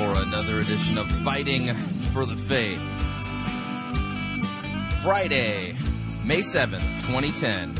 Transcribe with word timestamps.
for 0.00 0.22
another 0.22 0.58
edition 0.60 0.96
of 0.96 1.12
Fighting 1.22 1.74
for 2.14 2.24
the 2.24 2.34
Faith. 2.34 2.80
Friday, 5.02 5.76
May 6.24 6.38
7th, 6.40 7.00
2010. 7.00 7.74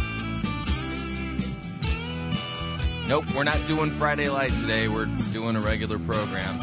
Nope, 3.08 3.24
we're 3.34 3.44
not 3.44 3.66
doing 3.66 3.90
Friday 3.90 4.28
Light 4.28 4.54
today. 4.56 4.86
We're 4.88 5.06
doing 5.32 5.56
a 5.56 5.62
regular 5.62 5.98
program. 5.98 6.60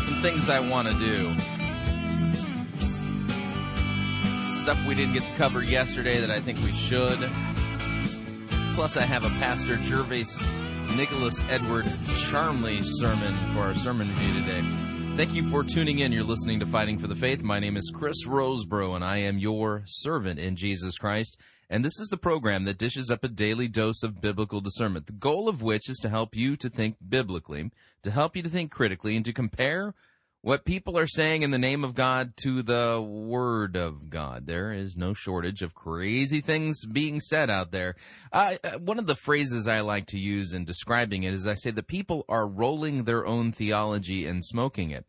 Some 0.00 0.18
things 0.22 0.48
I 0.48 0.60
want 0.60 0.88
to 0.88 0.94
do. 0.98 1.34
Stuff 4.46 4.82
we 4.86 4.94
didn't 4.94 5.12
get 5.12 5.24
to 5.24 5.32
cover 5.36 5.62
yesterday 5.62 6.20
that 6.20 6.30
I 6.30 6.40
think 6.40 6.58
we 6.60 6.72
should. 6.72 7.18
Plus, 8.74 8.96
I 8.96 9.02
have 9.02 9.24
a 9.24 9.38
Pastor 9.38 9.76
Gervaise 9.76 10.42
Nicholas 10.96 11.44
Edward 11.50 11.86
Charmley 12.30 12.80
sermon 12.80 13.32
for 13.52 13.60
our 13.60 13.74
sermon 13.74 14.08
review 14.08 14.42
today. 14.42 14.60
Thank 15.14 15.34
you 15.34 15.42
for 15.44 15.62
tuning 15.62 15.98
in. 15.98 16.10
You're 16.10 16.24
listening 16.24 16.58
to 16.60 16.66
Fighting 16.66 16.98
for 16.98 17.06
the 17.06 17.14
Faith. 17.14 17.42
My 17.42 17.60
name 17.60 17.76
is 17.76 17.92
Chris 17.94 18.26
Rosebrough, 18.26 18.96
and 18.96 19.04
I 19.04 19.18
am 19.18 19.38
your 19.38 19.82
servant 19.84 20.40
in 20.40 20.56
Jesus 20.56 20.96
Christ. 20.96 21.38
And 21.68 21.84
this 21.84 22.00
is 22.00 22.08
the 22.08 22.16
program 22.16 22.64
that 22.64 22.78
dishes 22.78 23.10
up 23.10 23.22
a 23.22 23.28
daily 23.28 23.68
dose 23.68 24.02
of 24.02 24.22
biblical 24.22 24.62
discernment, 24.62 25.06
the 25.06 25.12
goal 25.12 25.50
of 25.50 25.62
which 25.62 25.90
is 25.90 25.98
to 25.98 26.08
help 26.08 26.34
you 26.34 26.56
to 26.56 26.70
think 26.70 26.96
biblically, 27.06 27.70
to 28.02 28.10
help 28.10 28.34
you 28.34 28.42
to 28.42 28.48
think 28.48 28.70
critically, 28.70 29.16
and 29.16 29.24
to 29.26 29.34
compare 29.34 29.94
what 30.42 30.64
people 30.64 30.98
are 30.98 31.06
saying 31.06 31.42
in 31.42 31.52
the 31.52 31.58
name 31.58 31.84
of 31.84 31.94
God 31.94 32.36
to 32.42 32.62
the 32.62 33.00
Word 33.00 33.76
of 33.76 34.10
God. 34.10 34.46
There 34.46 34.72
is 34.72 34.96
no 34.96 35.14
shortage 35.14 35.62
of 35.62 35.76
crazy 35.76 36.40
things 36.40 36.84
being 36.84 37.20
said 37.20 37.48
out 37.48 37.70
there. 37.70 37.94
Uh, 38.32 38.56
one 38.78 38.98
of 38.98 39.06
the 39.06 39.14
phrases 39.14 39.68
I 39.68 39.80
like 39.80 40.06
to 40.06 40.18
use 40.18 40.52
in 40.52 40.64
describing 40.64 41.22
it 41.22 41.32
is 41.32 41.46
I 41.46 41.54
say 41.54 41.70
the 41.70 41.84
people 41.84 42.24
are 42.28 42.48
rolling 42.48 43.04
their 43.04 43.24
own 43.24 43.52
theology 43.52 44.26
and 44.26 44.44
smoking 44.44 44.90
it. 44.90 45.06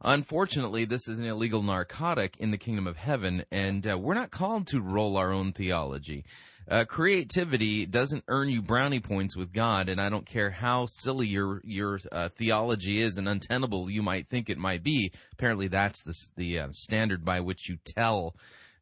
Unfortunately, 0.00 0.86
this 0.86 1.06
is 1.06 1.18
an 1.18 1.26
illegal 1.26 1.62
narcotic 1.62 2.36
in 2.38 2.50
the 2.50 2.58
kingdom 2.58 2.86
of 2.86 2.96
heaven, 2.96 3.44
and 3.52 3.86
uh, 3.86 3.96
we're 3.98 4.14
not 4.14 4.30
called 4.30 4.66
to 4.68 4.80
roll 4.80 5.18
our 5.18 5.30
own 5.32 5.52
theology. 5.52 6.24
Uh, 6.68 6.84
creativity 6.84 7.86
doesn't 7.86 8.24
earn 8.28 8.48
you 8.48 8.62
brownie 8.62 9.00
points 9.00 9.36
with 9.36 9.52
God, 9.52 9.88
and 9.88 10.00
I 10.00 10.08
don't 10.08 10.26
care 10.26 10.50
how 10.50 10.86
silly 10.86 11.26
your 11.26 11.60
your 11.64 11.98
uh, 12.10 12.28
theology 12.28 13.00
is 13.00 13.18
and 13.18 13.28
untenable 13.28 13.90
you 13.90 14.02
might 14.02 14.28
think 14.28 14.48
it 14.48 14.58
might 14.58 14.82
be. 14.82 15.12
Apparently, 15.32 15.68
that's 15.68 16.02
the 16.04 16.14
the 16.36 16.58
uh, 16.60 16.68
standard 16.72 17.24
by 17.24 17.40
which 17.40 17.68
you 17.68 17.78
tell 17.84 18.36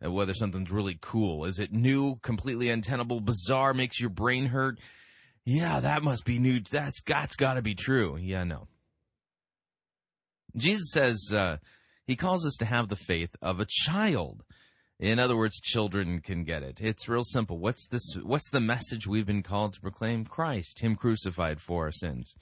uh, 0.05 0.11
whether 0.11 0.35
something's 0.35 0.71
really 0.71 0.99
cool. 1.01 1.45
Is 1.45 1.59
it 1.59 1.73
new, 1.73 2.17
completely 2.17 2.69
untenable, 2.69 3.21
bizarre, 3.21 3.75
makes 3.75 4.01
your 4.01 4.11
brain 4.11 4.47
hurt? 4.47 4.79
Yeah, 5.45 5.81
that 5.81 6.03
must 6.03 6.25
be 6.25 6.39
new. 6.39 6.61
That's 6.61 7.01
that's 7.03 7.37
got 7.37 7.55
to 7.55 7.63
be 7.63 7.75
true. 7.75 8.17
Yeah, 8.17 8.45
no. 8.45 8.69
Jesus 10.57 10.93
says 10.93 11.33
uh, 11.35 11.59
he 12.07 12.17
calls 12.17 12.45
us 12.47 12.57
to 12.59 12.67
have 12.67 12.89
the 12.89 12.97
faith 12.97 13.35
of 13.41 13.61
a 13.61 13.67
child. 13.69 14.43
In 15.01 15.19
other 15.19 15.37
words, 15.37 15.61
children 15.61 16.21
can 16.21 16.45
get 16.45 16.63
it. 16.63 16.79
It's 16.83 17.09
real 17.09 17.25
simple. 17.25 17.59
What's 17.59 17.89
this 17.89 18.17
what's 18.23 18.51
the 18.51 18.61
message 18.61 19.07
we've 19.07 19.27
been 19.27 19.43
called 19.43 19.73
to 19.73 19.81
proclaim? 19.81 20.27
Christ, 20.27 20.81
him 20.81 20.95
crucified 20.95 21.59
for 21.59 21.87
our 21.87 21.91
sins. 21.91 22.35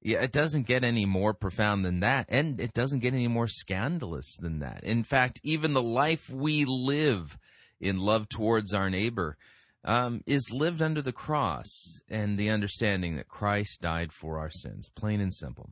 Yeah, 0.00 0.22
it 0.22 0.30
doesn't 0.30 0.68
get 0.68 0.84
any 0.84 1.04
more 1.04 1.34
profound 1.34 1.84
than 1.84 1.98
that, 2.00 2.26
and 2.28 2.60
it 2.60 2.74
doesn't 2.74 3.00
get 3.00 3.12
any 3.12 3.26
more 3.26 3.48
scandalous 3.48 4.36
than 4.36 4.60
that. 4.60 4.84
In 4.84 5.02
fact, 5.02 5.40
even 5.42 5.72
the 5.72 5.82
life 5.82 6.30
we 6.30 6.64
live 6.64 7.38
in 7.80 7.98
love 7.98 8.28
towards 8.28 8.72
our 8.72 8.88
neighbor 8.88 9.36
um, 9.82 10.22
is 10.26 10.52
lived 10.52 10.80
under 10.80 11.02
the 11.02 11.12
cross 11.12 12.00
and 12.08 12.38
the 12.38 12.50
understanding 12.50 13.16
that 13.16 13.26
Christ 13.26 13.80
died 13.80 14.12
for 14.12 14.38
our 14.38 14.50
sins, 14.50 14.90
plain 14.94 15.20
and 15.20 15.34
simple. 15.34 15.70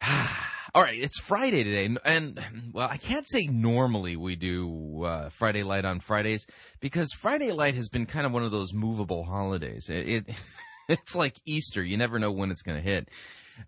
All 0.76 0.82
right, 0.82 1.00
it's 1.00 1.20
Friday 1.20 1.62
today, 1.62 1.96
and 2.04 2.72
well, 2.72 2.88
I 2.90 2.96
can't 2.96 3.28
say 3.28 3.46
normally 3.46 4.16
we 4.16 4.34
do 4.34 5.04
uh, 5.04 5.28
Friday 5.28 5.62
Light 5.62 5.84
on 5.84 6.00
Fridays 6.00 6.48
because 6.80 7.12
Friday 7.12 7.52
Light 7.52 7.76
has 7.76 7.88
been 7.88 8.06
kind 8.06 8.26
of 8.26 8.32
one 8.32 8.42
of 8.42 8.50
those 8.50 8.74
movable 8.74 9.22
holidays. 9.22 9.88
It, 9.88 10.08
it 10.08 10.36
it's 10.88 11.14
like 11.14 11.36
Easter; 11.44 11.80
you 11.80 11.96
never 11.96 12.18
know 12.18 12.32
when 12.32 12.50
it's 12.50 12.62
going 12.62 12.76
to 12.76 12.82
hit. 12.82 13.08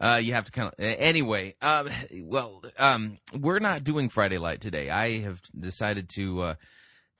Uh, 0.00 0.18
you 0.20 0.32
have 0.32 0.46
to 0.46 0.50
kind 0.50 0.66
of 0.66 0.74
anyway. 0.80 1.54
Um, 1.62 1.90
well, 2.22 2.64
um, 2.76 3.18
we're 3.32 3.60
not 3.60 3.84
doing 3.84 4.08
Friday 4.08 4.38
Light 4.38 4.60
today. 4.60 4.90
I 4.90 5.20
have 5.20 5.40
decided 5.56 6.08
to 6.16 6.42
uh, 6.42 6.54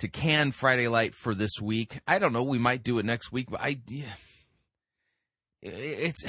to 0.00 0.08
can 0.08 0.50
Friday 0.50 0.88
Light 0.88 1.14
for 1.14 1.32
this 1.32 1.60
week. 1.62 2.00
I 2.08 2.18
don't 2.18 2.32
know. 2.32 2.42
We 2.42 2.58
might 2.58 2.82
do 2.82 2.98
it 2.98 3.04
next 3.04 3.30
week, 3.30 3.50
but 3.52 3.60
I 3.60 3.78
it's 5.62 6.24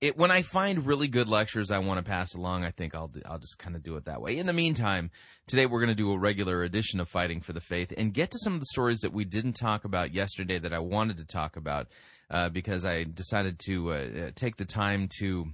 it, 0.00 0.16
when 0.16 0.30
I 0.30 0.42
find 0.42 0.86
really 0.86 1.08
good 1.08 1.28
lectures 1.28 1.70
I 1.70 1.78
want 1.78 1.98
to 1.98 2.08
pass 2.08 2.34
along, 2.34 2.64
I 2.64 2.70
think 2.70 2.94
I'll 2.94 3.10
I'll 3.26 3.38
just 3.38 3.58
kind 3.58 3.76
of 3.76 3.82
do 3.82 3.96
it 3.96 4.06
that 4.06 4.22
way. 4.22 4.38
In 4.38 4.46
the 4.46 4.52
meantime, 4.52 5.10
today 5.46 5.66
we're 5.66 5.80
going 5.80 5.88
to 5.88 5.94
do 5.94 6.12
a 6.12 6.18
regular 6.18 6.62
edition 6.62 7.00
of 7.00 7.08
Fighting 7.08 7.40
for 7.42 7.52
the 7.52 7.60
Faith 7.60 7.92
and 7.96 8.14
get 8.14 8.30
to 8.30 8.38
some 8.38 8.54
of 8.54 8.60
the 8.60 8.66
stories 8.66 9.00
that 9.00 9.12
we 9.12 9.24
didn't 9.24 9.54
talk 9.54 9.84
about 9.84 10.14
yesterday 10.14 10.58
that 10.58 10.72
I 10.72 10.78
wanted 10.78 11.18
to 11.18 11.26
talk 11.26 11.56
about 11.56 11.88
uh, 12.30 12.48
because 12.48 12.86
I 12.86 13.04
decided 13.04 13.58
to 13.66 13.92
uh, 13.92 13.94
uh 13.94 14.30
take 14.34 14.56
the 14.56 14.64
time 14.64 15.08
to, 15.18 15.48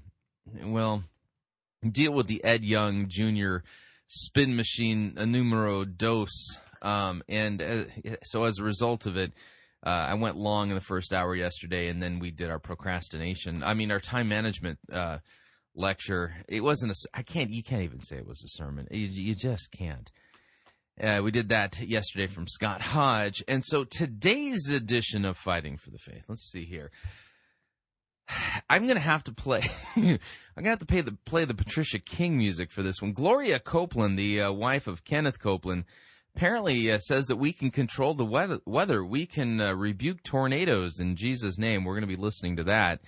well, 0.63 1.03
deal 1.91 2.13
with 2.13 2.29
the 2.29 2.43
Ed 2.45 2.65
Young 2.65 3.07
Jr. 3.09 3.59
spin 4.07 4.55
machine 4.55 5.15
numero 5.17 5.85
dos, 5.85 6.59
um, 6.83 7.23
and 7.29 7.61
uh, 7.61 7.85
so 8.23 8.45
as 8.45 8.59
a 8.59 8.65
result 8.65 9.07
of 9.07 9.17
it. 9.17 9.33
Uh, 9.87 10.09
I 10.11 10.15
went 10.15 10.37
long 10.37 10.71
in 10.71 10.75
the 10.75 10.81
first 10.81 11.13
hour 11.13 11.33
yesterday, 11.37 11.87
and 11.87 12.03
then 12.03 12.19
we 12.19 12.33
did 12.33 12.51
our 12.51 12.59
procrastination. 12.59 13.63
I 13.63 13.75
mean, 13.75 13.93
our 13.93 14.01
time 14.01 14.29
management 14.29 14.81
uh, 14.93 15.19
lecture. 15.77 16.35
It 16.49 16.63
wasn't 16.63 16.91
a. 16.91 16.97
I 17.15 17.23
can't. 17.23 17.53
You 17.53 17.63
can't 17.63 17.83
even 17.83 18.01
say 18.01 18.17
it 18.17 18.27
was 18.27 18.43
a 18.43 18.49
sermon. 18.49 18.89
You, 18.91 19.07
you 19.07 19.37
just 19.37 19.71
can't. 19.71 20.11
Uh, 21.01 21.21
we 21.23 21.31
did 21.31 21.51
that 21.51 21.79
yesterday 21.81 22.27
from 22.27 22.49
Scott 22.49 22.83
Hodge, 22.83 23.45
and 23.47 23.65
so 23.65 23.85
today's 23.85 24.69
edition 24.69 25.25
of 25.25 25.37
Fighting 25.37 25.77
for 25.77 25.91
the 25.91 25.99
Faith. 25.99 26.25
Let's 26.27 26.51
see 26.51 26.65
here. 26.65 26.91
I'm 28.69 28.89
gonna 28.89 28.99
have 28.99 29.23
to 29.25 29.33
play. 29.33 29.63
I'm 29.97 30.19
gonna 30.57 30.71
have 30.71 30.81
to 30.81 30.87
pay 30.87 31.03
the 31.03 31.17
play 31.27 31.45
the 31.45 31.55
Patricia 31.55 32.01
King 32.01 32.37
music 32.37 32.73
for 32.73 32.83
this 32.83 33.01
one. 33.01 33.13
Gloria 33.13 33.61
Copeland, 33.61 34.19
the 34.19 34.43
uh, 34.43 34.53
wife 34.53 34.89
of 34.89 35.05
Kenneth 35.05 35.39
Copeland 35.39 35.85
apparently 36.37 36.93
uh, 36.93 36.99
says 36.99 37.27
that 37.29 37.37
we 37.37 37.51
can 37.51 37.71
control 37.71 38.13
the 38.13 38.25
weather. 38.25 38.59
weather. 38.67 39.03
We 39.03 39.25
can 39.25 39.59
uh, 39.59 39.73
rebuke 39.73 40.23
tornadoes 40.23 41.01
in 41.01 41.17
Jesus' 41.17 41.57
name. 41.57 41.83
We're 41.83 41.95
going 41.95 42.03
to 42.03 42.07
be 42.07 42.23
listening 42.23 42.57
to 42.57 42.65
that. 42.65 43.01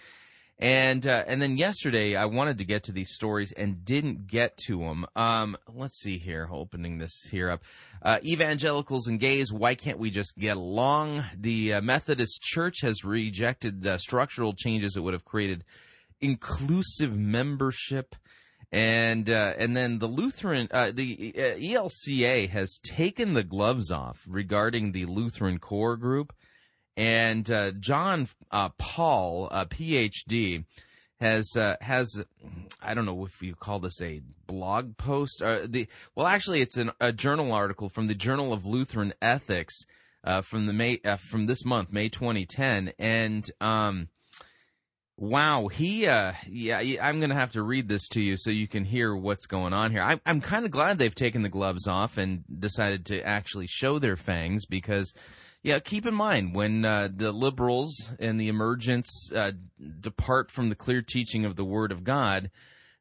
And 0.58 1.06
uh, 1.06 1.24
and 1.26 1.40
then 1.40 1.58
yesterday 1.58 2.16
I 2.16 2.24
wanted 2.24 2.58
to 2.58 2.64
get 2.64 2.84
to 2.84 2.92
these 2.92 3.14
stories 3.14 3.52
and 3.52 3.84
didn't 3.84 4.26
get 4.26 4.56
to 4.66 4.78
them. 4.78 5.06
Um, 5.14 5.58
let's 5.72 6.00
see 6.00 6.16
here, 6.16 6.48
opening 6.50 6.98
this 6.98 7.28
here 7.30 7.50
up. 7.50 7.62
Uh, 8.02 8.18
evangelicals 8.24 9.06
and 9.06 9.20
gays, 9.20 9.52
why 9.52 9.74
can't 9.74 9.98
we 9.98 10.10
just 10.10 10.36
get 10.38 10.56
along? 10.56 11.22
The 11.38 11.74
uh, 11.74 11.80
Methodist 11.82 12.40
Church 12.42 12.80
has 12.80 13.04
rejected 13.04 13.86
uh, 13.86 13.98
structural 13.98 14.54
changes 14.54 14.94
that 14.94 15.02
would 15.02 15.14
have 15.14 15.26
created 15.26 15.64
inclusive 16.20 17.16
membership 17.16 18.16
and 18.70 19.30
uh, 19.30 19.54
and 19.56 19.76
then 19.76 19.98
the 19.98 20.06
Lutheran, 20.06 20.68
uh, 20.70 20.92
the 20.92 21.34
uh, 21.36 21.40
ELCA 21.58 22.48
has 22.48 22.78
taken 22.78 23.32
the 23.34 23.44
gloves 23.44 23.90
off 23.90 24.24
regarding 24.28 24.92
the 24.92 25.06
Lutheran 25.06 25.58
CORE 25.58 25.96
group, 25.96 26.34
and 26.96 27.50
uh, 27.50 27.72
John 27.72 28.28
uh, 28.50 28.70
Paul, 28.76 29.48
a 29.50 29.64
PhD, 29.64 30.64
has 31.20 31.56
uh, 31.56 31.76
has 31.80 32.22
I 32.82 32.94
don't 32.94 33.06
know 33.06 33.24
if 33.24 33.42
you 33.42 33.54
call 33.54 33.78
this 33.78 34.02
a 34.02 34.20
blog 34.46 34.96
post. 34.96 35.42
Uh, 35.42 35.60
the 35.66 35.88
well, 36.14 36.26
actually, 36.26 36.60
it's 36.60 36.76
an, 36.76 36.92
a 37.00 37.12
journal 37.12 37.52
article 37.52 37.88
from 37.88 38.06
the 38.06 38.14
Journal 38.14 38.52
of 38.52 38.66
Lutheran 38.66 39.14
Ethics 39.22 39.86
uh, 40.24 40.42
from 40.42 40.66
the 40.66 40.72
May 40.72 41.00
uh, 41.04 41.16
from 41.16 41.46
this 41.46 41.64
month, 41.64 41.90
May 41.92 42.08
2010, 42.08 42.92
and 42.98 43.50
um, 43.60 44.08
wow, 45.18 45.66
he 45.66 46.06
uh, 46.06 46.32
yeah, 46.46 46.80
I'm 47.02 47.20
gonna 47.20 47.34
have 47.34 47.50
to 47.52 47.62
read 47.62 47.88
this 47.88 48.08
to 48.10 48.20
you 48.22 48.36
so 48.36 48.50
you 48.50 48.68
can 48.68 48.84
hear 48.84 49.14
what's 49.14 49.46
going 49.46 49.72
on 49.72 49.90
here. 49.90 50.00
I'm 50.00 50.20
I'm 50.24 50.40
kind 50.40 50.64
of 50.64 50.70
glad 50.70 50.98
they've 50.98 51.14
taken 51.14 51.42
the 51.42 51.48
gloves 51.48 51.86
off 51.88 52.16
and 52.16 52.44
decided 52.58 53.04
to 53.06 53.20
actually 53.26 53.66
show 53.66 53.98
their 53.98 54.16
fangs 54.16 54.64
because 54.64 55.12
yeah, 55.62 55.80
keep 55.80 56.06
in 56.06 56.14
mind 56.14 56.54
when 56.54 56.84
uh, 56.84 57.08
the 57.12 57.32
liberals 57.32 58.12
and 58.20 58.40
the 58.40 58.48
emergents 58.48 59.32
uh, 59.34 59.52
depart 60.00 60.52
from 60.52 60.68
the 60.68 60.76
clear 60.76 61.02
teaching 61.02 61.44
of 61.44 61.56
the 61.56 61.64
Word 61.64 61.90
of 61.90 62.04
God, 62.04 62.50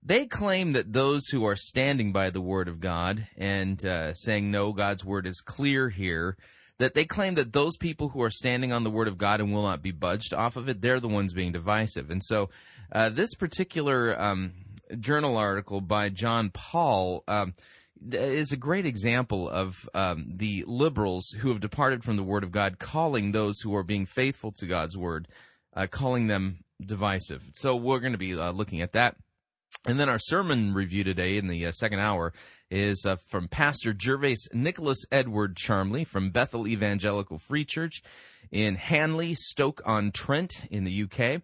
they 0.01 0.25
claim 0.25 0.73
that 0.73 0.91
those 0.91 1.27
who 1.27 1.45
are 1.45 1.55
standing 1.55 2.11
by 2.11 2.31
the 2.31 2.41
Word 2.41 2.67
of 2.67 2.79
God 2.79 3.27
and 3.37 3.85
uh, 3.85 4.13
saying, 4.15 4.49
no, 4.49 4.73
God's 4.73 5.05
Word 5.05 5.27
is 5.27 5.39
clear 5.39 5.89
here, 5.89 6.35
that 6.79 6.93
they 6.93 7.05
claim 7.05 7.35
that 7.35 7.53
those 7.53 7.77
people 7.77 8.09
who 8.09 8.21
are 8.21 8.29
standing 8.29 8.71
on 8.71 8.83
the 8.83 8.91
Word 8.91 9.07
of 9.07 9.17
God 9.17 9.39
and 9.39 9.53
will 9.53 9.63
not 9.63 9.81
be 9.81 9.91
budged 9.91 10.33
off 10.33 10.55
of 10.55 10.69
it, 10.69 10.81
they're 10.81 10.99
the 10.99 11.07
ones 11.07 11.33
being 11.33 11.51
divisive. 11.51 12.09
And 12.09 12.23
so 12.23 12.49
uh, 12.91 13.09
this 13.09 13.33
particular 13.35 14.19
um, 14.19 14.53
journal 14.99 15.37
article 15.37 15.81
by 15.81 16.09
John 16.09 16.49
Paul. 16.49 17.23
Um, 17.27 17.53
is 18.11 18.51
a 18.51 18.57
great 18.57 18.85
example 18.85 19.49
of 19.49 19.89
um, 19.93 20.27
the 20.29 20.63
liberals 20.67 21.29
who 21.39 21.49
have 21.49 21.59
departed 21.59 22.03
from 22.03 22.15
the 22.15 22.23
Word 22.23 22.43
of 22.43 22.51
God, 22.51 22.79
calling 22.79 23.31
those 23.31 23.59
who 23.61 23.75
are 23.75 23.83
being 23.83 24.05
faithful 24.05 24.51
to 24.51 24.67
God's 24.67 24.95
Word, 24.95 25.27
uh, 25.75 25.87
calling 25.89 26.27
them 26.27 26.59
divisive. 26.79 27.49
So 27.53 27.75
we're 27.75 27.99
going 27.99 28.11
to 28.11 28.17
be 28.17 28.37
uh, 28.37 28.51
looking 28.51 28.81
at 28.81 28.93
that. 28.93 29.15
And 29.85 29.99
then 29.99 30.09
our 30.09 30.19
sermon 30.19 30.73
review 30.73 31.03
today 31.03 31.37
in 31.37 31.47
the 31.47 31.65
uh, 31.65 31.71
second 31.71 31.99
hour 31.99 32.33
is 32.69 33.05
uh, 33.05 33.15
from 33.15 33.47
Pastor 33.47 33.93
Gervase 33.93 34.53
Nicholas 34.53 35.05
Edward 35.11 35.55
Charmley 35.55 36.03
from 36.03 36.31
Bethel 36.31 36.67
Evangelical 36.67 37.37
Free 37.37 37.65
Church 37.65 38.01
in 38.51 38.75
Hanley, 38.75 39.33
Stoke 39.33 39.81
on 39.85 40.11
Trent 40.11 40.65
in 40.69 40.83
the 40.83 41.03
UK. 41.03 41.41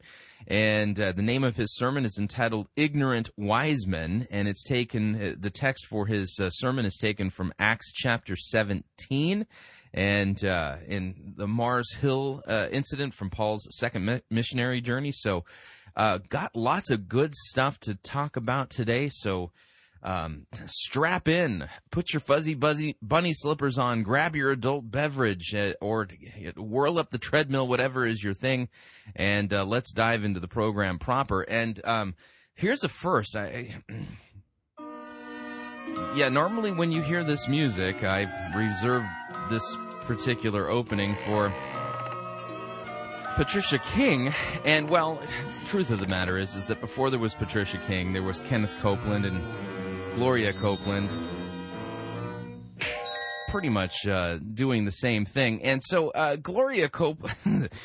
And 0.48 1.00
uh, 1.00 1.14
the 1.14 1.22
name 1.22 1.44
of 1.44 1.56
his 1.56 1.75
sermon 1.75 2.04
is 2.04 2.18
entitled 2.20 2.68
Ignorant 2.75 3.30
Wise 3.38 3.88
Men, 3.88 4.28
and 4.30 4.48
it's 4.48 4.64
taken, 4.64 5.16
uh, 5.16 5.36
the 5.40 5.50
text 5.50 5.86
for 5.86 6.06
his 6.06 6.38
uh, 6.42 6.50
sermon 6.50 6.86
is 6.86 6.98
taken 6.98 7.30
from 7.30 7.54
Acts 7.60 7.94
chapter 7.94 8.36
17 8.36 9.46
and 9.94 10.44
uh, 10.44 10.78
in 10.88 11.34
the 11.38 11.48
Mars 11.48 11.94
Hill 11.94 12.42
uh, 12.48 12.68
incident 12.72 13.14
from 13.14 13.30
Paul's 13.30 13.68
second 13.72 14.06
mi- 14.06 14.22
missionary 14.30 14.81
journey. 14.81 15.12
So, 15.12 15.46
uh, 15.96 16.18
got 16.30 16.56
lots 16.56 16.90
of 16.90 17.08
good 17.08 17.36
stuff 17.36 17.80
to 17.81 17.96
talk 17.96 18.36
about 18.36 18.72
today. 18.72 19.10
So, 19.10 19.52
um, 20.04 20.46
strap 20.66 21.28
in, 21.28 21.68
put 21.92 22.14
your 22.14 22.20
fuzzy 22.20 22.54
buzzy 22.54 22.98
bunny 23.02 23.34
slippers 23.34 23.78
on, 23.78 24.04
grab 24.04 24.36
your 24.36 24.52
adult 24.52 24.92
beverage, 24.92 25.56
uh, 25.56 25.74
or 25.82 26.08
whirl 26.58 27.00
up 27.00 27.10
the 27.10 27.18
treadmill, 27.18 27.68
whatever 27.68 28.06
is 28.06 28.24
your 28.24 28.34
thing, 28.34 28.68
and 29.16 29.54
uh, 29.54 29.64
let's 29.64 29.94
dive 29.94 30.24
into 30.24 30.40
the 30.40 30.48
program 30.48 31.00
proper. 31.00 31.42
And 31.42 31.80
um, 31.86 32.16
here's 32.54 32.84
a 32.84 32.90
first. 32.90 33.38
I, 33.38 33.76
yeah, 36.16 36.30
normally 36.30 36.72
when 36.72 36.92
you 36.92 37.02
hear 37.02 37.24
this 37.24 37.48
music, 37.48 38.04
I've 38.04 38.32
reserved 38.56 39.08
this 39.50 39.78
particular 40.02 40.70
opening 40.70 41.16
for 41.16 41.54
Patricia 43.36 43.80
King, 43.80 44.34
and 44.66 44.90
well, 44.90 45.20
truth 45.68 45.90
of 45.92 46.00
the 46.00 46.08
matter 46.08 46.38
is, 46.38 46.56
is 46.56 46.68
that 46.68 46.82
before 46.82 47.10
there 47.10 47.20
was 47.20 47.34
Patricia 47.34 47.78
King, 47.88 48.14
there 48.14 48.22
was 48.22 48.42
Kenneth 48.42 48.74
Copeland 48.80 49.26
and 49.26 49.42
Gloria 50.15 50.54
Copeland 50.54 51.10
pretty 53.54 53.69
much 53.69 54.07
uh, 54.07 54.38
doing 54.38 54.83
the 54.83 54.92
same 54.92 55.25
thing. 55.25 55.62
And 55.62 55.81
so 55.83 56.10
uh, 56.10 56.36
Gloria 56.38 56.89
Copeland. 56.89 57.69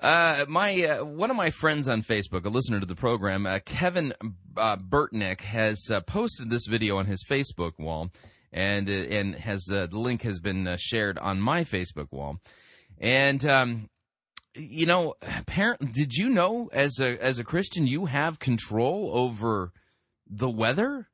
Uh, 0.00 0.44
my 0.48 0.84
uh, 0.84 1.04
one 1.04 1.28
of 1.28 1.36
my 1.36 1.50
friends 1.50 1.88
on 1.88 2.02
Facebook, 2.02 2.44
a 2.44 2.48
listener 2.48 2.78
to 2.78 2.86
the 2.86 2.94
program, 2.94 3.46
uh, 3.46 3.58
Kevin 3.64 4.12
uh, 4.56 4.76
Burtnick, 4.76 5.40
has 5.40 5.88
uh, 5.92 6.00
posted 6.02 6.50
this 6.50 6.66
video 6.68 6.98
on 6.98 7.06
his 7.06 7.24
Facebook 7.28 7.72
wall, 7.80 8.10
and 8.52 8.88
uh, 8.88 8.92
and 8.92 9.34
has 9.34 9.64
the 9.64 9.88
link 9.90 10.22
has 10.22 10.38
been 10.38 10.76
shared 10.78 11.18
on 11.18 11.40
my 11.40 11.64
Facebook 11.64 12.12
wall. 12.12 12.38
And 12.98 13.44
um, 13.44 13.88
you 14.54 14.86
know, 14.86 15.14
parent, 15.46 15.92
did 15.92 16.14
you 16.14 16.28
know 16.28 16.68
as 16.72 17.00
a 17.00 17.20
as 17.20 17.40
a 17.40 17.44
Christian 17.44 17.88
you 17.88 18.06
have 18.06 18.38
control 18.38 19.10
over 19.12 19.72
the 20.28 20.50
weather? 20.50 21.08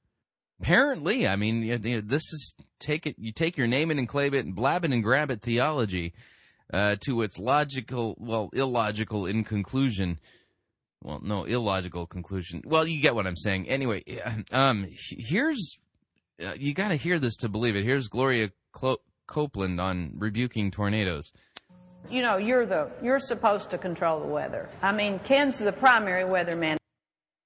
Apparently, 0.64 1.28
I 1.28 1.36
mean, 1.36 1.62
you 1.62 1.78
know, 1.78 2.00
this 2.00 2.32
is 2.32 2.54
take 2.80 3.06
it. 3.06 3.16
You 3.18 3.32
take 3.32 3.58
your 3.58 3.66
name 3.66 3.90
it 3.90 3.98
and 3.98 4.08
claim 4.08 4.32
it 4.32 4.46
and 4.46 4.56
blab 4.56 4.86
it 4.86 4.92
and 4.92 5.02
grab 5.02 5.30
it 5.30 5.42
theology 5.42 6.14
uh, 6.72 6.96
to 7.04 7.20
its 7.20 7.38
logical, 7.38 8.16
well, 8.18 8.48
illogical 8.54 9.26
in 9.26 9.44
conclusion. 9.44 10.18
Well, 11.02 11.20
no, 11.22 11.44
illogical 11.44 12.06
conclusion. 12.06 12.62
Well, 12.64 12.86
you 12.86 13.02
get 13.02 13.14
what 13.14 13.26
I'm 13.26 13.36
saying. 13.36 13.68
Anyway, 13.68 14.04
um, 14.52 14.88
here's 14.90 15.76
uh, 16.42 16.54
you 16.56 16.72
got 16.72 16.88
to 16.88 16.96
hear 16.96 17.18
this 17.18 17.36
to 17.36 17.50
believe 17.50 17.76
it. 17.76 17.84
Here's 17.84 18.08
Gloria 18.08 18.50
Clo- 18.72 19.02
Copeland 19.26 19.78
on 19.82 20.14
rebuking 20.16 20.70
tornadoes. 20.70 21.30
You 22.08 22.22
know, 22.22 22.38
you're 22.38 22.64
the 22.64 22.90
you're 23.02 23.20
supposed 23.20 23.68
to 23.68 23.76
control 23.76 24.18
the 24.18 24.28
weather. 24.28 24.70
I 24.80 24.92
mean, 24.92 25.18
Ken's 25.18 25.58
the 25.58 25.72
primary 25.72 26.24
weatherman. 26.24 26.78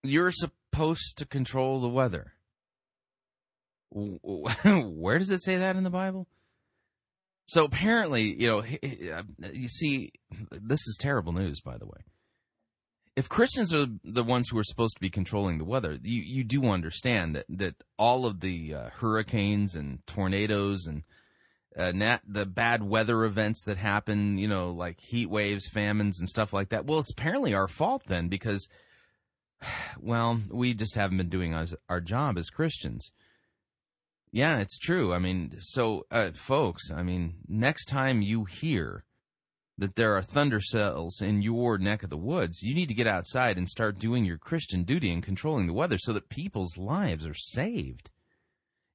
You're 0.04 0.30
supposed 0.30 1.18
to 1.18 1.26
control 1.26 1.80
the 1.80 1.88
weather. 1.88 2.34
Where 3.92 5.18
does 5.18 5.30
it 5.30 5.42
say 5.42 5.56
that 5.56 5.76
in 5.76 5.84
the 5.84 5.90
Bible? 5.90 6.26
So 7.46 7.64
apparently, 7.64 8.40
you 8.40 8.46
know, 8.46 8.58
uh, 8.58 9.22
you 9.52 9.68
see, 9.68 10.10
this 10.50 10.86
is 10.86 10.98
terrible 11.00 11.32
news, 11.32 11.60
by 11.60 11.78
the 11.78 11.86
way. 11.86 12.00
If 13.16 13.28
Christians 13.28 13.74
are 13.74 13.86
the 14.04 14.22
ones 14.22 14.48
who 14.48 14.58
are 14.58 14.64
supposed 14.64 14.94
to 14.96 15.00
be 15.00 15.08
controlling 15.10 15.56
the 15.58 15.64
weather, 15.64 15.98
you, 16.02 16.22
you 16.22 16.44
do 16.44 16.66
understand 16.66 17.34
that, 17.34 17.46
that 17.48 17.74
all 17.98 18.26
of 18.26 18.40
the 18.40 18.74
uh, 18.74 18.90
hurricanes 18.90 19.74
and 19.74 20.06
tornadoes 20.06 20.86
and 20.86 21.04
uh, 21.76 21.92
nat- 21.92 22.20
the 22.28 22.44
bad 22.44 22.82
weather 22.82 23.24
events 23.24 23.64
that 23.64 23.78
happen, 23.78 24.36
you 24.36 24.46
know, 24.46 24.70
like 24.70 25.00
heat 25.00 25.30
waves, 25.30 25.68
famines, 25.68 26.20
and 26.20 26.28
stuff 26.28 26.52
like 26.52 26.68
that, 26.68 26.84
well, 26.84 26.98
it's 26.98 27.12
apparently 27.12 27.54
our 27.54 27.66
fault 27.66 28.02
then 28.08 28.28
because, 28.28 28.68
well, 29.98 30.38
we 30.50 30.74
just 30.74 30.96
haven't 30.96 31.16
been 31.16 31.30
doing 31.30 31.54
our, 31.54 31.66
our 31.88 32.00
job 32.00 32.36
as 32.36 32.50
Christians. 32.50 33.10
Yeah, 34.30 34.58
it's 34.58 34.78
true. 34.78 35.14
I 35.14 35.18
mean, 35.18 35.52
so 35.58 36.06
uh, 36.10 36.32
folks, 36.34 36.90
I 36.90 37.02
mean, 37.02 37.36
next 37.48 37.86
time 37.86 38.20
you 38.20 38.44
hear 38.44 39.04
that 39.78 39.94
there 39.94 40.16
are 40.16 40.22
thunder 40.22 40.60
cells 40.60 41.22
in 41.22 41.40
your 41.40 41.78
neck 41.78 42.02
of 42.02 42.10
the 42.10 42.16
woods, 42.16 42.62
you 42.62 42.74
need 42.74 42.88
to 42.88 42.94
get 42.94 43.06
outside 43.06 43.56
and 43.56 43.68
start 43.68 43.98
doing 43.98 44.24
your 44.24 44.36
Christian 44.36 44.82
duty 44.82 45.10
and 45.12 45.22
controlling 45.22 45.66
the 45.66 45.72
weather 45.72 45.96
so 45.98 46.12
that 46.12 46.28
people's 46.28 46.76
lives 46.76 47.26
are 47.26 47.34
saved. 47.34 48.10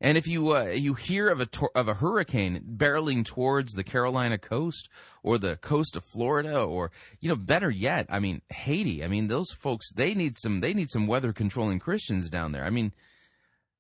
And 0.01 0.17
if 0.17 0.27
you 0.27 0.53
uh, 0.53 0.65
you 0.65 0.95
hear 0.95 1.29
of 1.29 1.39
a 1.39 1.45
tor- 1.45 1.71
of 1.73 1.87
a 1.87 1.93
hurricane 1.93 2.61
barreling 2.75 3.23
towards 3.23 3.71
the 3.71 3.85
Carolina 3.85 4.37
coast 4.37 4.89
or 5.23 5.37
the 5.37 5.55
coast 5.55 5.95
of 5.95 6.03
Florida 6.03 6.61
or 6.61 6.91
you 7.21 7.29
know 7.29 7.37
better 7.37 7.71
yet, 7.71 8.05
I 8.09 8.19
mean 8.19 8.41
Haiti, 8.49 9.01
I 9.01 9.07
mean 9.07 9.27
those 9.27 9.53
folks 9.53 9.93
they 9.93 10.13
need 10.13 10.37
some 10.37 10.59
they 10.59 10.73
need 10.73 10.89
some 10.89 11.07
weather 11.07 11.31
controlling 11.31 11.79
Christians 11.79 12.29
down 12.29 12.51
there. 12.51 12.65
I 12.65 12.69
mean 12.69 12.91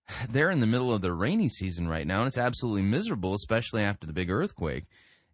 they're 0.29 0.51
in 0.51 0.59
the 0.59 0.67
middle 0.67 0.93
of 0.93 1.01
the 1.01 1.13
rainy 1.13 1.49
season 1.49 1.87
right 1.87 2.07
now, 2.07 2.19
and 2.19 2.27
it's 2.27 2.37
absolutely 2.37 2.83
miserable, 2.83 3.33
especially 3.33 3.83
after 3.83 4.07
the 4.07 4.13
big 4.13 4.29
earthquake. 4.29 4.85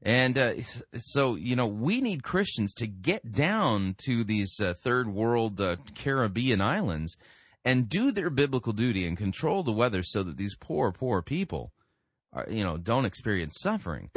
And 0.01 0.37
uh, 0.37 0.53
so, 0.95 1.35
you 1.35 1.55
know, 1.55 1.67
we 1.67 1.99
need 1.99 2.23
Christians 2.23 2.73
to 2.75 2.87
get 2.87 3.33
down 3.33 3.95
to 4.05 4.23
these 4.23 4.59
uh, 4.61 4.73
third 4.81 5.09
world 5.09 5.59
uh, 5.59 5.75
Caribbean 5.93 6.61
islands 6.61 7.17
and 7.65 7.89
do 7.89 8.11
their 8.11 8.29
biblical 8.29 8.71
duty 8.71 9.05
and 9.05 9.17
control 9.17 9.63
the 9.63 9.73
weather 9.73 10.01
so 10.03 10.23
that 10.23 10.37
these 10.37 10.55
poor, 10.55 10.93
poor 10.93 11.21
people, 11.21 11.73
are, 12.31 12.47
you 12.49 12.63
know, 12.63 12.77
don't 12.77 13.05
experience 13.05 13.57
suffering. 13.59 14.09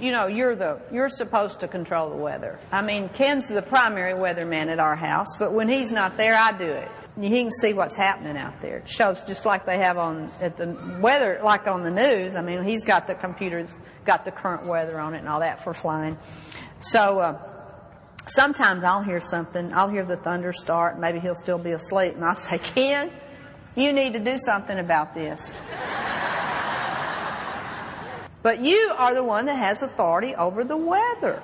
You 0.00 0.12
know, 0.12 0.26
you're 0.26 0.54
the 0.54 0.80
you're 0.92 1.08
supposed 1.08 1.60
to 1.60 1.68
control 1.68 2.10
the 2.10 2.16
weather. 2.16 2.58
I 2.70 2.82
mean, 2.82 3.08
Ken's 3.08 3.48
the 3.48 3.62
primary 3.62 4.14
weatherman 4.14 4.68
at 4.68 4.78
our 4.78 4.96
house, 4.96 5.36
but 5.38 5.52
when 5.52 5.68
he's 5.68 5.90
not 5.90 6.16
there, 6.16 6.36
I 6.36 6.52
do 6.56 6.66
it 6.66 6.88
you 7.20 7.30
can 7.30 7.50
see 7.50 7.72
what's 7.72 7.96
happening 7.96 8.36
out 8.36 8.60
there. 8.62 8.78
It 8.78 8.88
shows 8.88 9.24
just 9.24 9.44
like 9.44 9.66
they 9.66 9.78
have 9.78 9.98
on 9.98 10.30
at 10.40 10.56
the 10.56 10.76
weather, 11.00 11.40
like 11.42 11.66
on 11.66 11.82
the 11.82 11.90
news. 11.90 12.36
I 12.36 12.42
mean, 12.42 12.62
he's 12.62 12.84
got 12.84 13.06
the 13.08 13.14
computers, 13.14 13.76
got 14.04 14.24
the 14.24 14.30
current 14.30 14.66
weather 14.66 15.00
on 15.00 15.14
it 15.14 15.18
and 15.18 15.28
all 15.28 15.40
that 15.40 15.64
for 15.64 15.74
flying. 15.74 16.16
So 16.80 17.18
uh, 17.18 17.42
sometimes 18.26 18.84
I'll 18.84 19.02
hear 19.02 19.20
something. 19.20 19.72
I'll 19.72 19.88
hear 19.88 20.04
the 20.04 20.16
thunder 20.16 20.52
start. 20.52 20.98
Maybe 20.98 21.18
he'll 21.18 21.34
still 21.34 21.58
be 21.58 21.72
asleep, 21.72 22.14
and 22.14 22.24
I'll 22.24 22.36
say, 22.36 22.58
"Ken, 22.58 23.10
you 23.74 23.92
need 23.92 24.12
to 24.12 24.20
do 24.20 24.38
something 24.38 24.78
about 24.78 25.14
this." 25.14 25.60
But 28.42 28.60
you 28.60 28.92
are 28.96 29.14
the 29.14 29.24
one 29.24 29.46
that 29.46 29.56
has 29.56 29.82
authority 29.82 30.34
over 30.34 30.64
the 30.64 30.76
weather. 30.76 31.42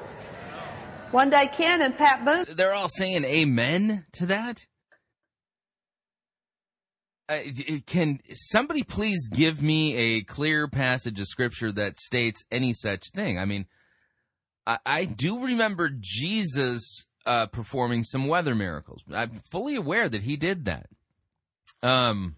One 1.10 1.30
day, 1.30 1.48
Ken 1.52 1.80
and 1.80 1.96
Pat 1.96 2.24
Boone. 2.24 2.46
They're 2.56 2.74
all 2.74 2.88
saying 2.88 3.24
amen 3.24 4.04
to 4.14 4.26
that. 4.26 4.66
Uh, 7.28 7.38
can 7.86 8.18
somebody 8.32 8.82
please 8.82 9.28
give 9.28 9.62
me 9.62 9.94
a 9.96 10.22
clear 10.22 10.68
passage 10.68 11.18
of 11.18 11.26
scripture 11.26 11.72
that 11.72 11.98
states 11.98 12.44
any 12.50 12.72
such 12.72 13.10
thing? 13.14 13.38
I 13.38 13.44
mean, 13.44 13.66
I, 14.66 14.78
I 14.84 15.04
do 15.04 15.44
remember 15.44 15.90
Jesus 15.98 17.06
uh, 17.24 17.46
performing 17.46 18.02
some 18.02 18.26
weather 18.26 18.54
miracles. 18.54 19.02
I'm 19.12 19.40
fully 19.50 19.76
aware 19.76 20.08
that 20.08 20.22
he 20.22 20.36
did 20.36 20.66
that. 20.66 20.86
Um, 21.82 22.36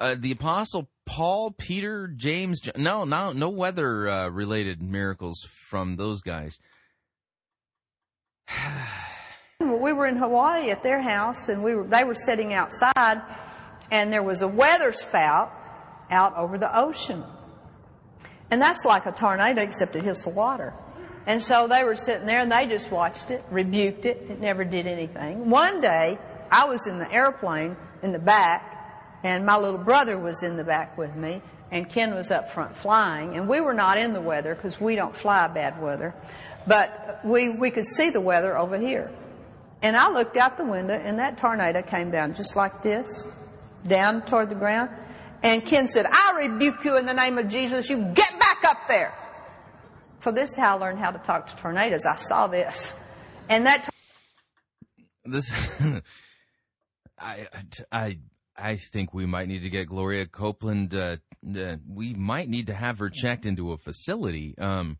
uh, 0.00 0.14
the 0.18 0.32
apostle 0.32 0.88
Paul, 1.06 1.50
Peter, 1.52 2.08
James, 2.08 2.62
no, 2.76 3.04
no, 3.04 3.32
no 3.32 3.50
weather 3.50 4.08
uh, 4.08 4.28
related 4.28 4.82
miracles 4.82 5.42
from 5.42 5.96
those 5.96 6.22
guys. 6.22 6.60
we 9.60 9.92
were 9.92 10.06
in 10.06 10.16
Hawaii 10.16 10.70
at 10.70 10.82
their 10.82 11.02
house, 11.02 11.48
and 11.48 11.62
we 11.62 11.74
were 11.74 11.86
they 11.86 12.04
were 12.04 12.14
sitting 12.14 12.52
outside, 12.52 13.20
and 13.90 14.12
there 14.12 14.22
was 14.22 14.42
a 14.42 14.48
weather 14.48 14.92
spout 14.92 15.52
out 16.10 16.36
over 16.36 16.58
the 16.58 16.76
ocean, 16.76 17.22
and 18.50 18.60
that's 18.60 18.84
like 18.84 19.06
a 19.06 19.12
tornado 19.12 19.62
except 19.62 19.96
it 19.96 20.04
hits 20.04 20.24
the 20.24 20.30
water. 20.30 20.72
And 21.26 21.42
so 21.42 21.66
they 21.66 21.84
were 21.84 21.96
sitting 21.96 22.26
there 22.26 22.40
and 22.40 22.52
they 22.52 22.66
just 22.66 22.90
watched 22.90 23.30
it, 23.30 23.44
rebuked 23.50 24.04
it. 24.04 24.26
It 24.28 24.40
never 24.40 24.64
did 24.64 24.86
anything. 24.86 25.48
One 25.48 25.80
day, 25.80 26.18
I 26.50 26.66
was 26.66 26.86
in 26.86 26.98
the 26.98 27.10
airplane 27.10 27.76
in 28.02 28.12
the 28.12 28.18
back, 28.18 28.73
and 29.24 29.44
my 29.46 29.56
little 29.56 29.78
brother 29.78 30.18
was 30.18 30.42
in 30.42 30.56
the 30.56 30.62
back 30.62 30.96
with 30.96 31.16
me, 31.16 31.40
and 31.72 31.88
Ken 31.88 32.14
was 32.14 32.30
up 32.30 32.50
front 32.50 32.76
flying, 32.76 33.34
and 33.34 33.48
we 33.48 33.60
were 33.60 33.74
not 33.74 33.98
in 33.98 34.12
the 34.12 34.20
weather 34.20 34.54
because 34.54 34.78
we 34.78 34.94
don't 34.94 35.16
fly 35.16 35.48
bad 35.48 35.80
weather, 35.82 36.14
but 36.66 37.20
we, 37.24 37.48
we 37.48 37.70
could 37.70 37.86
see 37.86 38.10
the 38.10 38.20
weather 38.20 38.56
over 38.56 38.78
here. 38.78 39.10
And 39.82 39.96
I 39.96 40.10
looked 40.10 40.36
out 40.36 40.56
the 40.56 40.64
window, 40.64 40.94
and 40.94 41.18
that 41.18 41.38
tornado 41.38 41.82
came 41.82 42.10
down 42.10 42.34
just 42.34 42.54
like 42.54 42.82
this, 42.82 43.32
down 43.82 44.22
toward 44.22 44.50
the 44.50 44.54
ground. 44.54 44.90
And 45.42 45.64
Ken 45.64 45.88
said, 45.88 46.06
I 46.06 46.46
rebuke 46.46 46.84
you 46.84 46.96
in 46.98 47.06
the 47.06 47.12
name 47.12 47.38
of 47.38 47.48
Jesus. 47.48 47.90
You 47.90 47.98
get 48.14 48.38
back 48.38 48.64
up 48.64 48.88
there. 48.88 49.14
So 50.20 50.32
this 50.32 50.50
is 50.50 50.56
how 50.56 50.76
I 50.76 50.80
learned 50.80 50.98
how 50.98 51.10
to 51.10 51.18
talk 51.18 51.48
to 51.48 51.56
tornadoes. 51.56 52.06
I 52.06 52.16
saw 52.16 52.46
this. 52.46 52.94
And 53.48 53.66
that. 53.66 53.88
this. 55.26 55.82
I, 57.18 57.46
I, 57.92 58.18
I 58.56 58.76
think 58.76 59.12
we 59.12 59.26
might 59.26 59.48
need 59.48 59.62
to 59.62 59.70
get 59.70 59.88
Gloria 59.88 60.26
Copeland. 60.26 60.94
Uh, 60.94 61.16
uh, 61.58 61.76
we 61.88 62.14
might 62.14 62.48
need 62.48 62.68
to 62.68 62.74
have 62.74 62.98
her 62.98 63.10
checked 63.10 63.46
into 63.46 63.72
a 63.72 63.78
facility. 63.78 64.56
Um, 64.58 64.98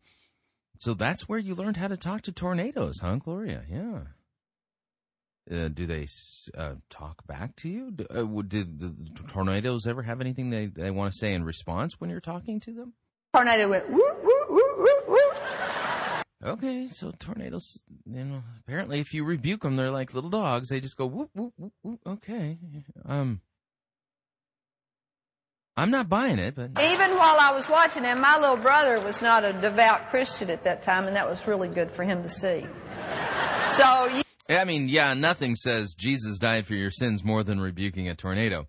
so 0.79 0.95
that's 0.95 1.29
where 1.29 1.39
you 1.39 1.55
learned 1.55 1.77
how 1.77 1.89
to 1.89 1.97
talk 1.97 2.23
to 2.23 2.33
tornadoes, 2.33 2.99
huh, 3.01 3.17
Gloria? 3.17 3.63
Yeah. 3.69 4.01
Uh, 5.51 5.69
do 5.69 5.87
they 5.87 6.07
uh, 6.57 6.75
talk 6.89 7.27
back 7.27 7.55
to 7.57 7.69
you? 7.69 7.91
Do, 7.91 8.07
uh, 8.11 8.43
did 8.43 8.81
the 8.81 8.95
tornadoes 9.29 9.87
ever 9.87 10.03
have 10.03 10.21
anything 10.21 10.51
they, 10.51 10.67
they 10.67 10.91
want 10.91 11.13
to 11.13 11.19
say 11.19 11.35
in 11.35 11.45
response 11.45 12.01
when 12.01 12.11
you're 12.11 12.21
talking 12.21 12.61
to 12.61 12.73
them? 12.73 12.95
Tornado 13.35 13.69
went 13.69 13.91
woo 13.91 14.03
woo. 14.23 14.34
Okay, 16.45 16.87
so 16.89 17.11
tornadoes, 17.19 17.83
you 18.05 18.23
know, 18.23 18.43
apparently 18.61 19.01
if 19.01 19.15
you 19.15 19.25
rebuke 19.25 19.63
them, 19.63 19.77
they're 19.77 19.91
like 19.91 20.13
little 20.13 20.29
dogs. 20.29 20.69
They 20.69 20.79
just 20.79 20.97
go 20.99 21.07
whoop 21.07 21.31
whoop 21.35 21.55
whoop 21.57 21.73
whoop. 21.83 22.01
Okay, 22.07 22.59
um, 23.07 23.41
I'm 25.77 25.91
not 25.91 26.09
buying 26.09 26.39
it, 26.39 26.55
but 26.55 26.71
even 26.83 27.11
while 27.17 27.39
I 27.41 27.53
was 27.55 27.69
watching 27.69 28.05
him, 28.05 28.21
my 28.21 28.39
little 28.39 28.59
brother 28.59 29.01
was 29.01 29.23
not 29.23 29.45
a 29.45 29.53
devout 29.55 30.11
Christian 30.11 30.51
at 30.51 30.65
that 30.65 30.83
time, 30.83 31.07
and 31.07 31.17
that 31.17 31.29
was 31.29 31.47
really 31.47 31.69
good 31.69 31.91
for 31.91 32.05
him 32.05 32.23
to 32.23 32.29
see. 32.29 32.67
So. 33.69 34.07
You- 34.07 34.23
I 34.51 34.65
mean, 34.67 34.91
yeah, 34.91 35.15
nothing 35.15 35.55
says 35.55 35.95
Jesus 35.99 36.39
died 36.39 36.67
for 36.67 36.75
your 36.75 36.91
sins 36.91 37.25
more 37.25 37.43
than 37.43 37.61
rebuking 37.61 38.11
a 38.11 38.15
tornado. 38.15 38.67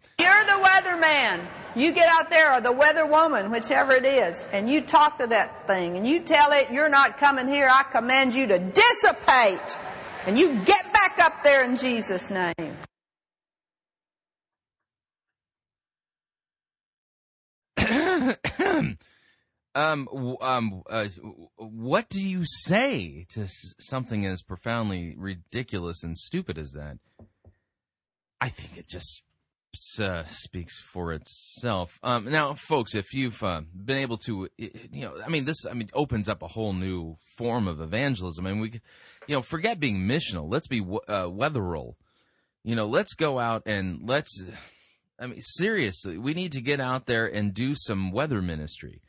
You're 0.76 0.84
the 0.84 0.90
weatherman. 0.90 1.48
You 1.76 1.92
get 1.92 2.08
out 2.10 2.30
there, 2.30 2.54
or 2.54 2.62
the 2.62 2.72
weather 2.72 3.06
woman, 3.06 3.52
whichever 3.52 3.92
it 3.92 4.06
is, 4.06 4.46
and 4.54 4.70
you 4.70 4.82
talk 4.82 5.20
to 5.20 5.28
that 5.28 5.68
thing, 5.68 5.98
and 5.98 6.08
you 6.08 6.22
tell 6.22 6.52
it, 6.54 6.72
you're 6.72 6.90
not 6.90 7.18
coming 7.18 7.50
here. 7.50 7.68
I 7.70 7.84
command 7.84 8.34
you 8.34 8.48
to 8.48 8.60
dissipate. 8.60 9.78
And 10.26 10.40
you 10.40 10.56
get 10.64 10.94
back 10.94 11.20
up 11.20 11.44
there 11.44 11.64
in 11.64 11.78
Jesus' 11.78 12.30
name. 12.30 12.78
Um, 19.78 20.08
um, 20.40 20.84
uh, 20.90 21.08
what 21.58 22.08
do 22.08 22.26
you 22.26 22.44
say 22.46 23.26
to 23.32 23.46
something 23.78 24.26
as 24.26 24.42
profoundly 24.42 25.16
ridiculous 25.18 26.02
and 26.02 26.18
stupid 26.18 26.58
as 26.58 26.72
that? 26.78 26.98
I 28.40 28.48
think 28.48 28.78
it 28.78 28.88
just 28.88 29.22
uh, 30.00 30.24
speaks 30.26 30.80
for 30.80 31.14
itself. 31.14 32.00
Um, 32.04 32.26
now, 32.30 32.54
folks, 32.54 32.96
if 32.96 33.14
you've 33.14 33.42
uh, 33.44 33.62
been 33.74 33.98
able 33.98 34.18
to, 34.20 34.48
you 34.58 35.02
know, 35.02 35.20
I 35.24 35.30
mean, 35.30 35.46
this, 35.46 35.66
I 35.66 35.74
mean, 35.74 35.90
opens 35.94 36.30
up 36.30 36.42
a 36.42 36.48
whole 36.48 36.74
new 36.74 37.16
form 37.38 37.68
of 37.68 37.82
evangelism, 37.82 38.46
I 38.46 38.52
and 38.52 38.62
mean, 38.62 38.72
we, 38.72 38.82
you 39.28 39.36
know, 39.36 39.42
forget 39.42 39.80
being 39.80 40.08
missional. 40.08 40.52
Let's 40.52 40.68
be 40.68 40.82
uh, 40.82 41.30
weatheral. 41.30 41.96
You 42.64 42.76
know, 42.76 42.88
let's 42.88 43.14
go 43.14 43.40
out 43.40 43.64
and 43.66 44.00
let's. 44.04 44.44
I 45.20 45.28
mean, 45.28 45.42
seriously, 45.42 46.18
we 46.18 46.34
need 46.34 46.52
to 46.54 46.62
get 46.62 46.80
out 46.80 47.06
there 47.06 47.26
and 47.26 47.54
do 47.54 47.74
some 47.76 48.12
weather 48.12 48.42
ministry 48.42 49.02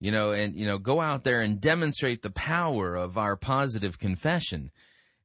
you 0.00 0.10
know, 0.10 0.32
and 0.32 0.56
you 0.56 0.66
know, 0.66 0.78
go 0.78 1.00
out 1.00 1.24
there 1.24 1.40
and 1.40 1.60
demonstrate 1.60 2.22
the 2.22 2.30
power 2.30 2.96
of 2.96 3.18
our 3.18 3.36
positive 3.36 3.98
confession, 3.98 4.70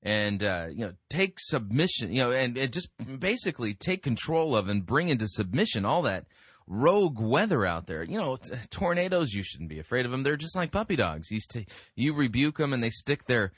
and 0.05 0.43
uh, 0.43 0.67
you 0.69 0.85
know, 0.85 0.93
take 1.09 1.39
submission, 1.39 2.13
you 2.13 2.21
know, 2.21 2.31
and, 2.31 2.55
and 2.57 2.71
just 2.71 2.91
basically 3.19 3.73
take 3.73 4.03
control 4.03 4.55
of 4.55 4.69
and 4.69 4.85
bring 4.85 5.09
into 5.09 5.27
submission 5.27 5.83
all 5.83 6.03
that 6.03 6.25
rogue 6.67 7.19
weather 7.19 7.65
out 7.65 7.87
there. 7.87 8.03
You 8.03 8.19
know, 8.19 8.37
t- 8.37 8.53
tornadoes, 8.69 9.33
you 9.33 9.41
shouldn't 9.43 9.69
be 9.69 9.79
afraid 9.79 10.05
of 10.05 10.11
them. 10.11 10.21
They're 10.21 10.37
just 10.37 10.55
like 10.55 10.71
puppy 10.71 10.95
dogs. 10.95 11.31
You, 11.31 11.39
st- 11.39 11.67
you 11.95 12.13
rebuke 12.13 12.57
them 12.57 12.71
and 12.71 12.83
they 12.83 12.91
stick 12.91 13.25
their 13.25 13.51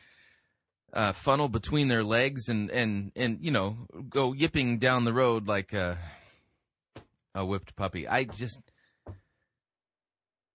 uh, 0.94 1.12
funnel 1.12 1.50
between 1.50 1.90
their 1.90 2.04
legs 2.04 2.48
and, 2.48 2.72
and, 2.72 3.12
and, 3.18 3.40
you 3.42 3.52
know, 3.52 3.76
go 4.10 4.32
yipping 4.32 4.78
down 4.78 5.04
the 5.04 5.14
road 5.14 5.50
like 5.50 5.74
a, 5.74 5.98
a 7.36 7.46
whipped 7.46 7.76
puppy. 7.76 8.08
I 8.08 8.24
just, 8.24 8.62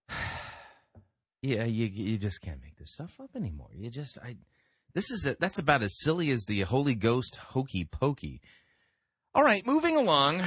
yeah, 1.43 1.65
you 1.65 1.87
you 1.87 2.17
just 2.17 2.41
can't 2.41 2.63
make 2.63 2.77
this 2.77 2.93
stuff 2.93 3.21
up 3.21 3.31
anymore. 3.37 3.69
You 3.75 3.91
just 3.91 4.19
I 4.19 4.37
this 4.95 5.11
is 5.11 5.27
a, 5.27 5.37
that's 5.41 5.59
about 5.59 5.83
as 5.83 5.99
silly 6.01 6.31
as 6.31 6.45
the 6.45 6.61
Holy 6.63 6.95
Ghost 6.95 7.37
hokey 7.37 7.85
pokey. 7.85 8.41
All 9.35 9.43
right, 9.43 9.67
moving 9.67 9.97
along. 9.97 10.41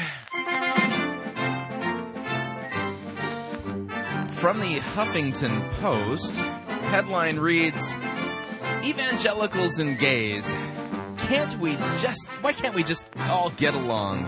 From 4.31 4.59
the 4.59 4.79
Huffington 4.93 5.71
Post, 5.79 6.37
headline 6.37 7.39
reads 7.39 7.93
Evangelicals 8.83 9.79
and 9.79 9.97
gays. 9.97 10.55
Can't 11.17 11.57
we 11.57 11.75
just 11.99 12.29
why 12.41 12.53
can't 12.53 12.75
we 12.75 12.83
just 12.83 13.09
all 13.17 13.49
get 13.51 13.73
along? 13.73 14.25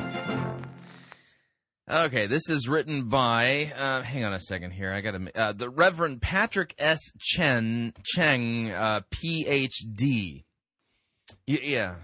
Okay, 1.89 2.27
this 2.27 2.49
is 2.49 2.67
written 2.67 3.07
by. 3.07 3.71
Uh, 3.73 4.01
hang 4.01 4.25
on 4.25 4.33
a 4.33 4.41
second 4.41 4.71
here. 4.71 4.91
I 4.91 4.99
got 4.99 5.11
to. 5.11 5.39
Uh, 5.39 5.53
the 5.53 5.69
Reverend 5.69 6.21
Patrick 6.21 6.75
S. 6.77 6.99
Chen 7.17 7.93
Cheng, 8.03 8.71
uh, 8.71 9.01
Ph.D. 9.09 10.43
Yeah, 11.45 11.95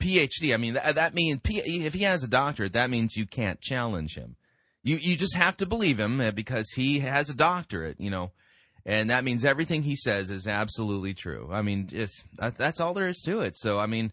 PhD. 0.00 0.54
I 0.54 0.56
mean, 0.58 0.74
that, 0.74 0.94
that 0.94 1.14
means 1.14 1.40
if 1.44 1.92
he 1.92 2.04
has 2.04 2.22
a 2.22 2.28
doctorate, 2.28 2.74
that 2.74 2.88
means 2.88 3.16
you 3.16 3.26
can't 3.26 3.60
challenge 3.60 4.16
him. 4.16 4.36
You 4.84 4.96
you 4.96 5.16
just 5.16 5.36
have 5.36 5.56
to 5.56 5.66
believe 5.66 5.98
him 5.98 6.20
uh, 6.20 6.30
because 6.30 6.70
he 6.76 7.00
has 7.00 7.28
a 7.28 7.34
doctorate, 7.34 8.00
you 8.00 8.10
know, 8.10 8.30
and 8.86 9.10
that 9.10 9.24
means 9.24 9.44
everything 9.44 9.82
he 9.82 9.96
says 9.96 10.30
is 10.30 10.46
absolutely 10.46 11.14
true. 11.14 11.48
I 11.50 11.62
mean, 11.62 11.88
that's 12.38 12.80
all 12.80 12.94
there 12.94 13.08
is 13.08 13.22
to 13.24 13.40
it. 13.40 13.56
So 13.56 13.80
I 13.80 13.86
mean, 13.86 14.12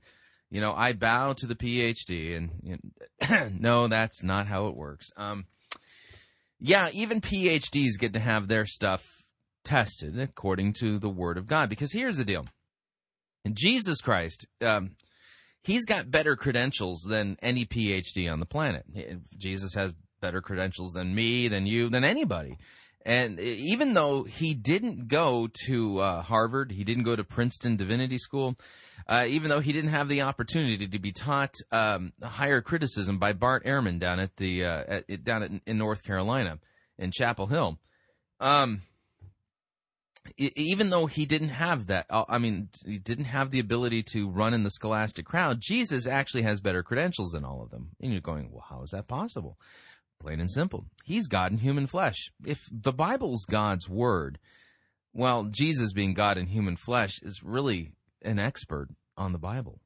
you 0.52 0.62
know, 0.62 0.74
I 0.74 0.94
bow 0.94 1.34
to 1.34 1.46
the 1.46 1.56
PhD, 1.56 2.36
and 2.36 2.52
you 2.64 2.78
know, 3.30 3.50
no, 3.60 3.88
that's 3.88 4.24
not 4.24 4.48
how 4.48 4.68
it 4.68 4.76
works. 4.76 5.08
Um, 5.16 5.46
yeah, 6.60 6.90
even 6.94 7.22
PhDs 7.22 8.00
get 8.00 8.14
to 8.14 8.20
have 8.20 8.48
their 8.48 8.66
stuff 8.66 9.06
tested 9.64 10.20
according 10.20 10.74
to 10.74 11.00
the 11.00 11.10
Word 11.10 11.38
of 11.38 11.48
God. 11.48 11.70
Because 11.70 11.94
here's 11.94 12.18
the 12.18 12.26
deal: 12.26 12.46
Jesus 13.54 14.02
Christ, 14.02 14.48
um, 14.62 14.92
he's 15.64 15.86
got 15.86 16.12
better 16.12 16.36
credentials 16.36 17.02
than 17.08 17.38
any 17.42 17.66
PhD 17.66 18.32
on 18.32 18.40
the 18.40 18.46
planet. 18.46 18.86
Jesus 19.38 19.76
has 19.76 19.94
better 20.20 20.42
credentials 20.42 20.94
than 20.94 21.14
me, 21.16 21.48
than 21.48 21.66
you, 21.66 21.90
than 21.90 22.04
anybody. 22.04 22.58
And 23.06 23.40
even 23.40 23.94
though 23.94 24.24
he 24.24 24.54
didn't 24.54 25.08
go 25.08 25.50
to 25.66 26.00
uh, 26.00 26.22
Harvard, 26.22 26.72
he 26.72 26.84
didn't 26.84 27.04
go 27.04 27.16
to 27.16 27.24
Princeton 27.24 27.76
Divinity 27.76 28.18
School, 28.18 28.56
uh, 29.10 29.26
even 29.28 29.50
though 29.50 29.60
he 29.60 29.74
didn't 29.74 29.90
have 29.90 30.08
the 30.08 30.22
opportunity 30.22 30.88
to 30.88 31.00
be 31.00 31.12
taught 31.12 31.56
um, 31.72 32.14
higher 32.22 32.62
criticism 32.62 33.18
by 33.18 33.34
Bart 33.34 33.66
Ehrman 33.66 34.00
down 34.00 34.20
at 34.20 34.38
the 34.38 34.64
uh, 34.64 34.84
at, 34.88 35.24
down 35.24 35.42
at, 35.42 35.52
in 35.66 35.80
North 35.80 36.04
Carolina 36.04 36.60
in 37.00 37.12
Chapel 37.12 37.48
Hill. 37.48 37.80
Um, 38.40 38.84
even 40.38 40.92
though 40.92 41.08
he 41.08 41.26
didn't 41.26 41.50
have 41.50 41.88
that, 41.88 42.06
uh, 42.12 42.26
I 42.30 42.38
mean, 42.38 42.70
he 42.86 43.00
didn't 43.00 43.26
have 43.26 43.50
the 43.50 43.60
ability 43.60 44.04
to 44.14 44.30
run 44.30 44.54
in 44.54 44.62
the 44.62 44.70
scholastic 44.70 45.26
crowd, 45.26 45.60
Jesus 45.60 46.06
actually 46.06 46.44
has 46.44 46.62
better 46.62 46.84
credentials 46.84 47.32
than 47.32 47.44
all 47.44 47.64
of 47.64 47.72
them. 47.72 47.90
And 48.00 48.12
you're 48.12 48.22
going, 48.22 48.52
well, 48.52 48.66
how 48.70 48.84
is 48.84 48.92
that 48.92 49.08
possible? 49.08 49.58
Plain 50.20 50.40
and 50.40 50.52
simple. 50.52 50.86
He's 51.04 51.28
God 51.28 51.52
in 51.52 51.58
human 51.58 51.88
flesh. 51.88 52.32
If 52.46 52.70
the 52.72 52.94
Bible's 52.94 53.46
God's 53.50 53.90
word, 53.90 54.38
well, 55.14 55.46
Jesus 55.46 55.94
being 55.94 56.14
God 56.14 56.38
in 56.38 56.46
human 56.46 56.76
flesh 56.76 57.14
is 57.24 57.42
really 57.42 57.94
an 58.22 58.40
expert 58.40 58.90
on 59.18 59.32
the 59.32 59.40
Bible. 59.40 59.80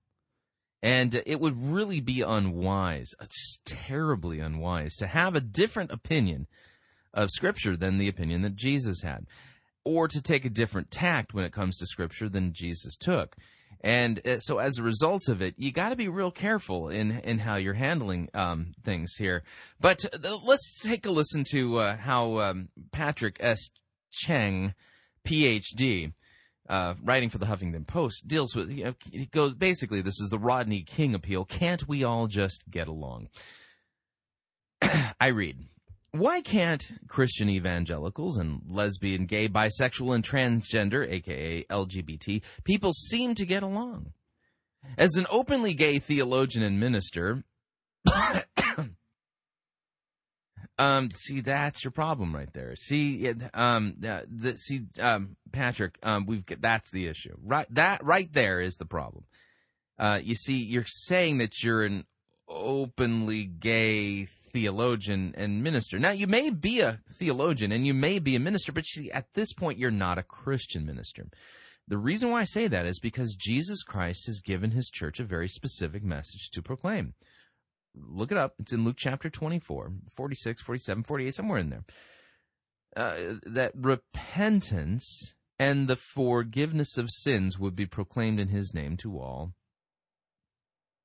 And 0.82 1.22
it 1.26 1.40
would 1.40 1.62
really 1.62 2.02
be 2.02 2.22
unwise, 2.22 3.14
just 3.22 3.66
terribly 3.66 4.40
unwise, 4.40 4.96
to 4.98 5.08
have 5.08 5.36
a 5.36 5.42
different 5.42 5.92
opinion 5.92 6.48
of 7.14 7.30
Scripture 7.30 7.78
than 7.78 7.98
the 7.98 8.10
opinion 8.10 8.42
that 8.42 8.56
Jesus 8.56 9.02
had, 9.02 9.26
or 9.86 10.08
to 10.08 10.22
take 10.22 10.44
a 10.44 10.50
different 10.50 10.92
tact 10.92 11.34
when 11.34 11.46
it 11.46 11.54
comes 11.54 11.78
to 11.78 11.86
Scripture 11.86 12.28
than 12.28 12.54
Jesus 12.54 12.98
took. 12.98 13.38
And 13.80 14.26
uh, 14.26 14.40
so, 14.40 14.58
as 14.60 14.78
a 14.78 14.84
result 14.84 15.28
of 15.28 15.42
it, 15.42 15.56
you 15.58 15.72
got 15.72 15.90
to 15.90 15.96
be 15.96 16.08
real 16.08 16.32
careful 16.32 16.90
in 16.90 17.12
in 17.20 17.40
how 17.40 17.56
you're 17.56 17.74
handling 17.74 18.30
um, 18.34 18.74
things 18.84 19.16
here. 19.16 19.44
But 19.80 20.06
uh, 20.06 20.38
let's 20.44 20.82
take 20.82 21.06
a 21.06 21.12
listen 21.12 21.44
to 21.52 21.80
uh, 21.80 21.98
how 21.98 22.40
um, 22.40 22.70
Patrick 22.92 23.38
S. 23.42 23.70
Cheng, 24.12 24.74
PhD, 25.26 26.14
uh, 26.70 26.96
writing 27.04 27.30
for 27.30 27.38
the 27.38 27.46
Huffington 27.46 27.86
Post, 27.86 28.28
deals 28.28 28.56
with. 28.56 28.70
You 28.72 28.86
know, 28.86 28.94
he 29.12 29.26
goes 29.28 29.54
basically, 29.54 30.02
this 30.02 30.20
is 30.20 30.30
the 30.30 30.40
Rodney 30.40 30.84
King 30.84 31.16
appeal. 31.16 31.46
Can't 31.46 31.88
we 31.88 32.04
all 32.04 32.28
just 32.28 32.64
get 32.70 32.88
along? 32.88 33.30
I 35.20 35.28
read. 35.28 35.58
Why 36.12 36.42
can't 36.42 36.84
Christian 37.08 37.50
evangelicals 37.50 38.38
and 38.38 38.62
lesbian, 38.70 39.26
gay, 39.26 39.50
bisexual, 39.50 40.14
and 40.14 40.24
transgender, 40.24 41.10
aka 41.10 41.64
LGBT, 41.64 42.44
people 42.64 42.94
seem 42.94 43.34
to 43.36 43.46
get 43.48 43.64
along? 43.64 44.14
As 44.98 45.16
an 45.16 45.26
openly 45.32 45.74
gay 45.74 45.98
theologian 45.98 46.64
and 46.64 46.80
minister, 46.80 47.44
Um, 50.80 51.10
see, 51.14 51.42
that's 51.42 51.84
your 51.84 51.92
problem 51.92 52.34
right 52.34 52.52
there. 52.54 52.76
See, 52.76 53.32
um, 53.54 53.96
the, 54.00 54.56
see, 54.56 54.82
um, 55.00 55.36
Patrick, 55.52 56.00
um, 56.02 56.26
we've 56.26 56.44
that's 56.60 56.90
the 56.92 57.08
issue. 57.08 57.36
Right, 57.44 57.68
that 57.72 58.04
right 58.04 58.32
there 58.32 58.60
is 58.60 58.78
the 58.78 58.86
problem. 58.86 59.26
Uh, 60.00 60.20
you 60.24 60.36
see, 60.36 60.58
you're 60.58 60.86
saying 60.88 61.38
that 61.38 61.64
you're 61.64 61.84
an 61.84 62.06
openly 62.48 63.46
gay 63.46 64.26
theologian 64.26 65.34
and 65.38 65.64
minister. 65.64 66.00
Now, 66.00 66.12
you 66.12 66.28
may 66.28 66.50
be 66.50 66.80
a 66.80 67.00
theologian 67.10 67.72
and 67.72 67.86
you 67.86 67.94
may 67.94 68.20
be 68.20 68.36
a 68.36 68.40
minister, 68.40 68.72
but 68.72 68.86
see, 68.86 69.12
at 69.12 69.34
this 69.34 69.54
point, 69.54 69.80
you're 69.80 69.92
not 69.92 70.18
a 70.18 70.24
Christian 70.24 70.86
minister. 70.86 71.28
The 71.88 71.98
reason 71.98 72.32
why 72.32 72.42
I 72.42 72.46
say 72.46 72.68
that 72.68 72.86
is 72.86 73.00
because 73.00 73.36
Jesus 73.36 73.84
Christ 73.84 74.26
has 74.28 74.42
given 74.42 74.72
his 74.72 74.90
church 74.90 75.20
a 75.20 75.26
very 75.26 75.48
specific 75.48 76.04
message 76.04 76.50
to 76.52 76.62
proclaim 76.62 77.14
look 77.96 78.32
it 78.32 78.38
up. 78.38 78.56
It's 78.60 78.74
in 78.74 78.84
Luke 78.84 78.98
chapter 78.98 79.30
24, 79.30 79.94
46, 80.16 80.62
47, 80.62 81.04
48, 81.04 81.36
somewhere 81.36 81.60
in 81.60 81.70
there. 81.70 81.84
Uh, 82.96 83.36
that 83.44 83.72
repentance 83.76 85.34
and 85.60 85.88
the 85.88 85.96
forgiveness 85.96 86.98
of 86.98 87.10
sins 87.10 87.58
would 87.58 87.76
be 87.76 87.86
proclaimed 87.86 88.40
in 88.40 88.50
his 88.50 88.74
name 88.74 88.98
to 88.98 89.20
all 89.20 89.54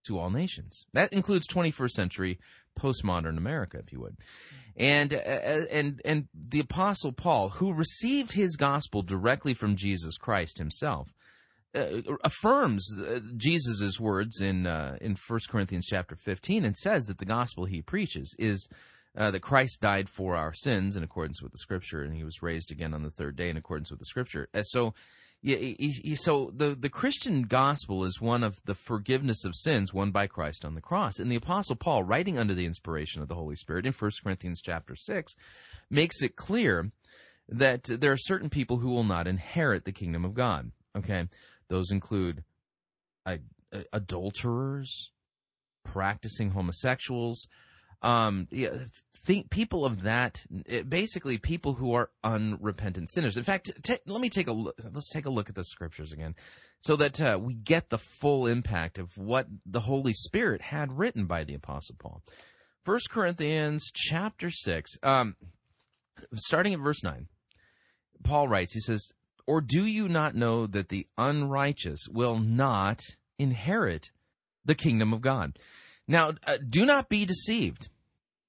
to 0.07 0.19
all 0.19 0.31
nations. 0.31 0.87
That 0.93 1.13
includes 1.13 1.47
21st 1.49 1.91
century 1.91 2.39
postmodern 2.79 3.37
America, 3.37 3.79
if 3.79 3.93
you 3.93 4.01
would. 4.01 4.17
And 4.77 5.13
uh, 5.13 5.17
and 5.71 6.01
and 6.05 6.29
the 6.35 6.61
apostle 6.61 7.13
Paul, 7.13 7.51
who 7.51 7.73
received 7.73 8.33
his 8.33 8.57
gospel 8.57 9.03
directly 9.03 9.55
from 9.55 9.77
Jesus 9.77 10.17
Christ 10.17 10.59
himself, 10.59 11.13
affirms 11.75 12.91
uh, 12.99 13.21
Jesus' 13.37 14.01
words 14.01 14.41
in 14.41 14.67
uh, 14.67 14.97
in 15.01 15.17
1 15.17 15.41
Corinthians 15.49 15.87
chapter 15.87 16.17
15 16.17 16.65
and 16.65 16.77
says 16.77 17.05
that 17.05 17.19
the 17.19 17.25
gospel 17.25 17.67
he 17.67 17.83
preaches 17.83 18.35
is 18.39 18.69
uh, 19.17 19.31
that 19.31 19.41
Christ 19.41 19.81
died 19.81 20.09
for 20.09 20.37
our 20.37 20.53
sins 20.53 20.97
in 20.97 21.03
accordance 21.03 21.43
with 21.43 21.53
the 21.53 21.59
scripture 21.59 22.03
and 22.03 22.15
he 22.15 22.25
was 22.25 22.43
raised 22.43 22.73
again 22.73 22.95
on 22.95 23.03
the 23.03 23.11
third 23.11 23.37
day 23.37 23.51
in 23.51 23.57
accordance 23.57 23.91
with 23.91 23.99
the 23.99 24.07
scripture. 24.07 24.49
Uh, 24.55 24.63
so 24.63 24.95
yeah, 25.41 26.15
so 26.17 26.53
the, 26.57 26.71
the 26.75 26.89
Christian 26.89 27.43
gospel 27.43 28.05
is 28.05 28.21
one 28.21 28.43
of 28.43 28.61
the 28.65 28.75
forgiveness 28.75 29.45
of 29.45 29.55
sins 29.55 29.95
won 29.95 30.11
by 30.11 30.27
Christ 30.27 30.65
on 30.65 30.75
the 30.75 30.81
cross. 30.81 31.21
And 31.21 31.31
the 31.31 31.37
apostle 31.37 31.77
Paul, 31.77 32.03
writing 32.03 32.39
under 32.39 32.55
the 32.55 32.67
inspiration 32.67 33.23
of 33.23 33.29
the 33.29 33.37
Holy 33.37 33.55
Spirit 33.55 33.87
in 33.87 33.93
1 33.93 34.11
Corinthians 34.25 34.61
chapter 34.61 34.97
6, 34.97 35.35
makes 35.91 36.23
it 36.23 36.35
clear 36.35 36.91
that 37.49 37.85
there 37.85 38.11
are 38.11 38.19
certain 38.19 38.51
people 38.51 38.79
who 38.79 38.91
will 38.91 39.05
not 39.05 39.29
inherit 39.29 39.85
the 39.85 39.93
kingdom 39.93 40.25
of 40.25 40.35
God. 40.35 40.73
Okay? 40.97 41.29
Those 41.69 41.91
include 41.91 42.45
adulterers, 43.93 45.13
practicing 45.85 46.51
homosexuals, 46.51 47.47
um, 48.01 48.47
yeah, 48.51 48.71
think 49.27 49.51
people 49.51 49.85
of 49.85 50.03
that, 50.03 50.45
basically 50.89 51.37
people 51.37 51.75
who 51.75 51.93
are 51.95 52.11
unrepentant 52.23 53.11
sinners. 53.11 53.37
In 53.37 53.43
fact, 53.43 53.71
t- 53.83 53.99
let 54.07 54.21
me 54.21 54.29
take 54.29 54.47
a 54.47 54.53
look. 54.53 54.77
Let's 54.93 55.11
take 55.11 55.27
a 55.27 55.31
look 55.31 55.49
at 55.49 55.57
the 55.57 55.65
scriptures 55.65 56.13
again, 56.13 56.35
so 56.83 56.95
that 56.97 57.21
uh, 57.21 57.39
we 57.43 57.55
get 57.55 57.91
the 57.91 57.99
full 57.99 58.47
impact 58.47 58.99
of 58.99 59.19
what 59.19 59.49
the 59.67 59.81
Holy 59.81 60.13
Spirit 60.13 60.63
had 60.63 60.97
written 60.97 61.27
by 61.27 61.43
the 61.43 61.55
Apostle 61.55 61.97
Paul. 61.99 62.23
First 62.85 63.11
Corinthians 63.11 63.91
chapter 63.93 64.51
six, 64.51 64.97
um, 65.03 65.35
starting 66.35 66.75
at 66.75 66.81
verse 66.81 67.03
nine. 67.03 67.27
Paul 68.23 68.49
writes, 68.49 68.75
he 68.75 68.81
says, 68.81 69.13
or 69.49 69.63
do 69.63 69.87
you 69.87 70.11
not 70.11 70.35
know 70.35 70.67
that 70.67 70.91
the 70.91 71.07
unrighteous 71.17 72.07
will 72.13 72.39
not 72.39 73.01
inherit 73.39 74.11
the 74.63 74.75
kingdom 74.75 75.15
of 75.15 75.23
God? 75.23 75.59
Now, 76.07 76.35
uh, 76.47 76.59
do 76.69 76.85
not 76.85 77.09
be 77.09 77.25
deceived. 77.25 77.89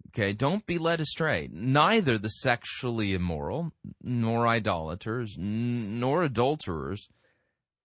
Okay, 0.09 0.33
don't 0.33 0.65
be 0.65 0.77
led 0.77 0.99
astray. 0.99 1.49
Neither 1.53 2.17
the 2.17 2.27
sexually 2.27 3.13
immoral, 3.13 3.71
nor 4.03 4.45
idolaters, 4.45 5.37
n- 5.39 6.01
nor 6.01 6.23
adulterers, 6.23 7.07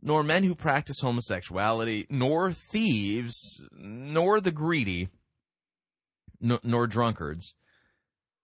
nor 0.02 0.24
men 0.24 0.42
who 0.42 0.56
practice 0.56 1.00
homosexuality, 1.00 2.06
nor 2.10 2.52
thieves, 2.52 3.64
nor 3.72 4.40
the 4.40 4.50
greedy, 4.50 5.08
n- 6.42 6.58
nor 6.64 6.88
drunkards, 6.88 7.54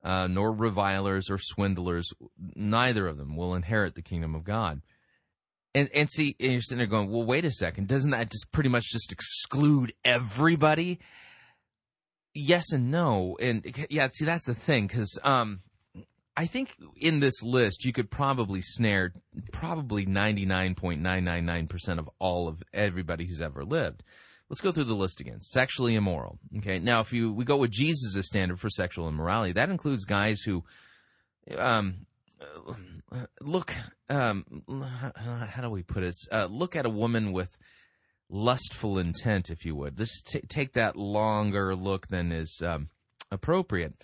uh, 0.03 0.27
nor 0.27 0.53
revilers 0.53 1.31
or 1.31 1.39
swindlers, 1.39 2.13
neither 2.55 3.07
of 3.07 3.17
them 3.17 3.37
will 3.37 3.55
inherit 3.55 3.95
the 3.95 4.03
kingdom 4.03 4.35
of 4.35 4.45
God. 4.45 4.83
And 5.75 5.89
and 5.95 6.11
see, 6.11 6.35
and 6.41 6.53
you're 6.53 6.61
sitting 6.61 6.79
there 6.79 6.87
going, 6.87 7.11
well, 7.11 7.25
wait 7.25 7.45
a 7.45 7.51
second, 7.51 7.87
doesn't 7.87 8.11
that 8.11 8.31
just 8.31 8.51
pretty 8.51 8.69
much 8.69 8.91
just 8.91 9.13
exclude 9.13 9.93
everybody? 10.05 10.99
Yes 12.35 12.73
and 12.73 12.91
no, 12.91 13.37
and 13.41 13.65
yeah, 13.91 14.09
see, 14.13 14.25
that's 14.25 14.47
the 14.47 14.55
thing, 14.55 14.87
because 14.87 15.19
um, 15.23 15.61
I 16.37 16.47
think 16.47 16.77
in 16.97 17.21
this 17.21 17.43
list 17.43 17.85
you 17.85 17.93
could 17.93 18.11
probably 18.11 18.61
snare 18.63 19.13
probably 19.53 20.07
ninety 20.07 20.47
nine 20.47 20.75
point 20.75 21.01
nine 21.01 21.25
nine 21.25 21.45
nine 21.45 21.67
percent 21.67 22.01
of 22.01 22.09
all 22.19 22.49
of 22.49 22.63
everybody 22.73 23.27
who's 23.27 23.41
ever 23.41 23.65
lived. 23.65 24.03
Let's 24.51 24.61
go 24.61 24.73
through 24.73 24.85
the 24.85 24.95
list 24.95 25.21
again. 25.21 25.41
Sexually 25.41 25.95
immoral. 25.95 26.41
Okay. 26.59 26.81
Now, 26.81 27.01
if 27.01 27.13
you 27.13 27.33
we 27.33 27.45
go 27.45 27.57
with 27.57 27.71
Jesus' 27.71 28.27
standard 28.27 28.59
for 28.59 28.69
sexual 28.69 29.09
immorality, 29.09 29.53
that 29.53 29.71
includes 29.71 30.05
guys 30.05 30.41
who, 30.41 30.65
um, 31.57 32.07
look, 33.41 33.73
um, 34.09 34.45
how 35.17 35.63
do 35.63 35.71
we 35.71 35.85
put 35.85 36.03
it? 36.03 36.17
Uh, 36.33 36.49
look 36.51 36.75
at 36.75 36.85
a 36.85 36.91
woman 36.91 37.31
with 37.31 37.57
lustful 38.29 38.99
intent, 38.99 39.51
if 39.51 39.65
you 39.65 39.77
would. 39.77 39.97
Just 39.97 40.27
t- 40.27 40.41
take 40.49 40.73
that 40.73 40.97
longer 40.97 41.77
look 41.77 42.09
than 42.09 42.33
is 42.33 42.61
um, 42.67 42.89
appropriate. 43.31 43.95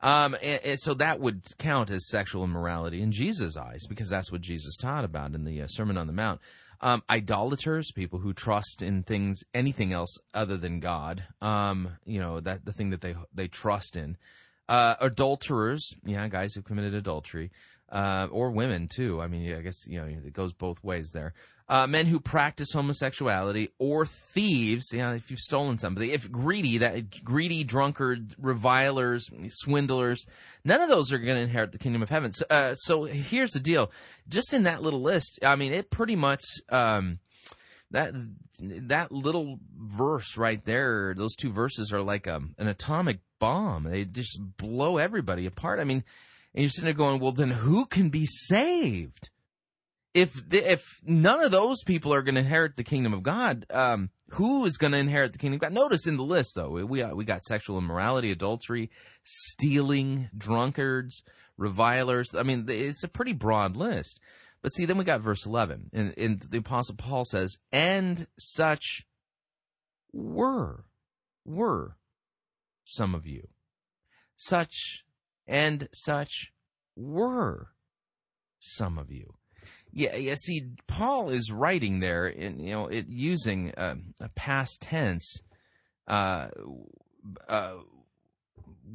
Um, 0.00 0.36
and, 0.42 0.60
and 0.64 0.80
so 0.80 0.94
that 0.94 1.20
would 1.20 1.42
count 1.58 1.90
as 1.90 2.08
sexual 2.08 2.44
immorality 2.44 3.00
in 3.00 3.12
Jesus' 3.12 3.56
eyes, 3.56 3.86
because 3.88 4.10
that's 4.10 4.32
what 4.32 4.40
Jesus 4.40 4.76
taught 4.76 5.04
about 5.04 5.34
in 5.34 5.44
the 5.44 5.62
uh, 5.62 5.66
Sermon 5.68 5.96
on 5.96 6.08
the 6.08 6.12
Mount. 6.12 6.40
Um, 6.80 7.02
idolaters, 7.10 7.90
people 7.92 8.20
who 8.20 8.32
trust 8.32 8.82
in 8.82 9.02
things, 9.02 9.42
anything 9.52 9.92
else 9.92 10.16
other 10.32 10.56
than 10.56 10.78
God. 10.78 11.24
Um, 11.40 11.96
you 12.04 12.20
know 12.20 12.40
that 12.40 12.64
the 12.64 12.72
thing 12.72 12.90
that 12.90 13.00
they 13.00 13.14
they 13.34 13.48
trust 13.48 13.96
in. 13.96 14.16
Uh, 14.68 14.94
adulterers, 15.00 15.94
yeah, 16.04 16.28
guys 16.28 16.54
who 16.54 16.62
committed 16.62 16.94
adultery, 16.94 17.50
uh, 17.90 18.28
or 18.30 18.50
women 18.50 18.86
too. 18.86 19.20
I 19.20 19.26
mean, 19.26 19.52
I 19.54 19.62
guess 19.62 19.86
you 19.88 19.98
know 19.98 20.06
it 20.06 20.32
goes 20.32 20.52
both 20.52 20.82
ways 20.84 21.10
there 21.12 21.34
uh, 21.68 21.86
men 21.86 22.06
who 22.06 22.18
practice 22.20 22.72
homosexuality, 22.72 23.68
or 23.78 24.06
thieves. 24.06 24.92
You 24.92 24.98
know, 24.98 25.12
if 25.12 25.30
you've 25.30 25.40
stolen 25.40 25.76
somebody, 25.76 26.12
if 26.12 26.30
greedy, 26.30 26.78
that 26.78 27.22
greedy, 27.24 27.64
drunkard, 27.64 28.34
revilers, 28.38 29.28
swindlers, 29.48 30.24
none 30.64 30.80
of 30.80 30.88
those 30.88 31.12
are 31.12 31.18
going 31.18 31.36
to 31.36 31.42
inherit 31.42 31.72
the 31.72 31.78
kingdom 31.78 32.02
of 32.02 32.10
heaven. 32.10 32.32
So, 32.32 32.46
uh, 32.48 32.74
so, 32.74 33.04
here's 33.04 33.52
the 33.52 33.60
deal: 33.60 33.90
just 34.28 34.52
in 34.52 34.64
that 34.64 34.82
little 34.82 35.02
list, 35.02 35.40
I 35.44 35.56
mean, 35.56 35.72
it 35.72 35.90
pretty 35.90 36.16
much. 36.16 36.42
Um, 36.68 37.18
that 37.90 38.12
that 38.60 39.10
little 39.10 39.58
verse 39.74 40.36
right 40.36 40.62
there, 40.64 41.14
those 41.16 41.34
two 41.34 41.50
verses 41.50 41.90
are 41.90 42.02
like 42.02 42.26
a, 42.26 42.36
um, 42.36 42.54
an 42.58 42.68
atomic 42.68 43.20
bomb. 43.38 43.84
They 43.84 44.04
just 44.04 44.38
blow 44.58 44.98
everybody 44.98 45.46
apart. 45.46 45.80
I 45.80 45.84
mean, 45.84 46.04
and 46.54 46.62
you're 46.62 46.70
sitting 46.70 46.86
there 46.86 46.94
going, 46.94 47.20
well, 47.20 47.32
then 47.32 47.50
who 47.50 47.86
can 47.86 48.10
be 48.10 48.26
saved? 48.26 49.30
If 50.20 50.42
if 50.52 51.00
none 51.04 51.42
of 51.42 51.50
those 51.50 51.82
people 51.84 52.12
are 52.12 52.22
going 52.22 52.34
to 52.34 52.40
inherit 52.40 52.76
the 52.76 52.84
kingdom 52.84 53.12
of 53.12 53.22
God, 53.22 53.66
um, 53.70 54.10
who 54.30 54.64
is 54.64 54.76
going 54.76 54.92
to 54.92 54.98
inherit 54.98 55.32
the 55.32 55.38
kingdom 55.38 55.56
of 55.56 55.60
God? 55.60 55.72
Notice 55.72 56.06
in 56.06 56.16
the 56.16 56.22
list 56.24 56.54
though, 56.54 56.70
we 56.70 56.84
we 56.84 57.24
got 57.24 57.42
sexual 57.44 57.78
immorality, 57.78 58.30
adultery, 58.30 58.90
stealing, 59.22 60.28
drunkards, 60.36 61.22
revilers. 61.56 62.34
I 62.34 62.42
mean, 62.42 62.66
it's 62.68 63.04
a 63.04 63.08
pretty 63.08 63.32
broad 63.32 63.76
list. 63.76 64.20
But 64.62 64.74
see, 64.74 64.86
then 64.86 64.98
we 64.98 65.04
got 65.04 65.20
verse 65.20 65.46
11, 65.46 65.90
and, 65.92 66.14
and 66.18 66.40
the 66.40 66.58
Apostle 66.58 66.96
Paul 66.96 67.24
says, 67.24 67.58
and 67.70 68.26
such 68.36 69.06
were, 70.12 70.84
were 71.44 71.96
some 72.82 73.14
of 73.14 73.24
you. 73.24 73.48
Such 74.34 75.04
and 75.46 75.88
such 75.92 76.52
were 76.96 77.68
some 78.58 78.98
of 78.98 79.12
you. 79.12 79.37
Yeah, 79.98 80.14
yeah. 80.14 80.34
See, 80.36 80.62
Paul 80.86 81.30
is 81.30 81.50
writing 81.50 81.98
there, 81.98 82.28
in 82.28 82.60
you 82.60 82.70
know, 82.70 82.86
it 82.86 83.06
using 83.08 83.74
uh, 83.74 83.96
a 84.20 84.28
past 84.28 84.80
tense 84.80 85.42
uh, 86.06 86.50
uh, 87.48 87.74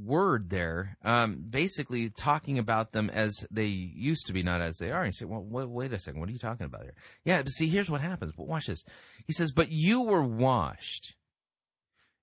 word 0.01 0.49
there, 0.49 0.95
um, 1.03 1.43
basically 1.49 2.09
talking 2.09 2.57
about 2.57 2.93
them 2.93 3.09
as 3.09 3.45
they 3.51 3.65
used 3.65 4.27
to 4.27 4.33
be, 4.33 4.43
not 4.43 4.61
as 4.61 4.77
they 4.77 4.91
are. 4.91 5.03
And 5.03 5.07
you 5.07 5.11
say, 5.11 5.25
well, 5.25 5.67
wait, 5.67 5.91
a 5.91 5.99
second, 5.99 6.21
what 6.21 6.29
are 6.29 6.31
you 6.31 6.37
talking 6.37 6.67
about 6.67 6.83
here? 6.83 6.95
Yeah, 7.25 7.41
but 7.41 7.49
see, 7.49 7.67
here's 7.67 7.91
what 7.91 7.99
happens. 7.99 8.31
But 8.31 8.47
watch 8.47 8.67
this. 8.67 8.85
He 9.27 9.33
says, 9.33 9.51
but 9.51 9.67
you 9.69 10.03
were 10.03 10.23
washed, 10.23 11.15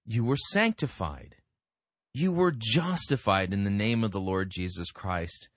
you 0.07 0.25
were 0.25 0.37
sanctified, 0.37 1.37
you 2.15 2.33
were 2.33 2.55
justified 2.57 3.53
in 3.53 3.65
the 3.65 3.71
name 3.71 4.05
of 4.05 4.13
the 4.13 4.21
Lord 4.21 4.49
Jesus 4.49 4.91
Christ 4.91 5.51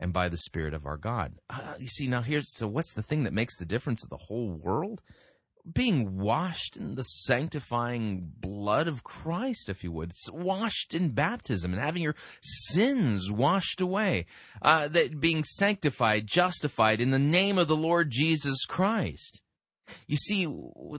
and 0.00 0.12
by 0.12 0.28
the 0.28 0.36
Spirit 0.36 0.74
of 0.74 0.86
our 0.86 0.96
God. 0.96 1.34
Uh, 1.50 1.74
you 1.78 1.86
see, 1.86 2.06
now 2.06 2.22
here's 2.22 2.54
so 2.54 2.68
what's 2.68 2.92
the 2.92 3.02
thing 3.02 3.24
that 3.24 3.32
makes 3.32 3.58
the 3.58 3.66
difference 3.66 4.02
of 4.04 4.10
the 4.10 4.16
whole 4.16 4.52
world? 4.52 5.02
being 5.72 6.18
washed 6.18 6.76
in 6.76 6.94
the 6.94 7.02
sanctifying 7.02 8.32
blood 8.40 8.88
of 8.88 9.04
Christ, 9.04 9.68
if 9.68 9.84
you 9.84 9.92
would, 9.92 10.10
it's 10.10 10.30
washed 10.32 10.94
in 10.94 11.10
baptism 11.10 11.72
and 11.72 11.82
having 11.82 12.02
your 12.02 12.14
sins 12.42 13.30
washed 13.30 13.80
away, 13.80 14.26
uh, 14.62 14.88
that 14.88 15.20
being 15.20 15.44
sanctified, 15.44 16.26
justified 16.26 17.00
in 17.00 17.10
the 17.10 17.18
name 17.18 17.58
of 17.58 17.68
the 17.68 17.76
Lord 17.76 18.10
Jesus 18.10 18.64
Christ. 18.66 19.42
You 20.06 20.16
see, 20.16 20.46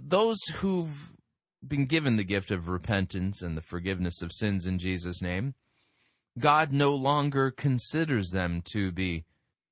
those 0.02 0.40
who've 0.56 1.14
been 1.66 1.86
given 1.86 2.16
the 2.16 2.24
gift 2.24 2.52
of 2.52 2.70
repentance 2.70 3.42
and 3.42 3.58
the 3.58 3.62
forgiveness 3.62 4.22
of 4.22 4.32
sins 4.32 4.66
in 4.66 4.78
Jesus' 4.78 5.22
name, 5.22 5.56
God 6.38 6.72
no 6.72 6.94
longer 6.94 7.52
considers 7.52 8.30
them 8.30 8.62
to 8.72 8.92
be 8.92 9.26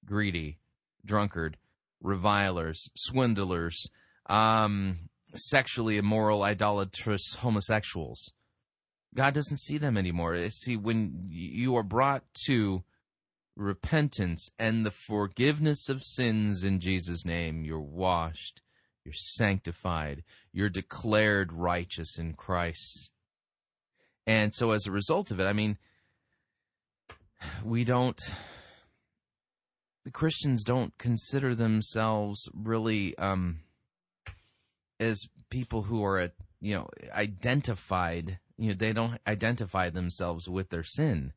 greedy, 0.06 0.58
drunkard, 1.06 1.58
revilers, 2.02 2.90
swindlers, 2.96 3.90
um, 4.28 5.10
sexually 5.34 5.98
immoral, 5.98 6.44
idolatrous 6.44 7.36
homosexuals. 7.36 8.34
God 9.16 9.34
doesn't 9.34 9.60
see 9.60 9.78
them 9.78 9.98
anymore. 9.98 10.50
See, 10.50 10.78
when 10.78 11.28
you 11.30 11.76
are 11.76 11.84
brought 11.84 12.24
to 12.46 12.84
repentance 13.56 14.50
and 14.60 14.86
the 14.86 14.92
forgiveness 14.92 15.90
of 15.90 16.04
sins 16.04 16.64
in 16.64 16.80
Jesus' 16.80 17.26
name, 17.26 17.64
you're 17.64 17.80
washed, 17.80 18.62
you're 19.04 19.14
sanctified, 19.14 20.24
you're 20.52 20.70
declared 20.70 21.52
righteous 21.52 22.20
in 22.20 22.34
Christ. 22.34 23.12
And 24.28 24.54
so, 24.54 24.72
as 24.72 24.86
a 24.86 24.92
result 24.92 25.32
of 25.32 25.40
it, 25.40 25.46
I 25.46 25.54
mean, 25.54 25.78
we 27.64 27.84
don't, 27.84 28.20
the 30.06 30.12
Christians 30.12 30.64
don't 30.64 30.98
consider 30.98 31.56
themselves 31.56 32.50
really. 32.54 33.18
Um, 33.18 33.60
as 35.00 35.28
people 35.50 35.84
who 35.84 36.04
are 36.04 36.30
you 36.60 36.76
know 36.76 36.88
identified 37.12 38.40
you 38.58 38.70
know 38.70 38.76
they 38.76 38.94
don't 38.94 39.20
identify 39.28 39.90
themselves 39.90 40.50
with 40.50 40.70
their 40.70 40.84
sin 40.84 41.32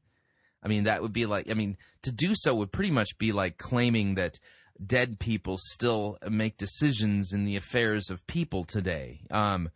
i 0.62 0.68
mean 0.68 0.84
that 0.84 1.02
would 1.02 1.12
be 1.12 1.26
like 1.26 1.50
i 1.50 1.54
mean 1.54 1.76
to 2.02 2.10
do 2.10 2.32
so 2.34 2.54
would 2.54 2.72
pretty 2.72 2.90
much 2.90 3.18
be 3.18 3.32
like 3.32 3.58
claiming 3.58 4.14
that 4.14 4.38
dead 4.84 5.18
people 5.18 5.56
still 5.58 6.16
make 6.28 6.56
decisions 6.56 7.32
in 7.32 7.44
the 7.44 7.56
affairs 7.56 8.10
of 8.10 8.26
people 8.26 8.64
today 8.64 9.20
um 9.30 9.68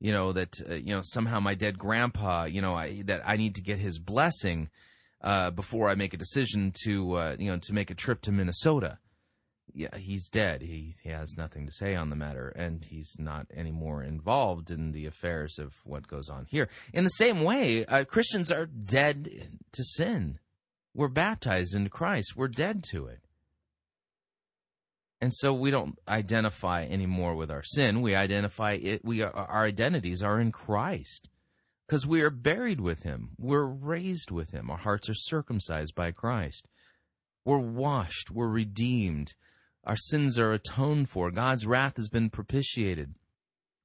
you 0.00 0.12
know 0.12 0.32
that 0.32 0.56
uh, 0.68 0.74
you 0.74 0.94
know 0.94 1.02
somehow 1.04 1.38
my 1.38 1.54
dead 1.54 1.78
grandpa 1.78 2.44
you 2.44 2.60
know 2.60 2.74
I, 2.74 3.02
that 3.06 3.22
i 3.24 3.36
need 3.36 3.54
to 3.56 3.62
get 3.62 3.78
his 3.78 3.98
blessing 3.98 4.68
uh, 5.22 5.50
before 5.50 5.88
i 5.88 5.94
make 5.94 6.14
a 6.14 6.18
decision 6.18 6.72
to 6.84 7.14
uh, 7.14 7.36
you 7.38 7.50
know 7.50 7.58
to 7.58 7.72
make 7.72 7.90
a 7.90 7.94
trip 7.94 8.20
to 8.20 8.32
minnesota 8.32 8.98
yeah, 9.74 9.96
he's 9.96 10.28
dead. 10.28 10.62
He, 10.62 10.94
he 11.02 11.10
has 11.10 11.36
nothing 11.36 11.66
to 11.66 11.72
say 11.72 11.94
on 11.94 12.10
the 12.10 12.16
matter, 12.16 12.48
and 12.48 12.84
he's 12.84 13.16
not 13.18 13.46
anymore 13.54 14.02
involved 14.02 14.70
in 14.70 14.92
the 14.92 15.06
affairs 15.06 15.58
of 15.58 15.74
what 15.84 16.08
goes 16.08 16.28
on 16.28 16.46
here. 16.46 16.68
In 16.92 17.04
the 17.04 17.10
same 17.10 17.42
way, 17.42 17.84
uh, 17.86 18.04
Christians 18.04 18.50
are 18.50 18.66
dead 18.66 19.48
to 19.72 19.84
sin. 19.84 20.38
We're 20.94 21.08
baptized 21.08 21.74
into 21.74 21.90
Christ. 21.90 22.34
We're 22.36 22.48
dead 22.48 22.82
to 22.90 23.06
it. 23.06 23.20
And 25.20 25.32
so 25.34 25.52
we 25.52 25.70
don't 25.70 25.98
identify 26.08 26.84
anymore 26.84 27.34
with 27.34 27.50
our 27.50 27.62
sin. 27.62 28.00
We 28.00 28.14
identify 28.14 28.72
it. 28.72 29.04
We 29.04 29.22
our 29.22 29.64
identities 29.64 30.22
are 30.22 30.40
in 30.40 30.50
Christ 30.50 31.28
because 31.90 32.06
we 32.06 32.22
are 32.22 32.30
buried 32.30 32.80
with 32.80 33.02
Him. 33.02 33.30
We're 33.36 33.64
raised 33.64 34.30
with 34.30 34.52
Him. 34.52 34.70
Our 34.70 34.76
hearts 34.76 35.08
are 35.08 35.14
circumcised 35.14 35.92
by 35.96 36.12
Christ. 36.12 36.68
We're 37.44 37.58
washed. 37.58 38.30
We're 38.30 38.46
redeemed. 38.46 39.34
Our 39.82 39.96
sins 39.96 40.38
are 40.38 40.52
atoned 40.52 41.08
for. 41.08 41.32
God's 41.32 41.66
wrath 41.66 41.96
has 41.96 42.08
been 42.08 42.30
propitiated. 42.30 43.16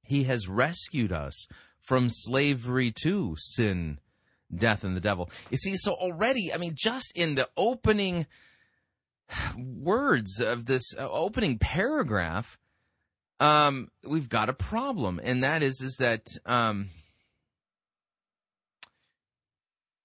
He 0.04 0.22
has 0.22 0.46
rescued 0.46 1.10
us 1.10 1.48
from 1.80 2.06
slavery 2.08 2.92
to 3.02 3.34
sin, 3.38 3.98
death, 4.54 4.84
and 4.84 4.96
the 4.96 5.00
devil. 5.00 5.28
You 5.50 5.56
see, 5.56 5.76
so 5.76 5.94
already, 5.94 6.52
I 6.54 6.58
mean, 6.58 6.74
just 6.76 7.10
in 7.16 7.34
the 7.34 7.48
opening 7.56 8.28
words 9.58 10.40
of 10.40 10.66
this 10.66 10.94
uh, 10.96 11.10
opening 11.10 11.58
paragraph, 11.58 12.56
um, 13.40 13.88
we've 14.04 14.28
got 14.28 14.48
a 14.48 14.52
problem, 14.54 15.20
and 15.24 15.42
that 15.42 15.64
is 15.64 15.80
is 15.80 15.96
that 15.98 16.28
um, 16.46 16.90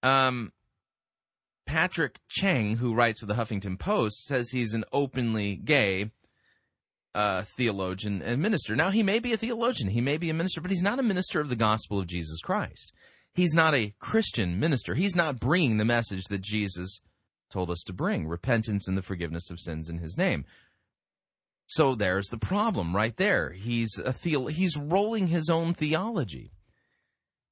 um, 0.04 0.52
Patrick 1.66 2.20
Cheng, 2.28 2.78
who 2.78 2.94
writes 2.94 3.20
for 3.20 3.26
the 3.26 3.36
Huffington 3.36 3.78
Post, 3.78 4.26
says 4.26 4.50
he's 4.50 4.74
an 4.74 4.84
openly 4.92 5.56
gay 5.56 6.12
uh, 7.14 7.44
theologian 7.44 8.22
and 8.22 8.42
minister. 8.42 8.76
Now, 8.76 8.90
he 8.90 9.04
may 9.04 9.20
be 9.20 9.34
a 9.34 9.38
theologian, 9.38 9.90
he 9.90 10.02
may 10.02 10.18
be 10.18 10.30
a 10.30 10.34
minister, 10.34 10.62
but 10.62 10.72
he's 10.72 10.84
not 10.84 11.00
a 11.00 11.04
minister 11.04 11.40
of 11.40 11.50
the 11.50 11.56
gospel 11.56 12.00
of 12.00 12.08
Jesus 12.08 12.42
Christ. 12.42 12.94
He's 13.34 13.54
not 13.54 13.74
a 13.74 13.94
Christian 14.00 14.60
minister. 14.60 14.94
He's 14.96 15.16
not 15.16 15.40
bringing 15.40 15.78
the 15.78 15.86
message 15.86 16.24
that 16.26 16.42
Jesus 16.42 17.00
told 17.50 17.70
us 17.70 17.82
to 17.86 17.94
bring 17.94 18.28
repentance 18.28 18.88
and 18.88 18.98
the 18.98 19.02
forgiveness 19.02 19.50
of 19.50 19.60
sins 19.60 19.90
in 19.90 20.00
his 20.00 20.18
name. 20.18 20.46
So 21.68 21.96
there's 21.96 22.28
the 22.28 22.38
problem 22.38 22.94
right 22.96 23.16
there. 23.16 23.52
He's 23.52 23.98
a 24.04 24.12
the- 24.12 24.52
he's 24.52 24.76
rolling 24.78 25.28
his 25.28 25.50
own 25.50 25.74
theology 25.74 26.52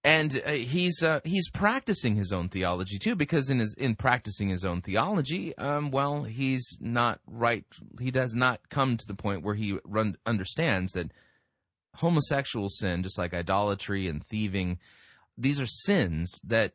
and 0.03 0.41
uh, 0.45 0.51
he's 0.51 1.03
uh, 1.03 1.19
he's 1.23 1.49
practicing 1.49 2.15
his 2.15 2.31
own 2.31 2.49
theology 2.49 2.97
too 2.97 3.15
because 3.15 3.49
in 3.49 3.59
his 3.59 3.73
in 3.73 3.95
practicing 3.95 4.49
his 4.49 4.63
own 4.63 4.81
theology 4.81 5.55
um, 5.57 5.91
well 5.91 6.23
he's 6.23 6.77
not 6.81 7.19
right 7.27 7.65
he 7.99 8.11
does 8.11 8.35
not 8.35 8.61
come 8.69 8.95
to 8.95 9.07
the 9.07 9.13
point 9.13 9.43
where 9.43 9.55
he 9.55 9.77
run, 9.83 10.15
understands 10.25 10.93
that 10.93 11.11
homosexual 11.95 12.69
sin 12.69 13.03
just 13.03 13.17
like 13.17 13.33
idolatry 13.33 14.07
and 14.07 14.23
thieving 14.23 14.77
these 15.37 15.59
are 15.59 15.67
sins 15.67 16.39
that 16.43 16.73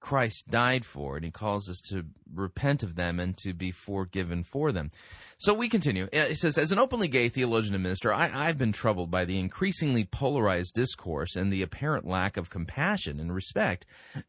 Christ 0.00 0.48
died 0.48 0.86
for, 0.86 1.16
and 1.16 1.24
he 1.24 1.30
calls 1.30 1.68
us 1.68 1.80
to 1.90 2.06
repent 2.34 2.82
of 2.82 2.96
them 2.96 3.20
and 3.20 3.36
to 3.38 3.52
be 3.52 3.70
forgiven 3.70 4.42
for 4.42 4.72
them. 4.72 4.90
So 5.36 5.52
we 5.52 5.68
continue. 5.68 6.04
Uh, 6.04 6.28
it 6.30 6.38
says, 6.38 6.56
as 6.56 6.72
an 6.72 6.78
openly 6.78 7.06
gay 7.06 7.28
theologian 7.28 7.74
and 7.74 7.82
minister, 7.82 8.12
I, 8.12 8.46
have 8.46 8.56
been 8.56 8.72
troubled 8.72 9.10
by 9.10 9.26
the 9.26 9.38
increasingly 9.38 10.04
polarized 10.04 10.74
discourse 10.74 11.36
and 11.36 11.52
the 11.52 11.62
apparent 11.62 12.06
lack 12.06 12.36
of 12.38 12.50
compassion 12.50 13.20
and 13.20 13.34
respect 13.34 13.84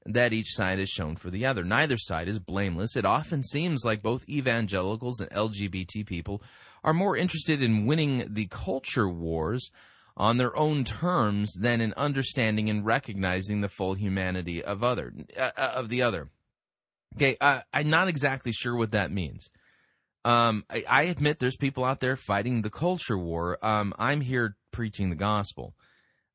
that 0.05 0.33
each 0.33 0.53
side 0.53 0.79
has 0.79 0.89
shown 0.89 1.15
for 1.15 1.29
the 1.29 1.45
other. 1.45 1.63
Neither 1.63 1.97
side 1.97 2.27
is 2.27 2.39
blameless. 2.39 2.97
It 2.97 3.05
often 3.05 3.41
seems 3.41 3.85
like 3.85 4.01
both 4.01 4.27
evangelicals 4.27 5.21
and 5.21 5.31
LGBT 5.31 6.05
people 6.05 6.43
are 6.83 6.93
more 6.93 7.15
interested 7.15 7.61
in 7.61 7.85
winning 7.85 8.25
the 8.27 8.47
culture 8.47 9.07
wars 9.07 9.71
on 10.21 10.37
their 10.37 10.55
own 10.55 10.83
terms 10.83 11.55
than 11.55 11.81
in 11.81 11.95
understanding 11.97 12.69
and 12.69 12.85
recognizing 12.85 13.61
the 13.61 13.67
full 13.67 13.95
humanity 13.95 14.63
of 14.63 14.83
other 14.83 15.11
uh, 15.35 15.49
uh 15.57 15.71
of 15.73 15.89
the 15.89 16.03
other. 16.03 16.29
Okay, 17.15 17.35
uh, 17.41 17.61
I'm 17.73 17.89
not 17.89 18.07
exactly 18.07 18.51
sure 18.51 18.75
what 18.75 18.91
that 18.91 19.11
means. 19.11 19.49
Um, 20.23 20.63
I, 20.69 20.83
I, 20.87 21.03
admit 21.05 21.39
there's 21.39 21.57
people 21.57 21.83
out 21.83 21.99
there 21.99 22.15
fighting 22.15 22.61
the 22.61 22.69
culture 22.69 23.17
war. 23.17 23.57
Um, 23.65 23.95
I'm 23.97 24.21
here 24.21 24.55
preaching 24.71 25.09
the 25.09 25.15
gospel. 25.15 25.73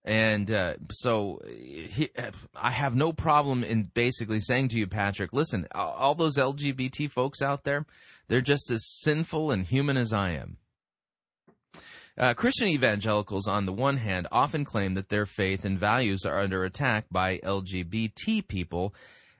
And 0.04 0.50
uh, 0.50 0.74
so 0.90 1.40
he, 1.46 2.10
I 2.54 2.72
have 2.72 2.96
no 2.96 3.12
problem 3.12 3.62
in 3.62 3.84
basically 3.94 4.40
saying 4.40 4.68
to 4.68 4.78
you, 4.78 4.88
Patrick, 4.88 5.32
listen, 5.32 5.68
all 5.72 6.16
those 6.16 6.36
LGBT 6.36 7.08
folks 7.08 7.40
out 7.40 7.62
there, 7.62 7.86
they're 8.26 8.40
just 8.40 8.72
as 8.72 8.84
sinful 9.02 9.52
and 9.52 9.64
human 9.64 9.96
as 9.96 10.12
I 10.12 10.30
am. 10.30 10.56
Uh, 12.18 12.32
Christian 12.32 12.68
evangelicals, 12.68 13.46
on 13.46 13.66
the 13.66 13.72
one 13.72 13.98
hand, 13.98 14.26
often 14.32 14.64
claim 14.64 14.94
that 14.94 15.10
their 15.10 15.26
faith 15.26 15.64
and 15.64 15.78
values 15.78 16.24
are 16.24 16.40
under 16.40 16.64
attack 16.64 17.04
by 17.10 17.38
LGBT 17.38 18.48
people 18.48 18.94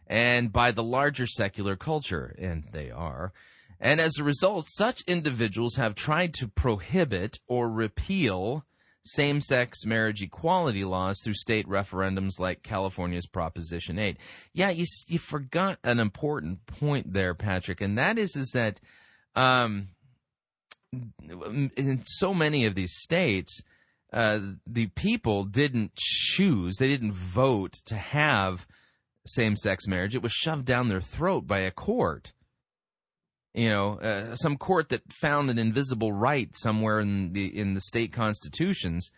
and 0.07 0.53
by 0.53 0.71
the 0.71 0.83
larger 0.83 1.27
secular 1.27 1.75
culture, 1.75 2.35
and 2.39 2.65
they 2.73 2.91
are. 2.91 3.33
And 3.81 4.01
as 4.01 4.19
a 4.19 4.25
result, 4.25 4.67
such 4.69 5.03
individuals 5.07 5.77
have 5.77 5.95
tried 5.95 6.35
to 6.35 6.49
prohibit 6.49 7.39
or 7.47 7.71
repeal 7.71 8.65
same 9.07 9.41
sex 9.41 9.87
marriage 9.87 10.21
equality 10.21 10.85
laws 10.85 11.21
through 11.23 11.35
state 11.35 11.67
referendums 11.69 12.41
like 12.41 12.63
California's 12.63 13.27
Proposition 13.27 13.99
8. 13.99 14.17
Yeah, 14.53 14.71
you, 14.71 14.85
you 15.07 15.19
forgot 15.19 15.79
an 15.85 16.01
important 16.01 16.67
point 16.67 17.13
there, 17.13 17.35
Patrick, 17.35 17.81
and 17.81 17.97
that 17.99 18.19
is, 18.19 18.37
is 18.37 18.51
that 18.53 18.81
um, 19.37 19.89
in 20.93 22.01
so 22.05 22.33
many 22.33 22.65
of 22.65 22.75
these 22.75 22.95
states, 22.95 23.63
uh, 24.13 24.41
the 24.67 24.87
people 24.89 25.45
didn't 25.45 25.95
choose, 25.97 26.77
they 26.77 26.89
didn't 26.89 27.13
vote 27.13 27.73
to 27.87 27.97
have 27.97 28.67
same 29.27 29.57
sex 29.57 29.87
marriage. 29.87 30.15
It 30.15 30.23
was 30.23 30.33
shoved 30.33 30.65
down 30.65 30.89
their 30.89 31.01
throat 31.01 31.47
by 31.47 31.61
a 31.61 31.71
court. 31.71 32.33
You 33.55 33.71
know, 33.71 33.95
uh, 33.95 34.35
some 34.35 34.57
court 34.57 34.91
that 34.91 35.13
found 35.13 35.51
an 35.51 35.59
invisible 35.59 36.13
right 36.13 36.51
somewhere 36.55 37.01
in 37.01 37.33
the 37.33 37.47
in 37.47 37.75
the 37.75 37.81
state 37.81 38.13
constitutions 38.13 39.11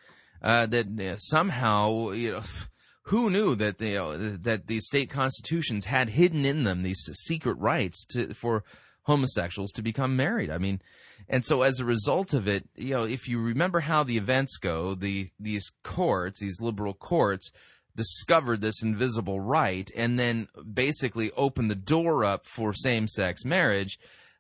uh, 0.43 0.67
that 0.67 0.87
uh, 1.01 1.17
somehow 1.17 2.13
you 2.13 2.33
know 2.33 2.43
who 3.03 3.31
knew 3.31 3.55
that 3.57 3.81
you 3.81 3.95
know 3.95 4.17
that 4.17 4.67
the 4.69 4.81
state 4.81 5.11
constitutions 5.11 5.87
had 5.87 6.11
hidden 6.11 6.45
in 6.45 6.65
them 6.65 6.83
these 6.83 7.03
secret 7.15 7.59
rights 7.59 8.07
to 8.07 8.33
for 8.33 8.65
homosexuals 9.03 9.73
to 9.73 9.83
become 9.83 10.15
married. 10.15 10.51
I 10.51 10.59
mean, 10.59 10.81
and 11.29 11.45
so 11.45 11.63
as 11.63 11.79
a 11.79 11.85
result 11.85 12.33
of 12.35 12.49
it, 12.49 12.69
you 12.75 12.95
know, 12.95 13.05
if 13.05 13.29
you 13.29 13.41
remember 13.41 13.81
how 13.81 14.03
the 14.03 14.17
events 14.17 14.57
go, 14.57 14.95
the 14.95 15.31
these 15.39 15.71
courts, 15.85 16.41
these 16.41 16.61
liberal 16.61 16.95
courts 16.95 17.51
discovered 17.95 18.61
this 18.61 18.83
invisible 18.83 19.41
right 19.41 19.91
and 19.97 20.19
then 20.19 20.49
basically 20.73 21.31
opened 21.33 21.71
the 21.71 21.75
door 21.75 22.25
up 22.25 22.47
for 22.47 22.73
same-sex 22.73 23.45
marriage. 23.45 23.99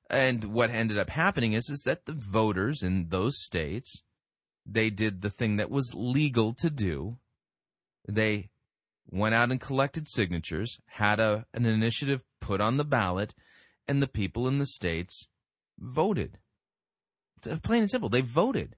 And 0.09 0.45
what 0.45 0.71
ended 0.71 0.97
up 0.97 1.11
happening 1.11 1.53
is 1.53 1.69
is 1.69 1.83
that 1.85 2.07
the 2.07 2.15
voters 2.15 2.83
in 2.83 3.09
those 3.09 3.43
states 3.43 4.03
they 4.71 4.91
did 4.91 5.23
the 5.23 5.31
thing 5.31 5.57
that 5.57 5.71
was 5.71 5.95
legal 5.95 6.53
to 6.55 6.69
do. 6.69 7.17
They 8.07 8.51
went 9.11 9.35
out 9.35 9.51
and 9.51 9.61
collected 9.61 10.07
signatures, 10.07 10.79
had 10.87 11.19
a 11.21 11.47
an 11.55 11.65
initiative 11.65 12.23
put 12.41 12.61
on 12.61 12.77
the 12.77 12.85
ballot, 12.85 13.35
and 13.87 14.03
the 14.03 14.07
people 14.07 14.47
in 14.47 14.59
the 14.59 14.67
states 14.67 15.27
voted. 15.79 16.39
Plain 17.63 17.83
and 17.83 17.91
simple. 17.91 18.09
They 18.09 18.21
voted. 18.21 18.77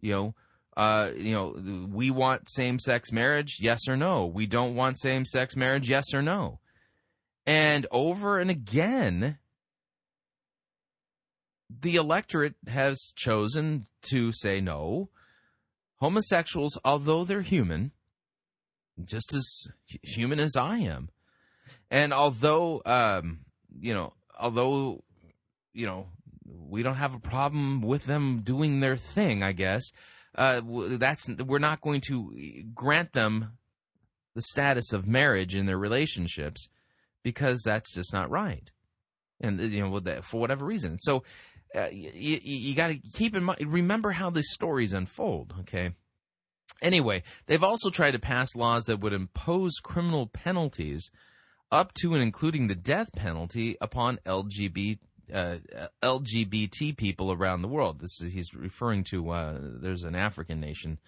You 0.00 0.12
know, 0.12 0.34
uh, 0.76 1.10
you 1.16 1.32
know, 1.34 1.56
we 1.90 2.10
want 2.10 2.50
same-sex 2.50 3.10
marriage, 3.10 3.58
yes 3.60 3.88
or 3.88 3.96
no. 3.96 4.26
We 4.26 4.46
don't 4.46 4.74
want 4.74 5.00
same-sex 5.00 5.56
marriage, 5.56 5.88
yes 5.88 6.12
or 6.12 6.22
no. 6.22 6.60
And 7.46 7.86
over 7.90 8.38
and 8.38 8.50
again, 8.50 9.38
the 11.70 11.96
electorate 11.96 12.54
has 12.66 13.12
chosen 13.16 13.86
to 14.02 14.32
say 14.32 14.60
no. 14.60 15.08
Homosexuals, 15.96 16.78
although 16.84 17.24
they're 17.24 17.40
human, 17.40 17.92
just 19.02 19.32
as 19.34 19.68
human 20.02 20.38
as 20.40 20.56
I 20.56 20.78
am, 20.78 21.08
and 21.90 22.12
although 22.12 22.82
um, 22.84 23.40
you 23.80 23.94
know, 23.94 24.12
although 24.38 25.02
you 25.72 25.86
know 25.86 26.08
we 26.68 26.82
don't 26.82 26.96
have 26.96 27.14
a 27.14 27.20
problem 27.20 27.80
with 27.80 28.04
them 28.04 28.40
doing 28.42 28.80
their 28.80 28.96
thing, 28.96 29.42
I 29.42 29.52
guess. 29.52 29.90
Uh, 30.34 30.60
that's 30.98 31.28
we're 31.44 31.58
not 31.58 31.80
going 31.80 32.02
to 32.08 32.64
grant 32.74 33.12
them 33.12 33.52
the 34.34 34.42
status 34.42 34.92
of 34.92 35.06
marriage 35.06 35.54
in 35.54 35.66
their 35.66 35.78
relationships 35.78 36.68
because 37.22 37.62
that's 37.64 37.94
just 37.94 38.12
not 38.12 38.30
right, 38.30 38.70
and 39.40 39.60
you 39.60 39.80
know 39.80 40.20
for 40.22 40.38
whatever 40.40 40.66
reason. 40.66 40.98
So 41.00 41.24
uh, 41.74 41.88
you, 41.90 42.38
you 42.42 42.74
got 42.74 42.88
to 42.88 42.98
keep 43.14 43.34
in 43.34 43.44
mind, 43.44 43.60
remember 43.72 44.10
how 44.10 44.30
the 44.30 44.42
stories 44.42 44.92
unfold. 44.92 45.54
Okay. 45.60 45.92
Anyway, 46.82 47.22
they've 47.46 47.62
also 47.62 47.90
tried 47.90 48.10
to 48.10 48.18
pass 48.18 48.54
laws 48.54 48.84
that 48.84 49.00
would 49.00 49.12
impose 49.12 49.78
criminal 49.82 50.26
penalties 50.26 51.10
up 51.70 51.92
to 51.94 52.14
and 52.14 52.22
including 52.22 52.66
the 52.66 52.74
death 52.74 53.08
penalty 53.16 53.76
upon 53.80 54.18
LGBT, 54.26 54.98
uh, 55.32 55.56
LGBT 56.02 56.96
people 56.96 57.32
around 57.32 57.62
the 57.62 57.68
world. 57.68 58.00
This 58.00 58.20
is, 58.20 58.32
he's 58.32 58.54
referring 58.54 59.04
to. 59.04 59.30
Uh, 59.30 59.58
there's 59.60 60.04
an 60.04 60.14
African 60.14 60.60
nation 60.60 60.98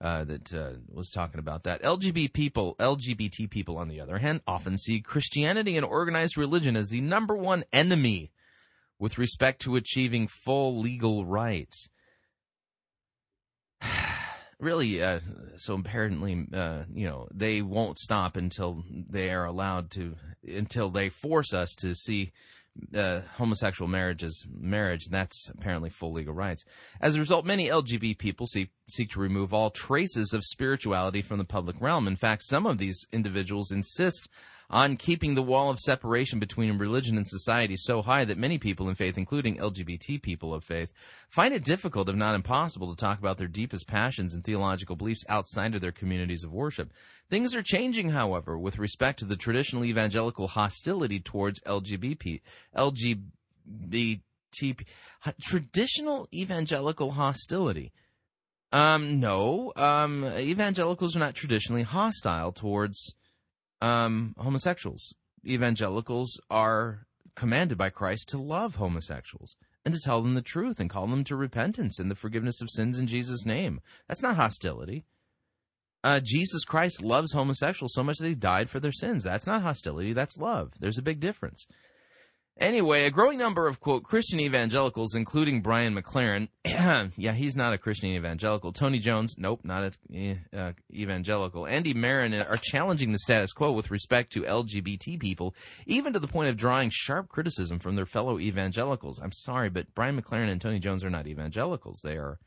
uh, 0.00 0.24
that 0.24 0.54
uh, 0.54 0.72
was 0.88 1.10
talking 1.10 1.38
about 1.38 1.64
that. 1.64 1.82
LGBT 1.82 2.32
people, 2.32 2.76
LGBT 2.78 3.48
people, 3.48 3.78
on 3.78 3.88
the 3.88 4.00
other 4.00 4.18
hand, 4.18 4.40
often 4.46 4.76
see 4.76 5.00
Christianity 5.00 5.76
and 5.76 5.86
organized 5.86 6.36
religion 6.36 6.76
as 6.76 6.88
the 6.88 7.00
number 7.00 7.34
one 7.34 7.64
enemy 7.72 8.32
with 8.98 9.18
respect 9.18 9.60
to 9.62 9.76
achieving 9.76 10.26
full 10.26 10.76
legal 10.76 11.24
rights 11.24 11.88
really 14.60 15.02
uh, 15.02 15.20
so 15.56 15.74
apparently 15.74 16.46
uh, 16.54 16.82
you 16.92 17.06
know 17.06 17.28
they 17.32 17.62
won't 17.62 17.96
stop 17.96 18.36
until 18.36 18.82
they 18.88 19.30
are 19.30 19.44
allowed 19.44 19.90
to 19.90 20.14
until 20.46 20.90
they 20.90 21.08
force 21.08 21.52
us 21.52 21.74
to 21.78 21.94
see 21.94 22.32
uh, 22.94 23.20
homosexual 23.34 23.88
marriage 23.88 24.22
as 24.22 24.44
marriage 24.50 25.06
that's 25.10 25.50
apparently 25.50 25.90
full 25.90 26.12
legal 26.12 26.34
rights. 26.34 26.64
As 27.00 27.16
a 27.16 27.20
result 27.20 27.44
many 27.44 27.68
lgbt 27.68 28.18
people 28.18 28.46
seek, 28.46 28.70
seek 28.88 29.10
to 29.10 29.20
remove 29.20 29.52
all 29.52 29.70
traces 29.70 30.32
of 30.32 30.44
spirituality 30.44 31.22
from 31.22 31.38
the 31.38 31.44
public 31.44 31.76
realm. 31.80 32.06
In 32.06 32.16
fact 32.16 32.42
some 32.42 32.66
of 32.66 32.78
these 32.78 33.06
individuals 33.12 33.70
insist 33.70 34.28
on 34.68 34.96
keeping 34.96 35.34
the 35.34 35.42
wall 35.42 35.70
of 35.70 35.78
separation 35.78 36.38
between 36.38 36.78
religion 36.78 37.16
and 37.16 37.26
society 37.26 37.76
so 37.76 38.02
high 38.02 38.24
that 38.24 38.38
many 38.38 38.58
people 38.58 38.88
in 38.88 38.94
faith, 38.94 39.16
including 39.16 39.58
LGBT 39.58 40.20
people 40.20 40.52
of 40.52 40.64
faith, 40.64 40.92
find 41.28 41.54
it 41.54 41.64
difficult, 41.64 42.08
if 42.08 42.16
not 42.16 42.34
impossible, 42.34 42.88
to 42.88 42.96
talk 42.96 43.18
about 43.18 43.38
their 43.38 43.46
deepest 43.48 43.86
passions 43.86 44.34
and 44.34 44.44
theological 44.44 44.96
beliefs 44.96 45.24
outside 45.28 45.74
of 45.74 45.80
their 45.80 45.92
communities 45.92 46.42
of 46.44 46.52
worship. 46.52 46.92
Things 47.30 47.54
are 47.54 47.62
changing, 47.62 48.10
however, 48.10 48.58
with 48.58 48.78
respect 48.78 49.18
to 49.20 49.24
the 49.24 49.36
traditional 49.36 49.84
evangelical 49.84 50.48
hostility 50.48 51.20
towards 51.20 51.60
LGBT, 51.60 52.40
LGBT, 52.76 53.30
traditional 55.40 56.28
evangelical 56.34 57.12
hostility. 57.12 57.92
Um, 58.72 59.20
no, 59.20 59.72
um, 59.76 60.24
evangelicals 60.24 61.16
are 61.16 61.20
not 61.20 61.34
traditionally 61.34 61.82
hostile 61.82 62.52
towards 62.52 63.14
um, 63.80 64.34
homosexuals. 64.38 65.14
Evangelicals 65.46 66.40
are 66.50 67.06
commanded 67.34 67.78
by 67.78 67.90
Christ 67.90 68.28
to 68.30 68.38
love 68.38 68.76
homosexuals 68.76 69.56
and 69.84 69.94
to 69.94 70.00
tell 70.04 70.22
them 70.22 70.34
the 70.34 70.42
truth 70.42 70.80
and 70.80 70.90
call 70.90 71.06
them 71.06 71.22
to 71.24 71.36
repentance 71.36 71.98
and 71.98 72.10
the 72.10 72.16
forgiveness 72.16 72.60
of 72.60 72.70
sins 72.70 72.98
in 72.98 73.06
Jesus' 73.06 73.46
name. 73.46 73.80
That's 74.08 74.22
not 74.22 74.36
hostility. 74.36 75.04
Uh, 76.02 76.20
Jesus 76.22 76.64
Christ 76.64 77.02
loves 77.02 77.32
homosexuals 77.32 77.94
so 77.94 78.02
much 78.02 78.18
that 78.18 78.28
he 78.28 78.34
died 78.34 78.70
for 78.70 78.80
their 78.80 78.92
sins. 78.92 79.24
That's 79.24 79.46
not 79.46 79.62
hostility, 79.62 80.12
that's 80.12 80.38
love. 80.38 80.72
There's 80.80 80.98
a 80.98 81.02
big 81.02 81.20
difference. 81.20 81.66
Anyway, 82.58 83.04
a 83.04 83.10
growing 83.10 83.36
number 83.36 83.66
of, 83.66 83.80
quote, 83.80 84.02
Christian 84.02 84.40
evangelicals, 84.40 85.14
including 85.14 85.60
Brian 85.60 85.94
McLaren, 85.94 86.48
yeah, 86.64 87.32
he's 87.32 87.54
not 87.54 87.74
a 87.74 87.78
Christian 87.78 88.08
evangelical. 88.10 88.72
Tony 88.72 88.98
Jones, 88.98 89.34
nope, 89.36 89.60
not 89.62 89.94
a 90.14 90.38
uh, 90.56 90.72
evangelical. 90.90 91.66
Andy 91.66 91.92
Marin 91.92 92.32
are 92.32 92.56
challenging 92.56 93.12
the 93.12 93.18
status 93.18 93.52
quo 93.52 93.72
with 93.72 93.90
respect 93.90 94.32
to 94.32 94.42
LGBT 94.42 95.20
people, 95.20 95.54
even 95.84 96.14
to 96.14 96.18
the 96.18 96.28
point 96.28 96.48
of 96.48 96.56
drawing 96.56 96.88
sharp 96.90 97.28
criticism 97.28 97.78
from 97.78 97.94
their 97.94 98.06
fellow 98.06 98.40
evangelicals. 98.40 99.20
I'm 99.22 99.32
sorry, 99.32 99.68
but 99.68 99.94
Brian 99.94 100.18
McLaren 100.18 100.48
and 100.48 100.60
Tony 100.60 100.78
Jones 100.78 101.04
are 101.04 101.10
not 101.10 101.26
evangelicals. 101.26 102.00
They 102.02 102.16
are 102.16 102.38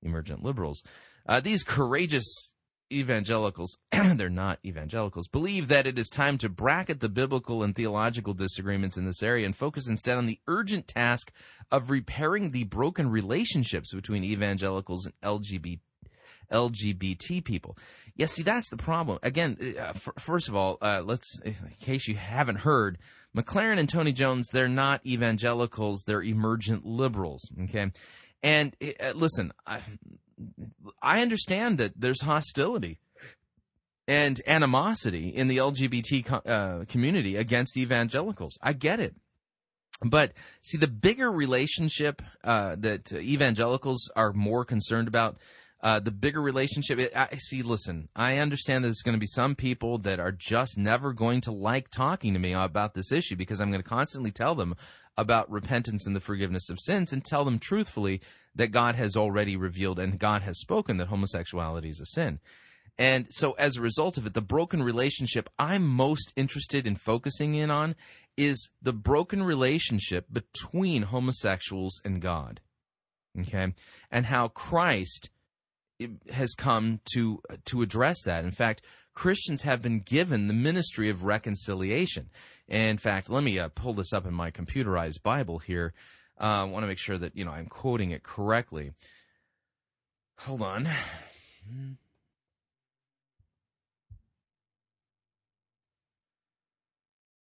emergent 0.00 0.44
liberals. 0.44 0.84
Uh, 1.26 1.40
these 1.40 1.64
courageous 1.64 2.54
evangelicals, 2.92 3.78
they're 3.92 4.28
not 4.28 4.58
evangelicals, 4.64 5.28
believe 5.28 5.68
that 5.68 5.86
it 5.86 5.98
is 5.98 6.08
time 6.08 6.38
to 6.38 6.48
bracket 6.48 7.00
the 7.00 7.08
biblical 7.08 7.62
and 7.62 7.74
theological 7.74 8.34
disagreements 8.34 8.96
in 8.96 9.06
this 9.06 9.22
area 9.22 9.46
and 9.46 9.56
focus 9.56 9.88
instead 9.88 10.18
on 10.18 10.26
the 10.26 10.38
urgent 10.46 10.88
task 10.88 11.32
of 11.70 11.90
repairing 11.90 12.50
the 12.50 12.64
broken 12.64 13.10
relationships 13.10 13.94
between 13.94 14.24
evangelicals 14.24 15.06
and 15.06 15.14
LGBT. 15.22 15.80
LGBT 16.52 17.44
people. 17.44 17.78
Yeah, 18.16 18.26
see, 18.26 18.42
that's 18.42 18.70
the 18.70 18.76
problem. 18.76 19.18
Again, 19.22 19.56
uh, 19.60 19.92
f- 19.94 20.08
first 20.18 20.48
of 20.48 20.56
all, 20.56 20.78
uh, 20.82 21.02
let's, 21.04 21.40
in 21.44 21.54
case 21.80 22.08
you 22.08 22.16
haven't 22.16 22.56
heard, 22.56 22.98
McLaren 23.36 23.78
and 23.78 23.88
Tony 23.88 24.12
Jones, 24.12 24.48
they're 24.52 24.68
not 24.68 25.04
evangelicals, 25.06 26.02
they're 26.06 26.22
emergent 26.22 26.84
liberals, 26.84 27.48
okay? 27.64 27.92
And 28.42 28.74
uh, 28.82 29.12
listen, 29.14 29.52
I, 29.66 29.80
I 31.02 31.22
understand 31.22 31.78
that 31.78 31.92
there's 31.96 32.22
hostility 32.22 32.98
and 34.08 34.40
animosity 34.46 35.28
in 35.28 35.48
the 35.48 35.58
LGBT 35.58 36.46
uh, 36.46 36.84
community 36.86 37.36
against 37.36 37.76
evangelicals. 37.76 38.58
I 38.62 38.72
get 38.72 39.00
it. 39.00 39.14
But 40.02 40.32
see, 40.62 40.78
the 40.78 40.88
bigger 40.88 41.30
relationship 41.30 42.22
uh, 42.42 42.76
that 42.78 43.12
evangelicals 43.12 44.10
are 44.16 44.32
more 44.32 44.64
concerned 44.64 45.08
about, 45.08 45.36
uh, 45.82 46.00
the 46.00 46.10
bigger 46.10 46.42
relationship. 46.42 47.12
I 47.16 47.36
see. 47.36 47.62
Listen, 47.62 48.08
I 48.14 48.38
understand 48.38 48.84
that 48.84 48.88
there's 48.88 49.02
going 49.02 49.14
to 49.14 49.20
be 49.20 49.26
some 49.26 49.54
people 49.54 49.98
that 49.98 50.20
are 50.20 50.32
just 50.32 50.76
never 50.76 51.12
going 51.12 51.40
to 51.42 51.52
like 51.52 51.88
talking 51.90 52.34
to 52.34 52.38
me 52.38 52.52
about 52.52 52.94
this 52.94 53.12
issue 53.12 53.36
because 53.36 53.60
I'm 53.60 53.70
going 53.70 53.82
to 53.82 53.88
constantly 53.88 54.30
tell 54.30 54.54
them 54.54 54.74
about 55.16 55.50
repentance 55.50 56.06
and 56.06 56.14
the 56.14 56.20
forgiveness 56.20 56.70
of 56.70 56.78
sins 56.80 57.12
and 57.12 57.24
tell 57.24 57.44
them 57.44 57.58
truthfully 57.58 58.20
that 58.54 58.68
God 58.68 58.96
has 58.96 59.16
already 59.16 59.56
revealed 59.56 59.98
and 59.98 60.18
God 60.18 60.42
has 60.42 60.58
spoken 60.60 60.96
that 60.96 61.08
homosexuality 61.08 61.88
is 61.88 62.00
a 62.00 62.06
sin. 62.06 62.40
And 62.98 63.26
so, 63.30 63.52
as 63.52 63.76
a 63.76 63.80
result 63.80 64.18
of 64.18 64.26
it, 64.26 64.34
the 64.34 64.42
broken 64.42 64.82
relationship 64.82 65.48
I'm 65.58 65.86
most 65.86 66.32
interested 66.36 66.86
in 66.86 66.96
focusing 66.96 67.54
in 67.54 67.70
on 67.70 67.94
is 68.36 68.70
the 68.82 68.92
broken 68.92 69.42
relationship 69.42 70.26
between 70.30 71.04
homosexuals 71.04 72.00
and 72.04 72.20
God. 72.20 72.60
Okay? 73.38 73.72
And 74.10 74.26
how 74.26 74.48
Christ 74.48 75.30
has 76.30 76.54
come 76.54 77.00
to 77.14 77.40
to 77.66 77.82
address 77.82 78.22
that. 78.24 78.44
In 78.44 78.50
fact, 78.50 78.82
Christians 79.14 79.62
have 79.62 79.82
been 79.82 80.00
given 80.00 80.46
the 80.46 80.54
ministry 80.54 81.08
of 81.08 81.24
reconciliation. 81.24 82.30
In 82.68 82.98
fact, 82.98 83.28
let 83.28 83.44
me 83.44 83.58
uh, 83.58 83.68
pull 83.68 83.92
this 83.92 84.12
up 84.12 84.26
in 84.26 84.34
my 84.34 84.50
computerized 84.50 85.22
Bible 85.22 85.58
here. 85.58 85.92
Uh, 86.40 86.44
I 86.44 86.64
want 86.64 86.84
to 86.84 86.86
make 86.86 86.98
sure 86.98 87.18
that 87.18 87.36
you 87.36 87.44
know 87.44 87.50
I'm 87.50 87.66
quoting 87.66 88.12
it 88.12 88.22
correctly. 88.22 88.92
Hold 90.40 90.62
on. 90.62 90.88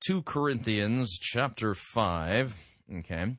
2 0.05 0.23
Corinthians 0.23 1.17
chapter 1.19 1.73
5. 1.73 2.57
Okay. 2.97 3.37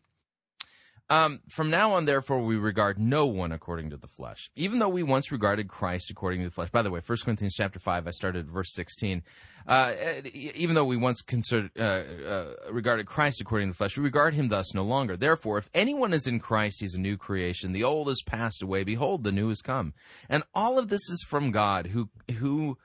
Um, 1.12 1.40
from 1.50 1.68
now 1.68 1.92
on, 1.92 2.06
therefore, 2.06 2.42
we 2.42 2.56
regard 2.56 2.98
no 2.98 3.26
one 3.26 3.52
according 3.52 3.90
to 3.90 3.98
the 3.98 4.06
flesh, 4.06 4.50
even 4.56 4.78
though 4.78 4.88
we 4.88 5.02
once 5.02 5.30
regarded 5.30 5.68
Christ 5.68 6.10
according 6.10 6.40
to 6.40 6.46
the 6.46 6.54
flesh. 6.54 6.70
By 6.70 6.80
the 6.80 6.90
way, 6.90 7.00
1 7.04 7.18
Corinthians 7.22 7.54
chapter 7.54 7.78
5, 7.78 8.06
I 8.06 8.10
started 8.12 8.50
verse 8.50 8.72
16. 8.72 9.22
Uh, 9.66 9.92
even 10.32 10.74
though 10.74 10.86
we 10.86 10.96
once 10.96 11.20
considered, 11.20 11.70
uh, 11.78 11.82
uh, 11.82 12.54
regarded 12.70 13.04
Christ 13.04 13.42
according 13.42 13.68
to 13.68 13.72
the 13.72 13.76
flesh, 13.76 13.98
we 13.98 14.04
regard 14.04 14.32
him 14.32 14.48
thus 14.48 14.72
no 14.72 14.84
longer. 14.84 15.14
Therefore, 15.18 15.58
if 15.58 15.68
anyone 15.74 16.14
is 16.14 16.26
in 16.26 16.40
Christ, 16.40 16.80
he's 16.80 16.94
a 16.94 17.00
new 17.00 17.18
creation. 17.18 17.72
The 17.72 17.84
old 17.84 18.08
has 18.08 18.22
passed 18.22 18.62
away. 18.62 18.82
Behold, 18.82 19.22
the 19.22 19.32
new 19.32 19.48
has 19.48 19.60
come. 19.60 19.92
And 20.30 20.44
all 20.54 20.78
of 20.78 20.88
this 20.88 21.10
is 21.10 21.26
from 21.28 21.50
God, 21.50 21.88
who, 21.88 22.08
who, 22.38 22.78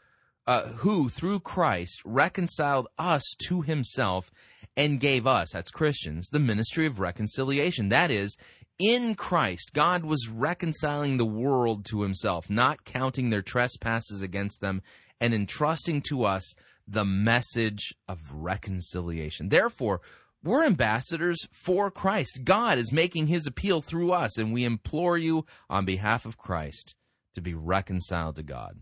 uh, 0.45 0.63
who 0.63 1.07
through 1.07 1.39
Christ 1.39 2.01
reconciled 2.03 2.89
us 2.97 3.23
to 3.47 3.61
himself 3.61 4.31
and 4.77 4.99
gave 4.99 5.25
us, 5.25 5.51
that's 5.51 5.71
Christians, 5.71 6.29
the 6.29 6.39
ministry 6.39 6.85
of 6.85 6.99
reconciliation. 6.99 7.89
That 7.89 8.11
is, 8.11 8.37
in 8.79 9.15
Christ, 9.15 9.71
God 9.73 10.05
was 10.05 10.29
reconciling 10.29 11.17
the 11.17 11.25
world 11.25 11.83
to 11.85 12.03
himself, 12.03 12.47
not 12.47 12.85
counting 12.85 13.31
their 13.31 13.41
trespasses 13.41 14.21
against 14.21 14.61
them, 14.61 14.83
and 15.19 15.33
entrusting 15.33 16.03
to 16.09 16.23
us 16.23 16.53
the 16.87 17.03
message 17.03 17.95
of 18.07 18.31
reconciliation. 18.31 19.49
Therefore, 19.49 19.99
we're 20.43 20.63
ambassadors 20.63 21.47
for 21.51 21.89
Christ. 21.89 22.41
God 22.43 22.77
is 22.77 22.93
making 22.93 23.27
his 23.27 23.47
appeal 23.47 23.81
through 23.81 24.11
us, 24.11 24.37
and 24.37 24.53
we 24.53 24.63
implore 24.63 25.17
you 25.17 25.45
on 25.71 25.85
behalf 25.85 26.25
of 26.27 26.37
Christ 26.37 26.93
to 27.33 27.41
be 27.41 27.55
reconciled 27.55 28.35
to 28.35 28.43
God. 28.43 28.77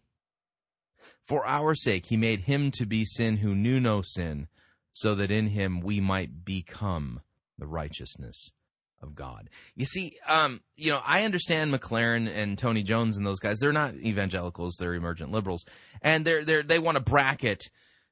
For 1.26 1.46
our 1.46 1.74
sake, 1.74 2.08
he 2.08 2.18
made 2.18 2.42
him 2.42 2.70
to 2.72 2.86
be 2.86 3.06
sin 3.06 3.38
who 3.38 3.56
knew 3.56 3.80
no 3.80 4.02
sin, 4.04 4.48
so 4.96 5.14
that 5.16 5.30
in 5.30 5.48
him 5.48 5.82
we 5.82 6.00
might 6.00 6.46
become 6.46 7.20
the 7.60 7.68
righteousness 7.68 8.54
of 9.02 9.14
God. 9.14 9.50
You 9.76 9.86
see, 9.86 10.14
um, 10.26 10.62
you 10.78 10.90
know, 10.90 11.02
I 11.06 11.24
understand 11.24 11.72
McLaren 11.74 12.34
and 12.34 12.58
Tony 12.58 12.82
Jones 12.82 13.18
and 13.18 13.28
those 13.28 13.40
guys. 13.40 13.60
They're 13.60 13.74
not 13.74 13.94
evangelicals; 13.96 14.78
they're 14.80 14.94
emergent 14.94 15.32
liberals, 15.32 15.66
and 16.02 16.26
they're 16.26 16.46
they're 16.46 16.64
they 16.64 16.80
want 16.80 16.96
to 16.96 17.02
bracket 17.02 17.70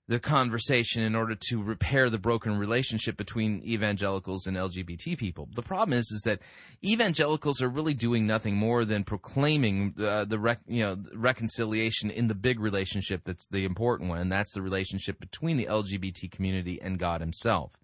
the 0.08 0.20
conversation 0.20 1.02
in 1.02 1.16
order 1.16 1.36
to 1.50 1.64
repair 1.64 2.10
the 2.10 2.18
broken 2.18 2.58
relationship 2.58 3.16
between 3.16 3.64
evangelicals 3.64 4.48
and 4.48 4.58
LGBT 4.58 5.18
people. 5.18 5.48
The 5.54 5.62
problem 5.62 5.98
is, 5.98 6.12
is 6.12 6.24
that 6.26 6.42
evangelicals 6.84 7.62
are 7.62 7.70
really 7.70 7.94
doing 7.94 8.28
nothing 8.28 8.58
more 8.58 8.84
than 8.84 9.06
proclaiming 9.06 9.94
uh, 9.98 10.26
the 10.26 10.40
rec- 10.40 10.60
you 10.68 10.82
know 10.82 10.98
reconciliation 11.14 12.10
in 12.10 12.28
the 12.28 12.36
big 12.36 12.60
relationship 12.60 13.24
that's 13.24 13.48
the 13.48 13.64
important 13.64 14.10
one, 14.10 14.20
and 14.20 14.32
that's 14.32 14.54
the 14.54 14.62
relationship 14.62 15.20
between 15.20 15.56
the 15.56 15.68
LGBT 15.68 16.30
community 16.32 16.82
and 16.82 17.00
God 17.00 17.22
Himself. 17.22 17.80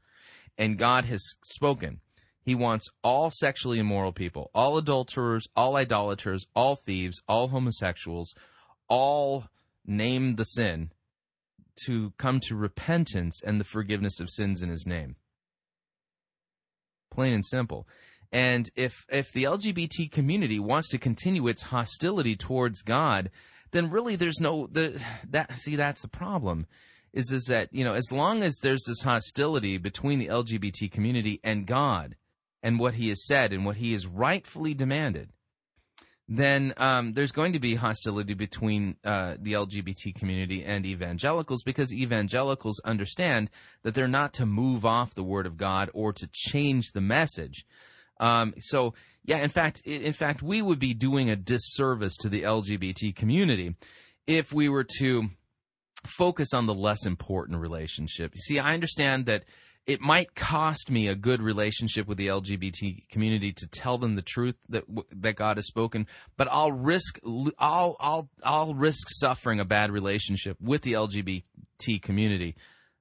And 0.57 0.77
God 0.77 1.05
has 1.05 1.23
spoken. 1.45 2.01
He 2.41 2.53
wants 2.53 2.89
all 3.01 3.29
sexually 3.29 3.79
immoral 3.79 4.11
people, 4.11 4.49
all 4.53 4.77
adulterers, 4.77 5.47
all 5.55 5.77
idolaters, 5.77 6.47
all 6.53 6.75
thieves, 6.75 7.21
all 7.29 7.47
homosexuals, 7.47 8.33
all 8.89 9.45
name 9.85 10.35
the 10.35 10.43
sin 10.43 10.91
to 11.85 12.13
come 12.17 12.39
to 12.41 12.55
repentance 12.55 13.41
and 13.43 13.59
the 13.59 13.65
forgiveness 13.65 14.19
of 14.19 14.29
sins 14.29 14.61
in 14.61 14.69
his 14.69 14.85
name. 14.87 15.15
Plain 17.11 17.33
and 17.33 17.45
simple. 17.45 17.87
And 18.31 18.69
if 18.75 19.05
if 19.09 19.31
the 19.31 19.43
LGBT 19.43 20.11
community 20.11 20.59
wants 20.59 20.89
to 20.89 20.97
continue 20.97 21.47
its 21.47 21.63
hostility 21.63 22.35
towards 22.35 22.83
God, 22.83 23.31
then 23.71 23.89
really 23.89 24.15
there's 24.15 24.39
no 24.39 24.67
the 24.67 25.03
that 25.27 25.57
see 25.57 25.75
that's 25.75 26.01
the 26.01 26.07
problem 26.07 26.67
is 27.11 27.31
is 27.31 27.45
that 27.45 27.69
you 27.71 27.83
know 27.83 27.93
as 27.93 28.11
long 28.11 28.43
as 28.43 28.59
there's 28.59 28.83
this 28.85 29.01
hostility 29.01 29.77
between 29.77 30.19
the 30.19 30.27
LGBT 30.27 30.91
community 30.91 31.39
and 31.43 31.65
God 31.65 32.15
and 32.61 32.79
what 32.79 32.95
he 32.95 33.09
has 33.09 33.25
said 33.25 33.51
and 33.51 33.65
what 33.65 33.77
he 33.77 33.91
has 33.93 34.05
rightfully 34.05 34.73
demanded 34.73 35.31
then 36.31 36.75
um, 36.77 37.13
there's 37.13 37.31
going 37.31 37.53
to 37.53 37.59
be 37.59 37.73
hostility 37.73 38.35
between 38.35 38.95
uh, 39.03 39.33
the 39.39 39.53
LGBT 39.53 40.13
community 40.13 40.63
and 40.63 40.85
evangelicals 40.85 41.63
because 41.63 41.91
evangelicals 41.91 42.79
understand 42.85 43.49
that 43.81 43.95
they're 43.95 44.07
not 44.07 44.33
to 44.33 44.45
move 44.45 44.85
off 44.85 45.15
the 45.15 45.23
Word 45.23 45.47
of 45.47 45.57
God 45.57 45.89
or 45.91 46.13
to 46.13 46.29
change 46.31 46.91
the 46.91 47.01
message. 47.01 47.65
Um, 48.19 48.53
so, 48.59 48.93
yeah, 49.25 49.39
in 49.39 49.49
fact, 49.49 49.81
in 49.85 50.13
fact, 50.13 50.43
we 50.43 50.61
would 50.61 50.77
be 50.77 50.93
doing 50.93 51.31
a 51.31 51.35
disservice 51.35 52.15
to 52.17 52.29
the 52.29 52.43
LGBT 52.43 53.15
community 53.15 53.75
if 54.27 54.53
we 54.53 54.69
were 54.69 54.85
to 54.99 55.29
focus 56.05 56.53
on 56.53 56.67
the 56.67 56.75
less 56.75 57.07
important 57.07 57.59
relationship. 57.59 58.33
You 58.35 58.41
see, 58.41 58.59
I 58.59 58.75
understand 58.75 59.25
that 59.25 59.45
it 59.89 60.01
might 60.01 60.35
cost 60.35 60.91
me 60.91 61.07
a 61.07 61.15
good 61.15 61.41
relationship 61.41 62.05
with 62.05 62.19
the 62.19 62.27
LGBT 62.27 63.09
community 63.09 63.51
to 63.53 63.67
tell 63.67 63.97
them 63.97 64.13
the 64.13 64.21
truth 64.21 64.55
that 64.69 64.83
that 65.09 65.35
God 65.35 65.57
has 65.57 65.65
spoken, 65.65 66.05
but 66.37 66.47
I'll 66.51 66.71
risk 66.71 67.19
I'll 67.57 67.97
I'll 67.99 68.29
I'll 68.43 68.75
risk 68.75 69.07
suffering 69.09 69.59
a 69.59 69.65
bad 69.65 69.89
relationship 69.89 70.57
with 70.61 70.83
the 70.83 70.93
LGBT 70.93 71.43
community 72.03 72.55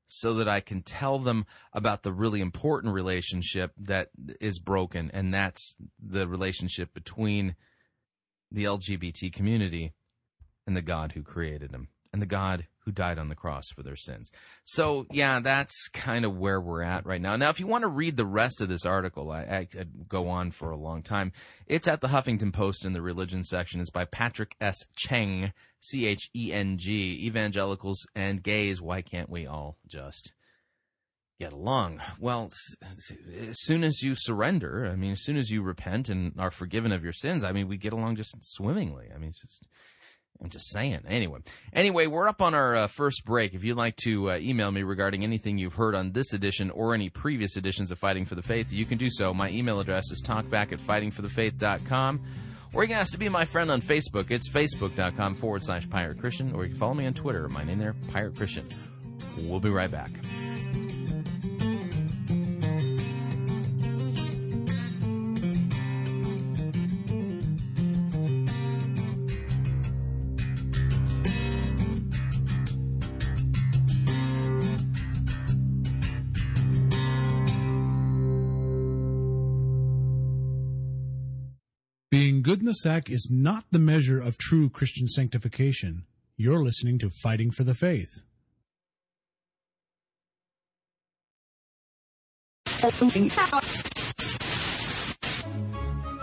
so 0.08 0.32
that 0.32 0.48
I 0.48 0.60
can 0.60 0.80
tell 0.80 1.18
them 1.18 1.44
about 1.74 2.04
the 2.04 2.12
really 2.12 2.40
important 2.40 2.94
relationship 2.94 3.72
that 3.80 4.08
is 4.40 4.58
broken 4.58 5.10
and 5.12 5.34
that's 5.34 5.76
the 6.02 6.26
relationship 6.26 6.94
between 6.94 7.54
the 8.50 8.64
LGBT 8.64 9.30
community 9.30 9.92
and 10.66 10.74
the 10.74 10.80
God 10.80 11.12
who 11.12 11.22
created 11.22 11.70
them 11.70 11.88
and 12.14 12.22
the 12.22 12.26
God 12.26 12.66
who 12.88 12.92
died 12.92 13.18
on 13.18 13.28
the 13.28 13.34
cross 13.34 13.68
for 13.68 13.82
their 13.82 13.96
sins. 13.96 14.30
So, 14.64 15.04
yeah, 15.12 15.40
that's 15.40 15.88
kind 15.88 16.24
of 16.24 16.38
where 16.38 16.58
we're 16.58 16.80
at 16.80 17.04
right 17.04 17.20
now. 17.20 17.36
Now, 17.36 17.50
if 17.50 17.60
you 17.60 17.66
want 17.66 17.82
to 17.82 17.88
read 17.88 18.16
the 18.16 18.24
rest 18.24 18.62
of 18.62 18.70
this 18.70 18.86
article, 18.86 19.30
I, 19.30 19.42
I 19.42 19.64
could 19.66 20.08
go 20.08 20.30
on 20.30 20.52
for 20.52 20.70
a 20.70 20.76
long 20.76 21.02
time. 21.02 21.32
It's 21.66 21.86
at 21.86 22.00
the 22.00 22.08
Huffington 22.08 22.50
Post 22.50 22.86
in 22.86 22.94
the 22.94 23.02
religion 23.02 23.44
section. 23.44 23.82
It's 23.82 23.90
by 23.90 24.06
Patrick 24.06 24.56
S. 24.58 24.86
Cheng, 24.96 25.52
C 25.80 26.06
H 26.06 26.30
E 26.34 26.50
N 26.50 26.78
G, 26.78 27.26
Evangelicals 27.26 28.06
and 28.14 28.42
Gays. 28.42 28.80
Why 28.80 29.02
can't 29.02 29.28
we 29.28 29.46
all 29.46 29.76
just 29.86 30.32
get 31.38 31.52
along? 31.52 32.00
Well, 32.18 32.50
as 33.38 33.60
soon 33.60 33.84
as 33.84 34.02
you 34.02 34.14
surrender, 34.14 34.88
I 34.90 34.96
mean, 34.96 35.12
as 35.12 35.22
soon 35.22 35.36
as 35.36 35.50
you 35.50 35.60
repent 35.60 36.08
and 36.08 36.32
are 36.38 36.50
forgiven 36.50 36.90
of 36.90 37.04
your 37.04 37.12
sins, 37.12 37.44
I 37.44 37.52
mean, 37.52 37.68
we 37.68 37.76
get 37.76 37.92
along 37.92 38.16
just 38.16 38.34
swimmingly. 38.40 39.08
I 39.14 39.18
mean, 39.18 39.28
it's 39.28 39.42
just 39.42 39.66
I'm 40.42 40.50
just 40.50 40.70
saying. 40.70 41.00
Anyway, 41.08 41.40
anyway, 41.72 42.06
we're 42.06 42.28
up 42.28 42.40
on 42.40 42.54
our 42.54 42.76
uh, 42.76 42.86
first 42.86 43.24
break. 43.24 43.54
If 43.54 43.64
you'd 43.64 43.76
like 43.76 43.96
to 44.04 44.30
uh, 44.30 44.38
email 44.38 44.70
me 44.70 44.84
regarding 44.84 45.24
anything 45.24 45.58
you've 45.58 45.74
heard 45.74 45.94
on 45.94 46.12
this 46.12 46.32
edition 46.32 46.70
or 46.70 46.94
any 46.94 47.08
previous 47.08 47.56
editions 47.56 47.90
of 47.90 47.98
Fighting 47.98 48.24
for 48.24 48.36
the 48.36 48.42
Faith, 48.42 48.72
you 48.72 48.84
can 48.84 48.98
do 48.98 49.10
so. 49.10 49.34
My 49.34 49.50
email 49.50 49.80
address 49.80 50.12
is 50.12 50.22
talkback 50.24 50.72
at 50.72 50.78
fightingforthefaith.com. 50.78 52.20
Or 52.74 52.82
you 52.82 52.88
can 52.88 52.98
ask 52.98 53.12
to 53.12 53.18
be 53.18 53.28
my 53.28 53.44
friend 53.44 53.70
on 53.70 53.80
Facebook. 53.80 54.30
It's 54.30 54.48
facebook.com 54.48 55.34
forward 55.34 55.64
slash 55.64 55.88
pirate 55.88 56.18
Christian. 56.18 56.52
Or 56.52 56.64
you 56.64 56.70
can 56.70 56.78
follow 56.78 56.94
me 56.94 57.06
on 57.06 57.14
Twitter. 57.14 57.48
My 57.48 57.64
name 57.64 57.78
there, 57.78 57.94
Pirate 58.08 58.36
Christian. 58.36 58.68
We'll 59.38 59.60
be 59.60 59.70
right 59.70 59.90
back. 59.90 60.10
Good 82.48 82.60
in 82.60 82.64
the 82.64 82.72
sack 82.72 83.10
is 83.10 83.28
not 83.30 83.64
the 83.72 83.78
measure 83.78 84.18
of 84.18 84.38
true 84.38 84.70
Christian 84.70 85.06
sanctification. 85.06 86.04
You're 86.38 86.64
listening 86.64 86.98
to 87.00 87.10
Fighting 87.22 87.50
for 87.50 87.62
the 87.62 87.74
Faith. 87.74 88.22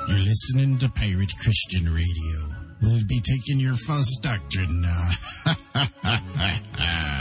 You're 0.07 0.17
listening 0.17 0.79
to 0.79 0.89
Pirate 0.89 1.33
Christian 1.43 1.93
Radio. 1.93 2.39
We'll 2.81 3.05
be 3.07 3.21
taking 3.21 3.59
your 3.59 3.75
false 3.75 4.17
doctrine 4.19 4.81
now. 4.81 5.09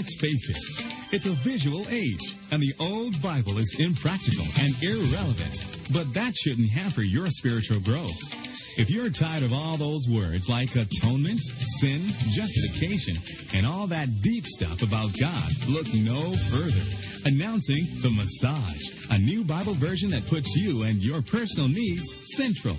Let's 0.00 0.18
face 0.18 0.48
it, 0.48 1.14
it's 1.14 1.26
a 1.26 1.32
visual 1.44 1.84
age, 1.90 2.34
and 2.50 2.62
the 2.62 2.72
old 2.80 3.20
Bible 3.20 3.58
is 3.58 3.78
impractical 3.78 4.46
and 4.58 4.72
irrelevant. 4.82 5.92
But 5.92 6.14
that 6.14 6.34
shouldn't 6.34 6.70
hamper 6.70 7.02
your 7.02 7.26
spiritual 7.26 7.80
growth. 7.80 8.78
If 8.78 8.88
you're 8.88 9.10
tired 9.10 9.42
of 9.42 9.52
all 9.52 9.76
those 9.76 10.08
words 10.08 10.48
like 10.48 10.74
atonement, 10.74 11.40
sin, 11.40 12.06
justification, 12.32 13.18
and 13.52 13.66
all 13.66 13.86
that 13.88 14.22
deep 14.22 14.46
stuff 14.46 14.80
about 14.80 15.10
God, 15.20 15.68
look 15.68 15.92
no 15.92 16.32
further. 16.48 17.09
Announcing 17.26 17.84
The 18.00 18.10
Massage, 18.10 19.10
a 19.10 19.18
new 19.18 19.44
Bible 19.44 19.74
version 19.74 20.08
that 20.10 20.26
puts 20.26 20.56
you 20.56 20.84
and 20.84 21.02
your 21.02 21.20
personal 21.20 21.68
needs 21.68 22.16
central. 22.36 22.76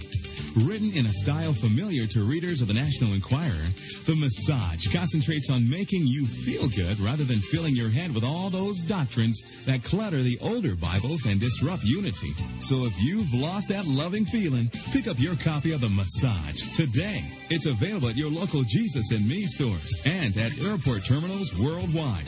Written 0.66 0.92
in 0.94 1.06
a 1.06 1.14
style 1.14 1.54
familiar 1.54 2.08
to 2.08 2.24
readers 2.24 2.62
of 2.62 2.68
the 2.68 2.74
National 2.74 3.14
Enquirer, 3.14 3.70
The 4.06 4.16
Massage 4.16 4.88
concentrates 4.92 5.50
on 5.50 5.70
making 5.70 6.08
you 6.08 6.26
feel 6.26 6.68
good 6.70 7.00
rather 7.00 7.24
than 7.24 7.40
filling 7.40 7.76
your 7.76 7.90
head 7.90 8.14
with 8.14 8.24
all 8.24 8.50
those 8.50 8.80
doctrines 8.82 9.64
that 9.66 9.84
clutter 9.84 10.22
the 10.24 10.40
older 10.42 10.76
Bibles 10.76 11.26
and 11.26 11.40
disrupt 11.40 11.84
unity. 11.84 12.34
So 12.60 12.86
if 12.86 13.00
you've 13.02 13.34
lost 13.34 13.70
that 13.70 13.86
loving 13.86 14.26
feeling, 14.26 14.70
pick 14.92 15.08
up 15.08 15.20
your 15.20 15.36
copy 15.36 15.72
of 15.74 15.82
The 15.82 15.90
Massage 15.90 16.76
today. 16.76 17.24
It's 17.50 17.68
available 17.68 18.10
at 18.10 18.18
your 18.18 18.32
local 18.32 18.64
Jesus 18.64 19.12
and 19.12 19.28
Me 19.28 19.44
stores 19.44 20.02
and 20.06 20.36
at 20.38 20.58
airport 20.60 21.06
terminals 21.06 21.58
worldwide. 21.60 22.28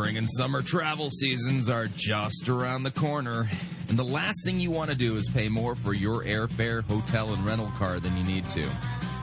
Spring 0.00 0.16
and 0.16 0.30
summer 0.30 0.62
travel 0.62 1.10
seasons 1.10 1.68
are 1.68 1.84
just 1.84 2.48
around 2.48 2.84
the 2.84 2.90
corner, 2.90 3.46
and 3.90 3.98
the 3.98 4.02
last 4.02 4.46
thing 4.46 4.58
you 4.58 4.70
want 4.70 4.88
to 4.88 4.96
do 4.96 5.16
is 5.16 5.28
pay 5.28 5.50
more 5.50 5.74
for 5.74 5.92
your 5.92 6.24
airfare, 6.24 6.82
hotel, 6.82 7.34
and 7.34 7.46
rental 7.46 7.70
car 7.76 8.00
than 8.00 8.16
you 8.16 8.24
need 8.24 8.48
to. 8.48 8.66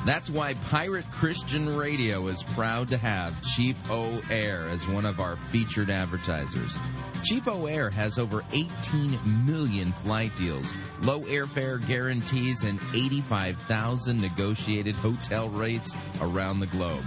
That's 0.05 0.30
why 0.30 0.53
Pirate 0.69 1.09
Christian 1.11 1.75
Radio 1.75 2.28
is 2.28 2.43
proud 2.43 2.89
to 2.89 2.97
have 2.99 3.34
CheapOair 3.41 4.69
as 4.69 4.88
one 4.88 5.07
of 5.07 5.19
our 5.19 5.36
featured 5.36 5.89
advertisers. 5.89 6.78
CheapOair 7.28 7.91
has 7.91 8.19
over 8.19 8.45
18 8.53 9.19
million 9.47 9.91
flight 9.93 10.36
deals, 10.36 10.75
low 11.01 11.21
airfare 11.21 11.86
guarantees, 11.88 12.65
and 12.65 12.80
85,000 12.93 14.21
negotiated 14.21 14.93
hotel 14.93 15.49
rates 15.49 15.95
around 16.21 16.59
the 16.59 16.67
globe. 16.67 17.03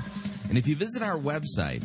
And 0.49 0.59
if 0.59 0.67
you 0.67 0.75
visit 0.75 1.03
our 1.03 1.17
website, 1.17 1.85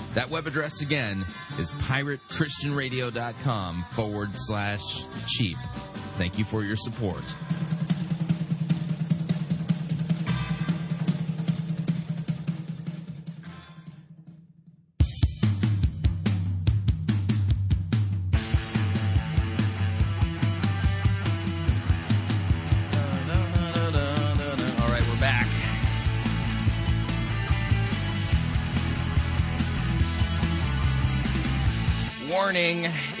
That 0.13 0.29
web 0.29 0.45
address 0.45 0.81
again 0.81 1.21
is 1.57 1.71
piratechristianradio.com 1.71 3.83
forward 3.83 4.31
slash 4.33 5.05
cheap. 5.27 5.57
Thank 6.17 6.37
you 6.37 6.43
for 6.43 6.63
your 6.63 6.75
support. 6.75 7.33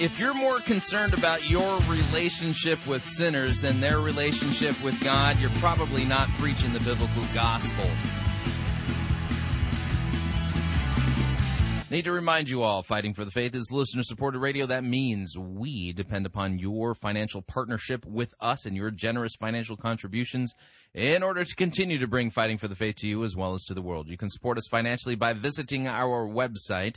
If 0.01 0.19
you're 0.19 0.33
more 0.33 0.57
concerned 0.61 1.13
about 1.13 1.47
your 1.47 1.79
relationship 1.81 2.83
with 2.87 3.05
sinners 3.05 3.61
than 3.61 3.79
their 3.79 3.99
relationship 3.99 4.83
with 4.83 4.99
God, 5.03 5.37
you're 5.39 5.51
probably 5.59 6.05
not 6.05 6.27
preaching 6.39 6.73
the 6.73 6.79
biblical 6.79 7.21
gospel. 7.35 7.85
Need 11.91 12.05
to 12.05 12.11
remind 12.13 12.49
you 12.49 12.63
all, 12.63 12.81
Fighting 12.81 13.13
for 13.13 13.25
the 13.25 13.31
Faith 13.31 13.53
is 13.53 13.69
listener 13.69 14.01
supported 14.01 14.39
radio. 14.39 14.65
That 14.65 14.83
means 14.83 15.37
we 15.37 15.93
depend 15.93 16.25
upon 16.25 16.57
your 16.57 16.95
financial 16.95 17.43
partnership 17.43 18.03
with 18.03 18.33
us 18.39 18.65
and 18.65 18.75
your 18.75 18.89
generous 18.89 19.35
financial 19.35 19.77
contributions 19.77 20.55
in 20.95 21.21
order 21.21 21.43
to 21.43 21.55
continue 21.55 21.99
to 21.99 22.07
bring 22.07 22.31
Fighting 22.31 22.57
for 22.57 22.67
the 22.67 22.75
Faith 22.75 22.95
to 22.99 23.07
you 23.07 23.23
as 23.23 23.35
well 23.35 23.53
as 23.53 23.65
to 23.65 23.75
the 23.75 23.83
world. 23.83 24.07
You 24.07 24.17
can 24.17 24.29
support 24.29 24.57
us 24.57 24.67
financially 24.67 25.15
by 25.15 25.33
visiting 25.33 25.87
our 25.87 26.25
website, 26.25 26.95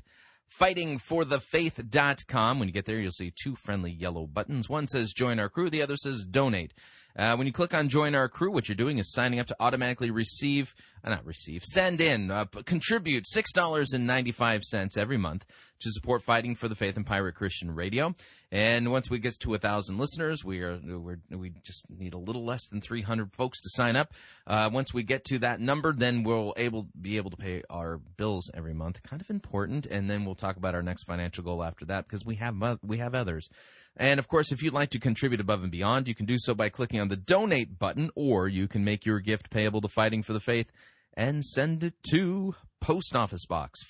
fightingforthefaith.com. 0.60 2.58
When 2.58 2.68
you 2.68 2.74
get 2.74 2.86
there, 2.86 2.98
you'll 2.98 3.10
see 3.12 3.32
two 3.34 3.54
friendly 3.56 3.90
yellow 3.92 4.26
buttons. 4.26 4.68
One 4.68 4.86
says 4.86 5.12
join 5.12 5.38
our 5.38 5.48
crew, 5.48 5.70
the 5.70 5.82
other 5.82 5.96
says 5.96 6.24
donate. 6.24 6.72
Uh, 7.16 7.36
when 7.36 7.46
you 7.46 7.52
click 7.52 7.72
on 7.72 7.88
join 7.88 8.14
our 8.14 8.28
crew, 8.28 8.50
what 8.50 8.68
you're 8.68 8.74
doing 8.74 8.98
is 8.98 9.12
signing 9.12 9.38
up 9.38 9.46
to 9.46 9.56
automatically 9.60 10.10
receive, 10.10 10.74
uh, 11.04 11.10
not 11.10 11.24
receive, 11.24 11.62
send 11.62 12.00
in, 12.00 12.30
uh, 12.30 12.44
contribute 12.64 13.24
$6.95 13.24 14.98
every 14.98 15.16
month 15.16 15.46
to 15.78 15.92
support 15.92 16.22
Fighting 16.22 16.56
for 16.56 16.66
the 16.66 16.74
Faith 16.74 16.96
and 16.96 17.06
Pirate 17.06 17.36
Christian 17.36 17.72
Radio. 17.72 18.14
And 18.54 18.92
once 18.92 19.10
we 19.10 19.18
get 19.18 19.34
to 19.40 19.54
a 19.54 19.58
thousand 19.58 19.98
listeners, 19.98 20.44
we 20.44 20.60
are 20.60 20.78
we're, 20.80 21.18
we 21.28 21.50
just 21.64 21.86
need 21.90 22.14
a 22.14 22.18
little 22.18 22.44
less 22.44 22.68
than 22.68 22.80
300 22.80 23.34
folks 23.34 23.60
to 23.60 23.68
sign 23.70 23.96
up. 23.96 24.12
Uh, 24.46 24.70
once 24.72 24.94
we 24.94 25.02
get 25.02 25.24
to 25.24 25.40
that 25.40 25.58
number, 25.58 25.92
then 25.92 26.22
we'll 26.22 26.54
able 26.56 26.86
be 27.00 27.16
able 27.16 27.32
to 27.32 27.36
pay 27.36 27.64
our 27.68 27.98
bills 28.16 28.48
every 28.54 28.72
month. 28.72 29.02
Kind 29.02 29.20
of 29.20 29.28
important, 29.28 29.86
and 29.86 30.08
then 30.08 30.24
we'll 30.24 30.36
talk 30.36 30.56
about 30.56 30.76
our 30.76 30.84
next 30.84 31.02
financial 31.02 31.42
goal 31.42 31.64
after 31.64 31.84
that 31.86 32.06
because 32.06 32.24
we 32.24 32.36
have 32.36 32.78
we 32.84 32.98
have 32.98 33.12
others. 33.12 33.48
And 33.96 34.20
of 34.20 34.28
course, 34.28 34.52
if 34.52 34.62
you'd 34.62 34.72
like 34.72 34.90
to 34.90 35.00
contribute 35.00 35.40
above 35.40 35.64
and 35.64 35.72
beyond, 35.72 36.06
you 36.06 36.14
can 36.14 36.26
do 36.26 36.36
so 36.38 36.54
by 36.54 36.68
clicking 36.68 37.00
on 37.00 37.08
the 37.08 37.16
donate 37.16 37.76
button, 37.76 38.12
or 38.14 38.46
you 38.46 38.68
can 38.68 38.84
make 38.84 39.04
your 39.04 39.18
gift 39.18 39.50
payable 39.50 39.80
to 39.80 39.88
Fighting 39.88 40.22
for 40.22 40.32
the 40.32 40.38
Faith 40.38 40.70
and 41.14 41.44
send 41.44 41.82
it 41.82 41.94
to 42.10 42.54
Post 42.80 43.16
Office 43.16 43.46
Box 43.46 43.82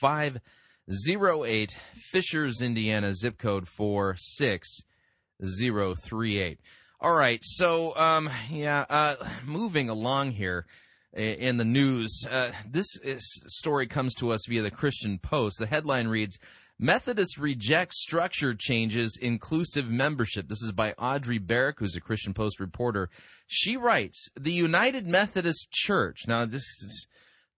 508, 0.88 1.72
Fishers, 1.94 2.60
Indiana, 2.60 3.14
zip 3.14 3.38
code 3.38 3.66
46038. 3.66 6.60
All 7.00 7.14
right, 7.14 7.42
so, 7.42 7.96
um, 7.96 8.28
yeah, 8.50 8.84
uh, 8.90 9.16
moving 9.46 9.88
along 9.88 10.32
here 10.32 10.66
in 11.14 11.56
the 11.56 11.64
news, 11.64 12.26
uh, 12.30 12.52
this 12.68 12.98
is, 13.02 13.42
story 13.46 13.86
comes 13.86 14.14
to 14.16 14.30
us 14.30 14.44
via 14.46 14.60
the 14.62 14.70
Christian 14.70 15.18
Post. 15.18 15.58
The 15.58 15.66
headline 15.66 16.08
reads, 16.08 16.38
Methodists 16.78 17.38
reject 17.38 17.94
structure 17.94 18.54
changes, 18.54 19.18
inclusive 19.20 19.88
membership. 19.88 20.48
This 20.48 20.62
is 20.62 20.72
by 20.72 20.92
Audrey 20.98 21.38
Barrick, 21.38 21.78
who's 21.78 21.96
a 21.96 22.00
Christian 22.00 22.34
Post 22.34 22.60
reporter. 22.60 23.08
She 23.46 23.76
writes, 23.76 24.28
the 24.38 24.52
United 24.52 25.06
Methodist 25.06 25.70
Church. 25.70 26.22
Now, 26.26 26.44
this 26.44 26.64
is, 26.82 27.06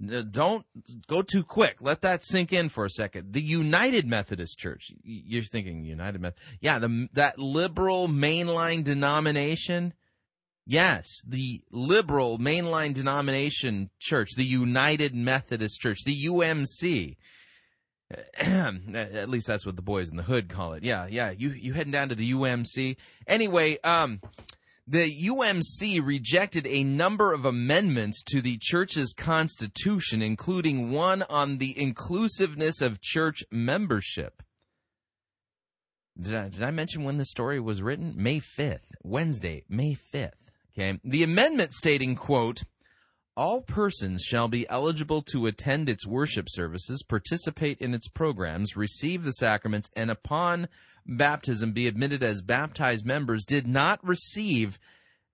don't 0.01 0.64
go 1.07 1.22
too 1.22 1.42
quick. 1.42 1.76
Let 1.80 2.03
that 2.03 2.24
sink 2.24 2.53
in 2.53 2.68
for 2.68 2.84
a 2.84 2.90
second. 2.90 3.32
The 3.32 3.42
United 3.42 4.07
Methodist 4.07 4.59
Church. 4.59 4.92
You're 5.03 5.42
thinking 5.42 5.84
United 5.84 6.20
Methodist. 6.20 6.47
Yeah, 6.61 6.78
the, 6.78 7.09
that 7.14 7.38
liberal 7.38 8.09
mainline 8.09 8.84
denomination. 8.84 9.94
Yes, 10.66 11.22
the 11.26 11.62
liberal 11.70 12.38
mainline 12.38 12.92
denomination 12.92 13.90
church, 14.01 14.34
the 14.36 14.44
United 14.44 15.14
Methodist 15.14 15.80
Church, 15.80 15.99
the 16.05 16.24
UMC. 16.26 17.16
At 18.38 19.28
least 19.28 19.47
that's 19.47 19.64
what 19.64 19.76
the 19.76 19.82
boys 19.82 20.11
in 20.11 20.16
the 20.16 20.22
hood 20.22 20.49
call 20.49 20.74
it. 20.74 20.82
Yeah, 20.82 21.07
yeah. 21.07 21.30
You 21.30 21.51
you 21.51 21.72
heading 21.72 21.92
down 21.92 22.09
to 22.11 22.14
the 22.14 22.32
UMC? 22.32 22.97
Anyway, 23.26 23.78
um, 23.82 24.20
the 24.87 25.26
UMC 25.26 26.05
rejected 26.05 26.66
a 26.66 26.84
number 26.84 27.32
of 27.32 27.45
amendments 27.45 28.22
to 28.24 28.41
the 28.41 28.59
church's 28.61 29.12
constitution, 29.12 30.22
including 30.22 30.91
one 30.91 31.24
on 31.24 31.59
the 31.59 31.80
inclusiveness 31.80 32.80
of 32.80 33.01
church 33.01 33.43
membership. 33.51 34.43
Did 36.18 36.34
I, 36.34 36.49
did 36.49 36.62
I 36.62 36.70
mention 36.70 37.05
when 37.05 37.18
the 37.18 37.24
story 37.24 37.61
was 37.61 37.82
written? 37.82 38.14
May 38.16 38.39
5th, 38.39 38.95
Wednesday, 39.03 39.64
May 39.68 39.95
5th. 39.95 40.51
Okay. 40.72 40.99
The 41.05 41.22
amendment 41.22 41.72
stating, 41.72 42.14
quote, 42.14 42.62
all 43.37 43.61
persons 43.61 44.22
shall 44.22 44.49
be 44.49 44.68
eligible 44.70 45.20
to 45.20 45.47
attend 45.47 45.89
its 45.89 46.07
worship 46.07 46.47
services, 46.49 47.03
participate 47.03 47.78
in 47.80 47.93
its 47.93 48.09
programs, 48.09 48.76
receive 48.76 49.24
the 49.24 49.32
sacraments, 49.32 49.91
and 49.95 50.11
upon 50.11 50.68
baptism 51.07 51.72
be 51.72 51.86
admitted 51.86 52.22
as 52.22 52.42
baptized 52.42 53.07
members 53.07 53.44
did 53.44 53.66
not 53.66 54.04
receive 54.07 54.78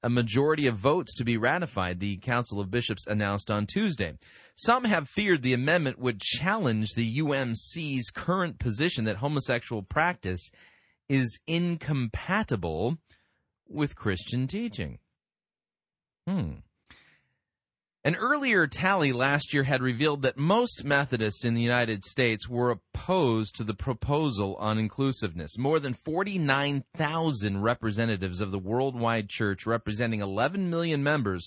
a 0.03 0.11
majority 0.11 0.67
of 0.67 0.77
votes 0.77 1.15
to 1.15 1.25
be 1.25 1.37
ratified, 1.37 2.01
the 2.01 2.17
Council 2.19 2.61
of 2.61 2.71
Bishops 2.71 3.07
announced 3.07 3.51
on 3.51 3.67
Tuesday. 3.67 4.15
Some 4.57 4.85
have 4.85 5.09
feared 5.09 5.43
the 5.43 5.55
amendment 5.55 5.99
would 5.99 6.21
challenge 6.21 6.95
the 6.95 7.19
UMC's 7.19 8.11
current 8.11 8.59
position 8.59 9.05
that 9.05 9.17
homosexual 9.17 9.83
practice 9.83 10.51
is 11.09 11.39
incompatible 11.47 12.99
with 13.69 13.97
Christian 13.97 14.47
teaching. 14.47 14.99
Hmm. 16.27 16.55
An 18.05 18.17
earlier 18.17 18.67
tally 18.67 19.13
last 19.13 19.55
year 19.55 19.63
had 19.63 19.81
revealed 19.81 20.23
that 20.23 20.37
most 20.37 20.85
Methodists 20.85 21.45
in 21.45 21.55
the 21.55 21.63
United 21.63 22.03
States 22.03 22.49
were 22.49 22.73
opposed 22.73 23.55
to 23.55 23.63
the 23.63 23.75
proposal 23.75 24.57
on 24.57 24.77
inclusiveness. 24.77 25.57
More 25.57 25.79
than 25.79 25.95
49,000 25.95 27.63
representatives 27.63 28.41
of 28.41 28.51
the 28.51 28.59
worldwide 28.59 29.29
church, 29.29 29.67
representing 29.67 30.19
11 30.19 30.69
million 30.69 31.05
members, 31.05 31.47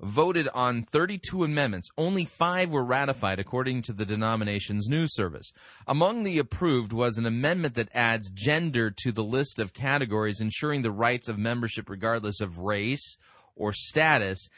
voted 0.00 0.48
on 0.48 0.82
32 0.82 1.44
amendments. 1.44 1.88
Only 1.96 2.24
five 2.24 2.72
were 2.72 2.82
ratified, 2.82 3.38
according 3.38 3.82
to 3.82 3.92
the 3.92 4.04
denomination's 4.04 4.88
news 4.88 5.14
service. 5.14 5.52
Among 5.86 6.24
the 6.24 6.40
approved 6.40 6.92
was 6.92 7.16
an 7.16 7.26
amendment 7.26 7.76
that 7.76 7.94
adds 7.94 8.28
gender 8.28 8.90
to 9.04 9.12
the 9.12 9.22
list 9.22 9.60
of 9.60 9.72
categories, 9.72 10.40
ensuring 10.40 10.82
the 10.82 10.90
rights 10.90 11.28
of 11.28 11.38
membership 11.38 11.88
regardless 11.88 12.40
of 12.40 12.58
race 12.58 13.18
or 13.54 13.72
status 13.72 14.48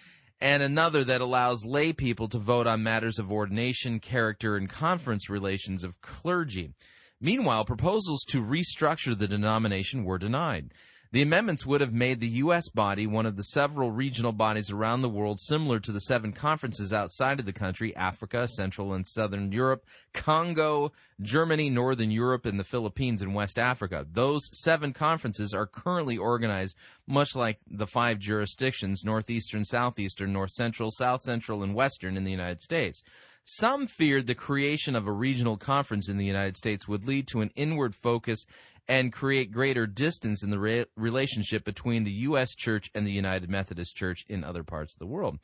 and 0.41 0.63
another 0.63 1.05
that 1.05 1.21
allows 1.21 1.65
lay 1.65 1.93
people 1.93 2.29
to 2.29 2.39
vote 2.39 2.67
on 2.67 2.83
matters 2.83 3.19
of 3.19 3.33
ordination, 3.33 4.01
character, 4.01 4.57
and 4.57 4.69
conference 4.69 5.31
relations 5.31 5.85
of 5.85 6.01
clergy. 6.01 6.73
Meanwhile, 7.21 7.65
proposals 7.65 8.25
to 8.29 8.43
restructure 8.43 9.17
the 9.17 9.29
denomination 9.29 10.05
were 10.05 10.19
denied. 10.19 10.73
The 11.15 11.23
amendments 11.23 11.65
would 11.65 11.81
have 11.81 11.93
made 11.93 12.19
the 12.19 12.27
U.S. 12.27 12.69
body 12.69 13.07
one 13.07 13.25
of 13.25 13.37
the 13.37 13.45
several 13.45 13.93
regional 13.93 14.33
bodies 14.33 14.73
around 14.73 15.03
the 15.03 15.09
world 15.09 15.39
similar 15.39 15.79
to 15.79 15.93
the 15.93 16.01
seven 16.01 16.33
conferences 16.33 16.93
outside 16.93 17.39
of 17.39 17.47
the 17.47 17.53
country 17.53 17.95
Africa, 17.95 18.49
Central 18.49 18.95
and 18.95 19.07
Southern 19.07 19.53
Europe, 19.53 19.87
Congo, 20.13 20.91
Germany, 21.23 21.71
Northern 21.71 22.11
Europe, 22.11 22.47
and 22.47 22.59
the 22.59 22.65
Philippines 22.65 23.23
and 23.23 23.33
West 23.33 23.61
Africa. 23.61 24.05
Those 24.11 24.51
seven 24.61 24.93
conferences 24.93 25.55
are 25.55 25.69
currently 25.69 26.19
organized 26.19 26.75
much 27.07 27.37
like 27.37 27.59
the 27.71 27.87
five 27.87 28.19
jurisdictions 28.19 29.05
Northeastern, 29.05 29.63
Southeastern, 29.63 30.33
North 30.33 30.51
Central, 30.51 30.91
South 30.91 31.23
Central, 31.23 31.63
and 31.63 31.77
Western 31.77 32.17
in 32.17 32.25
the 32.25 32.33
United 32.33 32.61
States. 32.61 33.05
Some 33.47 33.87
feared 33.87 34.27
the 34.27 34.35
creation 34.35 34.97
of 34.97 35.07
a 35.07 35.13
regional 35.13 35.59
conference 35.59 36.09
in 36.09 36.17
the 36.17 36.25
United 36.25 36.57
States 36.57 36.89
would 36.89 37.05
lead 37.05 37.29
to 37.29 37.43
an 37.43 37.51
inward 37.55 37.95
focus 37.95 38.47
and 38.89 39.13
create 39.13 39.51
greater 39.51 39.87
distance 39.87 40.43
in 40.43 40.51
the 40.51 40.59
re- 40.59 40.87
relationship 40.97 41.65
between 41.65 42.05
the 42.05 42.11
U.S. 42.11 42.55
Church 42.55 42.91
and 42.95 43.07
the 43.07 43.13
United 43.13 43.49
Methodist 43.49 43.97
Church 43.97 44.25
in 44.29 44.45
other 44.45 44.63
parts 44.63 44.95
of 44.95 44.99
the 44.99 45.07
world. 45.07 45.39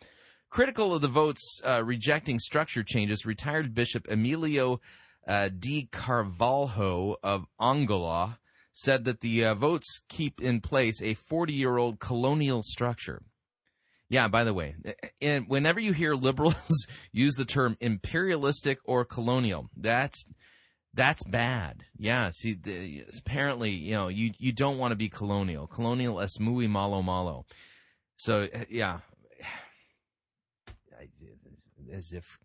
Critical 0.51 0.95
of 0.95 1.01
the 1.01 1.09
votes 1.09 1.61
uh, 1.65 1.83
rejecting 1.85 2.39
structure 2.39 2.83
changes, 2.83 3.25
retired 3.25 3.75
Bishop 3.75 4.07
Emilio 4.11 4.81
uh, 5.27 5.49
de 5.49 5.89
Carvalho 5.93 7.17
of 7.23 7.47
Angola 7.61 8.39
said 8.73 9.05
that 9.05 9.21
the 9.21 9.45
uh, 9.45 9.55
votes 9.55 10.01
keep 10.09 10.41
in 10.41 10.61
place 10.61 11.01
a 11.03 11.15
40 11.15 11.53
year 11.53 11.77
old 11.77 12.01
colonial 12.01 12.63
structure. 12.63 13.23
Yeah, 14.09 14.27
by 14.27 14.43
the 14.43 14.53
way, 14.53 14.75
whenever 15.47 15.79
you 15.79 15.93
hear 15.93 16.15
liberals 16.15 16.87
use 17.13 17.37
the 17.37 17.45
term 17.45 17.77
imperialistic 17.81 18.79
or 18.85 19.05
colonial, 19.05 19.71
that's 19.77 20.25
that's 20.95 21.23
bad. 21.25 21.85
Yeah. 21.97 22.31
See, 22.33 22.55
the, 22.55 23.05
apparently, 23.17 23.71
you 23.71 23.93
know, 23.93 24.09
you 24.09 24.33
you 24.39 24.53
don't 24.53 24.79
want 24.79 24.93
to 24.93 24.97
be 24.97 25.09
colonial. 25.09 25.67
Colonial 25.67 26.21
es 26.21 26.41
muy 26.41 26.67
malo 26.67 27.03
malo. 27.03 27.47
So 28.17 28.49
uh, 28.53 28.65
yeah, 28.69 28.99
as 31.93 32.13
if 32.13 32.39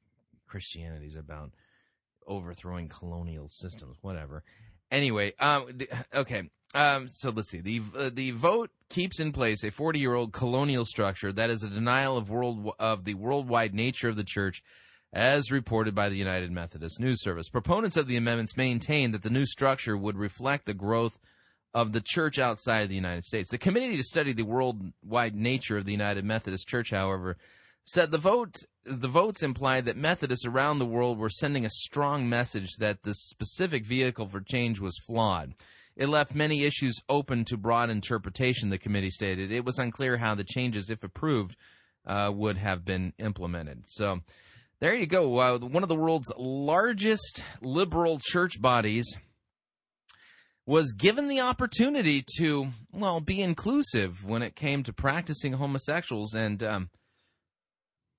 Christianity 0.48 1.06
is 1.06 1.16
about 1.16 1.52
overthrowing 2.28 2.88
colonial 2.88 3.48
systems. 3.48 3.98
Whatever. 4.02 4.43
Anyway, 4.91 5.34
um, 5.39 5.78
okay. 6.14 6.50
Um, 6.74 7.08
so 7.08 7.32
let's 7.32 7.50
see. 7.50 7.62
The 7.62 7.82
uh, 7.98 8.10
the 8.14 8.32
vote 8.32 8.70
keeps 8.89 9.20
in 9.20 9.32
place 9.32 9.64
a 9.64 9.72
40 9.72 10.00
year 10.00 10.14
old 10.14 10.34
colonial 10.34 10.86
structure 10.86 11.32
that 11.32 11.50
is 11.50 11.64
a 11.64 11.70
denial 11.70 12.18
of 12.18 12.30
world 12.30 12.72
of 12.80 13.06
the 13.06 13.14
worldwide 13.14 13.74
nature 13.74 14.10
of 14.10 14.18
the 14.18 14.24
church 14.24 14.62
as 15.16 15.49
reported 15.49 15.95
by 15.95 16.09
the 16.09 16.18
United 16.18 16.51
Methodist 16.51 16.99
News 16.99 17.24
Service. 17.24 17.47
Proponents 17.47 17.95
of 17.95 18.07
the 18.07 18.18
amendments 18.18 18.57
maintain 18.57 19.11
that 19.11 19.24
the 19.24 19.30
new 19.30 19.45
structure 19.45 19.95
would 19.95 20.18
reflect 20.18 20.66
the 20.66 20.74
growth 20.74 21.18
of 21.74 21.93
the 21.93 22.01
church 22.01 22.38
outside 22.38 22.82
of 22.82 22.89
the 22.89 22.95
United 22.95 23.24
States. 23.24 23.49
The 23.49 23.57
committee 23.57 23.95
to 23.95 24.03
study 24.03 24.34
the 24.34 24.43
worldwide 24.43 25.34
nature 25.34 25.78
of 25.78 25.86
the 25.86 25.93
United 25.93 26.26
Methodist 26.26 26.68
Church, 26.68 26.91
however, 26.91 27.38
said 27.86 28.11
the 28.11 28.18
vote 28.18 28.57
the 28.84 29.07
votes 29.07 29.41
implied 29.41 29.86
that 29.86 29.97
Methodists 29.97 30.45
around 30.45 30.78
the 30.78 30.86
world 30.86 31.18
were 31.18 31.30
sending 31.30 31.66
a 31.66 31.70
strong 31.70 32.30
message 32.30 32.76
that 32.80 33.01
the 33.03 33.16
specific 33.16 33.86
vehicle 33.86 34.28
for 34.28 34.41
change 34.41 34.80
was 34.80 35.01
flawed. 35.07 35.55
It 35.95 36.07
left 36.07 36.36
many 36.36 36.66
issues 36.66 37.01
open 37.07 37.45
to 37.45 37.57
broad 37.57 37.89
interpretation, 37.89 38.70
the 38.70 38.78
committee 38.78 39.09
stated. 39.09 39.51
It 39.51 39.66
was 39.66 39.80
unclear 39.80 40.18
how 40.18 40.36
the 40.36 40.43
changes, 40.43 40.89
if 40.89 41.03
approved, 41.03 41.55
uh, 42.05 42.32
would 42.36 42.57
have 42.57 42.86
been 42.86 43.13
implemented. 43.18 43.86
So 43.88 44.20
there 44.82 44.95
you 44.95 45.05
go. 45.05 45.38
Uh, 45.38 45.59
one 45.59 45.84
of 45.84 45.89
the 45.89 45.95
world's 45.95 46.32
largest 46.38 47.43
liberal 47.61 48.19
church 48.21 48.61
bodies 48.61 49.17
was 50.65 50.93
given 50.93 51.28
the 51.28 51.39
opportunity 51.39 52.23
to, 52.38 52.67
well, 52.91 53.21
be 53.21 53.41
inclusive 53.41 54.26
when 54.26 54.41
it 54.41 54.55
came 54.55 54.84
to 54.84 54.91
practicing 54.91 55.53
homosexuals, 55.53 56.34
and, 56.34 56.63
um, 56.63 56.89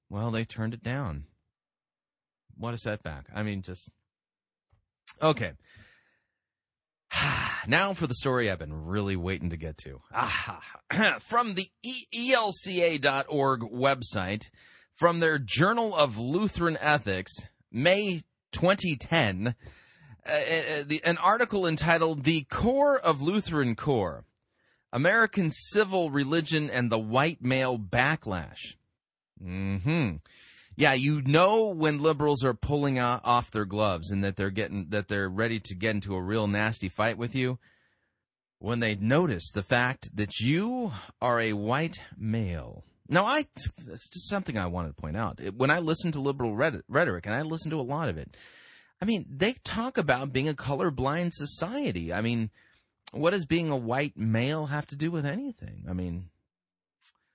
well, 0.09 0.31
they 0.31 0.45
turned 0.45 0.73
it 0.73 0.83
down. 0.83 1.25
What 2.57 2.75
a 2.75 2.79
setback. 2.79 3.27
I 3.35 3.43
mean, 3.43 3.63
just. 3.63 3.91
Okay. 5.21 5.53
now 7.67 7.93
for 7.93 8.07
the 8.07 8.15
story 8.15 8.51
I've 8.51 8.59
been 8.59 8.87
really 8.87 9.17
waiting 9.17 9.51
to 9.51 9.57
get 9.57 9.77
to. 9.79 10.01
From 11.21 11.55
the 11.55 11.69
ELCA.org 12.15 13.61
website, 13.61 14.51
from 14.97 15.21
their 15.21 15.39
Journal 15.39 15.95
of 15.95 16.19
Lutheran 16.19 16.77
Ethics, 16.81 17.33
May 17.71 18.25
2010, 18.53 19.55
uh, 20.27 20.31
uh, 20.31 20.83
the, 20.87 21.01
an 21.05 21.19
article 21.19 21.67
entitled 21.67 22.25
The 22.25 22.43
Core 22.51 22.99
of 22.99 23.23
Lutheran 23.23 23.77
CORE 23.77 24.25
American 24.93 25.51
Civil 25.51 26.11
Religion 26.11 26.71
and 26.71 26.91
the 26.91 26.99
White 26.99 27.43
Male 27.43 27.79
Backlash. 27.79 28.77
Hmm. 29.39 30.17
Yeah, 30.75 30.95
you 30.95 31.23
know 31.23 31.75
when 31.75 32.01
liberals 32.01 32.45
are 32.45 32.55
pulling 32.55 32.99
off 32.99 33.51
their 33.51 33.65
gloves 33.65 34.11
and 34.11 34.25
that 34.25 34.37
they're 34.37 34.51
getting 34.51 34.89
that 34.91 35.09
they're 35.09 35.29
ready 35.29 35.61
to 35.61 35.75
get 35.75 35.95
into 35.95 36.15
a 36.15 36.23
real 36.23 36.47
nasty 36.47 36.89
fight 36.89 37.19
with 37.19 37.35
you 37.35 37.59
when 38.59 38.81
they 38.81 38.95
notice 38.95 39.51
the 39.53 39.63
fact 39.63 40.09
that 40.15 40.41
you 40.41 40.93
are 41.21 41.41
a 41.41 41.53
white 41.53 41.99
male. 42.17 42.85
Now, 43.09 43.25
I 43.25 43.45
just 43.85 44.29
something 44.29 44.59
I 44.59 44.67
wanted 44.67 44.89
to 44.89 45.01
point 45.01 45.17
out. 45.17 45.41
When 45.57 45.71
I 45.71 45.79
listen 45.79 46.13
to 46.13 46.21
liberal 46.21 46.55
rhetoric, 46.55 47.27
and 47.27 47.35
I 47.35 47.43
listen 47.43 47.71
to 47.71 47.81
a 47.81 47.83
lot 47.83 48.09
of 48.09 48.19
it, 48.19 48.37
I 49.01 49.05
mean, 49.05 49.27
they 49.31 49.55
talk 49.65 49.99
about 49.99 50.33
being 50.33 50.49
a 50.49 50.55
colorblind 50.55 51.33
society. 51.33 52.13
I 52.13 52.21
mean, 52.21 52.51
what 53.13 53.31
does 53.31 53.47
being 53.47 53.71
a 53.71 53.77
white 53.77 54.17
male 54.17 54.67
have 54.67 54.87
to 54.89 54.97
do 54.97 55.11
with 55.11 55.27
anything? 55.27 55.85
I 55.89 55.93
mean, 55.93 56.31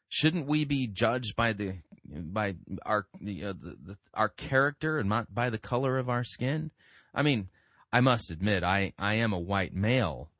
shouldn't 0.10 0.48
we 0.48 0.66
be 0.66 0.88
judged 0.88 1.36
by 1.36 1.54
the 1.54 1.76
by 2.06 2.56
our 2.86 3.08
the, 3.22 3.46
uh, 3.46 3.54
the, 3.54 3.78
the 3.82 3.98
our 4.14 4.30
character 4.30 4.98
and 4.98 5.08
not 5.08 5.34
by 5.34 5.50
the 5.50 5.60
color 5.60 5.98
of 5.98 6.10
our 6.10 6.24
skin? 6.24 6.72
I 7.14 7.22
mean, 7.22 7.50
I 7.94 8.02
must 8.02 8.32
admit, 8.32 8.64
I 8.64 8.94
I 8.98 9.16
am 9.16 9.32
a 9.32 9.40
white 9.40 9.74
male, 9.74 10.32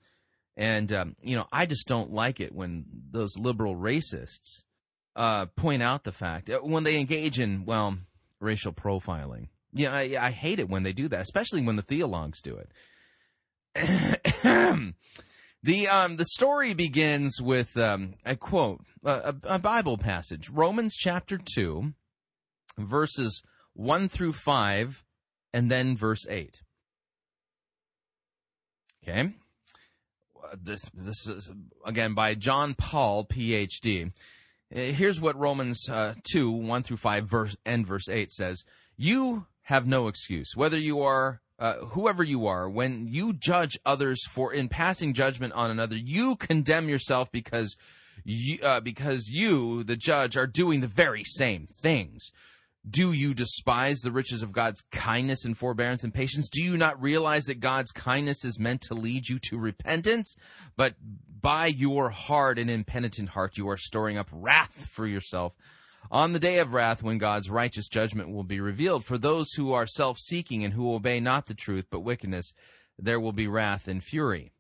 and 0.58 0.92
um, 0.92 1.16
you 1.22 1.36
know, 1.36 1.48
I 1.52 1.66
just 1.68 1.88
don't 1.88 2.12
like 2.12 2.40
it 2.40 2.54
when 2.54 2.86
those 3.12 3.38
liberal 3.38 3.76
racists 3.76 4.64
uh, 5.16 5.46
point 5.48 5.84
out 5.84 6.04
the 6.04 6.12
fact 6.12 6.50
uh, 6.50 6.60
when 6.60 6.84
they 6.84 7.00
engage 7.00 7.40
in 7.40 7.66
well 7.66 7.98
racial 8.40 8.74
profiling. 8.74 9.48
Yeah, 9.74 9.94
I, 9.94 10.18
I 10.20 10.32
hate 10.32 10.60
it 10.60 10.70
when 10.70 10.84
they 10.84 10.94
do 10.94 11.08
that, 11.10 11.22
especially 11.22 11.62
when 11.62 11.78
the 11.78 11.82
theologues 11.82 12.42
do 12.42 12.58
it. 12.58 12.72
the 15.64 15.88
um 15.88 16.18
the 16.18 16.26
story 16.26 16.74
begins 16.74 17.42
with 17.42 17.78
um, 17.78 18.16
a 18.26 18.36
quote, 18.36 18.82
a, 19.06 19.34
a 19.44 19.60
Bible 19.60 19.98
passage, 19.98 20.50
Romans 20.50 20.96
chapter 20.96 21.38
two, 21.38 21.94
verses 22.78 23.42
one 23.74 24.10
through 24.10 24.34
five, 24.34 25.06
and 25.54 25.72
then 25.72 25.96
verse 25.96 26.28
eight. 26.30 26.62
Okay, 29.04 29.34
this 30.62 30.82
this 30.94 31.28
is 31.28 31.50
again 31.86 32.14
by 32.14 32.36
Jon 32.36 32.74
Pahl, 32.74 33.26
PhD. 33.26 34.12
Uh, 34.74 34.80
here's 34.80 35.20
what 35.20 35.38
Romans 35.38 35.90
uh, 35.90 36.14
2, 36.32 36.50
1 36.50 36.84
through 36.84 36.98
5, 36.98 37.26
verse, 37.26 37.58
and 37.66 37.86
verse 37.86 38.08
8 38.08 38.32
says 38.32 38.64
You 38.98 39.46
have 39.64 39.86
no 39.86 40.08
excuse, 40.08 40.56
whether 40.56 40.78
you 40.78 41.02
are. 41.02 41.42
Uh, 41.60 41.86
whoever 41.90 42.24
you 42.24 42.48
are, 42.48 42.68
when 42.68 43.08
you 43.08 43.34
judge 43.34 43.78
others 43.86 44.26
for 44.26 44.52
in 44.52 44.68
passing 44.68 45.14
judgment 45.14 45.54
on 45.54 45.70
another, 45.70 45.96
you 45.96 46.36
condemn 46.36 46.90
yourself 46.90 47.32
because 47.32 47.78
you, 48.24 48.58
uh, 48.64 48.80
because 48.80 49.28
you, 49.30 49.84
the 49.84 49.96
judge, 49.96 50.36
are 50.36 50.48
doing 50.48 50.82
the 50.82 50.88
very 50.88 51.24
same 51.24 51.68
things. 51.68 52.32
Do 52.90 53.14
you 53.14 53.36
despise 53.36 54.00
the 54.00 54.12
riches 54.12 54.42
of 54.42 54.52
God's 54.52 54.84
kindness 54.92 55.46
and 55.46 55.56
forbearance 55.56 56.04
and 56.04 56.12
patience? 56.12 56.50
Do 56.50 56.64
you 56.64 56.78
not 56.78 57.00
realize 57.00 57.44
that 57.44 57.60
God's 57.60 57.92
kindness 57.92 58.44
is 58.44 58.60
meant 58.60 58.82
to 58.84 58.96
lead 58.96 59.30
you 59.30 59.38
to 59.50 59.60
repentance? 59.60 60.36
But 60.76 60.96
by 61.42 61.68
your 61.68 62.10
hard 62.10 62.60
and 62.60 62.70
impenitent 62.70 63.30
heart, 63.30 63.58
you 63.58 63.70
are 63.70 63.78
storing 63.78 64.18
up 64.18 64.30
wrath 64.32 64.88
for 64.88 65.08
yourself 65.08 65.54
on 66.10 66.34
the 66.34 66.40
day 66.40 66.60
of 66.60 66.74
wrath 66.74 67.02
when 67.04 67.18
God's 67.18 67.50
righteous 67.50 67.88
judgment 67.88 68.32
will 68.32 68.44
be 68.44 68.60
revealed. 68.60 69.06
For 69.06 69.18
those 69.18 69.52
who 69.54 69.74
are 69.74 69.88
self 69.88 70.18
seeking 70.20 70.64
and 70.64 70.74
who 70.74 70.94
obey 70.94 71.20
not 71.20 71.48
the 71.48 71.54
truth 71.54 71.88
but 71.90 72.02
wickedness, 72.02 72.54
there 72.98 73.20
will 73.20 73.34
be 73.34 73.48
wrath 73.48 73.88
and 73.88 74.04
fury. 74.04 74.52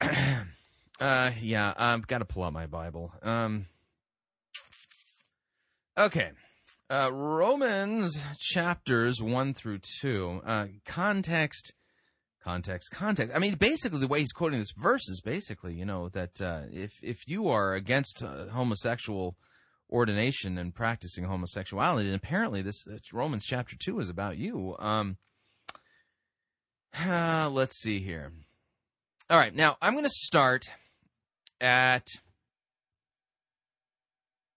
uh, 0.00 1.30
yeah, 1.40 1.74
I've 1.76 2.06
got 2.06 2.18
to 2.18 2.24
pull 2.24 2.44
out 2.44 2.52
my 2.52 2.66
Bible. 2.66 3.12
Um, 3.22 3.66
Okay. 5.96 6.32
Uh, 6.90 7.10
Romans 7.12 8.20
chapters 8.38 9.22
1 9.22 9.54
through 9.54 9.78
2. 10.00 10.42
Uh, 10.44 10.66
context, 10.84 11.72
context, 12.44 12.90
context. 12.92 13.34
I 13.34 13.38
mean, 13.38 13.54
basically, 13.54 13.98
the 13.98 14.06
way 14.06 14.20
he's 14.20 14.32
quoting 14.32 14.58
this 14.58 14.72
verse 14.76 15.08
is 15.08 15.20
basically, 15.24 15.74
you 15.74 15.84
know, 15.84 16.08
that 16.10 16.40
uh, 16.40 16.62
if, 16.70 16.92
if 17.02 17.26
you 17.26 17.48
are 17.48 17.74
against 17.74 18.22
uh, 18.22 18.46
homosexual 18.48 19.36
ordination 19.90 20.58
and 20.58 20.74
practicing 20.74 21.24
homosexuality, 21.24 22.06
and 22.06 22.16
apparently 22.16 22.62
this, 22.62 22.84
Romans 23.12 23.44
chapter 23.46 23.76
2 23.82 24.00
is 24.00 24.08
about 24.08 24.36
you. 24.36 24.76
Um, 24.78 25.16
let's 27.06 27.80
see 27.80 28.00
here. 28.00 28.32
All 29.30 29.38
right, 29.38 29.54
now 29.54 29.76
I'm 29.80 29.94
going 29.94 30.04
to 30.04 30.10
start 30.10 30.66
at 31.60 32.06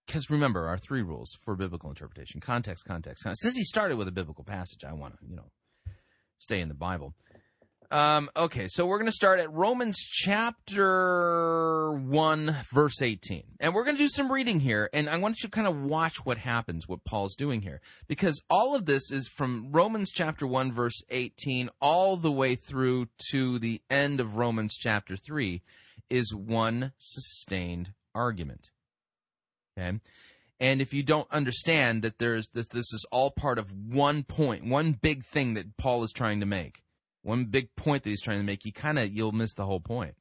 because 0.06 0.30
remember 0.30 0.68
our 0.68 0.78
three 0.78 1.02
rules 1.02 1.38
for 1.44 1.56
biblical 1.56 1.90
interpretation 1.90 2.42
context 2.42 2.86
context, 2.88 3.24
context. 3.24 3.42
since 3.42 3.56
he 3.56 3.64
started 3.64 3.98
with 3.98 4.08
a 4.08 4.12
biblical 4.12 4.44
passage 4.44 4.84
i 4.84 4.94
want 4.94 5.14
to 5.14 5.20
you 5.28 5.36
know 5.36 5.46
stay 6.40 6.60
in 6.60 6.70
the 6.70 6.74
bible 6.74 7.14
um, 7.92 8.30
okay 8.36 8.68
so 8.68 8.86
we're 8.86 8.98
going 8.98 9.06
to 9.06 9.12
start 9.12 9.40
at 9.40 9.52
romans 9.52 9.98
chapter 10.00 11.92
1 11.94 12.56
verse 12.72 13.02
18 13.02 13.44
and 13.60 13.74
we're 13.74 13.84
going 13.84 13.96
to 13.96 14.04
do 14.04 14.10
some 14.10 14.32
reading 14.32 14.60
here 14.60 14.90
and 14.94 15.10
i 15.10 15.18
want 15.18 15.38
you 15.42 15.48
to 15.48 15.52
kind 15.52 15.68
of 15.68 15.82
watch 15.82 16.26
what 16.26 16.38
happens 16.38 16.88
what 16.88 17.04
paul's 17.04 17.36
doing 17.36 17.62
here. 17.62 17.82
Because 18.08 18.42
all 18.50 18.76
of 18.76 18.86
this 18.86 19.12
is 19.12 19.28
from 19.28 19.72
romans 19.72 20.12
chapter 20.14 20.46
1 20.46 20.72
verse 20.72 21.02
18 21.10 21.70
all 21.82 22.18
the 22.18 22.32
way 22.32 22.56
through 22.56 23.08
to 23.32 23.60
the 23.60 23.82
end 23.90 24.20
of 24.20 24.38
romans 24.38 24.78
chapter 24.78 25.16
3 25.16 25.62
is 26.10 26.34
one 26.34 26.94
sustained 26.98 27.94
argument. 28.14 28.72
Okay. 29.78 30.00
And 30.60 30.82
if 30.82 30.94
you 30.94 31.04
don't 31.04 31.28
understand 31.32 32.02
that 32.02 32.18
there's 32.18 32.48
that 32.50 32.72
this 32.72 32.92
is 32.92 33.06
all 33.12 33.30
part 33.30 33.60
of 33.60 33.72
one 33.72 34.24
point, 34.24 34.66
one 34.66 34.94
big 34.94 35.24
thing 35.24 35.54
that 35.54 35.78
Paul 35.78 36.04
is 36.04 36.12
trying 36.12 36.40
to 36.40 36.48
make, 36.48 36.82
one 37.28 37.46
big 37.46 37.76
point 37.76 38.04
that 38.04 38.10
he's 38.10 38.22
trying 38.22 38.40
to 38.40 38.46
make, 38.46 38.66
you 38.66 38.72
kind 38.72 38.98
of 38.98 39.12
you'll 39.12 39.32
miss 39.32 39.54
the 39.54 39.66
whole 39.66 39.80
point. 39.80 40.16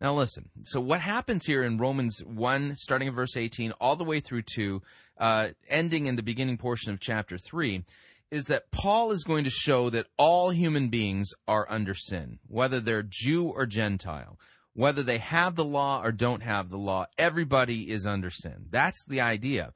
Now 0.00 0.14
listen. 0.14 0.50
So 0.64 0.80
what 0.80 1.00
happens 1.00 1.46
here 1.46 1.62
in 1.62 1.78
Romans 1.78 2.22
one, 2.24 2.74
starting 2.74 3.08
in 3.08 3.14
verse 3.14 3.36
eighteen, 3.36 3.72
all 3.80 3.96
the 3.96 4.04
way 4.04 4.20
through 4.20 4.42
to 4.54 4.82
uh, 5.18 5.48
ending 5.68 6.06
in 6.06 6.16
the 6.16 6.22
beginning 6.22 6.58
portion 6.58 6.92
of 6.92 7.00
chapter 7.00 7.38
three, 7.38 7.84
is 8.30 8.46
that 8.46 8.70
Paul 8.70 9.12
is 9.12 9.24
going 9.24 9.44
to 9.44 9.50
show 9.50 9.90
that 9.90 10.08
all 10.18 10.50
human 10.50 10.88
beings 10.88 11.32
are 11.46 11.66
under 11.70 11.94
sin, 11.94 12.38
whether 12.46 12.80
they're 12.80 13.04
Jew 13.08 13.48
or 13.48 13.66
Gentile 13.66 14.38
whether 14.76 15.02
they 15.02 15.16
have 15.16 15.56
the 15.56 15.64
law 15.64 16.02
or 16.04 16.12
don't 16.12 16.42
have 16.42 16.68
the 16.68 16.76
law, 16.76 17.06
everybody 17.16 17.90
is 17.90 18.06
under 18.06 18.28
sin. 18.28 18.66
That's 18.68 19.02
the 19.06 19.22
idea. 19.22 19.72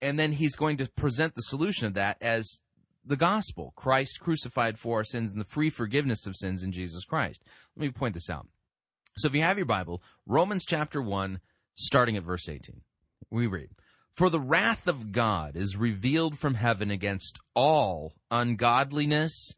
And 0.00 0.20
then 0.20 0.30
he's 0.30 0.54
going 0.54 0.76
to 0.76 0.88
present 0.88 1.34
the 1.34 1.42
solution 1.42 1.88
of 1.88 1.94
that 1.94 2.16
as 2.20 2.60
the 3.06 3.16
gospel 3.16 3.72
Christ 3.76 4.20
crucified 4.20 4.78
for 4.78 4.98
our 4.98 5.04
sins 5.04 5.30
and 5.30 5.40
the 5.40 5.44
free 5.44 5.70
forgiveness 5.70 6.26
of 6.26 6.36
sins 6.36 6.62
in 6.62 6.72
Jesus 6.72 7.04
Christ. 7.04 7.42
Let 7.76 7.86
me 7.86 7.90
point 7.90 8.14
this 8.14 8.28
out. 8.28 8.48
So 9.16 9.28
if 9.28 9.34
you 9.34 9.42
have 9.42 9.56
your 9.56 9.66
Bible, 9.66 10.02
Romans 10.26 10.66
chapter 10.66 11.00
1, 11.00 11.40
starting 11.74 12.16
at 12.16 12.24
verse 12.24 12.48
18, 12.48 12.82
we 13.30 13.46
read, 13.46 13.70
For 14.14 14.28
the 14.28 14.40
wrath 14.40 14.88
of 14.88 15.12
God 15.12 15.56
is 15.56 15.76
revealed 15.76 16.38
from 16.38 16.54
heaven 16.54 16.90
against 16.90 17.40
all 17.54 18.14
ungodliness 18.30 19.54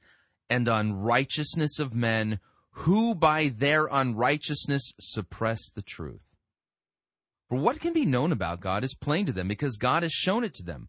and 0.50 0.68
unrighteousness 0.68 1.78
of 1.78 1.94
men 1.94 2.38
who 2.70 3.14
by 3.14 3.48
their 3.48 3.88
unrighteousness 3.90 4.92
suppress 5.00 5.70
the 5.70 5.82
truth. 5.82 6.36
For 7.48 7.58
what 7.58 7.80
can 7.80 7.92
be 7.92 8.04
known 8.04 8.30
about 8.30 8.60
God 8.60 8.84
is 8.84 8.94
plain 8.94 9.26
to 9.26 9.32
them, 9.32 9.48
because 9.48 9.78
God 9.78 10.02
has 10.02 10.12
shown 10.12 10.44
it 10.44 10.54
to 10.54 10.62
them. 10.62 10.88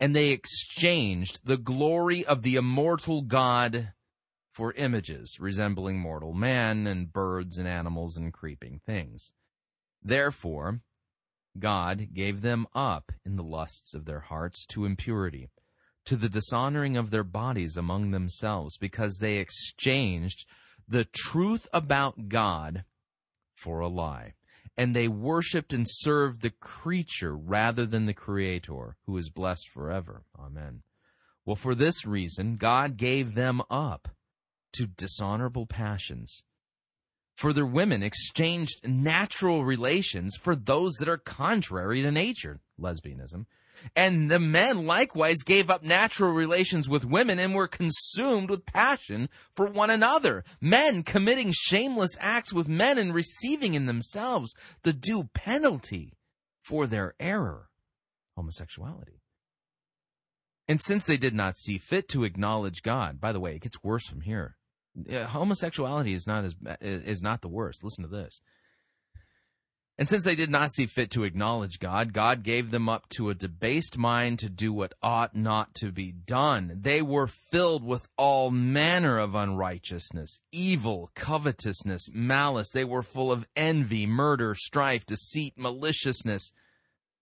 and 0.00 0.14
they 0.14 0.30
exchanged 0.30 1.40
the 1.44 1.56
glory 1.56 2.24
of 2.24 2.42
the 2.42 2.56
immortal 2.56 3.22
God 3.22 3.92
for 4.52 4.72
images 4.72 5.38
resembling 5.38 5.98
mortal 5.98 6.32
man 6.32 6.86
and 6.86 7.12
birds 7.12 7.58
and 7.58 7.68
animals 7.68 8.16
and 8.16 8.32
creeping 8.32 8.80
things. 8.84 9.32
Therefore, 10.02 10.80
God 11.58 12.08
gave 12.12 12.40
them 12.40 12.66
up 12.74 13.12
in 13.24 13.36
the 13.36 13.42
lusts 13.42 13.94
of 13.94 14.04
their 14.04 14.20
hearts 14.20 14.66
to 14.66 14.84
impurity, 14.84 15.48
to 16.04 16.16
the 16.16 16.28
dishonoring 16.28 16.96
of 16.96 17.10
their 17.10 17.24
bodies 17.24 17.76
among 17.76 18.10
themselves, 18.10 18.76
because 18.78 19.18
they 19.18 19.36
exchanged 19.36 20.46
the 20.86 21.04
truth 21.04 21.68
about 21.72 22.28
God 22.28 22.84
for 23.56 23.80
a 23.80 23.88
lie. 23.88 24.34
And 24.78 24.94
they 24.94 25.08
worshiped 25.08 25.72
and 25.72 25.86
served 25.86 26.40
the 26.40 26.50
creature 26.50 27.36
rather 27.36 27.84
than 27.84 28.06
the 28.06 28.14
Creator, 28.14 28.96
who 29.06 29.16
is 29.16 29.28
blessed 29.28 29.68
forever. 29.68 30.22
Amen. 30.38 30.82
Well, 31.44 31.56
for 31.56 31.74
this 31.74 32.06
reason, 32.06 32.56
God 32.56 32.96
gave 32.96 33.34
them 33.34 33.60
up 33.70 34.08
to 34.74 34.86
dishonorable 34.86 35.66
passions. 35.66 36.44
For 37.36 37.52
their 37.52 37.66
women 37.66 38.02
exchanged 38.02 38.86
natural 38.86 39.64
relations 39.64 40.36
for 40.36 40.54
those 40.54 40.94
that 41.00 41.08
are 41.08 41.18
contrary 41.18 42.02
to 42.02 42.12
nature, 42.12 42.60
lesbianism, 42.80 43.46
And 43.94 44.30
the 44.30 44.38
men 44.38 44.86
likewise 44.86 45.42
gave 45.44 45.70
up 45.70 45.82
natural 45.82 46.32
relations 46.32 46.88
with 46.88 47.04
women 47.04 47.38
and 47.38 47.54
were 47.54 47.68
consumed 47.68 48.50
with 48.50 48.66
passion 48.66 49.28
for 49.54 49.66
one 49.66 49.90
another. 49.90 50.44
Men 50.60 51.02
committing 51.02 51.52
shameless 51.52 52.16
acts 52.20 52.52
with 52.52 52.68
men 52.68 52.98
and 52.98 53.14
receiving 53.14 53.74
in 53.74 53.86
themselves 53.86 54.54
the 54.82 54.92
due 54.92 55.28
penalty 55.34 56.14
for 56.62 56.86
their 56.86 57.14
error 57.18 57.68
homosexuality. 58.36 59.20
And 60.68 60.80
since 60.80 61.06
they 61.06 61.16
did 61.16 61.34
not 61.34 61.56
see 61.56 61.78
fit 61.78 62.08
to 62.10 62.24
acknowledge 62.24 62.82
God, 62.82 63.20
by 63.20 63.32
the 63.32 63.40
way, 63.40 63.56
it 63.56 63.62
gets 63.62 63.82
worse 63.82 64.06
from 64.06 64.20
here. 64.20 64.56
Uh, 65.10 65.24
homosexuality 65.24 66.12
is 66.12 66.26
not 66.26 66.44
as 66.44 66.54
is 66.80 67.22
not 67.22 67.40
the 67.40 67.48
worst. 67.48 67.82
Listen 67.82 68.04
to 68.04 68.10
this. 68.10 68.40
And 69.98 70.08
since 70.08 70.24
they 70.24 70.36
did 70.36 70.48
not 70.48 70.70
see 70.70 70.86
fit 70.86 71.10
to 71.10 71.24
acknowledge 71.24 71.80
God, 71.80 72.12
God 72.12 72.44
gave 72.44 72.70
them 72.70 72.88
up 72.88 73.08
to 73.10 73.30
a 73.30 73.34
debased 73.34 73.98
mind 73.98 74.38
to 74.38 74.48
do 74.48 74.72
what 74.72 74.94
ought 75.02 75.34
not 75.34 75.74
to 75.76 75.90
be 75.90 76.12
done. 76.12 76.78
They 76.80 77.02
were 77.02 77.26
filled 77.26 77.82
with 77.82 78.06
all 78.16 78.52
manner 78.52 79.18
of 79.18 79.34
unrighteousness, 79.34 80.40
evil, 80.52 81.10
covetousness, 81.16 82.10
malice. 82.14 82.70
They 82.70 82.84
were 82.84 83.02
full 83.02 83.32
of 83.32 83.48
envy, 83.56 84.06
murder, 84.06 84.54
strife, 84.54 85.04
deceit, 85.04 85.54
maliciousness. 85.56 86.52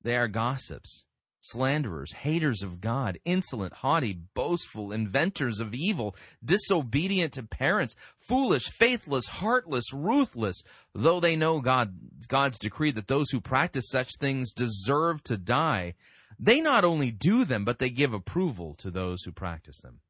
They 0.03 0.17
are 0.17 0.29
gossips 0.29 1.07
slanderers, 1.41 2.13
haters 2.13 2.63
of 2.63 2.81
God, 2.81 3.19
insolent, 3.25 3.75
haughty, 3.75 4.19
boastful, 4.35 4.93
inventors 4.93 5.61
of 5.61 5.75
evil, 5.75 6.15
disobedient 6.45 7.33
to 7.35 7.43
parents, 7.43 7.95
foolish, 8.19 8.69
faithless, 8.69 9.29
heartless, 9.29 9.93
ruthless, 9.93 10.63
though 10.95 11.21
they 11.21 11.37
know 11.37 11.61
God, 11.61 11.97
God's 12.29 12.59
decree 12.59 12.91
that 12.93 13.09
those 13.09 13.31
who 13.31 13.41
practice 13.41 13.89
such 13.89 14.17
things 14.19 14.53
deserve 14.53 15.23
to 15.25 15.37
die, 15.37 15.95
they 16.39 16.61
not 16.61 16.85
only 16.85 17.11
do 17.11 17.45
them, 17.45 17.65
but 17.65 17.79
they 17.79 17.91
give 17.91 18.13
approval 18.13 18.75
to 18.75 18.91
those 18.91 19.23
who 19.23 19.33
practice 19.33 19.81
them. 19.81 20.01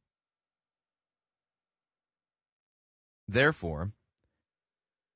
Therefore, 3.28 3.92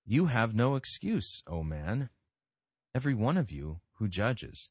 you 0.05 0.27
have 0.27 0.55
no 0.55 0.75
excuse, 0.75 1.43
O 1.47 1.63
man, 1.63 2.11
every 2.95 3.15
one 3.15 3.37
of 3.37 3.51
you 3.51 3.81
who 3.95 4.09
judges. 4.09 4.71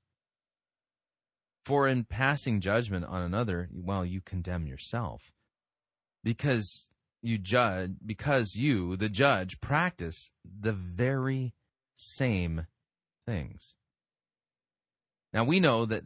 For 1.69 1.87
in 1.87 2.03
passing 2.03 2.61
judgment 2.61 3.05
on 3.05 3.21
another, 3.21 3.69
well, 3.71 4.03
you 4.03 4.21
condemn 4.21 4.65
yourself. 4.65 5.31
Because 6.23 6.91
you 7.21 7.37
judge, 7.37 7.91
because 8.03 8.55
you, 8.55 8.95
the 8.95 9.07
judge, 9.07 9.61
practice 9.61 10.31
the 10.43 10.73
very 10.73 11.53
same 11.95 12.65
things. 13.27 13.75
Now 15.31 15.43
we 15.43 15.59
know 15.59 15.85
that 15.85 16.05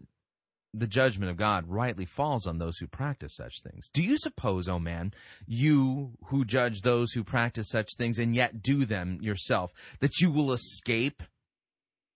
the 0.73 0.85
judgment 0.85 1.31
of 1.31 1.37
God 1.37 1.69
rightly 1.69 2.03
falls 2.03 2.45
on 2.45 2.57
those 2.57 2.79
who 2.79 2.87
practice 2.87 3.33
such 3.33 3.61
things. 3.61 3.89
Do 3.93 4.03
you 4.03 4.17
suppose, 4.17 4.67
O 4.67 4.73
oh 4.73 4.79
man, 4.79 5.13
you 5.47 6.17
who 6.25 6.43
judge 6.43 6.81
those 6.81 7.13
who 7.13 7.23
practice 7.23 7.69
such 7.69 7.95
things 7.97 8.19
and 8.19 8.35
yet 8.35 8.61
do 8.61 8.83
them 8.83 9.17
yourself, 9.21 9.71
that 10.01 10.19
you 10.19 10.29
will 10.29 10.51
escape 10.51 11.23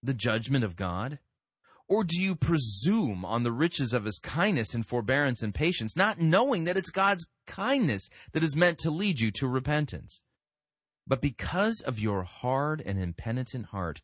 the 0.03 0.13
judgment 0.13 0.65
of 0.65 0.75
God? 0.75 1.19
Or 1.89 2.03
do 2.03 2.21
you 2.21 2.35
presume 2.35 3.23
on 3.23 3.43
the 3.43 3.51
riches 3.51 3.93
of 3.93 4.03
his 4.03 4.19
kindness 4.19 4.73
and 4.73 4.85
forbearance 4.85 5.41
and 5.41 5.53
patience, 5.53 5.95
not 5.95 6.19
knowing 6.19 6.65
that 6.65 6.75
it's 6.75 6.89
God's 6.89 7.25
kindness 7.45 8.09
that 8.33 8.43
is 8.43 8.55
meant 8.55 8.77
to 8.79 8.91
lead 8.91 9.19
you 9.19 9.31
to 9.31 9.47
repentance? 9.47 10.21
But 11.07 11.21
because 11.21 11.81
of 11.81 11.99
your 11.99 12.23
hard 12.23 12.81
and 12.81 12.99
impenitent 12.99 13.67
heart, 13.67 14.01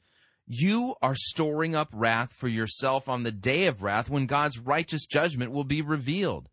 you 0.48 0.96
are 1.02 1.16
storing 1.16 1.76
up 1.76 1.90
wrath 1.94 2.32
for 2.32 2.48
yourself 2.48 3.10
on 3.10 3.24
the 3.24 3.32
day 3.32 3.68
of 3.68 3.84
wrath 3.84 4.10
when 4.10 4.26
God's 4.26 4.60
righteous 4.60 5.06
judgment 5.06 5.52
will 5.52 5.64
be 5.66 5.82
revealed. 5.82 6.50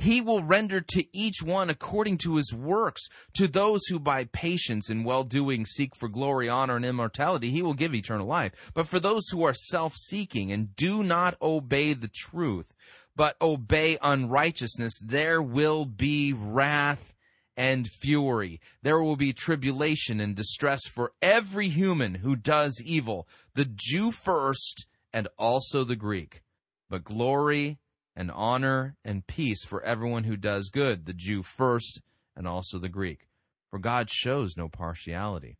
He 0.00 0.22
will 0.22 0.42
render 0.42 0.80
to 0.80 1.04
each 1.12 1.42
one 1.42 1.68
according 1.68 2.18
to 2.18 2.36
his 2.36 2.54
works. 2.54 3.06
To 3.34 3.46
those 3.46 3.82
who 3.86 4.00
by 4.00 4.24
patience 4.24 4.88
and 4.88 5.04
well 5.04 5.24
doing 5.24 5.66
seek 5.66 5.94
for 5.94 6.08
glory, 6.08 6.48
honor, 6.48 6.76
and 6.76 6.86
immortality, 6.86 7.50
he 7.50 7.60
will 7.60 7.74
give 7.74 7.94
eternal 7.94 8.26
life. 8.26 8.70
But 8.72 8.88
for 8.88 8.98
those 8.98 9.28
who 9.28 9.44
are 9.44 9.52
self 9.52 9.94
seeking 9.96 10.50
and 10.50 10.74
do 10.74 11.02
not 11.02 11.36
obey 11.42 11.92
the 11.92 12.08
truth, 12.08 12.72
but 13.14 13.36
obey 13.42 13.98
unrighteousness, 14.00 14.98
there 15.04 15.42
will 15.42 15.84
be 15.84 16.32
wrath 16.32 17.14
and 17.54 17.86
fury. 17.86 18.58
There 18.82 19.02
will 19.02 19.16
be 19.16 19.34
tribulation 19.34 20.18
and 20.18 20.34
distress 20.34 20.86
for 20.88 21.12
every 21.20 21.68
human 21.68 22.14
who 22.16 22.36
does 22.36 22.82
evil, 22.82 23.28
the 23.54 23.66
Jew 23.66 24.12
first 24.12 24.86
and 25.12 25.28
also 25.38 25.84
the 25.84 25.96
Greek. 25.96 26.42
But 26.88 27.04
glory 27.04 27.78
and 28.20 28.30
honor 28.32 28.96
and 29.02 29.26
peace 29.26 29.64
for 29.64 29.82
everyone 29.82 30.24
who 30.24 30.36
does 30.36 30.68
good, 30.68 31.06
the 31.06 31.14
Jew 31.14 31.42
first 31.42 32.02
and 32.36 32.46
also 32.46 32.78
the 32.78 32.90
Greek. 32.90 33.26
For 33.70 33.78
God 33.78 34.10
shows 34.10 34.58
no 34.58 34.68
partiality. 34.68 35.56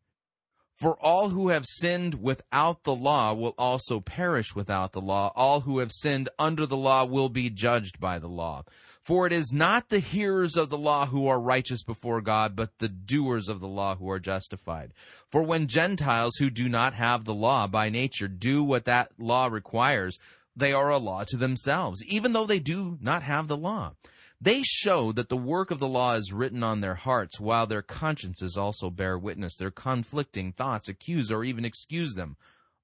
For 0.76 0.94
all 1.00 1.30
who 1.30 1.48
have 1.48 1.64
sinned 1.66 2.22
without 2.22 2.84
the 2.84 2.94
law 2.94 3.32
will 3.32 3.54
also 3.56 4.00
perish 4.00 4.54
without 4.54 4.92
the 4.92 5.00
law. 5.00 5.32
All 5.34 5.60
who 5.60 5.78
have 5.78 5.90
sinned 5.90 6.28
under 6.38 6.66
the 6.66 6.76
law 6.76 7.06
will 7.06 7.30
be 7.30 7.48
judged 7.48 7.98
by 7.98 8.18
the 8.18 8.28
law. 8.28 8.64
For 9.02 9.26
it 9.26 9.32
is 9.32 9.52
not 9.54 9.88
the 9.88 9.98
hearers 9.98 10.56
of 10.56 10.68
the 10.68 10.78
law 10.78 11.06
who 11.06 11.28
are 11.28 11.40
righteous 11.40 11.82
before 11.82 12.20
God, 12.20 12.56
but 12.56 12.78
the 12.78 12.88
doers 12.88 13.48
of 13.48 13.60
the 13.60 13.68
law 13.68 13.96
who 13.96 14.10
are 14.10 14.20
justified. 14.20 14.92
For 15.30 15.42
when 15.42 15.66
Gentiles 15.66 16.36
who 16.36 16.50
do 16.50 16.68
not 16.68 16.92
have 16.92 17.24
the 17.24 17.34
law 17.34 17.66
by 17.66 17.88
nature 17.88 18.28
do 18.28 18.62
what 18.62 18.84
that 18.84 19.12
law 19.18 19.46
requires, 19.46 20.18
they 20.60 20.72
are 20.72 20.90
a 20.90 20.98
law 20.98 21.24
to 21.24 21.36
themselves, 21.36 22.04
even 22.06 22.32
though 22.32 22.46
they 22.46 22.60
do 22.60 22.98
not 23.00 23.22
have 23.22 23.48
the 23.48 23.56
law. 23.56 23.94
They 24.40 24.62
show 24.62 25.12
that 25.12 25.28
the 25.28 25.36
work 25.36 25.70
of 25.70 25.80
the 25.80 25.88
law 25.88 26.14
is 26.14 26.32
written 26.32 26.62
on 26.62 26.80
their 26.80 26.94
hearts, 26.94 27.38
while 27.38 27.66
their 27.66 27.82
consciences 27.82 28.56
also 28.56 28.88
bear 28.88 29.18
witness. 29.18 29.56
Their 29.56 29.70
conflicting 29.70 30.52
thoughts 30.52 30.88
accuse 30.88 31.30
or 31.30 31.44
even 31.44 31.64
excuse 31.64 32.14
them. 32.14 32.36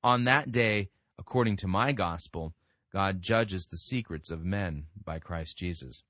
On 0.05 0.25
that 0.25 0.53
day, 0.53 0.91
according 1.19 1.57
to 1.57 1.67
my 1.67 1.93
gospel, 1.93 2.53
God 2.93 3.23
judges 3.23 3.67
the 3.67 3.79
secrets 3.79 4.31
of 4.31 4.45
men 4.45 4.87
by 5.03 5.19
Christ 5.19 5.57
Jesus. 5.57 6.03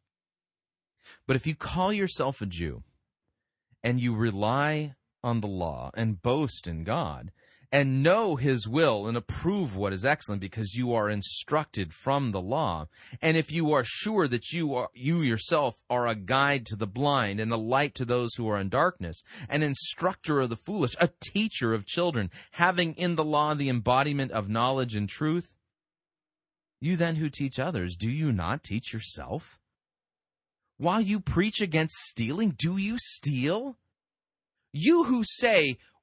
But 1.26 1.36
if 1.36 1.46
you 1.46 1.54
call 1.54 1.92
yourself 1.92 2.42
a 2.42 2.46
Jew 2.46 2.82
and 3.84 4.00
you 4.00 4.16
rely 4.16 4.96
on 5.22 5.40
the 5.40 5.46
law 5.46 5.90
and 5.94 6.20
boast 6.20 6.66
in 6.66 6.82
God, 6.82 7.30
and 7.72 8.02
know 8.02 8.36
his 8.36 8.68
will 8.68 9.06
and 9.06 9.16
approve 9.16 9.76
what 9.76 9.92
is 9.92 10.04
excellent 10.04 10.40
because 10.40 10.74
you 10.74 10.94
are 10.94 11.10
instructed 11.10 11.92
from 11.92 12.32
the 12.32 12.40
law. 12.40 12.86
And 13.20 13.36
if 13.36 13.50
you 13.50 13.72
are 13.72 13.84
sure 13.84 14.28
that 14.28 14.52
you 14.52 14.74
are 14.74 14.88
you 14.94 15.22
yourself 15.22 15.76
are 15.90 16.06
a 16.06 16.14
guide 16.14 16.66
to 16.66 16.76
the 16.76 16.86
blind 16.86 17.40
and 17.40 17.52
a 17.52 17.56
light 17.56 17.94
to 17.96 18.04
those 18.04 18.34
who 18.34 18.48
are 18.48 18.58
in 18.58 18.68
darkness 18.68 19.22
an 19.48 19.62
instructor 19.62 20.40
of 20.40 20.48
the 20.48 20.56
foolish 20.56 20.94
a 21.00 21.10
teacher 21.20 21.74
of 21.74 21.86
children 21.86 22.30
having 22.52 22.94
in 22.94 23.16
the 23.16 23.24
law 23.24 23.54
the 23.54 23.68
embodiment 23.68 24.30
of 24.32 24.48
knowledge 24.48 24.94
and 24.94 25.08
truth 25.08 25.56
you 26.80 26.96
then 26.96 27.16
who 27.16 27.30
teach 27.30 27.58
others 27.58 27.96
do 27.96 28.10
you 28.10 28.32
not 28.32 28.62
teach 28.62 28.92
yourself? 28.92 29.58
While 30.76 31.00
you 31.00 31.20
preach 31.20 31.60
against 31.60 31.94
stealing 31.94 32.50
do 32.50 32.76
you 32.76 32.96
steal? 32.98 33.78
You 34.72 35.04
who 35.04 35.24
say 35.24 35.78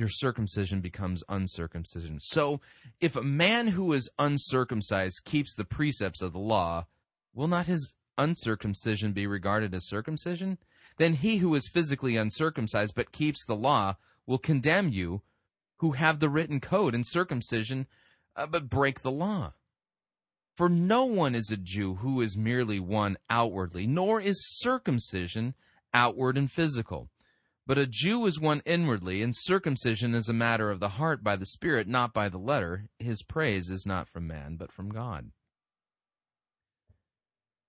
your 0.00 0.08
circumcision 0.08 0.80
becomes 0.80 1.22
uncircumcision. 1.28 2.18
So, 2.20 2.60
if 3.00 3.14
a 3.14 3.22
man 3.22 3.68
who 3.68 3.92
is 3.92 4.10
uncircumcised 4.18 5.22
keeps 5.24 5.54
the 5.54 5.64
precepts 5.64 6.22
of 6.22 6.32
the 6.32 6.38
law, 6.38 6.86
will 7.32 7.48
not 7.48 7.66
his 7.66 7.94
uncircumcision 8.18 9.12
be 9.12 9.26
regarded 9.26 9.74
as 9.74 9.86
circumcision? 9.86 10.58
Then 10.96 11.14
he 11.14 11.36
who 11.36 11.54
is 11.54 11.68
physically 11.68 12.16
uncircumcised 12.16 12.94
but 12.94 13.12
keeps 13.12 13.44
the 13.44 13.56
law 13.56 13.96
will 14.26 14.38
condemn 14.38 14.88
you 14.88 15.22
who 15.76 15.92
have 15.92 16.18
the 16.18 16.28
written 16.28 16.60
code 16.60 16.94
and 16.94 17.06
circumcision 17.06 17.86
uh, 18.36 18.46
but 18.46 18.68
break 18.68 19.00
the 19.00 19.10
law. 19.10 19.54
For 20.56 20.68
no 20.68 21.04
one 21.04 21.34
is 21.34 21.50
a 21.50 21.56
Jew 21.56 21.96
who 21.96 22.20
is 22.20 22.36
merely 22.36 22.78
one 22.78 23.16
outwardly, 23.30 23.86
nor 23.86 24.20
is 24.20 24.58
circumcision 24.58 25.54
outward 25.94 26.36
and 26.36 26.50
physical 26.50 27.08
but 27.70 27.78
a 27.78 27.86
Jew 27.86 28.26
is 28.26 28.40
one 28.40 28.62
inwardly, 28.66 29.22
and 29.22 29.32
circumcision 29.32 30.12
is 30.12 30.28
a 30.28 30.32
matter 30.32 30.72
of 30.72 30.80
the 30.80 30.88
heart 30.88 31.22
by 31.22 31.36
the 31.36 31.46
Spirit, 31.46 31.86
not 31.86 32.12
by 32.12 32.28
the 32.28 32.36
letter. 32.36 32.88
His 32.98 33.22
praise 33.22 33.70
is 33.70 33.86
not 33.86 34.08
from 34.08 34.26
man, 34.26 34.56
but 34.56 34.72
from 34.72 34.88
God. 34.88 35.30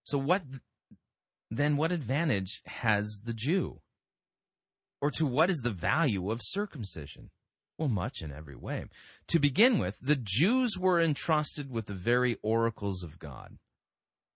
So 0.02 0.18
what 0.18 0.41
then 1.52 1.78
what 1.78 1.91
advantage 1.91 2.64
has 2.66 3.20
the 3.24 3.36
Jew? 3.36 3.82
Or 5.02 5.12
to 5.12 5.28
what 5.28 5.52
is 5.52 5.60
the 5.60 5.70
value 5.70 6.32
of 6.32 6.39
circumcision? 6.41 7.30
Well, 7.78 7.88
much 7.88 8.24
in 8.24 8.32
every 8.32 8.56
way. 8.56 8.86
To 9.28 9.38
begin 9.38 9.78
with, 9.78 9.99
the 10.02 10.18
Jews 10.20 10.80
were 10.80 10.99
entrusted 10.99 11.70
with 11.70 11.86
the 11.86 11.93
very 11.93 12.38
oracles 12.41 13.04
of 13.04 13.20
God. 13.20 13.60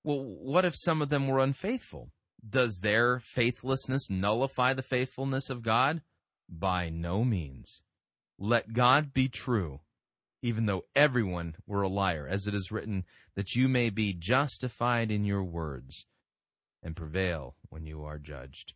Well, 0.03 0.23
what 0.23 0.63
if 0.63 0.75
some 0.77 1.01
of 1.01 1.09
them 1.09 1.27
were 1.27 1.39
unfaithful? 1.39 2.11
Does 2.47 2.79
their 2.79 3.19
faithlessness 3.19 4.09
nullify 4.09 4.73
the 4.73 4.83
faithfulness 4.83 5.49
of 5.49 5.63
God? 5.63 6.01
By 6.47 6.89
no 6.89 7.23
means. 7.23 7.81
Let 8.37 8.73
God 8.73 9.13
be 9.13 9.29
true, 9.29 9.81
even 10.41 10.65
though 10.65 10.85
everyone 10.95 11.55
were 11.65 11.81
a 11.81 11.87
liar, 11.87 12.27
as 12.29 12.47
it 12.47 12.53
is 12.53 12.71
written, 12.71 13.05
that 13.35 13.55
you 13.55 13.67
may 13.67 13.89
be 13.89 14.13
justified 14.13 15.09
in 15.09 15.25
your 15.25 15.43
words 15.43 16.05
and 16.83 16.95
prevail 16.95 17.55
when 17.69 17.85
you 17.85 18.03
are 18.03 18.19
judged. 18.19 18.73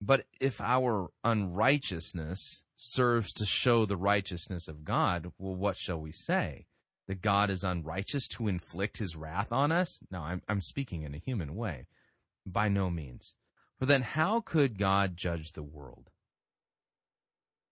But 0.00 0.26
if 0.40 0.60
our 0.60 1.10
unrighteousness 1.24 2.62
serves 2.76 3.32
to 3.34 3.44
show 3.44 3.84
the 3.84 3.96
righteousness 3.96 4.68
of 4.68 4.84
God, 4.84 5.32
well, 5.38 5.54
what 5.54 5.76
shall 5.76 6.00
we 6.00 6.12
say? 6.12 6.66
That 7.06 7.22
God 7.22 7.50
is 7.50 7.64
unrighteous 7.64 8.28
to 8.28 8.48
inflict 8.48 8.98
his 8.98 9.16
wrath 9.16 9.52
on 9.52 9.72
us? 9.72 10.00
No, 10.10 10.20
I'm, 10.20 10.42
I'm 10.48 10.60
speaking 10.60 11.02
in 11.02 11.14
a 11.14 11.18
human 11.18 11.54
way. 11.54 11.86
By 12.52 12.68
no 12.68 12.90
means. 12.90 13.36
For 13.78 13.86
then 13.86 14.02
how 14.02 14.40
could 14.40 14.78
God 14.78 15.16
judge 15.16 15.52
the 15.52 15.62
world? 15.62 16.10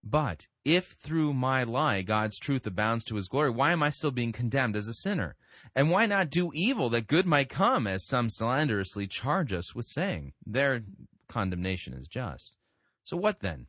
But 0.09 0.47
if 0.65 0.93
through 0.93 1.35
my 1.35 1.65
lie 1.65 2.03
God's 2.03 2.39
truth 2.39 2.65
abounds 2.65 3.05
to 3.07 3.17
his 3.17 3.27
glory, 3.27 3.51
why 3.51 3.73
am 3.73 3.83
I 3.83 3.91
still 3.91 4.13
being 4.13 4.31
condemned 4.31 4.77
as 4.77 4.87
a 4.87 4.95
sinner? 4.95 5.35
And 5.75 5.91
why 5.91 6.07
not 6.07 6.31
do 6.31 6.53
evil 6.55 6.89
that 6.91 7.09
good 7.09 7.27
might 7.27 7.49
come, 7.49 7.89
as 7.89 8.07
some 8.07 8.29
slanderously 8.29 9.09
charge 9.09 9.53
us 9.53 9.75
with 9.75 9.87
saying? 9.87 10.35
Their 10.47 10.85
condemnation 11.29 11.93
is 11.93 12.07
just. 12.07 12.57
So 13.03 13.17
what 13.17 13.41
then? 13.41 13.67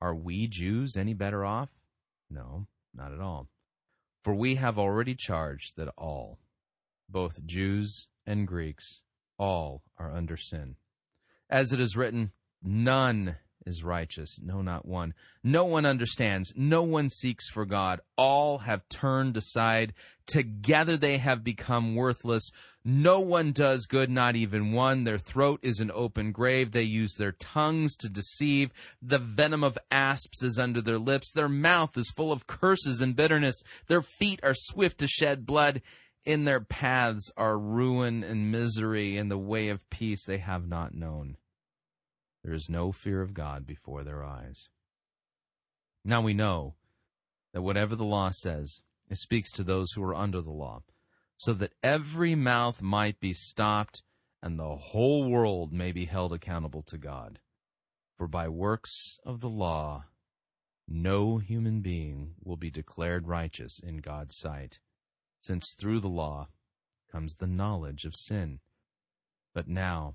Are 0.00 0.14
we 0.14 0.46
Jews 0.46 0.96
any 0.96 1.12
better 1.12 1.44
off? 1.44 1.68
No, 2.30 2.66
not 2.94 3.12
at 3.12 3.20
all. 3.20 3.48
For 4.22 4.34
we 4.34 4.54
have 4.54 4.78
already 4.78 5.14
charged 5.14 5.76
that 5.76 5.92
all, 5.98 6.38
both 7.08 7.44
Jews 7.44 8.08
and 8.26 8.46
Greeks, 8.46 9.02
all 9.38 9.82
are 9.98 10.12
under 10.12 10.36
sin. 10.36 10.76
As 11.48 11.72
it 11.72 11.80
is 11.80 11.96
written, 11.96 12.32
none 12.62 13.36
is 13.68 13.84
righteous, 13.84 14.40
no, 14.42 14.62
not 14.62 14.86
one. 14.86 15.14
No 15.44 15.64
one 15.64 15.84
understands, 15.86 16.52
no 16.56 16.82
one 16.82 17.08
seeks 17.08 17.48
for 17.50 17.66
God. 17.66 18.00
All 18.16 18.58
have 18.58 18.88
turned 18.88 19.36
aside. 19.36 19.92
Together 20.26 20.96
they 20.96 21.18
have 21.18 21.44
become 21.44 21.94
worthless. 21.94 22.50
No 22.84 23.20
one 23.20 23.52
does 23.52 23.86
good, 23.86 24.10
not 24.10 24.34
even 24.34 24.72
one. 24.72 25.04
Their 25.04 25.18
throat 25.18 25.60
is 25.62 25.80
an 25.80 25.90
open 25.94 26.32
grave. 26.32 26.72
They 26.72 26.82
use 26.82 27.14
their 27.14 27.32
tongues 27.32 27.94
to 27.96 28.08
deceive. 28.08 28.72
The 29.02 29.18
venom 29.18 29.62
of 29.62 29.78
asps 29.90 30.42
is 30.42 30.58
under 30.58 30.80
their 30.80 30.98
lips. 30.98 31.32
Their 31.32 31.48
mouth 31.48 31.96
is 31.96 32.10
full 32.10 32.32
of 32.32 32.46
curses 32.46 33.00
and 33.00 33.14
bitterness. 33.14 33.62
Their 33.86 34.02
feet 34.02 34.40
are 34.42 34.54
swift 34.54 34.98
to 34.98 35.06
shed 35.06 35.44
blood. 35.44 35.82
In 36.28 36.44
their 36.44 36.60
paths 36.60 37.32
are 37.38 37.58
ruin 37.58 38.22
and 38.22 38.52
misery. 38.52 39.16
In 39.16 39.28
the 39.28 39.38
way 39.38 39.70
of 39.70 39.88
peace 39.88 40.26
they 40.26 40.36
have 40.36 40.68
not 40.68 40.92
known. 40.92 41.38
There 42.44 42.52
is 42.52 42.68
no 42.68 42.92
fear 42.92 43.22
of 43.22 43.32
God 43.32 43.66
before 43.66 44.04
their 44.04 44.22
eyes. 44.22 44.68
Now 46.04 46.20
we 46.20 46.34
know 46.34 46.74
that 47.54 47.62
whatever 47.62 47.96
the 47.96 48.04
law 48.04 48.28
says, 48.28 48.82
it 49.08 49.16
speaks 49.16 49.50
to 49.52 49.64
those 49.64 49.92
who 49.92 50.04
are 50.04 50.14
under 50.14 50.42
the 50.42 50.50
law, 50.50 50.82
so 51.38 51.54
that 51.54 51.72
every 51.82 52.34
mouth 52.34 52.82
might 52.82 53.20
be 53.20 53.32
stopped 53.32 54.02
and 54.42 54.58
the 54.58 54.76
whole 54.76 55.30
world 55.30 55.72
may 55.72 55.92
be 55.92 56.04
held 56.04 56.34
accountable 56.34 56.82
to 56.88 56.98
God. 56.98 57.38
For 58.18 58.28
by 58.28 58.50
works 58.50 59.18
of 59.24 59.40
the 59.40 59.48
law, 59.48 60.04
no 60.86 61.38
human 61.38 61.80
being 61.80 62.34
will 62.44 62.58
be 62.58 62.70
declared 62.70 63.26
righteous 63.26 63.80
in 63.80 64.02
God's 64.02 64.36
sight, 64.36 64.78
since 65.40 65.74
through 65.78 66.00
the 66.00 66.08
law 66.08 66.48
comes 67.10 67.34
the 67.34 67.46
knowledge 67.46 68.04
of 68.04 68.14
sin. 68.16 68.60
But 69.54 69.68
now, 69.68 70.14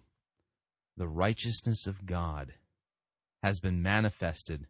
the 0.95 1.07
righteousness 1.07 1.87
of 1.87 2.05
God 2.05 2.53
has 3.41 3.59
been 3.59 3.81
manifested 3.81 4.67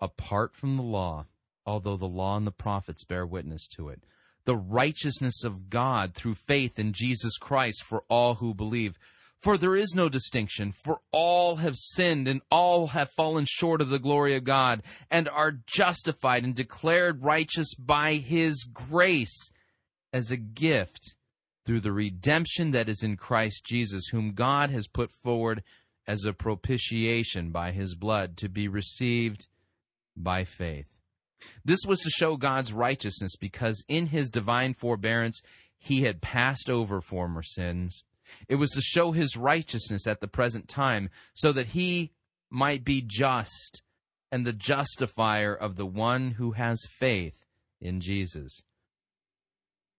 apart 0.00 0.54
from 0.54 0.76
the 0.76 0.82
law, 0.82 1.26
although 1.66 1.96
the 1.96 2.06
law 2.06 2.36
and 2.36 2.46
the 2.46 2.52
prophets 2.52 3.04
bear 3.04 3.26
witness 3.26 3.66
to 3.76 3.88
it. 3.88 4.04
The 4.44 4.56
righteousness 4.56 5.42
of 5.44 5.70
God 5.70 6.14
through 6.14 6.34
faith 6.34 6.78
in 6.78 6.92
Jesus 6.92 7.38
Christ 7.38 7.82
for 7.82 8.04
all 8.08 8.36
who 8.36 8.54
believe. 8.54 8.98
For 9.38 9.58
there 9.58 9.76
is 9.76 9.94
no 9.94 10.08
distinction, 10.08 10.72
for 10.72 11.00
all 11.12 11.56
have 11.56 11.76
sinned 11.76 12.28
and 12.28 12.40
all 12.50 12.88
have 12.88 13.10
fallen 13.10 13.46
short 13.46 13.80
of 13.80 13.90
the 13.90 13.98
glory 13.98 14.34
of 14.36 14.44
God 14.44 14.82
and 15.10 15.28
are 15.28 15.58
justified 15.66 16.44
and 16.44 16.54
declared 16.54 17.24
righteous 17.24 17.74
by 17.74 18.14
his 18.14 18.64
grace 18.64 19.50
as 20.14 20.30
a 20.30 20.36
gift 20.36 21.16
through 21.66 21.80
the 21.80 21.92
redemption 21.92 22.70
that 22.70 22.88
is 22.88 23.02
in 23.02 23.16
Christ 23.16 23.64
Jesus, 23.66 24.06
whom 24.12 24.32
God 24.32 24.70
has 24.70 24.86
put 24.86 25.10
forward 25.10 25.64
as 26.06 26.24
a 26.24 26.32
propitiation 26.32 27.50
by 27.50 27.72
his 27.72 27.96
blood 27.96 28.36
to 28.36 28.48
be 28.48 28.68
received 28.68 29.48
by 30.16 30.44
faith. 30.44 31.00
This 31.64 31.80
was 31.84 32.00
to 32.00 32.10
show 32.10 32.36
God's 32.36 32.72
righteousness 32.72 33.34
because 33.36 33.84
in 33.88 34.06
his 34.06 34.30
divine 34.30 34.72
forbearance 34.72 35.42
he 35.76 36.02
had 36.02 36.22
passed 36.22 36.70
over 36.70 37.00
former 37.00 37.42
sins. 37.42 38.04
It 38.48 38.54
was 38.54 38.70
to 38.70 38.80
show 38.80 39.10
his 39.10 39.36
righteousness 39.36 40.06
at 40.06 40.20
the 40.20 40.28
present 40.28 40.68
time 40.68 41.10
so 41.34 41.50
that 41.52 41.68
he 41.68 42.12
might 42.50 42.84
be 42.84 43.02
just 43.04 43.82
and 44.30 44.46
the 44.46 44.52
justifier 44.52 45.54
of 45.54 45.74
the 45.74 45.86
one 45.86 46.32
who 46.32 46.52
has 46.52 46.86
faith 46.88 47.44
in 47.80 48.00
Jesus 48.00 48.64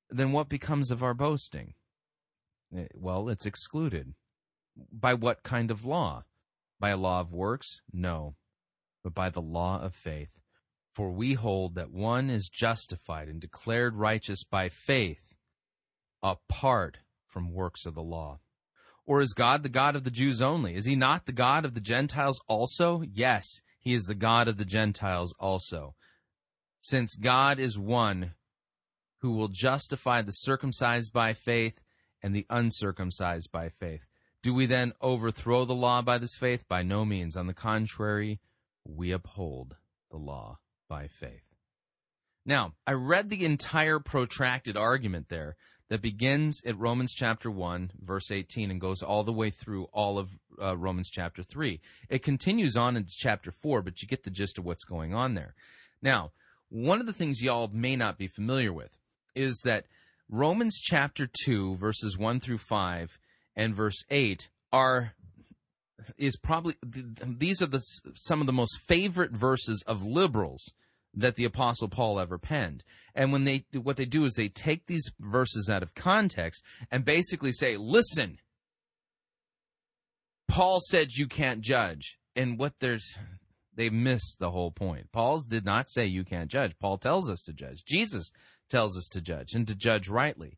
then 0.10 0.32
what 0.32 0.49
becomes 0.49 0.91
of 0.91 1.03
our 1.03 1.14
boasting? 1.14 1.74
Eh, 2.76 2.88
well, 2.93 3.30
it's 3.30 3.45
excluded. 3.45 4.14
By 4.91 5.14
what 5.14 5.43
kind 5.43 5.72
of 5.72 5.86
law? 5.86 6.26
By 6.80 6.89
a 6.89 6.97
law 6.97 7.22
of 7.22 7.34
works? 7.34 7.82
No, 7.91 8.36
but 9.03 9.14
by 9.14 9.30
the 9.30 9.41
law 9.41 9.82
of 9.82 9.93
faith. 9.93 10.41
For 10.93 11.12
we 11.12 11.34
hold 11.34 11.76
that 11.76 11.91
one 11.91 12.30
is 12.30 12.49
justified 12.49 13.28
and 13.28 13.39
declared 13.39 13.95
righteous 13.95 14.43
by 14.43 14.70
faith 14.70 15.36
apart 16.24 16.97
from 17.28 17.53
works 17.53 17.86
of 17.86 17.95
the 17.95 18.03
law. 18.03 18.39
Or 19.06 19.22
is 19.22 19.34
God 19.34 19.62
the 19.62 19.70
God 19.70 19.95
of 19.95 20.03
the 20.03 20.12
Jews 20.12 20.41
only? 20.41 20.76
Is 20.76 20.86
he 20.86 20.95
not 20.95 21.26
the 21.26 21.32
God 21.32 21.66
of 21.66 21.74
the 21.74 21.82
Gentiles 21.82 22.41
also? 22.47 23.03
Yes, 23.14 23.62
he 23.80 23.93
is 23.93 24.06
the 24.06 24.16
God 24.16 24.47
of 24.47 24.58
the 24.58 24.66
Gentiles 24.66 25.36
also. 25.39 25.95
Since 26.80 27.16
God 27.16 27.60
is 27.60 27.78
one 27.78 28.34
who 29.26 29.32
will 29.32 29.47
justify 29.47 30.21
the 30.21 30.30
circumcised 30.30 31.11
by 31.11 31.34
faith 31.34 31.82
and 32.21 32.36
the 32.36 32.45
uncircumcised 32.47 33.51
by 33.51 33.69
faith. 33.69 34.05
Do 34.43 34.53
we 34.53 34.67
then 34.67 34.93
overthrow 35.01 35.65
the 35.65 35.73
law 35.73 36.03
by 36.03 36.19
this 36.19 36.38
faith? 36.38 36.67
By 36.67 36.84
no 36.84 37.05
means. 37.05 37.36
On 37.36 37.47
the 37.47 37.53
contrary, 37.55 38.39
we 38.84 39.11
uphold 39.11 39.78
the 40.11 40.17
law 40.17 40.59
by 40.88 41.07
faith. 41.07 41.55
Now, 42.45 42.73
I 42.86 42.91
read 42.91 43.32
the 43.32 43.45
entire 43.45 43.97
protracted 43.97 44.78
argument 44.78 45.30
there 45.30 45.55
that 45.89 46.03
begins 46.03 46.61
at 46.63 46.78
Romans 46.78 47.15
chapter 47.15 47.49
1, 47.49 47.93
verse 47.99 48.30
18, 48.30 48.69
and 48.69 48.80
goes 48.80 49.01
all 49.01 49.23
the 49.23 49.34
way 49.34 49.49
through 49.49 49.86
all 49.86 50.19
of 50.19 50.30
uh, 50.61 50.78
Romans 50.78 51.09
chapter 51.09 51.41
3. 51.41 51.82
It 52.09 52.21
continues 52.21 52.78
on 52.78 52.95
into 52.95 53.15
chapter 53.17 53.49
4, 53.49 53.82
but 53.82 54.03
you 54.03 54.07
get 54.07 54.21
the 54.21 54.30
gist 54.30 54.59
of 54.59 54.65
what's 54.65 54.86
going 54.86 55.15
on 55.15 55.34
there. 55.34 55.55
Now, 55.99 56.32
one 56.69 56.99
of 56.99 57.07
the 57.07 57.13
things 57.13 57.41
y'all 57.41 57.71
may 57.73 57.95
not 57.95 58.19
be 58.19 58.28
familiar 58.28 58.71
with 58.71 58.99
is 59.36 59.61
that 59.65 59.86
Romans 60.29 60.79
chapter 60.81 61.27
2, 61.45 61.75
verses 61.75 62.17
1 62.17 62.39
through 62.39 62.57
5 62.57 63.19
and 63.55 63.75
verse 63.75 64.03
8 64.09 64.49
are 64.71 65.13
is 66.17 66.38
probably 66.38 66.75
these 66.83 67.61
are 67.61 67.67
the 67.67 67.81
some 68.15 68.41
of 68.41 68.47
the 68.47 68.53
most 68.53 68.79
favorite 68.81 69.31
verses 69.31 69.83
of 69.88 70.03
liberals 70.03 70.73
that 71.13 71.36
the 71.36 71.45
apostle 71.45 71.88
Paul 71.88 72.19
ever 72.19 72.38
penned. 72.38 72.83
And 73.13 73.31
when 73.31 73.45
they 73.45 73.65
what 73.73 73.97
they 73.97 74.05
do 74.05 74.25
is 74.25 74.33
they 74.33 74.49
take 74.49 74.86
these 74.86 75.11
verses 75.19 75.69
out 75.69 75.83
of 75.83 75.95
context 75.95 76.63
and 76.91 77.05
basically 77.05 77.51
say, 77.51 77.77
"Listen, 77.77 78.39
Paul 80.47 80.79
said 80.81 81.13
you 81.13 81.27
can't 81.27 81.61
judge." 81.61 82.17
And 82.36 82.59
what 82.59 82.73
there's 82.79 83.17
they 83.73 83.89
missed 83.89 84.38
the 84.39 84.51
whole 84.51 84.71
point. 84.71 85.11
Paul's 85.11 85.45
did 85.45 85.65
not 85.65 85.89
say 85.89 86.05
you 86.05 86.23
can't 86.23 86.51
judge. 86.51 86.77
Paul 86.77 86.97
tells 86.97 87.29
us 87.29 87.41
to 87.43 87.53
judge. 87.53 87.83
Jesus 87.86 88.31
tells 88.76 88.97
us 88.97 89.07
to 89.07 89.21
judge 89.21 89.53
and 89.53 89.65
to 89.69 89.73
judge 89.73 90.09
rightly. 90.09 90.57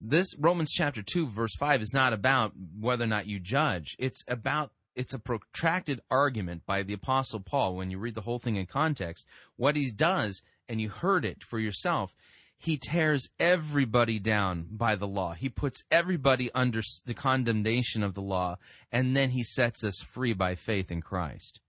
This 0.00 0.34
Romans 0.38 0.70
chapter 0.72 1.02
2 1.02 1.26
verse 1.26 1.54
5 1.56 1.82
is 1.82 1.92
not 1.92 2.14
about 2.14 2.52
whether 2.80 3.04
or 3.04 3.06
not 3.06 3.26
you 3.26 3.38
judge. 3.38 3.96
It's 3.98 4.24
about 4.26 4.70
it's 4.96 5.12
a 5.12 5.18
protracted 5.18 6.00
argument 6.10 6.62
by 6.64 6.84
the 6.84 6.94
apostle 6.94 7.40
Paul 7.40 7.76
when 7.76 7.90
you 7.90 7.98
read 7.98 8.14
the 8.14 8.22
whole 8.22 8.38
thing 8.38 8.56
in 8.56 8.64
context. 8.64 9.26
What 9.56 9.76
he 9.76 9.90
does 9.90 10.42
and 10.70 10.80
you 10.80 10.88
heard 10.88 11.26
it 11.26 11.44
for 11.44 11.58
yourself, 11.58 12.14
he 12.56 12.78
tears 12.78 13.28
everybody 13.38 14.18
down 14.18 14.68
by 14.70 14.96
the 14.96 15.08
law. 15.08 15.34
He 15.34 15.50
puts 15.50 15.82
everybody 15.90 16.50
under 16.54 16.80
the 17.04 17.12
condemnation 17.12 18.02
of 18.02 18.14
the 18.14 18.22
law, 18.22 18.56
and 18.90 19.14
then 19.14 19.30
he 19.30 19.44
sets 19.44 19.84
us 19.84 19.98
free 19.98 20.32
by 20.32 20.54
faith 20.54 20.90
in 20.90 21.02
Christ. 21.02 21.60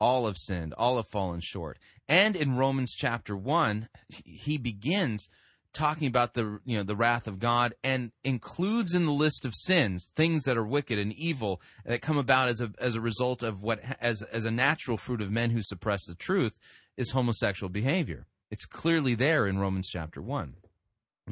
All 0.00 0.26
have 0.26 0.36
sinned, 0.36 0.74
all 0.74 0.96
have 0.96 1.08
fallen 1.08 1.40
short. 1.40 1.78
And 2.08 2.36
in 2.36 2.56
Romans 2.56 2.94
chapter 2.96 3.36
1, 3.36 3.88
he 4.24 4.56
begins 4.56 5.28
talking 5.72 6.08
about 6.08 6.34
the 6.34 6.60
you 6.64 6.76
know 6.76 6.82
the 6.82 6.96
wrath 6.96 7.26
of 7.26 7.38
God 7.38 7.74
and 7.84 8.10
includes 8.24 8.94
in 8.94 9.04
the 9.04 9.12
list 9.12 9.44
of 9.44 9.52
sins 9.54 10.10
things 10.14 10.44
that 10.44 10.56
are 10.56 10.64
wicked 10.64 10.98
and 10.98 11.12
evil 11.12 11.60
that 11.84 12.02
come 12.02 12.18
about 12.18 12.48
as 12.48 12.60
a 12.60 12.72
as 12.80 12.96
a 12.96 13.00
result 13.00 13.42
of 13.42 13.62
what 13.62 13.80
as 14.00 14.22
as 14.32 14.44
a 14.44 14.50
natural 14.50 14.96
fruit 14.96 15.20
of 15.20 15.30
men 15.30 15.50
who 15.50 15.62
suppress 15.62 16.04
the 16.06 16.14
truth 16.14 16.58
is 16.96 17.10
homosexual 17.10 17.68
behavior. 17.68 18.26
It's 18.50 18.64
clearly 18.64 19.14
there 19.14 19.46
in 19.46 19.58
Romans 19.58 19.88
chapter 19.90 20.22
1. 20.22 20.54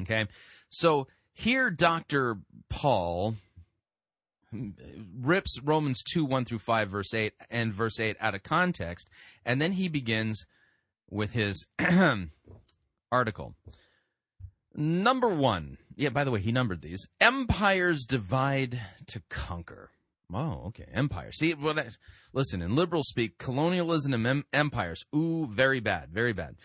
Okay? 0.01 0.27
So 0.69 1.07
here 1.33 1.69
Dr. 1.69 2.37
Pahl 2.69 3.35
rips 5.19 5.59
Romans 5.61 6.03
2 6.03 6.23
1 6.25 6.45
through 6.45 6.59
5 6.59 6.89
verse 6.89 7.13
8 7.13 7.33
and 7.49 7.73
verse 7.73 7.99
8 7.99 8.15
out 8.19 8.35
of 8.35 8.43
context 8.43 9.09
and 9.45 9.61
then 9.61 9.73
he 9.73 9.87
begins 9.87 10.45
with 11.09 11.33
his 11.33 11.67
article. 13.11 13.55
Number 14.73 15.29
one. 15.29 15.77
Yeah, 15.95 16.09
by 16.09 16.23
the 16.23 16.31
way, 16.31 16.39
he 16.39 16.51
numbered 16.51 16.81
these. 16.81 17.07
Empires 17.19 18.05
divide 18.05 18.79
to 19.07 19.23
conquer. 19.29 19.89
Oh, 20.31 20.65
okay. 20.67 20.85
Empire. 20.93 21.31
See, 21.31 21.53
what 21.53 21.79
I, 21.79 21.87
listen, 22.33 22.61
in 22.61 22.75
liberal 22.75 23.03
speak, 23.03 23.37
colonialism 23.39 24.13
and 24.13 24.27
em- 24.27 24.45
empires. 24.53 25.03
Ooh, 25.15 25.47
very 25.47 25.79
bad, 25.79 26.09
very 26.11 26.33
bad. 26.33 26.57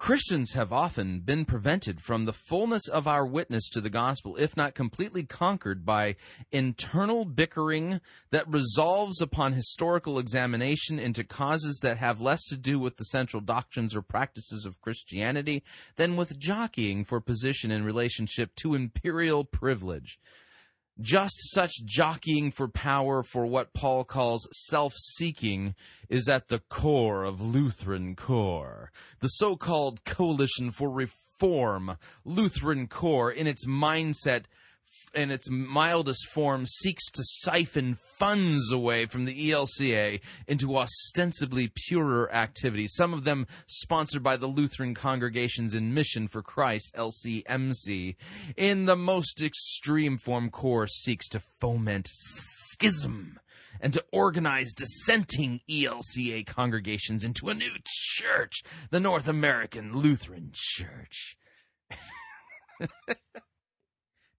Christians 0.00 0.54
have 0.54 0.72
often 0.72 1.20
been 1.20 1.44
prevented 1.44 2.00
from 2.00 2.24
the 2.24 2.32
fullness 2.32 2.88
of 2.88 3.06
our 3.06 3.26
witness 3.26 3.68
to 3.68 3.82
the 3.82 3.90
gospel, 3.90 4.34
if 4.36 4.56
not 4.56 4.74
completely 4.74 5.24
conquered 5.24 5.84
by 5.84 6.16
internal 6.50 7.26
bickering 7.26 8.00
that 8.30 8.48
resolves 8.48 9.20
upon 9.20 9.52
historical 9.52 10.18
examination 10.18 10.98
into 10.98 11.22
causes 11.22 11.80
that 11.82 11.98
have 11.98 12.18
less 12.18 12.42
to 12.46 12.56
do 12.56 12.78
with 12.78 12.96
the 12.96 13.04
central 13.04 13.42
doctrines 13.42 13.94
or 13.94 14.00
practices 14.00 14.64
of 14.64 14.80
Christianity 14.80 15.62
than 15.96 16.16
with 16.16 16.38
jockeying 16.38 17.04
for 17.04 17.20
position 17.20 17.70
in 17.70 17.84
relationship 17.84 18.54
to 18.56 18.74
imperial 18.74 19.44
privilege. 19.44 20.18
Just 20.98 21.36
such 21.52 21.72
jockeying 21.84 22.50
for 22.50 22.68
power 22.68 23.22
for 23.22 23.46
what 23.46 23.72
Paul 23.72 24.04
calls 24.04 24.48
self 24.52 24.94
seeking 24.94 25.74
is 26.08 26.28
at 26.28 26.48
the 26.48 26.58
core 26.58 27.24
of 27.24 27.40
Lutheran 27.40 28.16
CORE. 28.16 28.90
The 29.20 29.28
so 29.28 29.56
called 29.56 30.04
Coalition 30.04 30.70
for 30.70 30.90
Reform, 30.90 31.96
Lutheran 32.24 32.86
CORE, 32.86 33.30
in 33.30 33.46
its 33.46 33.66
mindset, 33.66 34.44
in 35.14 35.30
its 35.30 35.50
mildest 35.50 36.26
form, 36.28 36.66
seeks 36.66 37.10
to 37.10 37.22
siphon 37.24 37.96
funds 38.18 38.72
away 38.72 39.06
from 39.06 39.24
the 39.24 39.50
ELCA 39.50 40.20
into 40.46 40.76
ostensibly 40.76 41.70
purer 41.74 42.32
activities, 42.32 42.94
some 42.94 43.12
of 43.12 43.24
them 43.24 43.46
sponsored 43.66 44.22
by 44.22 44.36
the 44.36 44.46
Lutheran 44.46 44.94
Congregations 44.94 45.74
in 45.74 45.94
Mission 45.94 46.28
for 46.28 46.42
Christ, 46.42 46.94
LCMC. 46.96 48.16
In 48.56 48.86
the 48.86 48.96
most 48.96 49.42
extreme 49.42 50.18
form, 50.18 50.50
CORE 50.50 50.86
seeks 50.86 51.28
to 51.30 51.40
foment 51.40 52.08
schism 52.10 53.40
and 53.80 53.92
to 53.92 54.04
organize 54.12 54.74
dissenting 54.74 55.60
ELCA 55.68 56.44
congregations 56.46 57.24
into 57.24 57.48
a 57.48 57.54
new 57.54 57.72
church, 57.84 58.62
the 58.90 59.00
North 59.00 59.28
American 59.28 59.96
Lutheran 59.96 60.50
Church. 60.52 61.36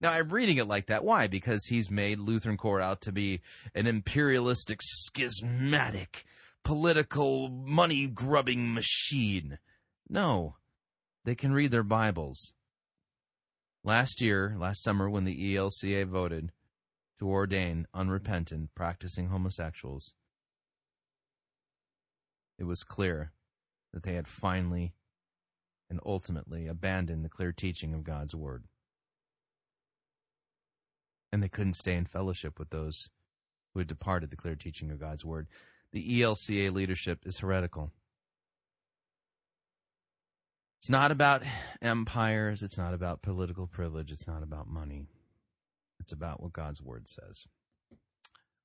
Now 0.01 0.11
I'm 0.11 0.29
reading 0.29 0.57
it 0.57 0.67
like 0.67 0.87
that. 0.87 1.03
Why? 1.03 1.27
Because 1.27 1.65
he's 1.67 1.91
made 1.91 2.17
Lutheran 2.17 2.57
CORE 2.57 2.81
out 2.81 3.01
to 3.01 3.11
be 3.11 3.41
an 3.75 3.85
imperialistic, 3.85 4.79
schismatic, 4.81 6.25
political, 6.63 7.49
money 7.49 8.07
grubbing 8.07 8.73
machine. 8.73 9.59
No, 10.09 10.55
they 11.23 11.35
can 11.35 11.53
read 11.53 11.69
their 11.69 11.83
Bibles. 11.83 12.53
Last 13.83 14.21
year, 14.21 14.55
last 14.57 14.81
summer, 14.81 15.07
when 15.07 15.23
the 15.23 15.55
ELCA 15.55 16.05
voted 16.05 16.51
to 17.19 17.29
ordain 17.29 17.85
unrepentant, 17.93 18.73
practicing 18.73 19.27
homosexuals, 19.27 20.15
it 22.57 22.63
was 22.63 22.83
clear 22.83 23.33
that 23.93 24.01
they 24.03 24.13
had 24.13 24.27
finally 24.27 24.93
and 25.89 25.99
ultimately 26.05 26.67
abandoned 26.67 27.23
the 27.23 27.29
clear 27.29 27.51
teaching 27.51 27.93
of 27.93 28.03
God's 28.03 28.33
Word 28.33 28.63
and 31.31 31.41
they 31.41 31.49
couldn't 31.49 31.73
stay 31.73 31.95
in 31.95 32.05
fellowship 32.05 32.59
with 32.59 32.69
those 32.69 33.09
who 33.73 33.79
had 33.79 33.87
departed 33.87 34.29
the 34.29 34.35
clear 34.35 34.55
teaching 34.55 34.91
of 34.91 34.99
God's 34.99 35.25
word. 35.25 35.47
The 35.91 36.21
ELCA 36.21 36.73
leadership 36.73 37.19
is 37.25 37.39
heretical. 37.39 37.91
It's 40.79 40.89
not 40.89 41.11
about 41.11 41.43
empires, 41.81 42.63
it's 42.63 42.77
not 42.77 42.93
about 42.93 43.21
political 43.21 43.67
privilege, 43.67 44.11
it's 44.11 44.27
not 44.27 44.41
about 44.41 44.67
money. 44.67 45.07
It's 45.99 46.11
about 46.11 46.41
what 46.41 46.53
God's 46.53 46.81
word 46.81 47.07
says. 47.07 47.45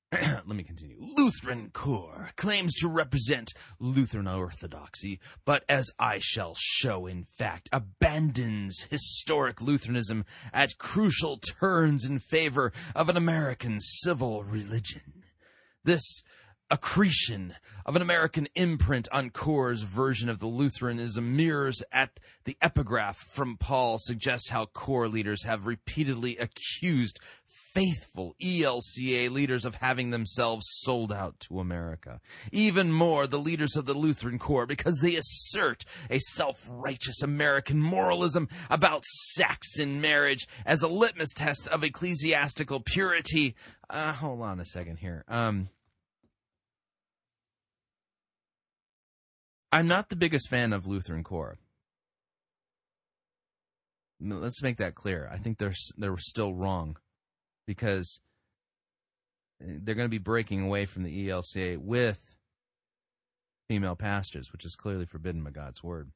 Let 0.13 0.47
me 0.47 0.63
continue. 0.63 0.95
Lutheran 0.99 1.69
CORE 1.73 2.29
claims 2.37 2.73
to 2.75 2.87
represent 2.87 3.51
Lutheran 3.77 4.25
orthodoxy, 4.25 5.19
but 5.43 5.65
as 5.67 5.91
I 5.99 6.19
shall 6.19 6.55
show, 6.57 7.07
in 7.07 7.25
fact, 7.25 7.67
abandons 7.73 8.87
historic 8.89 9.61
Lutheranism 9.61 10.23
at 10.53 10.77
crucial 10.77 11.37
turns 11.37 12.05
in 12.05 12.19
favor 12.19 12.71
of 12.95 13.09
an 13.09 13.17
American 13.17 13.81
civil 13.81 14.45
religion. 14.45 15.25
This 15.83 16.23
accretion 16.69 17.55
of 17.85 17.95
an 17.95 18.01
American 18.01 18.47
imprint 18.55 19.07
on 19.11 19.29
CORE's 19.29 19.83
version 19.83 20.29
of 20.29 20.39
the 20.39 20.47
Lutheranism 20.47 21.35
mirrors 21.35 21.81
at 21.91 22.19
the 22.45 22.57
epigraph 22.61 23.17
from 23.17 23.57
Paul 23.57 23.97
suggests 23.99 24.49
how 24.49 24.65
CORE 24.67 25.07
leaders 25.07 25.43
have 25.43 25.65
repeatedly 25.65 26.37
accused 26.37 27.19
faithful 27.77 28.35
ELCA 28.41 29.29
leaders 29.29 29.63
of 29.63 29.75
having 29.75 30.09
themselves 30.09 30.65
sold 30.67 31.11
out 31.11 31.39
to 31.39 31.59
America. 31.59 32.19
Even 32.51 32.91
more, 32.91 33.27
the 33.27 33.37
leaders 33.37 33.75
of 33.75 33.85
the 33.85 33.93
Lutheran 33.93 34.39
CORE, 34.39 34.65
because 34.65 34.99
they 35.01 35.15
assert 35.15 35.85
a 36.09 36.17
self 36.19 36.67
righteous 36.67 37.21
American 37.21 37.79
moralism 37.79 38.49
about 38.71 39.05
sex 39.05 39.77
in 39.79 40.01
marriage 40.01 40.47
as 40.65 40.81
a 40.81 40.87
litmus 40.87 41.33
test 41.35 41.67
of 41.67 41.83
ecclesiastical 41.83 42.79
purity. 42.79 43.55
Uh, 43.89 44.11
hold 44.11 44.41
on 44.41 44.59
a 44.59 44.65
second 44.65 44.97
here. 44.97 45.23
Um, 45.27 45.69
I'm 49.71 49.87
not 49.87 50.09
the 50.09 50.15
biggest 50.15 50.49
fan 50.49 50.73
of 50.73 50.87
Lutheran 50.87 51.23
CORE. 51.23 51.57
Let's 54.19 54.63
make 54.63 54.77
that 54.77 54.95
clear. 54.95 55.29
I 55.31 55.37
think 55.37 55.59
they're 55.59 55.75
they're 55.95 56.17
still 56.17 56.55
wrong 56.55 56.97
because 57.67 58.19
they're 59.59 59.95
going 59.95 60.07
to 60.07 60.09
be 60.09 60.17
breaking 60.17 60.63
away 60.63 60.85
from 60.85 61.03
the 61.03 61.27
ELCA 61.27 61.77
with 61.77 62.37
female 63.67 63.95
pastors, 63.95 64.51
which 64.51 64.65
is 64.65 64.75
clearly 64.75 65.05
forbidden 65.05 65.43
by 65.43 65.51
God's 65.51 65.83
word. 65.83 66.11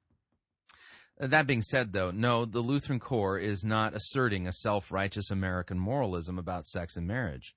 Uh, 1.20 1.28
That 1.28 1.48
being 1.48 1.62
said, 1.62 1.94
though, 1.94 2.12
no, 2.12 2.46
the 2.46 2.62
Lutheran 2.62 3.00
CORE 3.00 3.38
is 3.38 3.64
not 3.64 3.94
asserting 3.94 4.48
a 4.48 4.54
self 4.54 4.92
righteous 4.92 5.30
American 5.30 5.78
moralism 5.78 6.40
about 6.40 6.66
sex 6.66 6.96
and 6.96 7.08
marriage. 7.08 7.56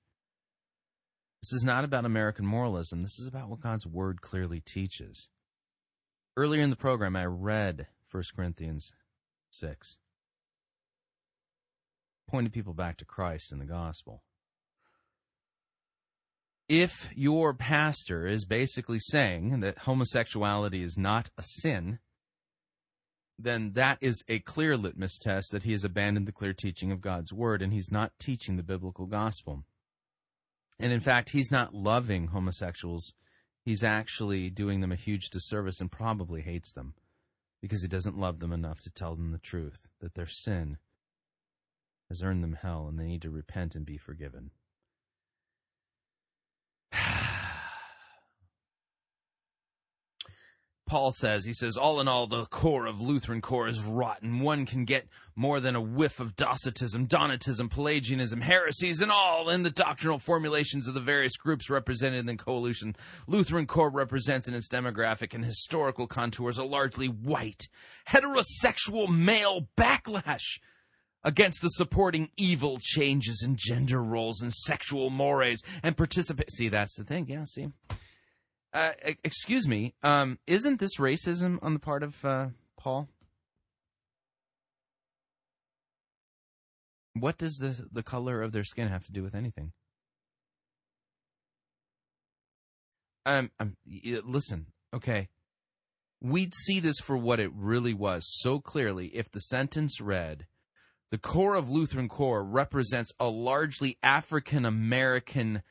This 1.41 1.53
is 1.53 1.65
not 1.65 1.83
about 1.83 2.05
American 2.05 2.45
moralism. 2.45 3.03
This 3.03 3.19
is 3.19 3.27
about 3.27 3.49
what 3.49 3.61
God's 3.61 3.85
word 3.85 4.21
clearly 4.21 4.61
teaches. 4.61 5.29
Earlier 6.35 6.61
in 6.61 6.71
the 6.71 6.75
program, 6.75 7.15
I 7.15 7.25
read 7.25 7.87
1 8.11 8.23
Corinthians 8.35 8.93
6, 9.51 9.99
pointed 12.35 12.51
people 12.51 12.73
back 12.73 12.97
to 12.97 13.05
Christ 13.05 13.53
and 13.53 13.61
the 13.61 13.65
gospel. 13.65 14.21
If 16.67 17.09
your 17.15 17.53
pastor 17.53 18.27
is 18.27 18.43
basically 18.43 18.99
saying 18.99 19.61
that 19.61 19.77
homosexuality 19.77 20.83
is 20.83 20.97
not 20.97 21.29
a 21.37 21.43
sin, 21.43 21.99
then 23.39 23.71
that 23.75 23.99
is 24.01 24.21
a 24.27 24.39
clear 24.39 24.75
litmus 24.75 25.17
test 25.17 25.53
that 25.53 25.63
he 25.63 25.71
has 25.71 25.85
abandoned 25.85 26.27
the 26.27 26.33
clear 26.33 26.51
teaching 26.51 26.91
of 26.91 26.99
God's 26.99 27.31
word 27.31 27.61
and 27.61 27.71
he's 27.71 27.89
not 27.89 28.11
teaching 28.19 28.57
the 28.57 28.63
biblical 28.63 29.05
gospel. 29.05 29.63
And 30.77 30.91
in 30.91 30.99
fact, 30.99 31.29
he's 31.29 31.53
not 31.53 31.73
loving 31.73 32.27
homosexuals. 32.27 33.13
He's 33.63 33.85
actually 33.85 34.49
doing 34.49 34.81
them 34.81 34.91
a 34.91 34.95
huge 34.97 35.29
disservice 35.29 35.79
and 35.79 35.89
probably 35.89 36.41
hates 36.41 36.73
them 36.73 36.95
because 37.61 37.81
he 37.81 37.87
doesn't 37.87 38.17
love 38.17 38.39
them 38.39 38.51
enough 38.51 38.81
to 38.81 38.91
tell 38.91 39.15
them 39.15 39.31
the 39.31 39.37
truth 39.37 39.87
that 40.01 40.15
their 40.15 40.27
sin 40.27 40.79
has 42.09 42.23
earned 42.23 42.43
them 42.43 42.57
hell 42.61 42.87
and 42.87 42.99
they 42.99 43.05
need 43.05 43.21
to 43.23 43.29
repent 43.29 43.75
and 43.75 43.85
be 43.85 43.97
forgiven. 43.97 44.51
Paul 50.87 51.11
says. 51.11 51.45
He 51.45 51.53
says, 51.53 51.77
all 51.77 51.99
in 51.99 52.07
all, 52.07 52.27
the 52.27 52.45
core 52.45 52.85
of 52.85 53.01
Lutheran 53.01 53.41
CORE 53.41 53.67
is 53.67 53.83
rotten. 53.83 54.41
One 54.41 54.67
can 54.67 54.85
get 54.85 55.07
more 55.35 55.59
than 55.59 55.75
a 55.75 55.81
whiff 55.81 56.19
of 56.19 56.35
Docetism, 56.35 57.07
Donatism, 57.07 57.71
Pelagianism, 57.71 58.39
heresies, 58.39 59.01
and 59.01 59.11
all 59.11 59.49
in 59.49 59.63
the 59.63 59.71
doctrinal 59.71 60.19
formulations 60.19 60.87
of 60.87 60.93
the 60.93 61.01
various 61.01 61.35
groups 61.37 61.71
represented 61.71 62.19
in 62.19 62.27
the 62.27 62.35
coalition. 62.35 62.95
Lutheran 63.27 63.65
CORE 63.65 63.89
represents 63.89 64.47
in 64.47 64.53
its 64.53 64.69
demographic 64.69 65.33
and 65.33 65.43
historical 65.43 66.05
contours 66.05 66.59
a 66.59 66.63
largely 66.63 67.07
white, 67.07 67.67
heterosexual 68.07 69.09
male 69.09 69.67
backlash 69.75 70.59
against 71.25 71.61
the 71.61 71.69
supporting 71.69 72.29
evil 72.37 72.77
changes 72.79 73.43
in 73.45 73.57
gender 73.57 74.01
roles 74.01 74.41
and 74.41 74.53
sexual 74.53 75.09
mores 75.09 75.61
and 75.83 75.97
participate. 75.97 76.51
See, 76.51 76.69
that's 76.69 76.95
the 76.95 77.03
thing. 77.03 77.25
Yeah, 77.27 77.43
see. 77.45 77.67
Uh, 78.71 78.91
excuse 79.23 79.67
me. 79.67 79.95
Um, 80.03 80.37
isn't 80.47 80.79
this 80.79 80.97
racism 80.97 81.59
on 81.61 81.73
the 81.73 81.79
part 81.79 82.03
of 82.03 82.23
uh, 82.23 82.47
Paul? 82.77 83.09
What 87.13 87.37
does 87.37 87.55
the 87.55 87.87
the 87.91 88.03
color 88.03 88.41
of 88.41 88.51
their 88.51 88.65
skin 88.65 88.89
have 88.89 89.05
to 89.05 89.13
do 89.13 89.23
with 89.23 89.35
anything? 89.35 89.71
Um, 93.25 93.49
um 93.59 93.77
listen, 94.25 94.67
okay. 94.93 95.29
We'd 96.21 96.53
see 96.53 96.79
this 96.81 96.99
for 96.99 97.17
what 97.17 97.39
it 97.39 97.51
really 97.53 97.93
was 97.93 98.25
so 98.41 98.59
clearly 98.59 99.07
if 99.07 99.31
the 99.31 99.39
sentence 99.39 100.01
read, 100.01 100.45
"The 101.15 101.21
core 101.21 101.55
of 101.55 101.69
Lutheran 101.69 102.09
CORE 102.09 102.43
represents 102.43 103.13
a 103.21 103.29
largely 103.29 103.97
African 104.03 104.65
American 104.65 105.63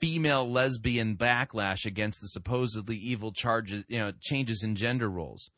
female 0.00 0.50
lesbian 0.50 1.18
backlash 1.18 1.84
against 1.84 2.22
the 2.22 2.28
supposedly 2.28 2.96
evil 2.96 3.30
charges, 3.30 3.84
you 3.88 3.98
know, 3.98 4.12
changes 4.22 4.62
in 4.64 4.74
gender 4.74 5.10
roles." 5.10 5.50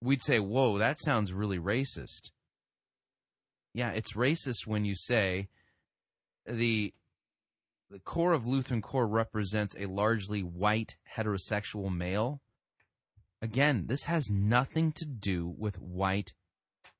We'd 0.00 0.22
say, 0.22 0.40
"Whoa, 0.40 0.78
that 0.78 0.98
sounds 1.00 1.34
really 1.34 1.58
racist." 1.58 2.30
Yeah, 3.74 3.90
it's 3.90 4.14
racist 4.14 4.66
when 4.66 4.86
you 4.86 4.94
say 4.94 5.50
the 6.46 6.94
the 7.90 8.00
core 8.00 8.32
of 8.32 8.46
Lutheran 8.46 8.80
CORE 8.80 9.06
represents 9.06 9.76
a 9.76 9.84
largely 9.84 10.42
white 10.42 10.96
heterosexual 11.14 11.94
male. 11.94 12.40
Again, 13.42 13.84
this 13.86 14.04
has 14.04 14.30
nothing 14.30 14.92
to 14.92 15.04
do 15.04 15.46
with 15.46 15.78
white 15.78 16.32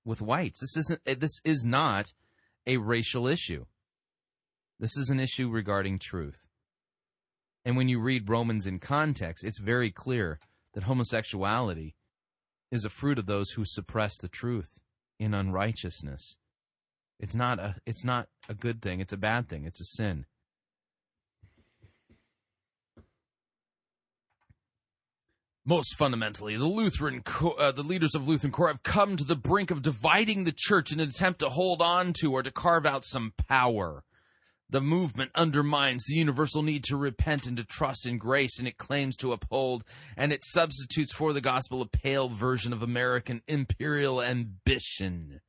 with 0.04 0.22
whites. 0.22 0.60
This 0.60 0.76
isn't 0.76 1.00
eh, 1.06 1.14
this 1.18 1.40
is 1.44 1.64
not 1.66 2.12
a 2.66 2.76
racial 2.76 3.26
issue. 3.26 3.66
This 4.78 4.96
is 4.96 5.10
an 5.10 5.20
issue 5.20 5.48
regarding 5.48 5.98
truth. 5.98 6.46
And 7.64 7.76
when 7.76 7.88
you 7.88 8.00
read 8.00 8.28
Romans 8.28 8.66
in 8.66 8.80
context, 8.80 9.44
it's 9.44 9.60
very 9.60 9.90
clear 9.90 10.40
that 10.74 10.84
homosexuality 10.84 11.94
is 12.70 12.84
a 12.84 12.90
fruit 12.90 13.18
of 13.18 13.26
those 13.26 13.50
who 13.50 13.64
suppress 13.64 14.18
the 14.18 14.28
truth 14.28 14.80
in 15.18 15.34
unrighteousness. 15.34 16.38
It's 17.20 17.36
not 17.36 17.60
a 17.60 17.76
it's 17.86 18.04
not 18.04 18.28
a 18.48 18.54
good 18.54 18.82
thing. 18.82 19.00
It's 19.00 19.12
a 19.12 19.18
bad 19.18 19.48
thing. 19.48 19.64
It's 19.64 19.80
a 19.80 19.84
sin. 19.84 20.26
Most 25.64 25.96
fundamentally, 25.96 26.56
the 26.56 26.66
Lutheran, 26.66 27.22
co- 27.22 27.52
uh, 27.52 27.70
the 27.70 27.84
leaders 27.84 28.16
of 28.16 28.26
Lutheran 28.26 28.52
CORE 28.52 28.66
have 28.66 28.82
come 28.82 29.14
to 29.16 29.24
the 29.24 29.36
brink 29.36 29.70
of 29.70 29.80
dividing 29.80 30.42
the 30.42 30.54
church 30.54 30.90
in 30.90 30.98
an 30.98 31.08
attempt 31.08 31.38
to 31.38 31.50
hold 31.50 31.80
on 31.80 32.12
to 32.14 32.32
or 32.32 32.42
to 32.42 32.50
carve 32.50 32.84
out 32.84 33.04
some 33.04 33.32
power. 33.48 34.02
The 34.68 34.80
movement 34.80 35.30
undermines 35.36 36.04
the 36.04 36.16
universal 36.16 36.62
need 36.62 36.82
to 36.84 36.96
repent 36.96 37.46
and 37.46 37.56
to 37.58 37.64
trust 37.64 38.08
in 38.08 38.18
grace, 38.18 38.58
and 38.58 38.66
it 38.66 38.76
claims 38.76 39.16
to 39.18 39.32
uphold, 39.32 39.84
and 40.16 40.32
it 40.32 40.44
substitutes 40.44 41.12
for 41.12 41.32
the 41.32 41.40
gospel 41.40 41.80
a 41.80 41.86
pale 41.86 42.28
version 42.28 42.72
of 42.72 42.82
American 42.82 43.42
imperial 43.46 44.20
ambition 44.20 45.40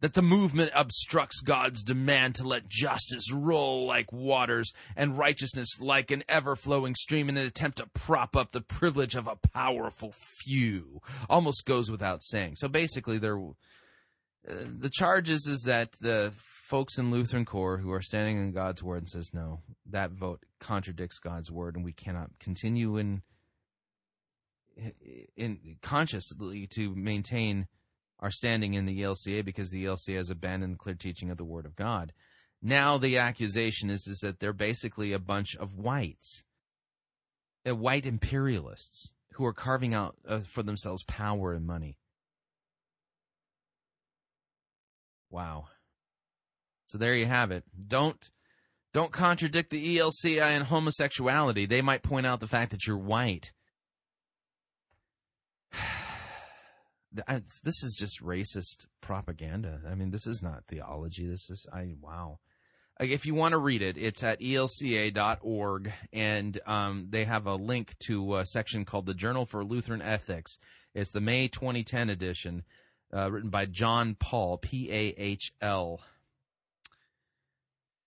that 0.00 0.14
the 0.14 0.22
movement 0.22 0.70
obstructs 0.74 1.40
God's 1.40 1.82
demand 1.82 2.36
to 2.36 2.46
let 2.46 2.68
justice 2.68 3.32
roll 3.32 3.86
like 3.86 4.12
waters 4.12 4.72
and 4.96 5.18
righteousness 5.18 5.80
like 5.80 6.10
an 6.10 6.22
ever 6.28 6.54
flowing 6.54 6.94
stream 6.94 7.28
in 7.28 7.36
an 7.36 7.46
attempt 7.46 7.78
to 7.78 7.86
prop 7.94 8.36
up 8.36 8.52
the 8.52 8.60
privilege 8.60 9.14
of 9.14 9.26
a 9.26 9.36
powerful 9.36 10.12
few. 10.44 11.00
Almost 11.28 11.66
goes 11.66 11.90
without 11.90 12.22
saying. 12.22 12.56
So 12.56 12.68
basically, 12.68 13.18
they're, 13.18 13.40
uh, 13.40 13.52
the 14.46 14.90
charge 14.92 15.28
is, 15.28 15.46
is 15.46 15.62
that 15.62 15.92
the 16.00 16.32
folks 16.68 16.98
in 16.98 17.10
Lutheran 17.10 17.44
CORE 17.44 17.78
who 17.78 17.90
are 17.90 18.02
standing 18.02 18.36
in 18.36 18.52
God's 18.52 18.82
word 18.82 18.98
and 18.98 19.08
says, 19.08 19.32
no, 19.34 19.62
that 19.86 20.12
vote 20.12 20.44
contradicts 20.60 21.18
God's 21.18 21.50
word 21.50 21.76
and 21.76 21.84
we 21.84 21.92
cannot 21.92 22.30
continue 22.38 22.98
in, 22.98 23.22
in 25.36 25.76
consciously 25.82 26.68
to 26.74 26.94
maintain 26.94 27.66
are 28.20 28.30
standing 28.30 28.74
in 28.74 28.84
the 28.84 29.00
ELCA 29.00 29.44
because 29.44 29.70
the 29.70 29.84
ELCA 29.84 30.16
has 30.16 30.30
abandoned 30.30 30.74
the 30.74 30.78
clear 30.78 30.94
teaching 30.94 31.30
of 31.30 31.36
the 31.36 31.44
Word 31.44 31.66
of 31.66 31.76
God. 31.76 32.12
Now 32.60 32.98
the 32.98 33.18
accusation 33.18 33.90
is, 33.90 34.06
is 34.08 34.18
that 34.20 34.40
they're 34.40 34.52
basically 34.52 35.12
a 35.12 35.18
bunch 35.18 35.54
of 35.56 35.74
whites, 35.74 36.42
uh, 37.68 37.74
white 37.74 38.06
imperialists 38.06 39.12
who 39.34 39.44
are 39.44 39.52
carving 39.52 39.94
out 39.94 40.16
uh, 40.26 40.40
for 40.40 40.64
themselves 40.64 41.04
power 41.04 41.52
and 41.52 41.64
money. 41.64 41.96
Wow. 45.30 45.66
So 46.86 46.98
there 46.98 47.14
you 47.14 47.26
have 47.26 47.50
it. 47.52 47.64
Don't 47.86 48.30
don't 48.94 49.12
contradict 49.12 49.70
the 49.70 49.94
E 49.94 49.98
ELCA 49.98 50.40
and 50.40 50.64
homosexuality. 50.64 51.66
They 51.66 51.82
might 51.82 52.02
point 52.02 52.26
out 52.26 52.40
the 52.40 52.46
fact 52.46 52.70
that 52.72 52.86
you're 52.86 52.96
white. 52.96 53.52
This 57.12 57.82
is 57.82 57.96
just 57.98 58.22
racist 58.22 58.86
propaganda. 59.00 59.80
I 59.90 59.94
mean, 59.94 60.10
this 60.10 60.26
is 60.26 60.42
not 60.42 60.64
theology. 60.66 61.26
This 61.26 61.48
is 61.50 61.66
I 61.72 61.94
wow. 62.00 62.38
If 63.00 63.26
you 63.26 63.34
want 63.34 63.52
to 63.52 63.58
read 63.58 63.80
it, 63.80 63.96
it's 63.96 64.24
at 64.24 64.40
elca.org, 64.40 65.92
and 66.12 66.60
um, 66.66 67.06
they 67.10 67.24
have 67.24 67.46
a 67.46 67.54
link 67.54 67.96
to 68.06 68.36
a 68.36 68.44
section 68.44 68.84
called 68.84 69.06
the 69.06 69.14
Journal 69.14 69.46
for 69.46 69.64
Lutheran 69.64 70.02
Ethics. 70.02 70.58
It's 70.94 71.12
the 71.12 71.20
May 71.20 71.46
2010 71.46 72.10
edition, 72.10 72.64
uh, 73.14 73.30
written 73.30 73.50
by 73.50 73.66
Jon 73.66 74.16
Pahl, 74.16 74.58
P 74.58 74.90
A 74.90 75.14
H 75.16 75.52
L. 75.60 76.00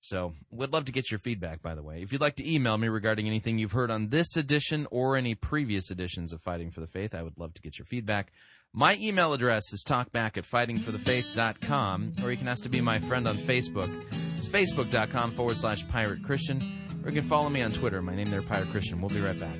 So, 0.02 0.34
we'd 0.50 0.74
love 0.74 0.86
to 0.86 0.92
get 0.92 1.10
your 1.10 1.20
feedback, 1.20 1.62
by 1.62 1.76
the 1.76 1.84
way. 1.84 2.02
If 2.02 2.12
you'd 2.12 2.22
like 2.22 2.36
to 2.38 2.52
email 2.52 2.78
me 2.78 2.90
regarding 2.90 3.28
anything 3.28 3.60
you've 3.60 3.72
heard 3.72 3.92
on 3.92 4.10
this 4.10 4.36
edition 4.36 4.88
or 4.90 5.16
any 5.16 5.36
previous 5.36 5.92
editions 5.92 6.34
of 6.34 6.42
Fighting 6.42 6.72
for 6.72 6.82
the 6.82 6.88
Faith, 6.88 7.14
I 7.16 7.22
would 7.22 7.38
love 7.38 7.54
to 7.54 7.62
get 7.62 7.78
your 7.78 7.86
feedback. 7.86 8.34
My 8.74 8.98
email 9.02 9.34
address 9.34 9.74
is 9.74 9.84
talkback 9.84 10.38
at 10.38 10.46
fightingforthefaith.com, 10.46 12.14
or 12.24 12.32
you 12.32 12.38
can 12.38 12.48
ask 12.48 12.64
to 12.64 12.70
be 12.70 12.80
my 12.80 13.00
friend 13.00 13.28
on 13.28 13.36
Facebook. 13.36 13.90
It's 14.38 14.48
facebook.com 14.48 15.32
forward 15.32 15.58
slash 15.58 15.86
pirate 15.90 16.24
Christian, 16.24 16.62
or 17.04 17.10
you 17.10 17.20
can 17.20 17.30
follow 17.30 17.50
me 17.50 17.62
on 17.62 17.74
Twitter. 17.74 18.02
My 18.02 18.16
name 18.16 18.30
there, 18.30 18.42
Pirate 18.42 18.70
Christian. 18.70 19.02
We'll 19.02 19.10
be 19.10 19.20
right 19.20 19.38
back. 19.38 19.58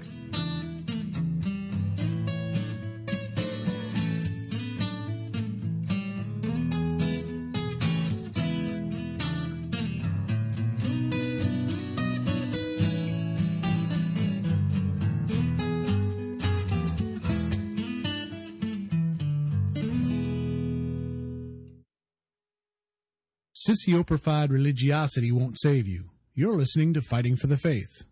Sissioperified 23.68 24.50
religiosity 24.50 25.32
won't 25.32 25.60
save 25.60 25.88
you. 25.88 26.06
You're 26.34 26.56
listening 26.56 26.94
to 26.96 27.02
Fighting 27.02 27.36
for 27.36 27.46
the 27.48 27.58
Faith. 27.58 28.06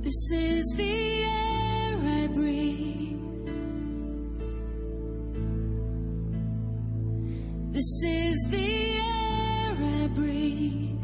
This 0.00 0.30
is 0.32 0.64
the 0.76 1.22
air 1.22 1.98
I 1.98 2.26
breathe. 2.28 3.20
This 7.72 8.02
is 8.06 8.46
the 8.50 8.96
air 8.96 9.76
I 9.76 10.06
breathe. 10.14 10.98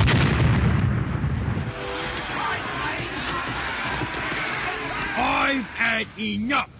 I've 5.18 5.64
had 5.76 6.06
enough 6.18 6.79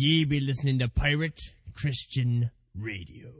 Ye 0.00 0.24
be 0.24 0.38
listening 0.38 0.78
to 0.78 0.86
Pirate 0.86 1.40
Christian 1.74 2.52
Radio. 2.72 3.30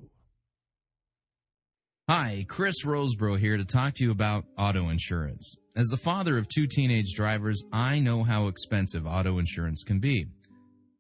Hi, 2.09 2.47
Chris 2.49 2.85
Rosebrough 2.85 3.39
here 3.39 3.57
to 3.57 3.65
talk 3.65 3.95
to 3.95 4.05
you 4.05 4.11
about 4.11 4.45
auto 4.57 4.89
insurance. 4.89 5.55
As 5.77 5.87
the 5.87 5.97
father 5.97 6.37
of 6.37 6.49
two 6.49 6.67
teenage 6.67 7.15
drivers, 7.15 7.63
I 7.73 8.01
know 8.01 8.25
how 8.25 8.49
expensive 8.49 9.07
auto 9.07 9.39
insurance 9.39 9.85
can 9.85 10.01
be. 10.01 10.27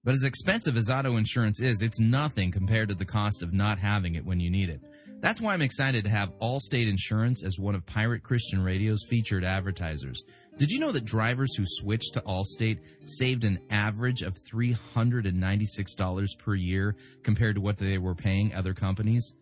But 0.04 0.14
as 0.14 0.22
expensive 0.22 0.76
as 0.76 0.90
auto 0.90 1.16
insurance 1.16 1.60
is, 1.60 1.82
it's 1.82 1.98
nothing 1.98 2.52
compared 2.52 2.88
to 2.90 2.94
the 2.94 3.04
cost 3.04 3.42
of 3.42 3.52
not 3.52 3.80
having 3.80 4.14
it 4.14 4.24
when 4.24 4.38
you 4.38 4.50
need 4.50 4.68
it. 4.68 4.80
That's 5.20 5.40
why 5.40 5.52
I'm 5.52 5.62
excited 5.62 6.04
to 6.04 6.10
have 6.10 6.38
Allstate 6.38 6.88
Insurance 6.88 7.44
as 7.44 7.58
one 7.58 7.74
of 7.74 7.84
Pirate 7.84 8.22
Christian 8.22 8.62
Radio's 8.62 9.04
featured 9.10 9.42
advertisers. 9.42 10.22
Did 10.58 10.70
you 10.70 10.78
know 10.78 10.92
that 10.92 11.04
drivers 11.04 11.56
who 11.56 11.64
switched 11.66 12.14
to 12.14 12.20
Allstate 12.20 12.78
saved 13.04 13.42
an 13.42 13.58
average 13.70 14.22
of 14.22 14.36
$396 14.52 16.38
per 16.38 16.54
year 16.54 16.94
compared 17.24 17.56
to 17.56 17.60
what 17.60 17.78
they 17.78 17.98
were 17.98 18.14
paying 18.14 18.54
other 18.54 18.74
companies? 18.74 19.34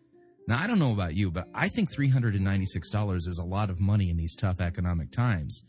Now, 0.48 0.58
I 0.58 0.66
don't 0.66 0.78
know 0.78 0.92
about 0.92 1.14
you, 1.14 1.30
but 1.30 1.48
I 1.54 1.68
think 1.68 1.90
$396 1.92 3.16
is 3.16 3.38
a 3.38 3.44
lot 3.44 3.68
of 3.68 3.78
money 3.78 4.08
in 4.08 4.16
these 4.16 4.36
tough 4.36 4.60
economic 4.60 5.10
times. 5.10 5.62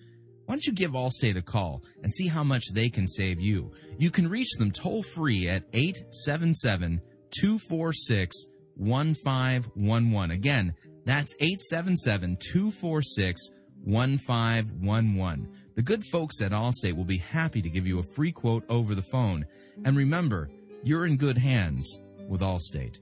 Why 0.46 0.56
don't 0.56 0.66
you 0.66 0.74
give 0.74 0.92
Allstate 0.92 1.36
a 1.36 1.42
call 1.42 1.84
and 2.02 2.10
see 2.10 2.28
how 2.28 2.44
much 2.44 2.72
they 2.74 2.88
can 2.90 3.08
save 3.08 3.42
you? 3.42 3.74
You 3.98 4.10
can 4.10 4.30
reach 4.30 4.52
them 4.58 4.72
toll 4.72 5.04
free 5.04 5.50
at 5.50 5.64
877 5.74 7.02
246 7.38 8.46
1511. 8.78 10.32
Again, 10.32 10.74
that's 11.06 11.36
877 11.40 12.38
246 12.52 13.50
1511. 13.84 15.50
The 15.76 15.82
good 15.82 16.04
folks 16.12 16.42
at 16.42 16.52
Allstate 16.52 16.96
will 16.96 17.06
be 17.06 17.20
happy 17.20 17.62
to 17.62 17.70
give 17.70 17.88
you 17.88 18.00
a 18.00 18.04
free 18.04 18.32
quote 18.32 18.66
over 18.70 18.96
the 18.96 19.02
phone. 19.02 19.46
And 19.86 19.96
remember, 19.96 20.50
you're 20.84 21.06
in 21.06 21.18
good 21.18 21.38
hands 21.38 22.00
with 22.28 22.42
Allstate. 22.42 23.00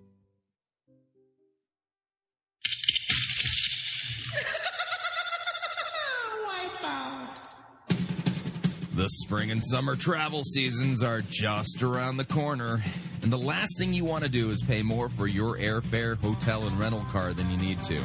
The 8.96 9.10
spring 9.10 9.52
and 9.52 9.62
summer 9.62 9.96
travel 9.98 10.44
seasons 10.44 11.04
are 11.04 11.22
just 11.22 11.84
around 11.84 12.16
the 12.16 12.24
corner, 12.24 12.82
and 13.22 13.32
the 13.32 13.38
last 13.38 13.78
thing 13.80 13.94
you 13.94 14.06
want 14.06 14.24
to 14.24 14.30
do 14.30 14.50
is 14.50 14.62
pay 14.62 14.84
more 14.84 15.10
for 15.10 15.28
your 15.28 15.58
airfare, 15.58 16.18
hotel, 16.18 16.68
and 16.68 16.80
rental 16.82 17.06
car 17.06 17.34
than 17.34 17.50
you 17.50 17.58
need 17.58 17.82
to. 17.84 18.00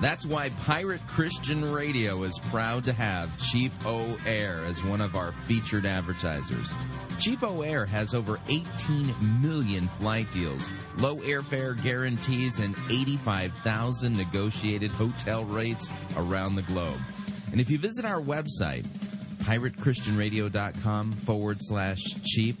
That's 0.00 0.26
why 0.26 0.50
Pirate 0.50 1.06
Christian 1.06 1.72
Radio 1.72 2.24
is 2.24 2.38
proud 2.50 2.84
to 2.84 2.92
have 2.92 3.30
CheapOair 3.36 4.66
as 4.66 4.84
one 4.84 5.00
of 5.00 5.14
our 5.14 5.32
featured 5.32 5.86
advertisers. 5.86 6.74
CheapOair 7.12 7.86
has 7.86 8.14
over 8.14 8.40
18 8.48 9.14
million 9.40 9.88
flight 9.88 10.30
deals, 10.32 10.68
low 10.98 11.16
airfare 11.16 11.80
guarantees, 11.82 12.58
and 12.58 12.74
85,000 12.90 14.16
negotiated 14.16 14.90
hotel 14.90 15.44
rates 15.44 15.90
around 16.16 16.56
the 16.56 16.62
globe. 16.62 16.98
And 17.52 17.60
if 17.60 17.70
you 17.70 17.78
visit 17.78 18.04
our 18.04 18.20
website, 18.20 18.84
piratechristianradio.com 19.44 21.12
forward 21.12 21.58
slash 21.60 22.00
cheap, 22.24 22.60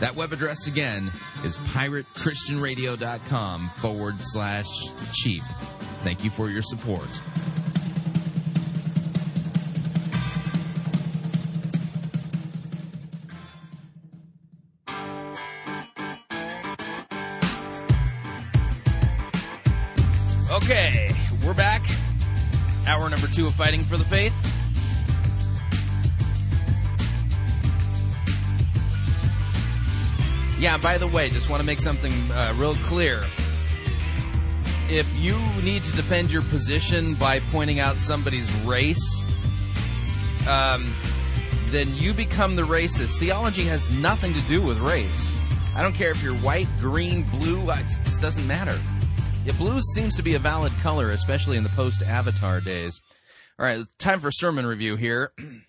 That 0.00 0.14
web 0.14 0.32
address 0.32 0.68
again 0.68 1.06
is 1.44 1.56
piratechristianradio.com 1.56 3.68
forward 3.70 4.20
slash 4.20 4.68
cheap. 5.12 5.42
Thank 6.02 6.22
you 6.22 6.30
for 6.30 6.48
your 6.48 6.62
support. 6.62 7.20
Okay, 20.50 21.10
we're 21.44 21.54
back. 21.54 21.84
Hour 22.86 23.08
number 23.08 23.26
two 23.26 23.46
of 23.46 23.54
Fighting 23.54 23.80
for 23.80 23.96
the 23.96 24.04
Faith. 24.04 24.47
Yeah, 30.68 30.76
by 30.76 30.98
the 30.98 31.06
way, 31.06 31.30
just 31.30 31.48
want 31.48 31.62
to 31.62 31.66
make 31.66 31.80
something 31.80 32.12
uh, 32.30 32.52
real 32.58 32.74
clear. 32.74 33.24
If 34.90 35.10
you 35.18 35.38
need 35.64 35.82
to 35.84 35.96
defend 35.96 36.30
your 36.30 36.42
position 36.42 37.14
by 37.14 37.40
pointing 37.40 37.80
out 37.80 37.98
somebody's 37.98 38.52
race, 38.66 39.24
um, 40.46 40.92
then 41.68 41.94
you 41.94 42.12
become 42.12 42.54
the 42.54 42.64
racist. 42.64 43.18
Theology 43.18 43.62
has 43.62 43.90
nothing 43.90 44.34
to 44.34 44.42
do 44.42 44.60
with 44.60 44.76
race. 44.80 45.32
I 45.74 45.82
don't 45.82 45.94
care 45.94 46.10
if 46.10 46.22
you're 46.22 46.34
white, 46.34 46.68
green, 46.76 47.22
blue, 47.22 47.70
it 47.70 47.86
just 48.04 48.20
doesn't 48.20 48.46
matter. 48.46 48.78
Yeah, 49.46 49.54
blue 49.56 49.80
seems 49.80 50.16
to 50.16 50.22
be 50.22 50.34
a 50.34 50.38
valid 50.38 50.74
color, 50.82 51.12
especially 51.12 51.56
in 51.56 51.62
the 51.62 51.70
post 51.70 52.02
Avatar 52.02 52.60
days. 52.60 53.00
All 53.58 53.64
right, 53.64 53.86
time 53.96 54.20
for 54.20 54.30
sermon 54.30 54.66
review 54.66 54.96
here. 54.96 55.32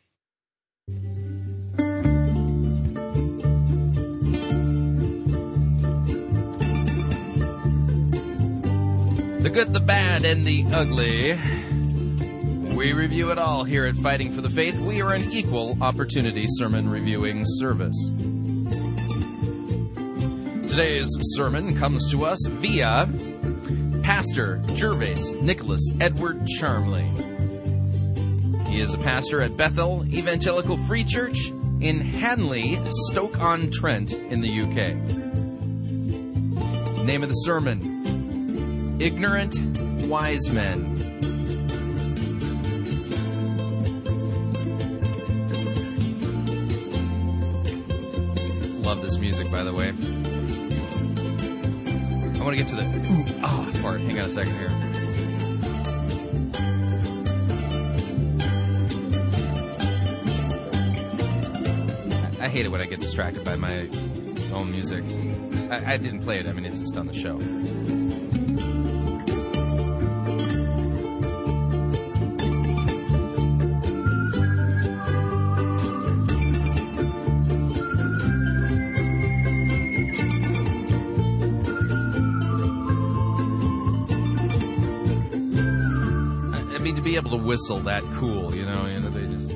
The 9.40 9.50
good, 9.50 9.74
the 9.74 9.80
bad, 9.80 10.26
and 10.26 10.46
the 10.46 10.66
ugly. 10.74 11.40
We 12.76 12.92
review 12.92 13.32
it 13.32 13.38
all 13.38 13.64
here 13.64 13.86
at 13.86 13.96
Fighting 13.96 14.34
for 14.34 14.42
the 14.42 14.50
Faith. 14.50 14.82
We 14.82 15.02
are 15.02 15.14
an 15.14 15.32
equal 15.32 15.78
opportunity 15.82 16.46
sermon 16.46 16.90
reviewing 16.90 17.46
service. 17.46 17.96
Today's 20.70 21.08
sermon 21.38 21.74
comes 21.78 22.12
to 22.12 22.26
us 22.26 22.46
via 22.48 23.08
Pastor 24.04 24.62
Gervaise 24.76 25.34
Nicholas 25.36 25.90
Edward 26.02 26.46
Charmley. 26.46 27.10
He 28.70 28.82
is 28.82 28.94
a 28.94 28.98
pastor 28.98 29.42
at 29.42 29.56
Bethel 29.56 30.06
Evangelical 30.14 30.76
Free 30.80 31.06
Church 31.06 31.48
in 31.80 32.02
Hanley, 32.02 32.78
Stoke 32.90 33.40
on 33.40 33.72
Trent, 33.72 34.12
in 34.12 34.42
the 34.42 34.64
UK. 34.64 34.96
Name 37.06 37.24
of 37.24 37.30
the 37.30 37.36
sermon 37.36 37.89
Ignorant 39.00 39.58
Wise 40.08 40.50
Men. 40.50 40.98
Love 48.84 49.02
this 49.02 49.18
music, 49.18 49.50
by 49.50 49.64
the 49.64 49.74
way. 49.74 49.94
I 52.38 52.44
want 52.44 52.58
to 52.58 52.64
get 52.64 52.68
to 52.68 52.76
the 52.76 52.84
ooh, 53.10 53.24
ah 53.42 53.72
part. 53.82 54.02
Hang 54.02 54.20
on 54.20 54.26
a 54.26 54.30
second 54.30 54.58
here. 54.58 54.70
I 62.42 62.50
hate 62.50 62.66
it 62.66 62.70
when 62.70 62.82
I 62.82 62.86
get 62.86 63.00
distracted 63.00 63.46
by 63.46 63.56
my 63.56 63.88
own 64.52 64.72
music. 64.72 65.06
I, 65.72 65.94
I 65.94 65.98
didn't 65.98 66.20
play 66.22 66.40
it. 66.40 66.48
I 66.48 66.52
mean, 66.52 66.66
it's 66.66 66.80
just 66.80 66.98
on 66.98 67.08
the 67.08 67.14
show. 67.14 67.40
Whistle 87.50 87.80
that 87.80 88.04
cool, 88.14 88.56
you 88.56 88.64
know, 88.64 88.86
you 88.86 89.00
know, 89.00 89.10
they 89.10 89.26
just. 89.26 89.50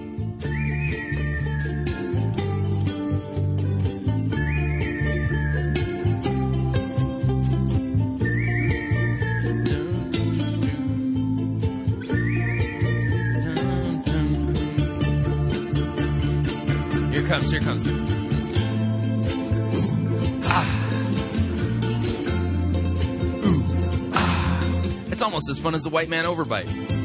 Here 17.13 17.27
comes, 17.27 17.51
here 17.51 17.61
comes. 17.61 17.83
Ah. 20.45 20.65
Ooh. 23.45 23.63
Ah. 24.13 25.11
It's 25.11 25.21
almost 25.21 25.47
as 25.47 25.59
fun 25.59 25.75
as 25.75 25.83
the 25.83 25.91
white 25.91 26.09
man 26.09 26.25
overbite. 26.25 27.02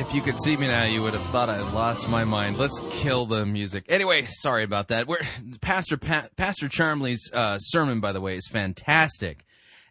If 0.00 0.14
you 0.14 0.22
could 0.22 0.40
see 0.40 0.56
me 0.56 0.66
now, 0.66 0.84
you 0.84 1.02
would 1.02 1.12
have 1.12 1.22
thought 1.24 1.50
I 1.50 1.60
lost 1.72 2.08
my 2.08 2.24
mind. 2.24 2.56
Let's 2.56 2.80
kill 2.90 3.26
the 3.26 3.44
music. 3.44 3.84
Anyway, 3.86 4.24
sorry 4.24 4.64
about 4.64 4.88
that. 4.88 5.06
We're, 5.06 5.20
Pastor 5.60 5.98
pa- 5.98 6.28
Pastor 6.36 6.70
Charmley's 6.70 7.30
uh, 7.34 7.58
sermon, 7.58 8.00
by 8.00 8.12
the 8.12 8.20
way, 8.22 8.34
is 8.34 8.48
fantastic, 8.50 9.44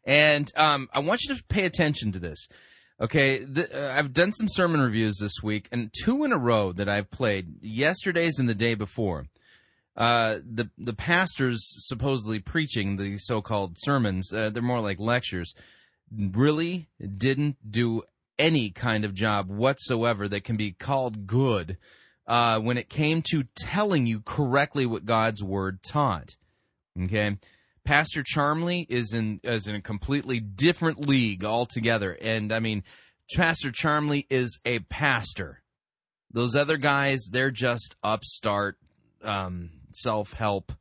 and 0.03 0.51
um, 0.55 0.89
I 0.95 0.99
want 1.01 1.21
you 1.21 1.35
to 1.35 1.43
pay 1.43 1.63
attention 1.63 2.11
to 2.13 2.19
this. 2.19 2.47
Okay, 2.99 3.37
the, 3.37 3.69
uh, 3.71 3.95
I've 3.95 4.11
done 4.11 4.31
some 4.31 4.47
sermon 4.49 4.81
reviews 4.81 5.19
this 5.21 5.43
week, 5.43 5.67
and 5.71 5.91
two 6.03 6.23
in 6.23 6.31
a 6.31 6.39
row 6.39 6.71
that 6.71 6.89
I've 6.89 7.11
played 7.11 7.61
yesterday's 7.61 8.39
and 8.39 8.49
the 8.49 8.55
day 8.55 8.73
before. 8.73 9.27
Uh, 9.95 10.39
the 10.43 10.71
the 10.79 10.95
pastors 10.95 11.63
supposedly 11.87 12.39
preaching 12.39 12.97
the 12.97 13.19
so-called 13.19 13.75
sermons, 13.77 14.33
uh, 14.33 14.49
they're 14.49 14.63
more 14.63 14.81
like 14.81 14.99
lectures, 14.99 15.53
really 16.11 16.89
didn't 16.99 17.57
do 17.69 18.01
any 18.39 18.71
kind 18.71 19.05
of 19.05 19.13
job 19.13 19.49
whatsoever 19.49 20.27
that 20.27 20.43
can 20.43 20.57
be 20.57 20.71
called 20.71 21.27
good 21.27 21.77
uh, 22.25 22.59
when 22.59 22.77
it 22.77 22.89
came 22.89 23.21
to 23.31 23.43
telling 23.57 24.05
you 24.05 24.21
correctly 24.21 24.85
what 24.85 25.05
God's 25.05 25.43
word 25.43 25.83
taught. 25.83 26.35
Okay, 26.99 27.37
Pastor 27.83 28.23
Charmley 28.25 28.85
is 28.89 29.13
in 29.13 29.39
is 29.43 29.67
in 29.67 29.75
a 29.75 29.81
completely 29.81 30.39
different 30.39 31.07
league 31.07 31.43
altogether, 31.43 32.17
and 32.21 32.51
I 32.51 32.59
mean, 32.59 32.83
Pastor 33.35 33.71
Charmley 33.71 34.25
is 34.29 34.59
a 34.65 34.79
pastor. 34.79 35.61
Those 36.31 36.55
other 36.55 36.77
guys, 36.77 37.27
they're 37.31 37.51
just 37.51 37.95
upstart 38.03 38.77
um, 39.23 39.69
self 39.91 40.33
help 40.33 40.71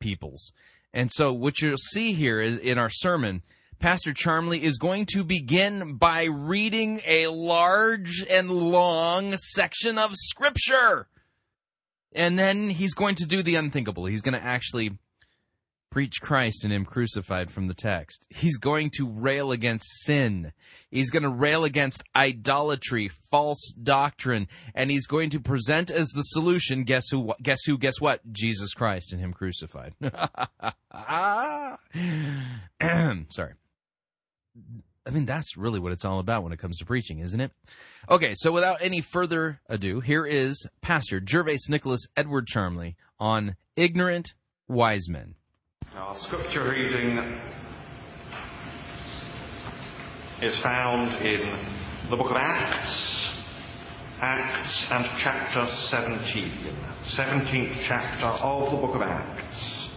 peoples. 0.00 0.52
And 0.92 1.10
so, 1.12 1.32
what 1.32 1.60
you'll 1.60 1.76
see 1.76 2.12
here 2.12 2.40
is 2.40 2.58
in 2.58 2.78
our 2.78 2.90
sermon, 2.90 3.42
Pastor 3.80 4.12
Charmley 4.12 4.62
is 4.62 4.76
going 4.76 5.06
to 5.06 5.24
begin 5.24 5.94
by 5.94 6.24
reading 6.24 7.00
a 7.06 7.28
large 7.28 8.22
and 8.28 8.50
long 8.50 9.34
section 9.38 9.96
of 9.96 10.10
Scripture. 10.14 11.08
And 12.12 12.38
then 12.38 12.68
he's 12.68 12.92
going 12.92 13.14
to 13.16 13.24
do 13.24 13.42
the 13.42 13.54
unthinkable. 13.54 14.04
He's 14.04 14.20
going 14.20 14.38
to 14.38 14.44
actually 14.44 14.98
preach 15.90 16.20
Christ 16.20 16.62
and 16.62 16.72
Him 16.74 16.84
crucified 16.84 17.50
from 17.50 17.68
the 17.68 17.74
text. 17.74 18.26
He's 18.28 18.58
going 18.58 18.90
to 18.98 19.08
rail 19.08 19.50
against 19.50 20.04
sin. 20.04 20.52
He's 20.90 21.10
going 21.10 21.22
to 21.22 21.30
rail 21.30 21.64
against 21.64 22.04
idolatry, 22.14 23.08
false 23.08 23.72
doctrine, 23.82 24.46
and 24.74 24.90
he's 24.90 25.06
going 25.06 25.30
to 25.30 25.40
present 25.40 25.90
as 25.90 26.08
the 26.08 26.22
solution. 26.22 26.84
Guess 26.84 27.08
who? 27.10 27.32
Guess 27.42 27.60
who? 27.64 27.78
Guess 27.78 27.98
what? 27.98 28.20
Jesus 28.30 28.74
Christ 28.74 29.12
and 29.12 29.22
Him 29.22 29.32
crucified. 29.32 29.94
Ah! 30.92 31.78
Sorry. 33.30 33.54
I 35.06 35.10
mean, 35.10 35.24
that's 35.24 35.56
really 35.56 35.80
what 35.80 35.92
it's 35.92 36.04
all 36.04 36.20
about 36.20 36.42
when 36.42 36.52
it 36.52 36.58
comes 36.58 36.78
to 36.78 36.84
preaching, 36.84 37.20
isn't 37.20 37.40
it? 37.40 37.52
Okay, 38.10 38.32
so 38.34 38.52
without 38.52 38.82
any 38.82 39.00
further 39.00 39.60
ado, 39.68 40.00
here 40.00 40.26
is 40.26 40.66
Pastor 40.82 41.20
Gervaise 41.26 41.68
Nicholas 41.68 42.06
Edward 42.16 42.46
Charmley 42.46 42.96
on 43.18 43.56
ignorant 43.76 44.34
wise 44.68 45.08
men. 45.08 45.34
Our 45.96 46.16
scripture 46.26 46.70
reading 46.70 47.40
is 50.42 50.58
found 50.62 51.26
in 51.26 52.10
the 52.10 52.16
book 52.16 52.30
of 52.30 52.36
Acts, 52.36 53.30
Acts 54.20 54.86
and 54.90 55.04
chapter 55.24 55.66
17, 55.90 56.76
17th 57.16 57.88
chapter 57.88 58.26
of 58.26 58.70
the 58.70 58.76
book 58.76 58.94
of 58.94 59.02
Acts. 59.02 59.88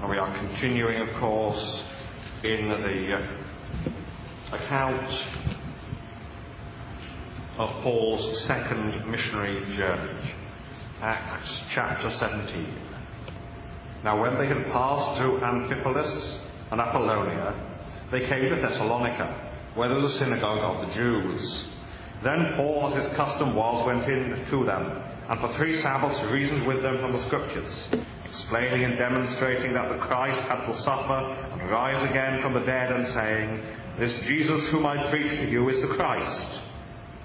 And 0.00 0.10
we 0.10 0.16
are 0.16 0.36
continuing, 0.38 1.00
of 1.06 1.20
course, 1.20 1.82
in 2.42 2.68
the 2.70 3.51
account 4.52 5.10
of 7.58 7.82
Paul's 7.82 8.46
second 8.46 9.10
missionary 9.10 9.76
journey. 9.76 10.34
Acts 11.00 11.62
chapter 11.74 12.10
17. 12.18 12.74
Now, 14.04 14.20
when 14.20 14.38
they 14.38 14.46
had 14.46 14.64
passed 14.72 15.18
through 15.18 15.40
Amphipolis 15.40 16.40
and 16.70 16.80
Apollonia, 16.80 17.54
they 18.10 18.20
came 18.20 18.48
to 18.50 18.56
Thessalonica, 18.56 19.70
where 19.74 19.88
there 19.88 19.96
was 19.98 20.14
a 20.14 20.18
synagogue 20.18 20.76
of 20.76 20.88
the 20.88 20.94
Jews. 20.94 21.68
Then 22.22 22.54
Paul, 22.56 22.92
as 22.92 23.04
his 23.04 23.16
custom 23.16 23.54
was, 23.56 23.86
went 23.86 24.04
in 24.04 24.46
to 24.50 24.64
them, 24.64 25.02
and 25.28 25.40
for 25.40 25.56
three 25.56 25.80
Sabbaths 25.82 26.20
reasoned 26.30 26.66
with 26.66 26.82
them 26.82 26.98
from 27.00 27.12
the 27.12 27.26
Scriptures, 27.26 27.88
explaining 28.32 28.84
and 28.84 28.98
demonstrating 28.98 29.74
that 29.74 29.92
the 29.92 29.98
Christ 29.98 30.40
had 30.48 30.64
to 30.64 30.80
suffer 30.80 31.20
and 31.52 31.70
rise 31.70 32.08
again 32.10 32.40
from 32.40 32.54
the 32.54 32.64
dead, 32.64 32.90
and 32.90 33.06
saying, 33.18 33.48
This 33.98 34.14
Jesus 34.26 34.68
whom 34.70 34.86
I 34.86 35.10
preach 35.10 35.30
to 35.40 35.50
you 35.50 35.68
is 35.68 35.80
the 35.82 35.94
Christ. 35.94 36.60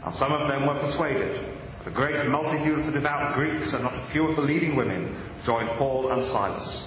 And 0.05 0.15
some 0.15 0.33
of 0.33 0.49
them 0.49 0.67
were 0.67 0.79
persuaded. 0.79 1.57
The 1.85 1.91
great 1.91 2.27
multitude 2.27 2.79
of 2.79 2.85
the 2.87 2.91
devout 2.91 3.35
Greeks 3.35 3.71
and 3.71 3.83
not 3.83 3.93
a 3.93 4.11
few 4.11 4.27
of 4.27 4.35
the 4.35 4.41
leading 4.41 4.75
women 4.75 5.15
joined 5.45 5.69
Paul 5.77 6.11
and 6.11 6.25
Silas. 6.31 6.85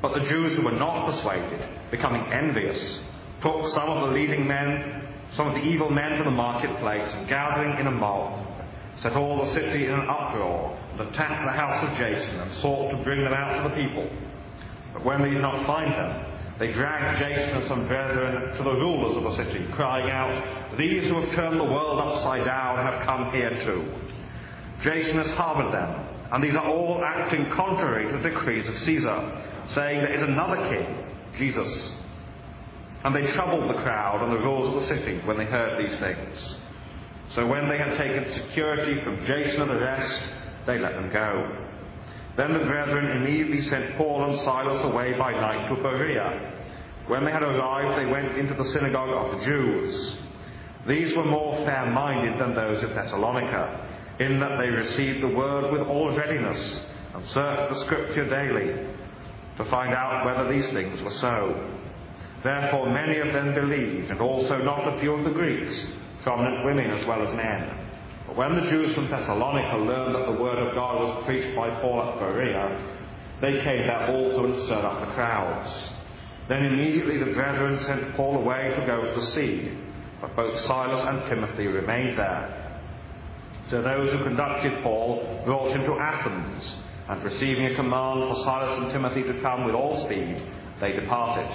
But 0.00 0.14
the 0.14 0.28
Jews 0.28 0.56
who 0.56 0.64
were 0.64 0.78
not 0.78 1.12
persuaded, 1.12 1.68
becoming 1.90 2.24
envious, 2.32 3.00
took 3.42 3.68
some 3.76 3.90
of 3.90 4.08
the 4.08 4.14
leading 4.14 4.46
men, 4.46 5.08
some 5.36 5.48
of 5.48 5.54
the 5.54 5.60
evil 5.60 5.90
men 5.90 6.18
to 6.18 6.24
the 6.24 6.30
marketplace, 6.30 7.08
and 7.12 7.28
gathering 7.28 7.78
in 7.78 7.86
a 7.86 7.90
mob, 7.90 8.46
set 9.02 9.12
all 9.12 9.44
the 9.44 9.52
city 9.52 9.86
in 9.86 9.92
an 9.92 10.08
uproar, 10.08 10.78
attacked 11.08 11.46
the 11.46 11.52
house 11.52 11.82
of 11.88 11.98
Jason, 11.98 12.40
and 12.40 12.62
sought 12.62 12.90
to 12.90 13.02
bring 13.04 13.24
them 13.24 13.32
out 13.32 13.62
to 13.62 13.68
the 13.68 13.74
people. 13.74 14.08
But 14.92 15.04
when 15.04 15.22
they 15.22 15.30
did 15.30 15.42
not 15.42 15.66
find 15.66 15.92
them, 15.92 16.32
they 16.58 16.72
dragged 16.72 17.18
Jason 17.18 17.58
and 17.58 17.68
some 17.68 17.88
brethren 17.88 18.56
to 18.56 18.62
the 18.62 18.76
rulers 18.76 19.16
of 19.16 19.24
the 19.24 19.36
city, 19.36 19.66
crying 19.72 20.10
out, 20.10 20.78
These 20.78 21.10
who 21.10 21.20
have 21.20 21.34
turned 21.36 21.58
the 21.58 21.64
world 21.64 22.00
upside 22.00 22.44
down 22.44 22.76
have 22.78 23.06
come 23.06 23.32
here 23.32 23.50
too. 23.64 23.82
Jason 24.82 25.16
has 25.18 25.30
harbored 25.36 25.72
them, 25.72 26.06
and 26.32 26.42
these 26.42 26.54
are 26.54 26.68
all 26.68 27.02
acting 27.04 27.50
contrary 27.56 28.10
to 28.10 28.18
the 28.18 28.30
decrees 28.30 28.68
of 28.68 28.74
Caesar, 28.84 29.66
saying 29.74 30.02
there 30.02 30.14
is 30.14 30.22
another 30.22 30.70
king, 30.70 30.86
Jesus. 31.38 31.92
And 33.04 33.14
they 33.14 33.32
troubled 33.32 33.68
the 33.68 33.82
crowd 33.82 34.22
and 34.22 34.32
the 34.32 34.38
rulers 34.38 34.68
of 34.68 34.80
the 34.82 34.86
city 34.86 35.20
when 35.26 35.38
they 35.38 35.46
heard 35.46 35.84
these 35.84 35.98
things. 35.98 36.56
So 37.34 37.46
when 37.46 37.68
they 37.68 37.78
had 37.78 37.98
taken 37.98 38.24
security 38.46 39.02
from 39.02 39.24
Jason 39.26 39.62
and 39.62 39.70
the 39.70 39.80
rest, 39.80 40.22
they 40.66 40.78
let 40.78 40.94
them 40.94 41.10
go. 41.12 41.58
Then 42.36 42.52
the 42.52 42.64
brethren 42.64 43.22
immediately 43.22 43.62
sent 43.68 43.96
Paul 43.96 44.24
and 44.24 44.38
Silas 44.40 44.84
away 44.84 45.18
by 45.18 45.30
night 45.32 45.68
to 45.68 45.82
Berea. 45.82 46.52
When 47.08 47.24
they 47.24 47.32
had 47.32 47.44
arrived, 47.44 48.00
they 48.00 48.10
went 48.10 48.38
into 48.38 48.54
the 48.54 48.70
synagogue 48.72 49.10
of 49.10 49.38
the 49.38 49.44
Jews. 49.44 50.16
These 50.88 51.16
were 51.16 51.24
more 51.24 51.64
fair 51.66 51.90
minded 51.90 52.40
than 52.40 52.54
those 52.54 52.82
of 52.82 52.90
Thessalonica 52.90 53.88
in 54.20 54.38
that 54.40 54.58
they 54.58 54.68
received 54.68 55.22
the 55.22 55.36
word 55.36 55.72
with 55.72 55.82
all 55.82 56.16
readiness 56.16 56.80
and 57.14 57.24
searched 57.30 57.72
the 57.72 57.84
scripture 57.86 58.28
daily 58.28 58.86
to 59.58 59.64
find 59.70 59.94
out 59.94 60.24
whether 60.24 60.50
these 60.50 60.70
things 60.72 61.00
were 61.02 61.16
so. 61.20 61.68
Therefore, 62.42 62.92
many 62.92 63.18
of 63.18 63.32
them 63.32 63.54
believed, 63.54 64.10
and 64.10 64.20
also 64.20 64.58
not 64.58 64.96
a 64.96 65.00
few 65.00 65.12
of 65.12 65.24
the 65.24 65.30
Greeks, 65.30 65.86
prominent 66.24 66.64
women 66.64 66.90
as 66.90 67.06
well 67.06 67.22
as 67.26 67.34
men. 67.36 67.82
When 68.34 68.54
the 68.56 68.70
Jews 68.70 68.94
from 68.94 69.10
Thessalonica 69.10 69.76
learned 69.76 70.14
that 70.14 70.24
the 70.24 70.40
word 70.40 70.56
of 70.56 70.74
God 70.74 71.00
was 71.00 71.24
preached 71.26 71.54
by 71.54 71.68
Paul 71.82 72.00
at 72.00 72.18
Berea, 72.18 72.80
they 73.42 73.62
came 73.62 73.86
there 73.86 74.08
also 74.08 74.44
and 74.46 74.56
stirred 74.64 74.86
up 74.86 75.00
the 75.00 75.12
crowds. 75.12 75.68
Then 76.48 76.64
immediately 76.64 77.18
the 77.18 77.36
brethren 77.36 77.78
sent 77.84 78.16
Paul 78.16 78.36
away 78.36 78.72
to 78.74 78.86
go 78.86 79.02
to 79.02 79.20
the 79.20 79.26
sea, 79.32 79.76
but 80.22 80.34
both 80.34 80.58
Silas 80.66 81.06
and 81.08 81.28
Timothy 81.28 81.66
remained 81.66 82.18
there. 82.18 82.80
So 83.68 83.82
those 83.82 84.10
who 84.10 84.24
conducted 84.24 84.82
Paul 84.82 85.42
brought 85.44 85.76
him 85.76 85.84
to 85.84 85.98
Athens, 86.00 86.76
and 87.10 87.22
receiving 87.24 87.66
a 87.66 87.76
command 87.76 88.32
for 88.32 88.44
Silas 88.44 88.82
and 88.82 88.92
Timothy 88.92 89.24
to 89.24 89.42
come 89.42 89.66
with 89.66 89.74
all 89.74 90.06
speed, 90.06 90.40
they 90.80 90.92
departed. 90.92 91.50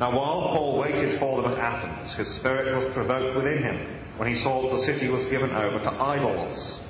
Now 0.00 0.10
while 0.10 0.56
Paul 0.56 0.80
waited 0.80 1.20
for 1.20 1.40
them 1.40 1.52
at 1.52 1.58
Athens, 1.58 2.14
his 2.16 2.34
spirit 2.40 2.82
was 2.82 2.92
provoked 2.94 3.36
within 3.36 3.62
him 3.62 4.03
when 4.16 4.28
he 4.32 4.42
saw 4.42 4.62
that 4.62 4.76
the 4.76 4.86
city 4.86 5.08
was 5.08 5.24
given 5.26 5.50
over 5.50 5.78
to 5.78 5.90
idols. 5.90 6.80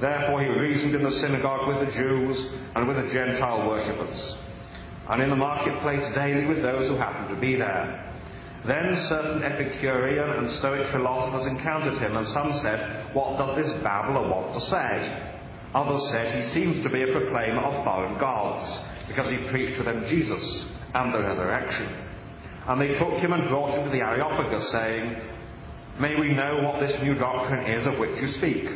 Therefore 0.00 0.42
he 0.42 0.48
reasoned 0.48 0.94
in 0.94 1.02
the 1.02 1.18
synagogue 1.20 1.68
with 1.68 1.88
the 1.88 1.92
Jews 1.94 2.36
and 2.74 2.86
with 2.86 2.96
the 2.96 3.12
Gentile 3.12 3.68
worshippers, 3.68 4.36
and 5.08 5.22
in 5.22 5.30
the 5.30 5.36
marketplace 5.36 6.04
daily 6.14 6.44
with 6.44 6.60
those 6.60 6.88
who 6.88 6.96
happened 6.96 7.34
to 7.34 7.40
be 7.40 7.56
there. 7.56 8.02
Then 8.66 9.06
certain 9.08 9.42
Epicurean 9.42 10.28
and 10.28 10.50
Stoic 10.58 10.92
philosophers 10.92 11.46
encountered 11.46 12.02
him, 12.02 12.16
and 12.16 12.26
some 12.28 12.58
said, 12.62 13.14
What 13.14 13.38
does 13.38 13.56
this 13.56 13.82
babbler 13.82 14.28
want 14.28 14.52
to 14.54 14.60
say? 14.68 15.32
Others 15.72 16.10
said, 16.10 16.42
He 16.42 16.52
seems 16.52 16.82
to 16.82 16.90
be 16.90 17.02
a 17.02 17.12
proclaimer 17.12 17.62
of 17.62 17.84
foreign 17.84 18.18
gods, 18.18 18.66
because 19.08 19.30
he 19.30 19.48
preached 19.50 19.78
to 19.78 19.84
them 19.84 20.04
Jesus 20.08 20.66
and 20.94 21.14
the 21.14 21.20
resurrection. 21.20 22.06
And 22.66 22.80
they 22.80 22.98
took 22.98 23.14
him 23.22 23.32
and 23.32 23.48
brought 23.48 23.78
him 23.78 23.84
to 23.84 23.90
the 23.90 24.02
Areopagus, 24.02 24.72
saying, 24.72 25.16
May 25.98 26.14
we 26.14 26.34
know 26.34 26.60
what 26.60 26.80
this 26.80 26.92
new 27.02 27.14
doctrine 27.14 27.64
is 27.72 27.86
of 27.86 27.98
which 27.98 28.20
you 28.20 28.28
speak? 28.36 28.68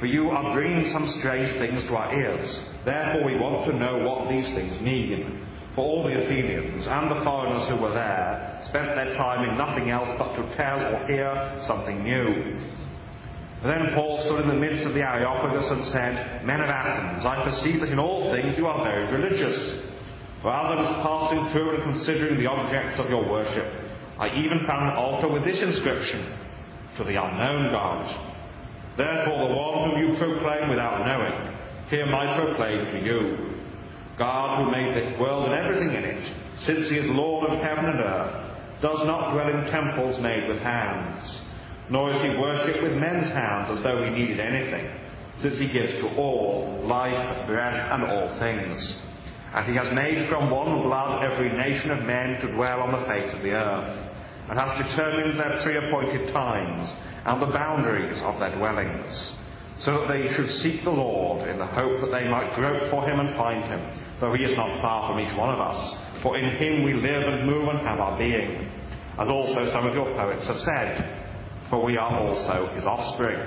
For 0.00 0.06
you 0.06 0.30
are 0.30 0.54
bringing 0.54 0.92
some 0.92 1.06
strange 1.20 1.52
things 1.58 1.82
to 1.88 1.94
our 1.94 2.14
ears. 2.14 2.48
Therefore, 2.86 3.26
we 3.26 3.36
want 3.36 3.68
to 3.68 3.76
know 3.76 3.98
what 4.00 4.30
these 4.30 4.46
things 4.54 4.80
mean. 4.80 5.44
For 5.74 5.84
all 5.84 6.04
the 6.04 6.24
Athenians 6.24 6.86
and 6.88 7.10
the 7.10 7.22
foreigners 7.22 7.68
who 7.68 7.76
were 7.76 7.92
there 7.92 8.64
spent 8.70 8.96
their 8.96 9.14
time 9.16 9.44
in 9.44 9.58
nothing 9.58 9.90
else 9.90 10.08
but 10.16 10.40
to 10.40 10.56
tell 10.56 10.80
or 10.80 11.06
hear 11.06 11.30
something 11.68 12.02
new. 12.02 12.56
Then 13.62 13.92
Paul 13.94 14.22
stood 14.24 14.40
in 14.40 14.48
the 14.48 14.54
midst 14.54 14.86
of 14.86 14.94
the 14.94 15.02
Areopagus 15.02 15.66
and 15.68 15.84
said, 15.92 16.46
Men 16.46 16.62
of 16.62 16.70
Athens, 16.70 17.26
I 17.26 17.44
perceive 17.44 17.80
that 17.80 17.90
in 17.90 17.98
all 17.98 18.32
things 18.32 18.56
you 18.56 18.66
are 18.66 18.84
very 18.84 19.12
religious. 19.12 19.84
Rather 20.42 20.80
than 20.80 21.02
passing 21.02 21.50
through 21.52 21.74
and 21.74 21.92
considering 21.92 22.38
the 22.38 22.46
objects 22.46 22.98
of 23.00 23.10
your 23.10 23.28
worship, 23.28 23.87
I 24.18 24.34
even 24.34 24.66
found 24.68 24.90
an 24.90 24.96
altar 24.96 25.28
with 25.28 25.44
this 25.44 25.60
inscription, 25.60 26.34
To 26.98 27.04
the 27.04 27.22
unknown 27.22 27.72
God. 27.72 28.34
Therefore 28.96 29.48
the 29.48 29.54
one 29.54 29.90
whom 29.90 29.98
you 30.02 30.18
proclaim 30.18 30.70
without 30.70 31.06
knowing, 31.06 31.54
hear 31.88 32.06
my 32.06 32.36
proclaim 32.36 32.86
to 32.92 33.04
you. 33.04 33.54
God 34.18 34.58
who 34.58 34.72
made 34.72 34.96
this 34.96 35.20
world 35.20 35.46
and 35.46 35.54
everything 35.54 35.94
in 35.94 36.04
it, 36.04 36.36
since 36.66 36.88
he 36.88 36.96
is 36.96 37.06
Lord 37.10 37.48
of 37.48 37.62
heaven 37.62 37.84
and 37.84 38.00
earth, 38.00 38.82
does 38.82 39.06
not 39.06 39.32
dwell 39.32 39.48
in 39.48 39.70
temples 39.70 40.18
made 40.20 40.48
with 40.48 40.58
hands, 40.62 41.40
nor 41.88 42.12
is 42.12 42.20
he 42.20 42.28
worshipped 42.30 42.82
with 42.82 42.92
men's 42.92 43.32
hands 43.32 43.78
as 43.78 43.84
though 43.84 44.02
he 44.02 44.10
needed 44.10 44.40
anything, 44.40 44.90
since 45.40 45.58
he 45.58 45.68
gives 45.68 45.92
to 46.00 46.16
all 46.16 46.82
life, 46.84 47.46
breath, 47.46 47.92
and 47.92 48.02
all 48.02 48.36
things. 48.40 48.98
And 49.54 49.66
he 49.70 49.76
has 49.78 49.94
made 49.94 50.28
from 50.28 50.50
one 50.50 50.82
blood 50.82 51.24
every 51.24 51.56
nation 51.56 51.92
of 51.92 52.04
men 52.04 52.40
to 52.40 52.52
dwell 52.52 52.82
on 52.82 52.92
the 52.92 53.06
face 53.06 53.32
of 53.34 53.42
the 53.42 53.52
earth, 53.52 54.07
and 54.48 54.58
has 54.58 54.88
determined 54.88 55.38
their 55.38 55.60
pre-appointed 55.62 56.32
times 56.32 56.88
and 57.26 57.42
the 57.42 57.52
boundaries 57.52 58.18
of 58.22 58.38
their 58.40 58.56
dwellings, 58.56 59.32
so 59.80 59.92
that 59.92 60.08
they 60.08 60.32
should 60.34 60.50
seek 60.62 60.82
the 60.84 60.90
Lord 60.90 61.48
in 61.48 61.58
the 61.58 61.66
hope 61.66 62.00
that 62.00 62.10
they 62.10 62.28
might 62.28 62.54
grope 62.54 62.90
for 62.90 63.04
him 63.04 63.20
and 63.20 63.36
find 63.36 63.62
him, 63.64 63.80
though 64.20 64.34
he 64.34 64.44
is 64.44 64.56
not 64.56 64.80
far 64.80 65.08
from 65.08 65.20
each 65.20 65.36
one 65.36 65.50
of 65.50 65.60
us. 65.60 66.22
For 66.22 66.36
in 66.36 66.56
him 66.56 66.82
we 66.82 66.94
live 66.94 67.22
and 67.22 67.46
move 67.46 67.68
and 67.68 67.78
have 67.80 68.00
our 68.00 68.18
being, 68.18 68.70
as 69.18 69.28
also 69.28 69.70
some 69.70 69.86
of 69.86 69.94
your 69.94 70.06
poets 70.16 70.46
have 70.46 70.60
said, 70.60 71.18
for 71.70 71.84
we 71.84 71.96
are 71.96 72.18
also 72.18 72.74
his 72.74 72.84
offspring. 72.84 73.38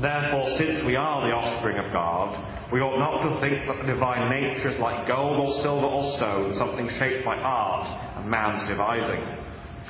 Therefore, 0.00 0.56
since 0.58 0.84
we 0.84 0.96
are 0.96 1.28
the 1.28 1.36
offspring 1.36 1.78
of 1.78 1.92
God, 1.92 2.72
we 2.72 2.80
ought 2.80 2.98
not 2.98 3.22
to 3.22 3.40
think 3.40 3.66
that 3.66 3.86
the 3.86 3.92
divine 3.94 4.28
nature 4.28 4.70
is 4.72 4.80
like 4.80 5.08
gold 5.08 5.38
or 5.38 5.62
silver 5.62 5.86
or 5.86 6.18
stone, 6.18 6.56
something 6.58 6.88
shaped 6.98 7.24
by 7.24 7.36
art 7.36 8.18
and 8.18 8.28
man's 8.28 8.68
devising. 8.68 9.22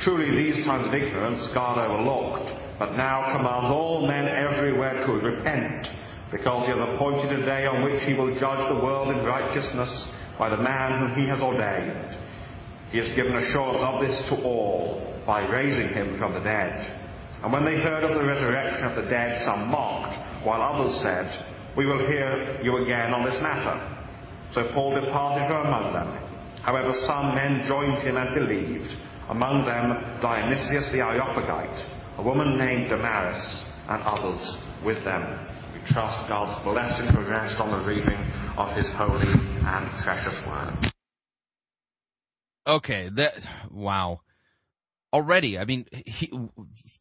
Truly, 0.03 0.31
these 0.37 0.65
times 0.67 0.87
of 0.87 0.95
ignorance 0.95 1.47
God 1.55 1.79
overlooked, 1.79 2.79
but 2.79 2.97
now 2.97 3.35
commands 3.37 3.73
all 3.73 4.07
men 4.07 4.29
everywhere 4.29 5.07
to 5.07 5.13
repent, 5.13 5.87
because 6.31 6.67
he 6.67 6.73
has 6.73 6.81
appointed 6.81 7.33
a 7.41 7.47
day 7.47 7.67
on 7.67 7.83
which 7.83 8.03
he 8.03 8.15
will 8.15 8.39
judge 8.39 8.69
the 8.69 8.85
world 8.85 9.09
in 9.09 9.25
righteousness 9.25 10.09
by 10.39 10.51
the 10.51 10.59
man 10.59 11.01
whom 11.01 11.21
he 11.21 11.27
has 11.29 11.41
ordained. 11.41 12.19
He 12.91 12.99
has 12.99 13.11
given 13.17 13.37
assurance 13.37 13.81
of 13.81 14.01
this 14.01 14.17
to 14.29 14.43
all 14.45 15.03
by 15.27 15.41
raising 15.49 15.89
him 15.95 16.19
from 16.19 16.35
the 16.35 16.41
dead. 16.41 17.03
And 17.43 17.53
when 17.53 17.65
they 17.65 17.77
heard 17.77 18.05
of 18.05 18.17
the 18.17 18.25
resurrection 18.25 18.85
of 18.85 18.97
the 18.97 19.11
dead, 19.11 19.45
some 19.45 19.69
mocked, 19.69 20.45
while 20.47 20.63
others 20.63 21.03
said, 21.03 21.45
We 21.77 21.87
will 21.87 22.07
hear 22.07 22.61
you 22.63 22.85
again 22.85 23.13
on 23.13 23.25
this 23.25 23.41
matter. 23.43 23.97
So 24.55 24.71
Paul 24.73 24.95
departed 24.95 25.49
from 25.51 25.67
among 25.67 25.93
them. 25.93 26.27
However, 26.63 26.95
some 27.07 27.35
men 27.35 27.67
joined 27.67 27.99
him 27.99 28.17
and 28.17 28.35
believed, 28.35 28.97
among 29.29 29.67
them 29.67 30.21
Dionysius 30.21 30.87
the 30.93 31.01
Areopagite, 31.01 31.87
a 32.19 32.23
woman 32.23 32.57
named 32.59 32.89
Damaris, 32.89 33.65
and 33.89 34.03
others 34.03 34.57
with 34.85 35.03
them. 35.05 35.23
We 35.75 35.81
trust 35.93 36.29
God's 36.29 36.63
blessing 36.65 37.13
to 37.15 37.21
rest 37.29 37.61
on 37.61 37.71
the 37.71 37.87
reading 37.87 38.19
of 38.57 38.77
his 38.77 38.87
holy 38.95 39.33
and 39.33 40.03
precious 40.03 40.47
word. 40.47 40.93
Okay, 42.67 43.11
that 43.15 43.49
wow. 43.71 44.21
Already, 45.13 45.59
I 45.59 45.65
mean, 45.65 45.87
he, 46.05 46.31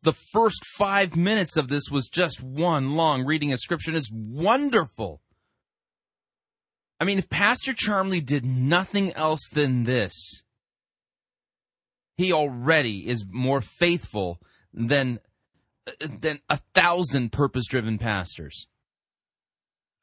the 0.04 0.14
first 0.14 0.64
five 0.78 1.18
minutes 1.18 1.58
of 1.58 1.68
this 1.68 1.90
was 1.92 2.08
just 2.08 2.42
one 2.42 2.96
long 2.96 3.26
reading 3.26 3.52
of 3.52 3.60
scripture. 3.60 3.94
It's 3.96 4.12
wonderful. 4.14 5.22
I 7.00 7.04
mean, 7.04 7.18
if 7.18 7.30
Pastor 7.30 7.74
Charmley 7.74 8.22
did 8.22 8.46
nothing 8.46 9.12
else 9.14 9.50
than 9.52 9.84
this, 9.84 10.45
he 12.18 12.32
already 12.32 13.08
is 13.08 13.26
more 13.30 13.62
faithful 13.62 14.40
than 14.74 15.20
than 16.00 16.40
a 16.50 16.58
thousand 16.74 17.32
purpose-driven 17.32 17.98
pastors. 18.00 18.68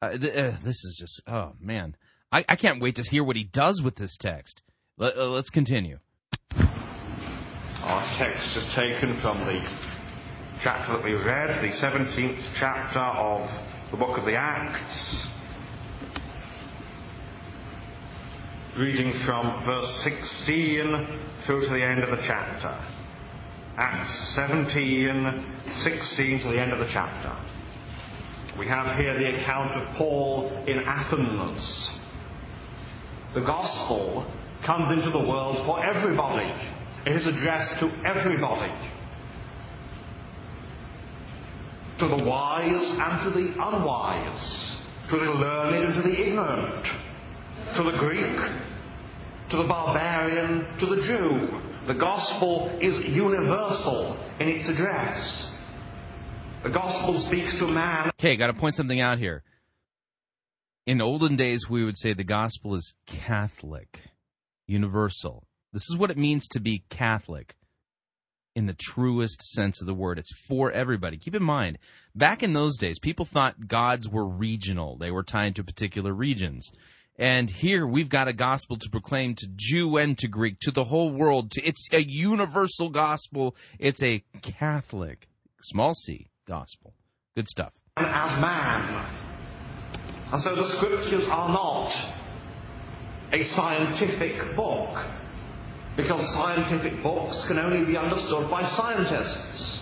Uh, 0.01 0.17
th- 0.17 0.35
uh, 0.35 0.51
this 0.63 0.83
is 0.83 0.97
just 0.99 1.21
oh 1.27 1.53
man, 1.59 1.95
I, 2.31 2.45
I 2.49 2.55
can't 2.55 2.81
wait 2.81 2.95
to 2.95 3.03
hear 3.03 3.23
what 3.23 3.35
he 3.35 3.43
does 3.43 3.81
with 3.81 3.95
this 3.95 4.17
text. 4.17 4.63
Uh, 4.99 5.11
let's 5.27 5.49
continue. 5.49 5.99
Our 6.55 8.19
text 8.21 8.57
is 8.57 8.63
taken 8.77 9.19
from 9.21 9.39
the 9.39 9.59
chapter 10.63 10.93
that 10.93 11.03
we 11.03 11.13
read, 11.13 11.61
the 11.61 11.75
17th 11.85 12.59
chapter 12.59 12.99
of 12.99 13.49
the 13.91 13.97
book 13.97 14.17
of 14.17 14.23
the 14.25 14.35
Acts. 14.35 15.27
Reading 18.77 19.13
from 19.27 19.63
verse 19.65 20.03
16 20.03 21.19
through 21.45 21.61
to 21.61 21.73
the 21.75 21.85
end 21.85 22.03
of 22.03 22.09
the 22.09 22.25
chapter. 22.27 22.75
Acts 23.77 24.33
17, 24.33 25.61
16 25.83 26.39
to 26.39 26.47
the 26.47 26.59
end 26.59 26.73
of 26.73 26.79
the 26.79 26.89
chapter. 26.91 27.37
We 28.57 28.65
have 28.69 28.97
here 28.97 29.13
the 29.13 29.43
account 29.43 29.73
of 29.73 29.95
Paul 29.95 30.63
in 30.65 30.79
Athens. 30.79 31.91
The 33.35 33.41
gospel 33.41 34.25
comes 34.65 34.91
into 34.91 35.11
the 35.11 35.23
world 35.23 35.67
for 35.67 35.85
everybody. 35.85 36.51
It 37.05 37.15
is 37.15 37.27
addressed 37.27 37.79
to 37.79 37.91
everybody. 38.09 38.73
To 41.99 42.07
the 42.07 42.23
wise 42.25 42.97
and 43.05 43.23
to 43.23 43.39
the 43.39 43.53
unwise. 43.53 44.77
To 45.11 45.17
the 45.19 45.31
learned 45.31 45.85
and 45.85 45.93
to 45.93 46.09
the 46.09 46.27
ignorant. 46.27 47.02
To 47.75 47.83
the 47.83 47.97
Greek. 47.97 48.37
To 49.49 49.57
the 49.57 49.63
barbarian. 49.63 50.79
To 50.79 50.85
the 50.85 51.01
Jew. 51.07 51.61
The 51.87 51.95
gospel 51.95 52.69
is 52.81 53.05
universal 53.05 54.17
in 54.39 54.47
its 54.47 54.69
address. 54.69 55.51
The 56.63 56.69
gospel 56.69 57.25
speaks 57.27 57.51
to 57.59 57.67
man. 57.67 58.09
Okay, 58.19 58.35
got 58.35 58.47
to 58.47 58.53
point 58.53 58.75
something 58.75 59.01
out 59.01 59.17
here. 59.17 59.43
In 60.85 61.01
olden 61.01 61.35
days, 61.35 61.69
we 61.69 61.83
would 61.83 61.97
say 61.97 62.13
the 62.13 62.23
gospel 62.23 62.75
is 62.75 62.95
Catholic, 63.05 63.99
universal. 64.67 65.47
This 65.71 65.89
is 65.89 65.97
what 65.97 66.11
it 66.11 66.17
means 66.17 66.47
to 66.49 66.59
be 66.59 66.83
Catholic 66.89 67.55
in 68.55 68.67
the 68.67 68.75
truest 68.79 69.41
sense 69.41 69.81
of 69.81 69.87
the 69.87 69.93
word. 69.93 70.19
It's 70.19 70.33
for 70.47 70.71
everybody. 70.71 71.17
Keep 71.17 71.35
in 71.35 71.43
mind, 71.43 71.79
back 72.13 72.43
in 72.43 72.53
those 72.53 72.77
days, 72.77 72.99
people 72.99 73.25
thought 73.25 73.67
gods 73.67 74.07
were 74.07 74.27
regional, 74.27 74.95
they 74.97 75.09
were 75.11 75.23
tied 75.23 75.55
to 75.55 75.63
particular 75.63 76.13
regions. 76.13 76.71
And 77.17 77.49
here 77.49 77.85
we've 77.85 78.09
got 78.09 78.27
a 78.27 78.33
gospel 78.33 78.77
to 78.77 78.89
proclaim 78.89 79.35
to 79.35 79.47
Jew 79.55 79.97
and 79.97 80.17
to 80.17 80.27
Greek, 80.27 80.57
to 80.61 80.71
the 80.71 80.85
whole 80.85 81.11
world. 81.11 81.51
It's 81.63 81.87
a 81.91 82.03
universal 82.03 82.89
gospel. 82.89 83.55
It's 83.77 84.01
a 84.01 84.23
Catholic, 84.41 85.27
small 85.61 85.93
c, 85.93 86.27
gospel. 86.47 86.95
Good 87.35 87.47
stuff. 87.47 87.73
As 87.97 88.41
man. 88.41 89.05
And 90.31 90.41
so 90.41 90.55
the 90.55 90.67
scriptures 90.77 91.23
are 91.29 91.49
not 91.49 91.91
a 93.31 93.43
scientific 93.55 94.55
book, 94.55 94.97
because 95.95 96.25
scientific 96.33 97.03
books 97.03 97.45
can 97.47 97.59
only 97.59 97.85
be 97.85 97.95
understood 97.95 98.49
by 98.49 98.63
scientists. 98.75 99.81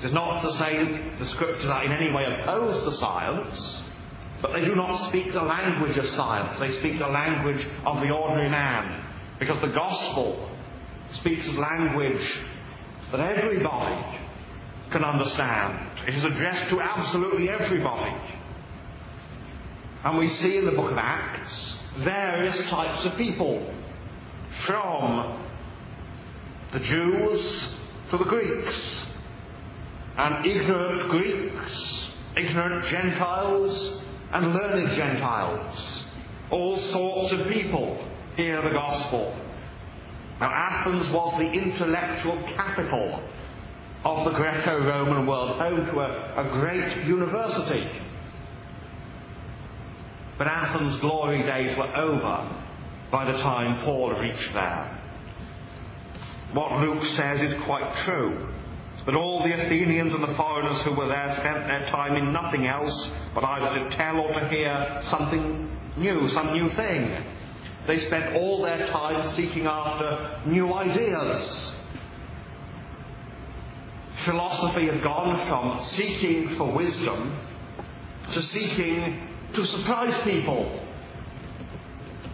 It 0.00 0.06
is 0.06 0.12
not 0.12 0.42
to 0.42 0.50
say 0.58 0.76
that 0.84 1.18
the 1.20 1.26
scriptures 1.30 1.66
are 1.66 1.84
in 1.84 1.92
any 1.92 2.12
way 2.12 2.24
opposed 2.24 2.84
to 2.84 2.96
science, 2.98 3.82
but 4.44 4.52
they 4.52 4.62
do 4.62 4.74
not 4.74 5.08
speak 5.08 5.32
the 5.32 5.40
language 5.40 5.96
of 5.96 6.04
science. 6.16 6.60
They 6.60 6.78
speak 6.78 6.98
the 6.98 7.08
language 7.08 7.66
of 7.86 8.02
the 8.02 8.10
ordinary 8.10 8.50
man, 8.50 9.02
because 9.38 9.58
the 9.62 9.72
gospel 9.74 10.50
speaks 11.14 11.48
a 11.48 11.52
language 11.52 12.44
that 13.10 13.20
everybody 13.20 14.18
can 14.92 15.02
understand. 15.02 15.98
It 16.06 16.16
is 16.16 16.24
addressed 16.24 16.68
to 16.68 16.80
absolutely 16.82 17.48
everybody. 17.48 18.14
And 20.04 20.18
we 20.18 20.28
see 20.28 20.58
in 20.58 20.66
the 20.66 20.72
book 20.72 20.92
of 20.92 20.98
Acts 20.98 21.76
various 22.00 22.58
types 22.68 23.06
of 23.06 23.16
people, 23.16 23.74
from 24.66 25.42
the 26.70 26.80
Jews 26.80 27.74
to 28.10 28.18
the 28.18 28.24
Greeks, 28.24 29.06
and 30.18 30.44
ignorant 30.44 31.10
Greeks, 31.10 32.10
ignorant 32.36 32.84
Gentiles, 32.90 34.02
and 34.34 34.52
learned 34.52 34.96
Gentiles. 34.96 36.04
All 36.50 36.76
sorts 36.90 37.32
of 37.32 37.48
people 37.48 38.06
hear 38.36 38.60
the 38.60 38.70
gospel. 38.70 39.34
Now, 40.40 40.50
Athens 40.50 41.08
was 41.12 41.38
the 41.38 41.50
intellectual 41.50 42.42
capital 42.56 43.22
of 44.04 44.24
the 44.24 44.36
Greco-Roman 44.36 45.26
world, 45.26 45.58
home 45.60 45.86
to 45.86 46.00
a, 46.00 46.34
a 46.36 46.60
great 46.60 47.06
university. 47.06 47.88
But 50.36 50.48
Athens' 50.48 51.00
glory 51.00 51.42
days 51.42 51.76
were 51.78 51.96
over 51.96 52.60
by 53.12 53.24
the 53.24 53.38
time 53.38 53.84
Paul 53.84 54.10
reached 54.20 54.52
there. 54.52 55.00
What 56.52 56.72
Luke 56.80 57.02
says 57.16 57.40
is 57.40 57.54
quite 57.64 58.04
true. 58.04 58.53
But 59.04 59.14
all 59.14 59.42
the 59.42 59.66
Athenians 59.66 60.14
and 60.14 60.22
the 60.22 60.34
foreigners 60.34 60.80
who 60.84 60.94
were 60.94 61.08
there 61.08 61.36
spent 61.42 61.66
their 61.66 61.90
time 61.90 62.16
in 62.16 62.32
nothing 62.32 62.66
else 62.66 63.10
but 63.34 63.44
either 63.44 63.78
to 63.78 63.96
tell 63.96 64.18
or 64.18 64.32
to 64.32 64.48
hear 64.48 65.02
something 65.10 65.70
new, 65.98 66.28
some 66.30 66.52
new 66.52 66.70
thing. 66.74 67.24
They 67.86 68.06
spent 68.06 68.34
all 68.34 68.62
their 68.62 68.86
time 68.88 69.34
seeking 69.36 69.66
after 69.66 70.40
new 70.46 70.72
ideas. 70.72 71.74
Philosophy 74.24 74.86
had 74.86 75.02
gone 75.02 75.48
from 75.48 75.84
seeking 75.96 76.56
for 76.56 76.72
wisdom 76.74 77.38
to 78.32 78.40
seeking 78.40 79.28
to 79.54 79.66
surprise 79.66 80.18
people. 80.24 80.80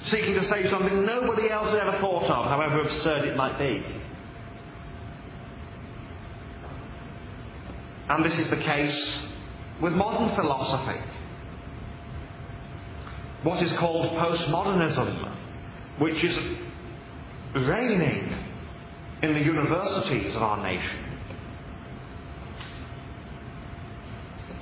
Seeking 0.06 0.34
to 0.34 0.44
say 0.44 0.70
something 0.70 1.04
nobody 1.04 1.50
else 1.50 1.70
had 1.70 1.80
ever 1.80 1.98
thought 2.00 2.30
of, 2.30 2.50
however 2.52 2.82
absurd 2.82 3.26
it 3.26 3.36
might 3.36 3.58
be. 3.58 3.99
And 8.10 8.24
this 8.24 8.36
is 8.40 8.50
the 8.50 8.56
case 8.56 9.26
with 9.80 9.92
modern 9.92 10.34
philosophy. 10.34 11.00
What 13.44 13.62
is 13.62 13.72
called 13.78 14.06
postmodernism, 14.18 16.00
which 16.00 16.24
is 16.24 16.36
reigning 17.54 18.46
in 19.22 19.32
the 19.32 19.40
universities 19.40 20.34
of 20.34 20.42
our 20.42 20.60
nation, 20.60 21.06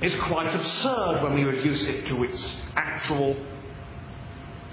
is 0.03 0.13
quite 0.27 0.53
absurd 0.53 1.23
when 1.23 1.33
we 1.33 1.43
reduce 1.43 1.87
it 1.87 2.07
to 2.09 2.23
its 2.23 2.61
actual 2.75 3.35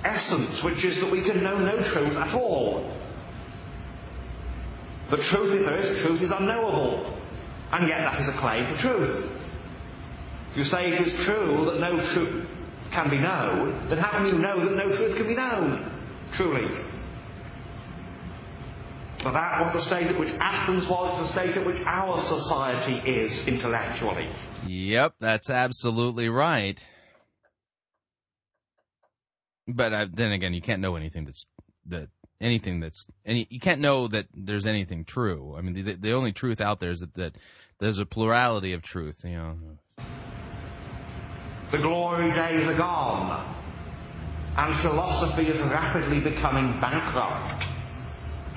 essence, 0.05 0.63
which 0.63 0.85
is 0.85 1.01
that 1.01 1.11
we 1.11 1.23
can 1.23 1.43
know 1.43 1.59
no 1.59 1.77
truth 1.95 2.17
at 2.17 2.35
all. 2.35 2.95
The 5.11 5.17
truth, 5.17 5.63
if 5.63 5.67
there 5.67 5.79
is 5.79 6.05
truth, 6.05 6.21
is 6.21 6.31
unknowable. 6.31 7.16
And 7.73 7.89
yet 7.89 7.99
that 7.99 8.21
is 8.21 8.29
a 8.29 8.39
claim 8.41 8.65
for 8.75 8.81
truth. 8.81 9.33
You 10.55 10.65
say 10.65 10.89
it 10.89 11.07
is 11.07 11.13
true 11.27 11.69
that 11.71 11.81
no 11.81 11.99
truth 12.15 12.47
can 12.93 13.11
be 13.11 13.19
known, 13.19 13.89
then 13.89 13.99
how 13.99 14.13
can 14.13 14.27
you 14.27 14.39
know 14.39 14.65
that 14.65 14.75
no 14.75 14.97
truth 14.97 15.17
can 15.17 15.27
be 15.27 15.35
known? 15.35 15.93
Truly. 16.37 16.67
But 19.23 19.33
that 19.33 19.61
was 19.61 19.73
the 19.75 19.87
state 19.89 20.07
at 20.07 20.19
which 20.19 20.33
Athens 20.41 20.89
was, 20.89 21.27
the 21.27 21.33
state 21.33 21.57
at 21.57 21.67
which 21.67 21.83
our 21.85 22.21
society 22.29 23.11
is 23.11 23.49
intellectually. 23.49 24.31
Yep, 24.67 25.15
that's 25.19 25.51
absolutely 25.51 26.29
right. 26.29 26.83
But 29.67 29.93
uh, 29.93 30.07
then 30.13 30.33
again, 30.33 30.55
you 30.55 30.61
can't 30.61 30.81
know 30.81 30.95
anything 30.95 31.25
that's 31.25 31.45
that 31.87 32.09
anything 32.41 32.81
that's 32.81 33.07
any 33.25 33.47
you 33.51 33.61
can't 33.61 33.81
know 33.81 34.09
that 34.09 34.27
there's 34.35 34.67
anything 34.67 35.05
true. 35.05 35.55
I 35.57 35.61
mean, 35.61 35.75
the 35.75 35.93
the 35.95 36.13
only 36.13 36.33
truth 36.33 36.61
out 36.61 36.81
there 36.81 36.91
is 36.91 37.01
that, 37.01 37.15
that 37.15 37.37
there's 37.79 37.99
a 37.99 38.07
plurality 38.07 38.73
of 38.73 38.83
truth. 38.83 39.23
You 39.25 39.37
know. 39.37 39.57
The 41.73 41.79
glory 41.79 42.31
days 42.31 42.67
are 42.69 42.77
gone, 42.77 43.57
and 44.57 44.83
philosophy 44.83 45.49
is 45.49 45.59
rapidly 45.61 46.21
becoming 46.21 46.81
bankrupt. 46.81 47.65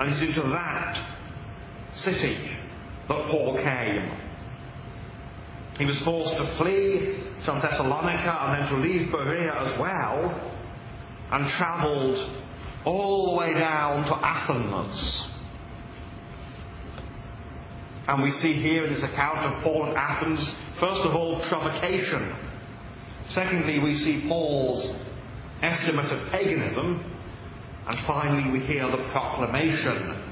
And 0.00 0.12
it's 0.12 0.22
into 0.22 0.48
that 0.48 0.96
city 2.04 2.56
that 3.08 3.26
Paul 3.30 3.56
came. 3.62 4.10
He 5.76 5.84
was 5.84 6.00
forced 6.04 6.36
to 6.36 6.56
flee 6.56 7.20
from 7.44 7.60
Thessalonica 7.60 8.38
and 8.40 8.62
then 8.62 8.68
to 8.70 8.76
leave 8.86 9.10
Berea 9.10 9.52
as 9.52 9.78
well, 9.78 10.52
and 11.32 11.50
travelled 11.58 12.40
all 12.84 13.30
the 13.30 13.36
way 13.36 13.58
down 13.58 14.04
to 14.06 14.14
Athens. 14.14 15.26
And 18.08 18.22
we 18.22 18.32
see 18.42 18.54
here 18.54 18.86
in 18.86 18.94
this 18.94 19.02
account 19.02 19.38
of 19.38 19.62
Paul 19.62 19.86
at 19.86 19.96
Athens, 19.96 20.40
first 20.80 21.00
of 21.02 21.14
all, 21.14 21.46
provocation. 21.48 22.34
Secondly, 23.30 23.78
we 23.78 23.96
see 23.98 24.26
Paul's 24.26 24.96
estimate 25.62 26.06
of 26.06 26.30
paganism. 26.30 27.04
And 27.86 28.06
finally, 28.06 28.50
we 28.50 28.66
hear 28.66 28.90
the 28.90 29.08
proclamation 29.12 30.24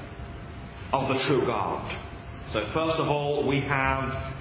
of 0.91 1.07
the 1.07 1.23
true 1.27 1.45
God. 1.45 2.05
So, 2.51 2.65
first 2.73 2.99
of 2.99 3.07
all, 3.07 3.47
we 3.47 3.61
have 3.61 4.33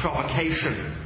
provocation. 0.00 0.96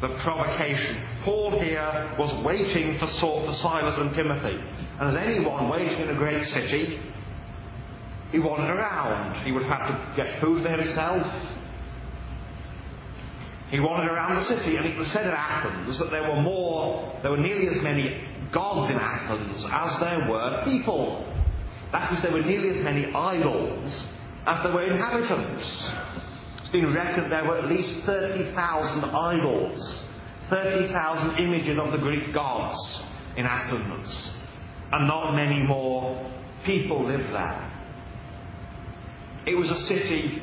The 0.00 0.08
provocation. 0.24 1.09
Paul 1.24 1.60
here 1.62 2.14
was 2.18 2.44
waiting 2.44 2.98
for, 2.98 3.06
for 3.20 3.54
Silas 3.62 3.96
and 3.98 4.14
Timothy. 4.14 4.58
And 5.00 5.08
as 5.08 5.16
anyone 5.16 5.68
waiting 5.68 6.00
in 6.00 6.10
a 6.10 6.14
great 6.14 6.44
city, 6.46 7.00
he 8.32 8.38
wandered 8.38 8.74
around. 8.74 9.44
He 9.44 9.52
would 9.52 9.64
have 9.64 9.88
to 9.88 10.14
get 10.16 10.40
food 10.40 10.62
for 10.62 10.70
himself. 10.70 11.26
He 13.70 13.80
wandered 13.80 14.12
around 14.12 14.36
the 14.36 14.48
city, 14.48 14.76
and 14.76 14.86
it 14.86 14.98
was 14.98 15.08
said 15.12 15.26
at 15.26 15.34
Athens 15.34 15.98
that 15.98 16.10
there 16.10 16.28
were 16.28 16.42
more, 16.42 17.18
there 17.22 17.30
were 17.30 17.36
nearly 17.36 17.68
as 17.68 17.82
many 17.82 18.26
gods 18.52 18.90
in 18.90 18.96
Athens 18.96 19.64
as 19.70 20.00
there 20.00 20.28
were 20.28 20.62
people. 20.64 21.26
That 21.92 22.12
is, 22.12 22.22
there 22.22 22.32
were 22.32 22.42
nearly 22.42 22.78
as 22.78 22.84
many 22.84 23.12
idols 23.12 24.06
as 24.46 24.62
there 24.62 24.72
were 24.72 24.90
inhabitants. 24.90 25.92
It's 26.60 26.70
been 26.70 26.92
reckoned 26.92 27.30
there 27.30 27.44
were 27.44 27.58
at 27.58 27.68
least 27.68 28.06
30,000 28.06 29.04
idols 29.04 30.04
30,000 30.50 31.38
images 31.38 31.78
of 31.78 31.92
the 31.92 31.98
Greek 31.98 32.34
gods 32.34 32.76
in 33.36 33.46
Athens, 33.46 34.32
and 34.92 35.06
not 35.06 35.34
many 35.34 35.62
more 35.62 36.30
people 36.66 37.06
lived 37.06 37.32
there. 37.32 37.66
It 39.46 39.54
was 39.54 39.70
a 39.70 39.86
city 39.86 40.42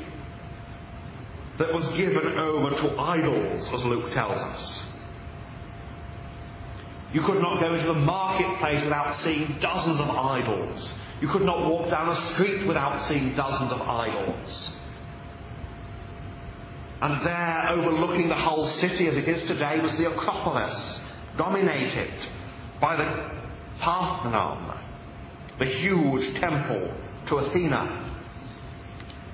that 1.60 1.74
was 1.74 1.88
given 1.98 2.38
over 2.38 2.70
to 2.70 3.00
idols, 3.00 3.70
as 3.74 3.84
Luke 3.86 4.14
tells 4.14 4.42
us. 4.42 4.84
You 7.14 7.22
could 7.22 7.42
not 7.42 7.62
go 7.62 7.74
into 7.74 7.88
the 7.88 8.00
marketplace 8.00 8.84
without 8.84 9.24
seeing 9.24 9.58
dozens 9.62 10.00
of 10.00 10.10
idols. 10.10 10.94
You 11.22 11.30
could 11.30 11.44
not 11.44 11.68
walk 11.68 11.90
down 11.90 12.10
a 12.10 12.34
street 12.34 12.68
without 12.68 13.08
seeing 13.08 13.36
dozens 13.36 13.72
of 13.72 13.82
idols. 13.82 14.72
And 17.00 17.26
there, 17.26 17.70
overlooking 17.70 18.28
the 18.28 18.36
whole 18.36 18.68
city 18.82 19.08
as 19.08 19.18
it 19.18 19.28
is 19.28 19.48
today, 19.48 19.80
was 19.80 19.96
the 19.98 20.10
Acropolis, 20.10 21.00
dominated 21.38 22.14
by 22.82 22.96
the 22.96 23.30
Parthenon, 23.80 24.80
the 25.60 25.66
huge 25.66 26.42
temple 26.42 26.92
to 27.30 27.36
Athena. 27.36 28.04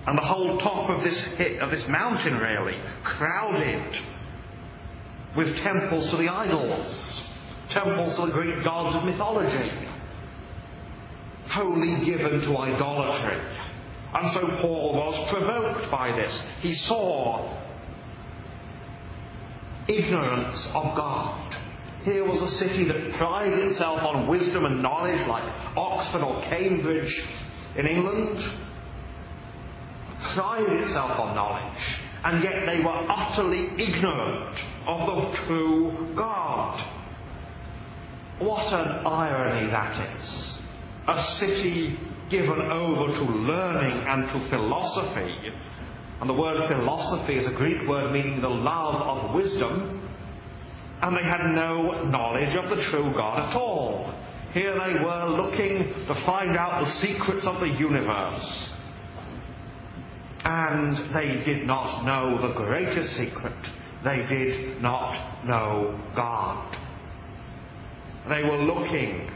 And 0.05 0.17
the 0.17 0.23
whole 0.23 0.59
top 0.59 0.89
of 0.89 1.03
this, 1.05 1.17
of 1.61 1.71
this 1.71 1.85
mountain, 1.87 2.33
really, 2.33 2.77
crowded 3.05 3.95
with 5.37 5.55
temples 5.63 6.11
to 6.11 6.17
the 6.17 6.27
idols, 6.27 7.21
temples 7.69 8.17
to 8.17 8.25
the 8.25 8.31
Greek 8.33 8.61
gods 8.65 8.95
of 8.97 9.05
mythology, 9.05 9.71
wholly 11.47 12.05
given 12.05 12.41
to 12.41 12.57
idolatry. 12.57 13.41
And 14.15 14.33
so 14.33 14.61
Paul 14.61 14.93
was 14.93 15.33
provoked 15.33 15.89
by 15.89 16.11
this. 16.15 16.43
He 16.61 16.73
saw 16.73 17.59
ignorance 19.87 20.67
of 20.73 20.95
God. 20.95 21.55
Here 22.03 22.23
was 22.25 22.41
a 22.41 22.57
city 22.57 22.85
that 22.85 23.17
prided 23.17 23.59
itself 23.69 24.01
on 24.03 24.27
wisdom 24.27 24.65
and 24.65 24.83
knowledge, 24.83 25.25
like 25.27 25.43
Oxford 25.77 26.21
or 26.21 26.41
Cambridge 26.43 27.23
in 27.77 27.87
England, 27.87 28.37
prided 30.35 30.81
itself 30.81 31.19
on 31.19 31.35
knowledge, 31.35 31.81
and 32.25 32.43
yet 32.43 32.53
they 32.67 32.79
were 32.83 33.05
utterly 33.09 33.67
ignorant 33.81 34.55
of 34.85 35.07
the 35.07 35.37
true 35.45 36.13
God. 36.15 36.79
What 38.39 38.73
an 38.73 39.05
irony 39.05 39.71
that 39.71 40.17
is. 40.17 40.57
A 41.07 41.37
city 41.39 41.97
given 42.33 42.59
over 42.71 43.13
to 43.13 43.23
learning 43.31 44.07
and 44.07 44.27
to 44.29 44.49
philosophy. 44.49 45.53
And 46.19 46.27
the 46.27 46.33
word 46.33 46.57
philosophy 46.71 47.35
is 47.35 47.45
a 47.45 47.55
Greek 47.55 47.87
word 47.87 48.11
meaning 48.11 48.41
the 48.41 48.49
love 48.49 48.95
of 48.95 49.35
wisdom. 49.35 50.09
And 51.03 51.15
they 51.15 51.21
had 51.21 51.41
no 51.53 52.05
knowledge 52.05 52.55
of 52.55 52.69
the 52.75 52.83
true 52.89 53.13
God 53.15 53.39
at 53.39 53.55
all. 53.55 54.11
Here 54.51 54.73
they 54.73 55.03
were 55.03 55.25
looking 55.29 55.93
to 56.07 56.23
find 56.25 56.57
out 56.57 56.83
the 56.83 57.07
secrets 57.07 57.45
of 57.45 57.59
the 57.59 57.67
universe. 57.67 58.69
And 60.43 61.13
they 61.13 61.43
did 61.45 61.67
not 61.67 62.03
know 62.03 62.47
the 62.47 62.53
greatest 62.55 63.15
secret. 63.15 63.53
They 64.03 64.25
did 64.27 64.81
not 64.81 65.45
know 65.45 65.99
God. 66.15 66.77
They 68.27 68.41
were 68.41 68.57
looking 68.57 69.29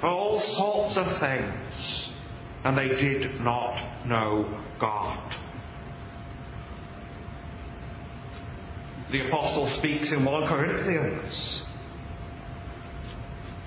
for 0.00 0.06
all 0.06 0.40
sorts 0.56 0.96
of 0.96 1.20
things. 1.20 2.12
and 2.64 2.76
they 2.76 2.88
did 2.88 3.40
not 3.42 4.06
know 4.06 4.60
God. 4.80 5.32
The 9.12 9.28
apostle 9.28 9.72
speaks 9.78 10.10
in 10.10 10.24
1 10.24 10.48
Corinthians, 10.48 11.62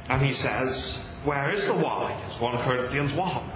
and 0.09 0.21
he 0.21 0.33
says, 0.33 0.99
Where 1.23 1.49
is 1.51 1.63
the 1.65 1.75
wise? 1.75 2.41
1 2.41 2.69
Corinthians 2.69 3.13
1. 3.13 3.51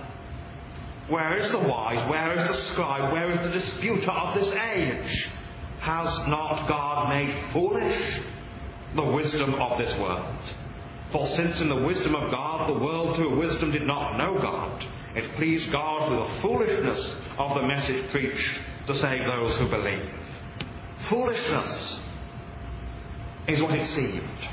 Where 1.10 1.38
is 1.38 1.52
the 1.52 1.60
wise? 1.60 2.10
Where 2.10 2.40
is 2.40 2.48
the 2.48 2.72
scribe? 2.72 3.12
Where 3.12 3.32
is 3.32 3.46
the 3.46 3.52
disputer 3.52 4.12
of 4.12 4.36
this 4.36 4.48
age? 4.48 5.28
Has 5.82 6.08
not 6.30 6.70
God 6.70 7.10
made 7.10 7.52
foolish 7.52 8.22
the 8.96 9.04
wisdom 9.04 9.56
of 9.56 9.78
this 9.78 9.94
world? 10.00 10.40
For 11.14 11.28
since 11.36 11.62
in 11.62 11.70
the 11.70 11.86
wisdom 11.86 12.16
of 12.16 12.32
God 12.32 12.70
the 12.70 12.80
world 12.84 13.16
through 13.16 13.40
wisdom 13.40 13.72
did 13.72 13.84
not 13.84 14.18
know 14.18 14.34
God, 14.42 14.84
it 15.16 15.36
pleased 15.38 15.72
God 15.72 16.08
through 16.08 16.18
the 16.18 16.42
foolishness 16.42 17.16
of 17.38 17.56
the 17.56 17.68
message 17.68 18.12
preached 18.12 18.60
to 18.88 18.96
save 18.96 19.24
those 19.28 19.56
who 19.60 19.70
believe. 19.70 20.10
Foolishness 21.12 22.00
is 23.48 23.62
what 23.62 23.76
it 23.76 23.88
seemed. 23.96 24.50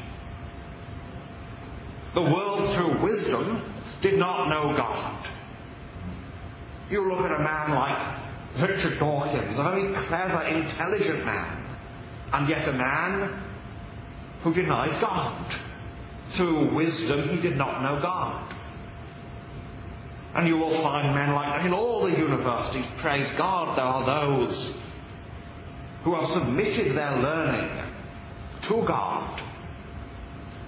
The 2.15 2.23
world 2.23 2.77
through 2.77 3.05
wisdom 3.05 3.75
did 4.03 4.19
not 4.19 4.51
know 4.51 4.77
God. 4.77 5.29
You 6.91 7.09
look 7.09 7.21
at 7.21 7.31
a 7.31 7.43
man 7.43 7.71
like 7.71 8.69
Richard 8.69 8.99
Dawkins, 8.99 9.59
a 9.59 9.63
very 9.63 9.95
clever, 10.09 10.43
intelligent 10.43 11.25
man, 11.25 11.79
and 12.35 12.49
yet 12.51 12.69
a 12.69 12.73
man 12.73 13.45
who 14.43 14.53
denies 14.53 15.01
God. 15.01 15.70
Through 16.37 16.75
wisdom, 16.75 17.29
he 17.29 17.41
did 17.41 17.57
not 17.57 17.83
know 17.83 18.01
God. 18.01 18.57
And 20.35 20.47
you 20.47 20.57
will 20.57 20.83
find 20.83 21.15
men 21.15 21.35
like 21.35 21.59
that 21.59 21.67
in 21.67 21.73
all 21.73 22.09
the 22.09 22.17
universities. 22.17 22.87
Praise 23.01 23.29
God, 23.37 23.77
there 23.77 23.85
are 23.85 24.07
those 24.07 24.75
who 26.05 26.15
have 26.15 26.29
submitted 26.31 26.97
their 26.97 27.17
learning 27.17 27.93
to 28.69 28.85
God. 28.87 29.43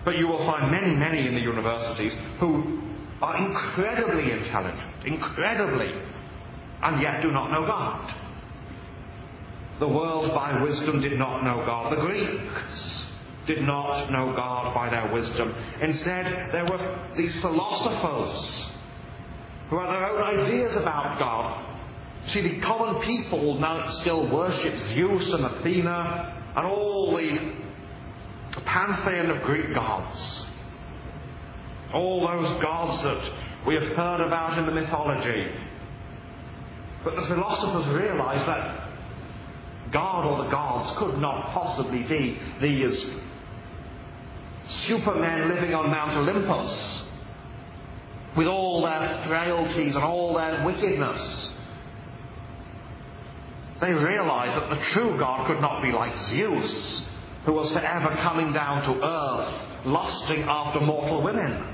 But 0.04 0.18
you 0.18 0.26
will 0.26 0.44
find 0.46 0.72
many, 0.72 0.96
many 0.96 1.28
in 1.28 1.34
the 1.34 1.40
universities 1.40 2.12
who 2.40 2.82
are 3.22 3.36
incredibly 3.36 4.32
intelligent, 4.32 5.06
incredibly, 5.06 5.92
and 6.82 7.00
yet 7.00 7.22
do 7.22 7.30
not 7.30 7.52
know 7.52 7.64
God. 7.64 8.12
The 9.78 9.88
world 9.88 10.34
by 10.34 10.60
wisdom 10.60 11.00
did 11.00 11.18
not 11.18 11.44
know 11.44 11.64
God. 11.64 11.92
The 11.92 12.00
Greeks 12.00 13.06
did 13.46 13.62
not 13.62 14.10
know 14.10 14.34
God 14.36 14.74
by 14.74 14.90
their 14.90 15.12
wisdom. 15.12 15.54
Instead, 15.80 16.52
there 16.52 16.64
were 16.64 17.08
these 17.16 17.34
philosophers 17.40 18.70
who 19.68 19.78
had 19.78 19.88
their 19.88 20.06
own 20.10 20.22
ideas 20.22 20.72
about 20.76 21.18
God. 21.18 21.68
See, 22.32 22.42
the 22.42 22.60
common 22.60 23.02
people 23.02 23.58
now 23.58 23.90
still 24.02 24.32
worship 24.32 24.76
Zeus 24.94 25.32
and 25.32 25.44
Athena 25.44 26.52
and 26.56 26.66
all 26.66 27.16
the 27.16 28.60
pantheon 28.60 29.34
of 29.34 29.42
Greek 29.44 29.74
gods. 29.74 30.46
All 31.94 32.20
those 32.20 32.62
gods 32.62 33.02
that 33.02 33.66
we 33.66 33.74
have 33.74 33.96
heard 33.96 34.20
about 34.20 34.58
in 34.58 34.66
the 34.66 34.72
mythology. 34.72 35.52
But 37.04 37.16
the 37.16 37.26
philosophers 37.26 38.00
realized 38.00 38.48
that 38.48 38.82
God 39.92 40.26
or 40.26 40.44
the 40.44 40.50
gods 40.50 40.98
could 40.98 41.18
not 41.18 41.52
possibly 41.52 42.02
be 42.04 42.38
these 42.60 43.04
supermen 44.86 45.48
living 45.48 45.74
on 45.74 45.90
Mount 45.90 46.16
Olympus 46.16 47.02
with 48.36 48.46
all 48.46 48.82
their 48.82 49.24
frailties 49.28 49.94
and 49.94 50.04
all 50.04 50.34
their 50.34 50.64
wickedness. 50.64 51.50
They 53.80 53.92
realized 53.92 54.62
that 54.62 54.70
the 54.70 54.82
true 54.92 55.18
God 55.18 55.46
could 55.48 55.60
not 55.60 55.82
be 55.82 55.90
like 55.90 56.14
Zeus, 56.30 57.04
who 57.44 57.52
was 57.52 57.72
forever 57.72 58.16
coming 58.22 58.52
down 58.52 58.82
to 58.82 59.04
earth, 59.04 59.86
lusting 59.86 60.42
after 60.42 60.80
mortal 60.80 61.22
women. 61.22 61.68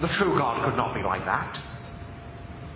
The 0.00 0.08
true 0.18 0.38
God 0.38 0.64
could 0.64 0.76
not 0.76 0.94
be 0.94 1.02
like 1.02 1.24
that. 1.26 1.58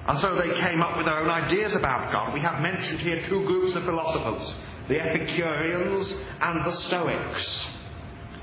And 0.09 0.20
so 0.20 0.34
they 0.34 0.50
came 0.66 0.82
up 0.82 0.96
with 0.96 1.06
their 1.06 1.20
own 1.20 1.30
ideas 1.30 1.72
about 1.74 2.12
God. 2.12 2.34
We 2.34 2.40
have 2.40 2.60
mentioned 2.60 3.00
here 3.00 3.24
two 3.28 3.46
groups 3.46 3.76
of 3.76 3.84
philosophers 3.84 4.54
the 4.88 5.00
Epicureans 5.00 6.14
and 6.40 6.64
the 6.64 6.76
Stoics. 6.88 7.66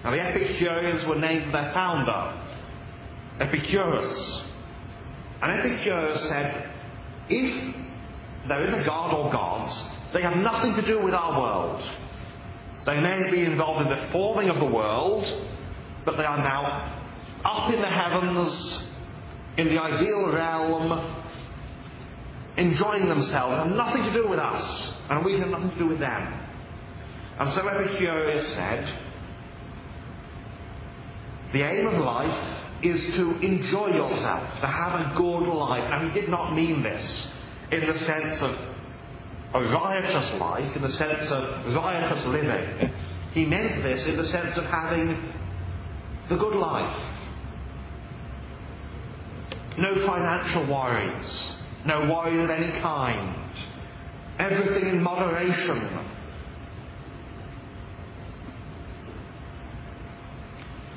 Now, 0.03 0.11
the 0.11 0.21
Epicureans 0.21 1.05
were 1.05 1.19
named 1.19 1.53
their 1.53 1.73
founder, 1.73 2.41
Epicurus. 3.39 4.41
And 5.41 5.51
Epicurus 5.51 6.29
said, 6.29 6.71
if 7.29 7.75
there 8.47 8.63
is 8.63 8.73
a 8.73 8.83
God 8.85 9.13
or 9.13 9.31
gods, 9.31 9.71
they 10.13 10.21
have 10.21 10.37
nothing 10.37 10.73
to 10.75 10.85
do 10.85 11.03
with 11.03 11.13
our 11.13 11.39
world. 11.39 11.81
They 12.85 12.99
may 12.99 13.29
be 13.29 13.41
involved 13.41 13.89
in 13.89 13.97
the 13.97 14.11
forming 14.11 14.49
of 14.49 14.59
the 14.59 14.65
world, 14.65 15.25
but 16.05 16.17
they 16.17 16.23
are 16.23 16.41
now 16.41 16.95
up 17.43 17.73
in 17.73 17.81
the 17.81 17.87
heavens, 17.87 18.83
in 19.57 19.67
the 19.67 19.79
ideal 19.79 20.31
realm, 20.31 21.25
enjoying 22.59 23.07
themselves, 23.07 23.55
have 23.55 23.71
nothing 23.75 24.03
to 24.03 24.13
do 24.13 24.27
with 24.27 24.39
us, 24.39 24.93
and 25.09 25.23
we 25.23 25.39
have 25.39 25.49
nothing 25.49 25.71
to 25.71 25.79
do 25.79 25.87
with 25.87 25.99
them. 25.99 26.33
And 27.39 27.53
so 27.53 27.67
Epicurus 27.67 28.53
said, 28.53 28.83
the 31.53 31.63
aim 31.63 31.87
of 31.87 32.03
life 32.03 32.83
is 32.83 32.99
to 33.15 33.31
enjoy 33.39 33.87
yourself, 33.87 34.61
to 34.61 34.67
have 34.67 34.99
a 34.99 35.13
good 35.17 35.47
life. 35.47 35.83
And 35.91 36.11
he 36.11 36.19
did 36.19 36.29
not 36.29 36.53
mean 36.53 36.83
this 36.83 37.27
in 37.71 37.87
the 37.87 37.97
sense 38.05 38.37
of 38.41 38.51
a 39.53 39.61
riotous 39.63 40.39
life, 40.39 40.75
in 40.75 40.81
the 40.81 40.91
sense 40.91 41.31
of 41.31 41.73
riotous 41.73 42.25
living. 42.27 42.91
He 43.31 43.45
meant 43.45 43.83
this 43.83 44.05
in 44.05 44.17
the 44.17 44.25
sense 44.25 44.57
of 44.57 44.65
having 44.65 45.33
the 46.29 46.37
good 46.37 46.55
life. 46.55 47.15
No 49.77 50.05
financial 50.05 50.67
worries, 50.71 51.55
no 51.85 52.13
worry 52.13 52.43
of 52.43 52.49
any 52.49 52.79
kind, 52.81 53.35
everything 54.39 54.89
in 54.89 55.01
moderation. 55.01 56.05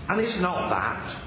And 0.08 0.20
is 0.20 0.40
not 0.40 0.68
that 0.68 1.22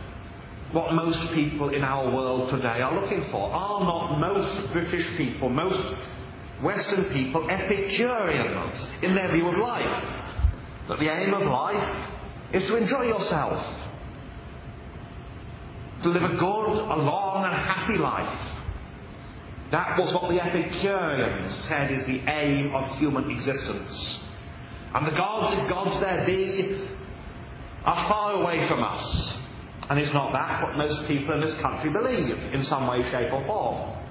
what 0.71 0.93
most 0.93 1.33
people 1.33 1.69
in 1.73 1.83
our 1.83 2.13
world 2.13 2.49
today 2.49 2.81
are 2.81 2.93
looking 3.01 3.29
for? 3.31 3.49
Are 3.51 3.79
not 3.83 4.19
most 4.19 4.73
British 4.73 5.05
people, 5.17 5.49
most 5.49 5.79
Western 6.61 7.05
people 7.05 7.49
Epicureans 7.49 8.85
in 9.01 9.15
their 9.15 9.31
view 9.31 9.47
of 9.47 9.57
life? 9.57 10.03
That 10.89 10.99
the 10.99 11.09
aim 11.09 11.33
of 11.33 11.43
life 11.43 12.11
is 12.53 12.63
to 12.63 12.75
enjoy 12.75 13.03
yourself, 13.03 13.65
to 16.03 16.09
live 16.09 16.23
a 16.23 16.35
good, 16.35 16.39
a 16.39 16.97
long, 16.97 17.45
and 17.45 17.53
happy 17.53 17.97
life. 17.97 18.44
That 19.71 19.97
was 19.97 20.13
what 20.13 20.29
the 20.29 20.41
Epicureans 20.43 21.65
said 21.67 21.91
is 21.91 22.05
the 22.05 22.21
aim 22.29 22.73
of 22.75 22.97
human 22.97 23.29
existence. 23.31 24.19
And 24.93 25.07
the 25.07 25.11
gods, 25.11 25.55
if 25.57 25.69
gods 25.69 25.99
there 25.99 26.25
be, 26.25 26.87
are 27.83 28.09
far 28.09 28.41
away 28.41 28.67
from 28.69 28.83
us. 28.83 29.33
And 29.89 29.99
is 29.99 30.13
not 30.13 30.33
that 30.33 30.63
what 30.63 30.77
most 30.77 31.07
people 31.07 31.33
in 31.35 31.41
this 31.41 31.59
country 31.61 31.91
believe 31.91 32.53
in 32.53 32.63
some 32.65 32.87
way, 32.87 33.01
shape, 33.11 33.31
or 33.33 33.45
form? 33.45 34.01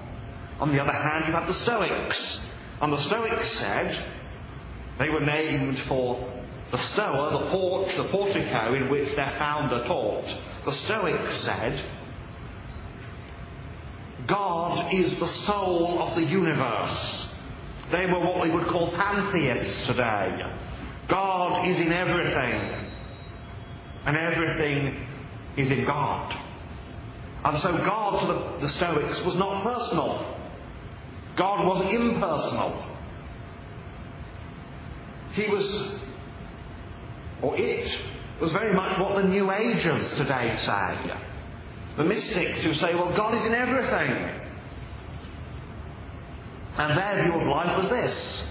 On 0.59 0.73
the 0.73 0.81
other 0.81 0.93
hand, 0.93 1.25
you 1.27 1.33
have 1.33 1.47
the 1.47 1.59
Stoics. 1.63 2.39
And 2.81 2.93
the 2.93 3.03
Stoics 3.07 3.59
said 3.59 4.15
they 4.99 5.09
were 5.09 5.19
named 5.19 5.77
for 5.87 6.31
the 6.71 6.77
stoa, 6.93 7.43
the 7.43 7.51
porch, 7.51 7.91
the 7.97 8.09
portico 8.09 8.73
in 8.73 8.89
which 8.89 9.15
their 9.15 9.35
founder 9.37 9.85
taught. 9.87 10.25
The 10.65 10.71
Stoics 10.85 11.43
said, 11.43 11.73
God 14.27 14.93
is 14.93 15.11
the 15.19 15.45
soul 15.45 16.01
of 16.01 16.15
the 16.15 16.23
universe. 16.23 17.27
They 17.91 18.05
were 18.07 18.19
what 18.19 18.41
we 18.41 18.51
would 18.51 18.67
call 18.67 18.91
pantheists 18.95 19.87
today. 19.87 20.29
God 21.09 21.67
is 21.67 21.77
in 21.77 21.91
everything, 21.91 22.89
and 24.05 24.17
everything 24.17 25.07
is 25.57 25.69
in 25.69 25.85
God. 25.85 26.33
And 27.43 27.61
so 27.61 27.71
God 27.85 28.21
to 28.21 28.27
the, 28.27 28.67
the 28.67 28.73
Stoics 28.73 29.21
was 29.23 29.35
not 29.35 29.63
personal. 29.63 30.35
God 31.37 31.67
was 31.67 31.93
impersonal. 31.93 32.91
He 35.33 35.47
was, 35.49 35.99
or 37.43 37.55
it, 37.55 38.41
was 38.41 38.51
very 38.51 38.73
much 38.73 38.99
what 38.99 39.21
the 39.21 39.27
New 39.27 39.51
Agers 39.51 40.17
today 40.17 40.57
say. 40.65 41.34
The 41.97 42.03
mystics 42.03 42.63
who 42.63 42.73
say, 42.73 42.93
well, 42.93 43.15
God 43.15 43.35
is 43.35 43.45
in 43.45 43.53
everything. 43.53 44.41
And 46.77 46.97
their 46.97 47.23
view 47.23 47.33
of 47.33 47.47
life 47.47 47.77
was 47.77 47.89
this 47.89 48.43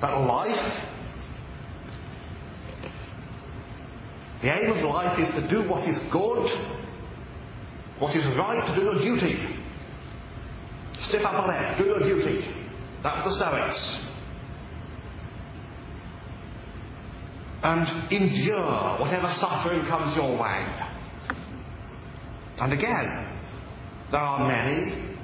that 0.00 0.10
life, 0.10 0.82
the 4.42 4.52
aim 4.52 4.76
of 4.76 4.84
life 4.84 5.18
is 5.18 5.28
to 5.34 5.48
do 5.48 5.68
what 5.68 5.88
is 5.88 5.96
good 6.12 6.74
what 7.98 8.16
is 8.16 8.24
right, 8.36 8.66
to 8.66 8.74
do 8.74 8.82
your 8.82 8.98
duty. 8.98 9.56
Step 11.08 11.22
up 11.24 11.34
upper 11.34 11.52
lip, 11.52 11.78
do 11.78 11.84
your 11.84 11.98
duty. 12.00 12.44
That's 13.02 13.24
the 13.24 13.34
Stoics. 13.36 14.00
And 17.62 18.12
endure 18.12 18.98
whatever 19.00 19.32
suffering 19.38 19.86
comes 19.86 20.16
your 20.16 20.36
way. 20.38 20.93
And 22.60 22.72
again, 22.72 23.40
there 24.12 24.20
are 24.20 24.48
many 24.48 25.14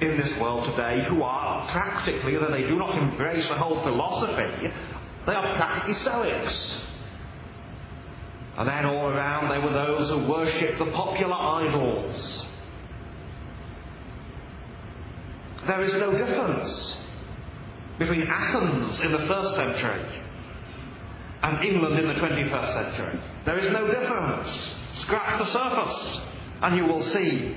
in 0.00 0.16
this 0.18 0.32
world 0.40 0.68
today 0.76 1.04
who 1.08 1.22
are 1.22 1.70
practically, 1.70 2.34
though 2.34 2.50
they 2.50 2.68
do 2.68 2.76
not 2.76 2.98
embrace 2.98 3.46
the 3.48 3.56
whole 3.56 3.82
philosophy, 3.82 4.68
they 5.26 5.32
are 5.32 5.56
practically 5.56 5.94
Stoics. 6.02 6.82
And 8.58 8.68
then 8.68 8.86
all 8.86 9.08
around 9.08 9.50
there 9.50 9.60
were 9.60 9.72
those 9.72 10.10
who 10.10 10.28
worshipped 10.30 10.78
the 10.78 10.90
popular 10.92 11.34
idols. 11.34 12.46
There 15.66 15.84
is 15.84 15.92
no 15.94 16.12
difference 16.12 16.96
between 17.98 18.26
Athens 18.28 19.00
in 19.02 19.12
the 19.12 19.26
first 19.28 19.56
century 19.56 20.22
and 21.42 21.64
England 21.64 21.98
in 21.98 22.08
the 22.08 22.14
21st 22.14 22.74
century. 22.74 23.20
There 23.44 23.58
is 23.58 23.72
no 23.72 23.86
difference. 23.86 24.74
Scratch 25.02 25.38
the 25.38 25.52
surface 25.52 26.35
and 26.66 26.76
you 26.76 26.84
will 26.84 27.02
see 27.12 27.54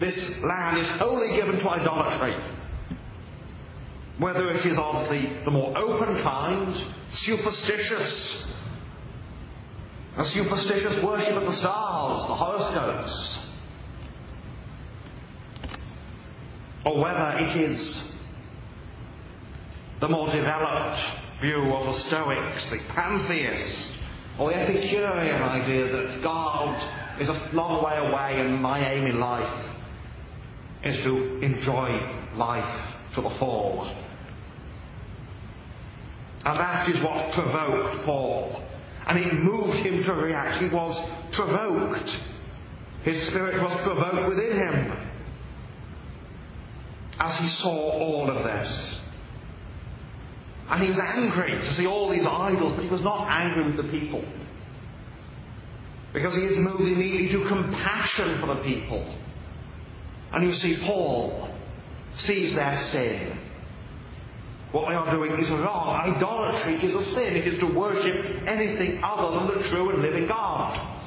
this 0.00 0.16
land 0.42 0.78
is 0.78 0.88
wholly 0.98 1.36
given 1.36 1.58
to 1.58 1.68
idolatry. 1.68 2.34
Whether 4.18 4.54
it 4.56 4.64
is 4.64 4.78
of 4.78 5.10
the, 5.10 5.42
the 5.44 5.50
more 5.50 5.76
open 5.76 6.22
kind, 6.22 6.74
superstitious, 7.26 8.44
a 10.16 10.24
superstitious 10.30 11.04
worship 11.04 11.34
of 11.34 11.44
the 11.44 11.56
stars, 11.58 12.26
the 12.28 12.34
horoscopes, 12.34 13.40
or 16.86 16.98
whether 16.98 17.38
it 17.40 17.70
is 17.70 18.04
the 20.00 20.08
more 20.08 20.32
developed 20.32 20.98
view 21.42 21.74
of 21.74 21.94
the 21.94 22.00
Stoics, 22.08 22.70
the 22.70 22.78
pantheists, 22.94 23.92
or 24.38 24.48
the 24.50 24.56
Epicurean 24.56 25.42
idea 25.42 25.92
that 25.92 26.22
God 26.22 26.99
is 27.20 27.28
a 27.28 27.50
long 27.52 27.84
way 27.84 27.96
away 27.96 28.40
and 28.40 28.62
my 28.62 28.92
aim 28.92 29.06
in 29.06 29.20
life 29.20 29.76
is 30.84 30.96
to 31.04 31.40
enjoy 31.40 31.90
life 32.36 32.94
to 33.14 33.20
the 33.20 33.30
full. 33.38 33.84
And 36.44 36.58
that 36.58 36.88
is 36.88 36.96
what 37.04 37.34
provoked 37.34 38.04
Paul. 38.06 38.64
And 39.06 39.18
it 39.18 39.34
moved 39.34 39.86
him 39.86 40.02
to 40.04 40.12
react. 40.14 40.62
He 40.62 40.68
was 40.70 40.96
provoked. 41.34 42.08
His 43.02 43.26
spirit 43.28 43.60
was 43.62 43.78
provoked 43.84 44.28
within 44.28 44.56
him 44.56 45.10
as 47.18 47.38
he 47.38 47.48
saw 47.62 47.90
all 47.90 48.30
of 48.30 48.44
this. 48.44 49.00
And 50.70 50.82
he 50.82 50.88
was 50.88 50.98
angry 50.98 51.52
to 51.52 51.74
see 51.74 51.86
all 51.86 52.10
these 52.10 52.24
idols, 52.26 52.74
but 52.76 52.84
he 52.84 52.90
was 52.90 53.02
not 53.02 53.26
angry 53.30 53.66
with 53.66 53.76
the 53.76 53.90
people. 53.90 54.24
Because 56.12 56.34
he 56.34 56.42
is 56.42 56.58
moved 56.58 56.80
immediately 56.80 57.28
to 57.38 57.48
compassion 57.48 58.40
for 58.40 58.54
the 58.54 58.62
people. 58.62 59.16
And 60.32 60.48
you 60.48 60.54
see, 60.54 60.82
Paul 60.84 61.48
sees 62.26 62.54
their 62.54 62.88
sin. 62.92 63.38
What 64.72 64.88
they 64.88 64.94
are 64.94 65.10
doing 65.14 65.32
is 65.42 65.50
wrong. 65.50 66.14
Idolatry 66.16 66.76
is 66.76 66.94
a 66.94 67.14
sin. 67.14 67.36
It 67.36 67.54
is 67.54 67.60
to 67.60 67.66
worship 67.66 68.46
anything 68.46 69.00
other 69.04 69.38
than 69.38 69.62
the 69.62 69.68
true 69.68 69.90
and 69.90 70.02
living 70.02 70.28
God. 70.28 70.98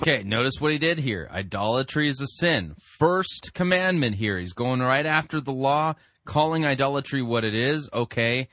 Okay, 0.00 0.22
notice 0.22 0.54
what 0.60 0.72
he 0.72 0.78
did 0.78 0.98
here. 0.98 1.28
Idolatry 1.30 2.08
is 2.08 2.20
a 2.20 2.26
sin. 2.26 2.74
First 2.78 3.52
commandment 3.52 4.14
here. 4.14 4.38
He's 4.38 4.52
going 4.52 4.80
right 4.80 5.04
after 5.04 5.40
the 5.40 5.52
law, 5.52 5.94
calling 6.24 6.64
idolatry 6.64 7.20
what 7.20 7.44
it 7.44 7.54
is. 7.54 7.90
Okay. 7.92 8.48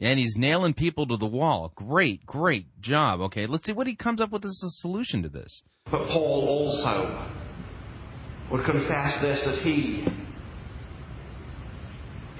And 0.00 0.18
he's 0.18 0.36
nailing 0.36 0.74
people 0.74 1.06
to 1.06 1.16
the 1.16 1.26
wall. 1.26 1.72
Great, 1.74 2.24
great 2.24 2.80
job. 2.80 3.20
Okay, 3.20 3.46
let's 3.46 3.66
see 3.66 3.72
what 3.72 3.86
he 3.86 3.94
comes 3.94 4.20
up 4.20 4.30
with 4.30 4.44
as 4.44 4.62
a 4.64 4.70
solution 4.80 5.22
to 5.22 5.28
this. 5.28 5.62
But 5.90 6.08
Paul 6.08 6.46
also 6.48 7.28
would 8.50 8.64
confess 8.64 9.20
this 9.20 9.40
that 9.44 9.62
he 9.62 10.06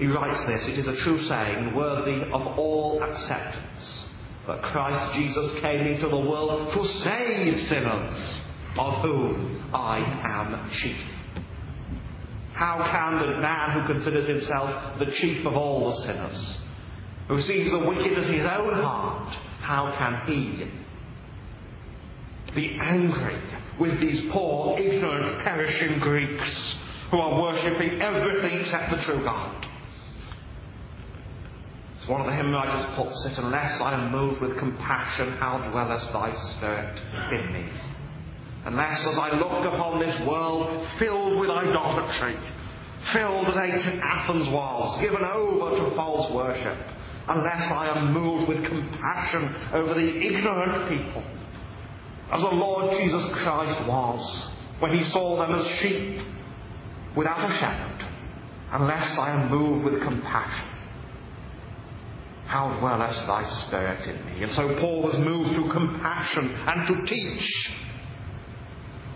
he 0.01 0.07
writes 0.07 0.41
this, 0.47 0.67
it 0.67 0.79
is 0.79 0.87
a 0.87 0.95
true 1.03 1.21
saying, 1.29 1.75
worthy 1.75 2.23
of 2.33 2.57
all 2.57 3.03
acceptance, 3.03 4.05
that 4.47 4.63
Christ 4.63 5.15
Jesus 5.15 5.61
came 5.61 5.85
into 5.85 6.09
the 6.09 6.17
world 6.17 6.73
to 6.73 6.85
save 7.03 7.69
sinners, 7.69 8.41
of 8.79 9.01
whom 9.03 9.69
I 9.75 9.99
am 9.99 10.71
chief. 10.81 10.97
How 12.53 12.77
can 12.91 13.35
the 13.35 13.41
man 13.41 13.79
who 13.79 13.93
considers 13.93 14.27
himself 14.27 14.97
the 14.97 15.05
chief 15.21 15.45
of 15.45 15.53
all 15.53 15.91
the 15.91 16.07
sinners, 16.07 16.57
who 17.31 17.41
sees 17.43 17.71
the 17.71 17.79
wicked 17.79 18.17
as 18.17 18.27
his 18.27 18.45
own 18.45 18.73
heart, 18.73 19.33
how 19.61 19.95
can 20.01 20.27
he 20.27 20.69
be 22.53 22.77
angry 22.77 23.41
with 23.79 24.01
these 24.01 24.29
poor, 24.33 24.77
ignorant, 24.77 25.45
perishing 25.45 25.99
Greeks 25.99 26.75
who 27.09 27.17
are 27.19 27.41
worshipping 27.41 28.01
everything 28.01 28.59
except 28.59 28.91
the 28.91 29.01
true 29.05 29.23
God. 29.23 29.65
As 32.01 32.09
one 32.09 32.19
of 32.19 32.27
the 32.27 32.35
hymn 32.35 32.51
writers 32.51 32.85
puts 32.97 33.25
it, 33.25 33.41
unless 33.41 33.79
I 33.79 33.93
am 33.93 34.11
moved 34.11 34.41
with 34.41 34.59
compassion, 34.59 35.37
how 35.39 35.69
dwellest 35.71 36.11
thy 36.11 36.35
spirit 36.57 36.99
in 37.31 37.53
me? 37.53 37.69
Unless 38.65 39.07
as 39.07 39.17
I 39.17 39.37
look 39.37 39.73
upon 39.73 40.01
this 40.01 40.19
world 40.27 40.85
filled 40.99 41.39
with 41.39 41.49
idolatry, 41.49 42.35
filled 43.13 43.47
as 43.47 43.55
ancient 43.55 44.01
Athens 44.03 44.49
was, 44.49 44.99
given 44.99 45.23
over 45.23 45.77
to 45.77 45.95
false 45.95 46.29
worship, 46.33 46.77
unless 47.27 47.71
I 47.71 47.97
am 47.97 48.13
moved 48.13 48.49
with 48.49 48.63
compassion 48.65 49.55
over 49.73 49.93
the 49.93 50.17
ignorant 50.21 50.89
people, 50.89 51.23
as 52.31 52.41
the 52.41 52.55
Lord 52.55 52.95
Jesus 52.97 53.23
Christ 53.43 53.87
was 53.87 54.49
when 54.79 54.97
he 54.97 55.03
saw 55.11 55.37
them 55.37 55.55
as 55.55 55.79
sheep 55.79 56.25
without 57.15 57.49
a 57.49 57.53
shepherd, 57.59 58.07
unless 58.71 59.17
I 59.17 59.31
am 59.31 59.51
moved 59.51 59.85
with 59.85 60.01
compassion. 60.01 60.67
How 62.45 62.77
dwellest 62.79 63.27
thy 63.27 63.49
spirit 63.67 64.09
in 64.09 64.25
me? 64.25 64.43
And 64.43 64.51
so 64.55 64.79
Paul 64.79 65.03
was 65.03 65.17
moved 65.19 65.55
to 65.55 65.71
compassion 65.71 66.53
and 66.67 66.87
to 66.87 67.05
teach. 67.05 67.71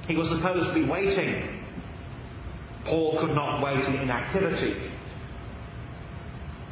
He 0.08 0.16
was 0.16 0.30
supposed 0.30 0.68
to 0.68 0.74
be 0.74 0.86
waiting. 0.86 1.64
Paul 2.86 3.20
could 3.20 3.36
not 3.36 3.64
wait 3.64 3.84
in 3.84 3.96
inactivity. 3.96 4.92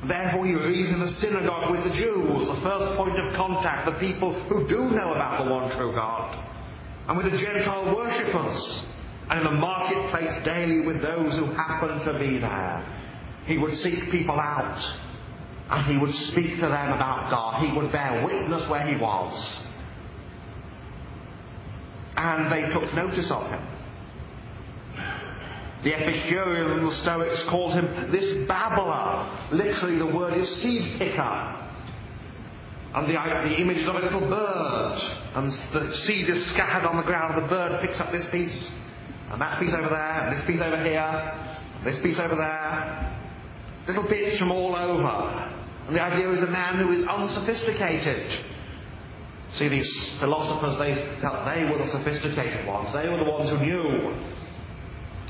Therefore, 0.07 0.45
he 0.45 0.53
reads 0.53 0.89
in 0.89 0.99
the 0.99 1.13
synagogue 1.21 1.71
with 1.71 1.83
the 1.83 1.95
Jews, 1.95 2.47
the 2.47 2.61
first 2.61 2.97
point 2.97 3.17
of 3.17 3.33
contact, 3.35 3.85
the 3.85 3.99
people 3.99 4.33
who 4.49 4.67
do 4.67 4.91
know 4.91 5.13
about 5.13 5.43
the 5.43 5.51
one 5.51 5.71
true 5.77 5.93
God, 5.95 6.45
and 7.07 7.17
with 7.17 7.31
the 7.31 7.37
Gentile 7.37 7.95
worshippers, 7.95 8.83
and 9.29 9.39
in 9.39 9.45
the 9.45 9.59
marketplace 9.59 10.43
daily 10.45 10.85
with 10.85 11.01
those 11.01 11.37
who 11.37 11.45
happen 11.53 11.99
to 12.05 12.19
be 12.19 12.37
there. 12.37 12.85
He 13.45 13.57
would 13.57 13.73
seek 13.79 14.11
people 14.11 14.39
out, 14.39 14.79
and 15.69 15.85
he 15.91 15.97
would 15.97 16.13
speak 16.31 16.55
to 16.55 16.67
them 16.67 16.91
about 16.91 17.31
God. 17.31 17.65
He 17.65 17.71
would 17.75 17.91
bear 17.91 18.25
witness 18.25 18.69
where 18.69 18.85
he 18.85 18.95
was. 18.95 19.59
And 22.15 22.51
they 22.51 22.73
took 22.73 22.93
notice 22.93 23.31
of 23.31 23.49
him. 23.49 23.72
The 25.83 25.93
Epicureans 25.93 26.71
and 26.71 26.87
the 26.87 26.95
Stoics 27.03 27.43
called 27.49 27.73
him 27.73 28.11
this 28.11 28.47
babbler. 28.47 29.51
Literally, 29.51 29.97
the 29.97 30.15
word 30.15 30.33
is 30.33 30.47
seed 30.61 30.97
picker. 30.97 31.59
And 32.95 33.09
the, 33.09 33.13
the 33.13 33.59
image 33.59 33.77
is 33.77 33.87
of 33.89 33.95
a 33.95 33.99
little 33.99 34.21
bird. 34.21 34.97
And 35.35 35.51
the 35.73 35.95
seed 36.05 36.29
is 36.29 36.49
scattered 36.53 36.87
on 36.87 36.95
the 36.95 37.03
ground, 37.03 37.35
and 37.35 37.43
the 37.43 37.49
bird 37.49 37.81
picks 37.81 37.99
up 37.99 38.11
this 38.11 38.25
piece, 38.31 38.71
and 39.31 39.41
that 39.41 39.59
piece 39.59 39.73
over 39.73 39.89
there, 39.89 40.29
and 40.29 40.37
this 40.37 40.45
piece 40.45 40.61
over 40.61 40.77
here, 40.77 41.01
and 41.01 41.85
this 41.85 41.99
piece 42.01 42.19
over 42.19 42.35
there. 42.35 43.19
Little 43.87 44.07
bits 44.07 44.39
from 44.39 44.51
all 44.51 44.75
over. 44.75 45.09
And 45.87 45.95
the 45.97 46.01
idea 46.01 46.31
is 46.31 46.43
a 46.43 46.51
man 46.51 46.79
who 46.79 46.93
is 46.93 47.03
unsophisticated. 47.09 48.29
See, 49.57 49.67
these 49.67 49.89
philosophers, 50.19 50.79
they 50.79 50.95
felt 51.19 51.43
they 51.43 51.65
were 51.65 51.77
the 51.77 51.91
sophisticated 51.91 52.65
ones. 52.65 52.93
They 52.93 53.09
were 53.09 53.19
the 53.19 53.29
ones 53.29 53.49
who 53.49 53.59
knew. 53.59 54.15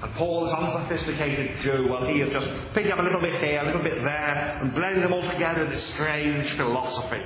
And 0.04 0.14
Paul 0.16 0.46
is 0.46 0.52
unsophisticated 0.52 1.62
Jew. 1.64 1.88
Well, 1.90 2.06
he 2.06 2.20
is 2.20 2.30
just 2.34 2.50
picking 2.74 2.92
up 2.92 3.00
a 3.00 3.04
little 3.04 3.22
bit 3.22 3.42
here, 3.42 3.62
a 3.62 3.66
little 3.66 3.82
bit 3.82 4.04
there, 4.04 4.60
and 4.62 4.76
blending 4.76 5.02
them 5.02 5.14
all 5.14 5.32
together 5.32 5.66
this 5.70 5.94
strange 5.94 6.46
philosophy. 6.58 7.24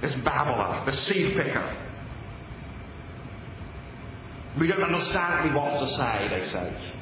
This 0.00 0.14
babbler, 0.24 0.82
this 0.86 1.06
seed 1.08 1.36
picker. 1.36 1.76
We 4.58 4.66
don't 4.66 4.82
understand 4.82 5.34
what 5.34 5.44
he 5.44 5.54
wants 5.54 5.92
to 5.92 5.98
say, 5.98 6.28
they 6.32 6.46
say. 6.48 6.92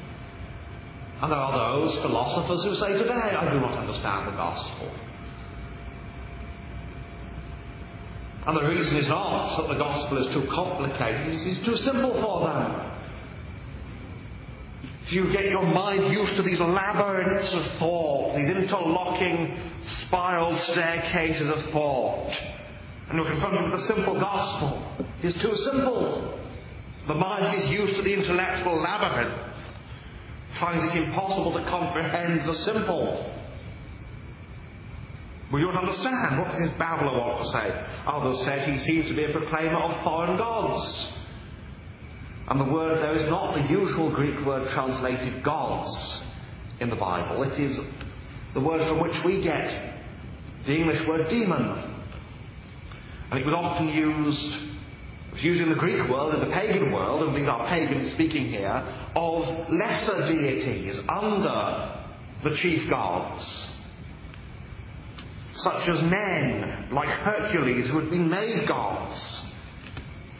And 1.21 1.31
there 1.31 1.39
are 1.39 1.79
those 1.79 1.95
philosophers 2.01 2.61
who 2.63 2.75
say 2.75 2.91
today, 2.91 3.39
I 3.39 3.53
do 3.53 3.59
not 3.61 3.77
understand 3.79 4.27
the 4.27 4.35
gospel. 4.35 4.91
And 8.47 8.57
the 8.57 8.67
reason 8.67 8.97
is 8.97 9.07
not 9.07 9.61
that 9.61 9.73
the 9.73 9.79
gospel 9.79 10.27
is 10.27 10.33
too 10.33 10.45
complicated, 10.53 11.27
it 11.27 11.35
is 11.35 11.65
too 11.65 11.77
simple 11.77 12.19
for 12.21 12.45
them. 12.45 12.98
You 15.09 15.31
get 15.31 15.45
your 15.45 15.65
mind 15.65 16.13
used 16.13 16.35
to 16.37 16.43
these 16.43 16.59
labyrinths 16.59 17.51
of 17.53 17.79
thought, 17.79 18.37
these 18.37 18.49
interlocking 18.49 19.57
spiral 20.05 20.55
staircases 20.71 21.49
of 21.49 21.71
thought, 21.71 22.31
and 23.09 23.17
you're 23.17 23.27
confronted 23.27 23.71
with 23.71 23.81
the 23.81 23.87
simple 23.87 24.19
gospel, 24.19 25.07
it 25.23 25.25
is 25.25 25.33
too 25.41 25.55
simple. 25.65 26.39
The 27.07 27.15
mind 27.15 27.59
is 27.59 27.71
used 27.71 27.95
to 27.95 28.03
the 28.03 28.13
intellectual 28.13 28.79
labyrinth, 28.79 29.33
finds 30.59 30.93
it 30.93 31.03
impossible 31.03 31.53
to 31.53 31.63
comprehend 31.69 32.47
the 32.47 32.53
simple. 32.65 33.33
We 35.51 35.61
don't 35.61 35.75
understand. 35.75 36.37
What 36.37 36.49
does 36.51 36.69
this 36.69 36.77
babbler 36.77 37.17
want 37.17 37.41
to 37.41 37.49
say? 37.49 37.73
Others 38.05 38.45
said 38.45 38.69
he 38.69 38.77
seems 38.85 39.09
to 39.09 39.15
be 39.15 39.23
a 39.23 39.31
proclaimer 39.31 39.81
of 39.81 40.03
foreign 40.03 40.37
gods. 40.37 41.18
And 42.49 42.59
the 42.59 42.73
word 42.73 42.97
there 42.97 43.15
is 43.15 43.29
not 43.29 43.53
the 43.53 43.69
usual 43.69 44.13
Greek 44.15 44.43
word 44.45 44.67
translated 44.73 45.43
gods 45.43 46.21
in 46.79 46.89
the 46.89 46.95
Bible. 46.95 47.43
It 47.43 47.59
is 47.59 47.79
the 48.55 48.59
word 48.59 48.87
from 48.87 49.01
which 49.01 49.15
we 49.23 49.43
get 49.43 49.97
the 50.65 50.75
English 50.75 51.07
word 51.07 51.29
demon. 51.29 51.95
And 53.29 53.39
it 53.39 53.45
was 53.45 53.53
often 53.53 53.89
used, 53.89 54.73
it 55.27 55.33
was 55.33 55.43
used 55.43 55.61
in 55.61 55.69
the 55.69 55.75
Greek 55.75 56.09
world, 56.09 56.33
in 56.33 56.39
the 56.39 56.53
pagan 56.53 56.91
world, 56.91 57.27
and 57.27 57.35
these 57.35 57.47
are 57.47 57.67
pagans 57.67 58.13
speaking 58.13 58.49
here, 58.49 58.83
of 59.15 59.69
lesser 59.69 60.27
deities 60.27 60.99
under 61.07 62.01
the 62.43 62.55
chief 62.57 62.89
gods. 62.89 63.67
Such 65.53 65.89
as 65.89 66.01
men, 66.01 66.87
like 66.91 67.09
Hercules, 67.09 67.89
who 67.91 67.99
had 67.99 68.09
been 68.09 68.29
made 68.29 68.67
gods. 68.67 69.19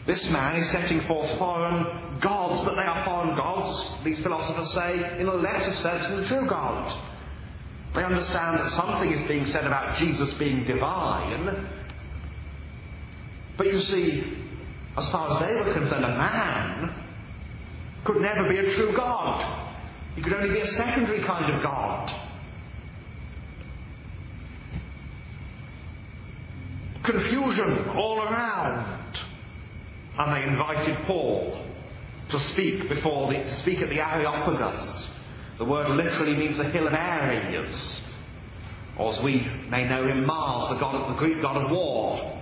This 0.06 0.26
man 0.30 0.56
is 0.56 0.70
setting 0.72 1.06
forth 1.06 1.38
foreign 1.38 2.20
gods, 2.20 2.64
but 2.64 2.74
they 2.74 2.86
are 2.86 3.04
foreign 3.04 3.36
gods, 3.36 4.04
these 4.04 4.20
philosophers 4.22 4.72
say, 4.74 5.20
in 5.20 5.26
a 5.26 5.34
lesser 5.34 5.74
sense 5.82 6.06
than 6.08 6.22
the 6.22 6.28
true 6.28 6.48
God. 6.48 7.06
They 7.94 8.02
understand 8.04 8.58
that 8.58 8.70
something 8.76 9.12
is 9.12 9.26
being 9.28 9.46
said 9.46 9.66
about 9.66 9.98
Jesus 9.98 10.32
being 10.38 10.64
divine, 10.64 11.68
but 13.58 13.66
you 13.66 13.80
see, 13.80 14.38
as 14.96 15.10
far 15.12 15.32
as 15.32 15.46
they 15.46 15.54
were 15.54 15.74
concerned, 15.74 16.04
a 16.04 16.08
man 16.08 16.94
could 18.06 18.22
never 18.22 18.48
be 18.48 18.58
a 18.58 18.74
true 18.74 18.94
God. 18.96 19.68
He 20.14 20.22
could 20.22 20.32
only 20.32 20.50
be 20.50 20.60
a 20.60 20.66
secondary 20.78 21.24
kind 21.26 21.54
of 21.54 21.62
God. 21.62 22.08
Confusion 27.04 27.88
all 27.96 28.22
around. 28.22 28.99
And 30.20 30.36
they 30.36 30.46
invited 30.46 31.06
Paul 31.06 31.64
to 32.30 32.38
speak 32.52 32.90
before 32.90 33.32
the, 33.32 33.38
to 33.38 33.60
speak 33.60 33.78
at 33.78 33.88
the 33.88 34.00
Areopagus. 34.00 35.08
The 35.56 35.64
word 35.64 35.88
literally 35.96 36.36
means 36.36 36.58
the 36.58 36.64
hill 36.64 36.86
of 36.86 36.92
Ares, 36.92 38.02
or 38.98 39.14
as 39.14 39.24
we 39.24 39.46
may 39.70 39.88
know 39.88 40.06
him, 40.06 40.26
Mars, 40.26 40.74
the 40.74 40.78
god 40.78 40.94
of 40.94 41.14
the 41.14 41.18
Greek 41.18 41.40
god 41.40 41.64
of 41.64 41.70
war. 41.70 42.38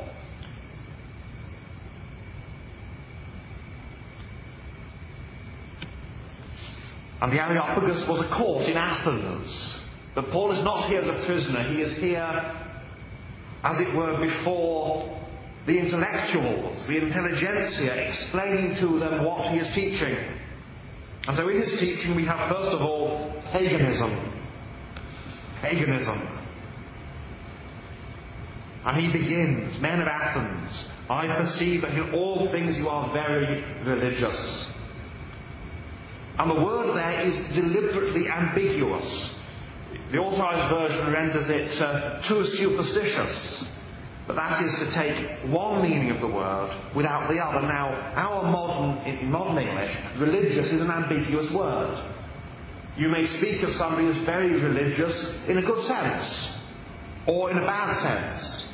And 7.20 7.32
the 7.32 7.40
Areopagus 7.40 8.08
was 8.08 8.26
a 8.26 8.36
court 8.36 8.68
in 8.68 8.76
Athens. 8.76 9.78
But 10.16 10.32
Paul 10.32 10.50
is 10.50 10.64
not 10.64 10.88
here 10.88 11.02
as 11.02 11.08
a 11.08 11.26
prisoner, 11.26 11.62
he 11.72 11.80
is 11.80 11.96
here, 11.98 12.56
as 13.62 13.76
it 13.78 13.94
were, 13.94 14.18
before 14.18 15.17
the 15.68 15.78
intellectuals, 15.78 16.86
the 16.86 16.96
intelligentsia, 16.96 17.92
explaining 17.92 18.76
to 18.80 18.98
them 18.98 19.22
what 19.22 19.52
he 19.52 19.58
is 19.58 19.68
teaching. 19.74 20.16
And 21.26 21.36
so 21.36 21.46
in 21.46 21.60
his 21.60 21.78
teaching 21.78 22.16
we 22.16 22.24
have 22.24 22.48
first 22.48 22.70
of 22.70 22.80
all 22.80 23.30
paganism. 23.52 24.32
Paganism. 25.60 26.36
And 28.86 28.96
he 28.96 29.12
begins, 29.12 29.78
Men 29.82 30.00
of 30.00 30.08
Athens, 30.08 30.86
I 31.10 31.26
perceive 31.36 31.82
that 31.82 31.92
in 31.92 32.14
all 32.14 32.50
things 32.50 32.78
you 32.78 32.88
are 32.88 33.12
very 33.12 33.62
religious. 33.84 34.66
And 36.38 36.50
the 36.50 36.62
word 36.62 36.96
there 36.96 37.20
is 37.28 37.54
deliberately 37.54 38.26
ambiguous. 38.26 39.34
The 40.12 40.18
authorized 40.18 40.72
version 40.72 41.12
renders 41.12 41.46
it 41.50 41.82
uh, 41.82 42.26
too 42.26 42.42
superstitious. 42.56 43.66
But 44.28 44.36
that 44.36 44.62
is 44.62 44.72
to 44.80 44.92
take 44.94 45.50
one 45.50 45.82
meaning 45.82 46.10
of 46.10 46.20
the 46.20 46.26
word 46.26 46.94
without 46.94 47.28
the 47.28 47.38
other. 47.38 47.66
Now, 47.66 47.88
our 48.14 48.42
modern, 48.50 49.06
in 49.06 49.30
modern 49.30 49.56
English, 49.56 49.96
religious 50.18 50.70
is 50.70 50.82
an 50.82 50.90
ambiguous 50.90 51.50
word. 51.50 52.14
You 52.98 53.08
may 53.08 53.26
speak 53.38 53.62
of 53.62 53.72
somebody 53.76 54.06
as 54.08 54.26
very 54.26 54.52
religious 54.52 55.32
in 55.48 55.56
a 55.56 55.62
good 55.62 55.86
sense, 55.86 56.48
or 57.26 57.50
in 57.50 57.56
a 57.56 57.64
bad 57.64 58.02
sense. 58.02 58.64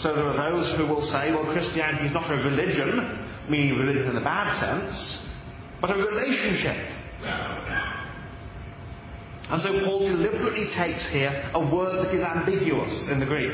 So 0.00 0.14
there 0.14 0.28
are 0.28 0.50
those 0.50 0.76
who 0.78 0.86
will 0.86 1.04
say, 1.12 1.30
well, 1.30 1.44
Christianity 1.52 2.06
is 2.06 2.14
not 2.14 2.30
a 2.30 2.36
religion, 2.36 3.26
meaning 3.50 3.78
religion 3.78 4.10
in 4.10 4.16
a 4.16 4.24
bad 4.24 4.58
sense, 4.60 5.28
but 5.82 5.90
a 5.90 5.94
relationship. 5.94 6.76
And 9.50 9.62
so 9.62 9.84
Paul 9.84 10.08
deliberately 10.08 10.70
takes 10.74 11.06
here 11.08 11.50
a 11.54 11.60
word 11.60 12.06
that 12.06 12.14
is 12.14 12.22
ambiguous 12.22 13.08
in 13.10 13.20
the 13.20 13.26
Greek. 13.26 13.52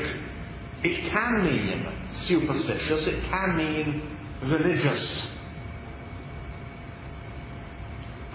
It 0.83 1.11
can 1.13 1.43
mean 1.43 1.85
superstitious, 2.27 3.07
it 3.07 3.23
can 3.29 3.57
mean 3.57 4.17
religious. 4.43 5.27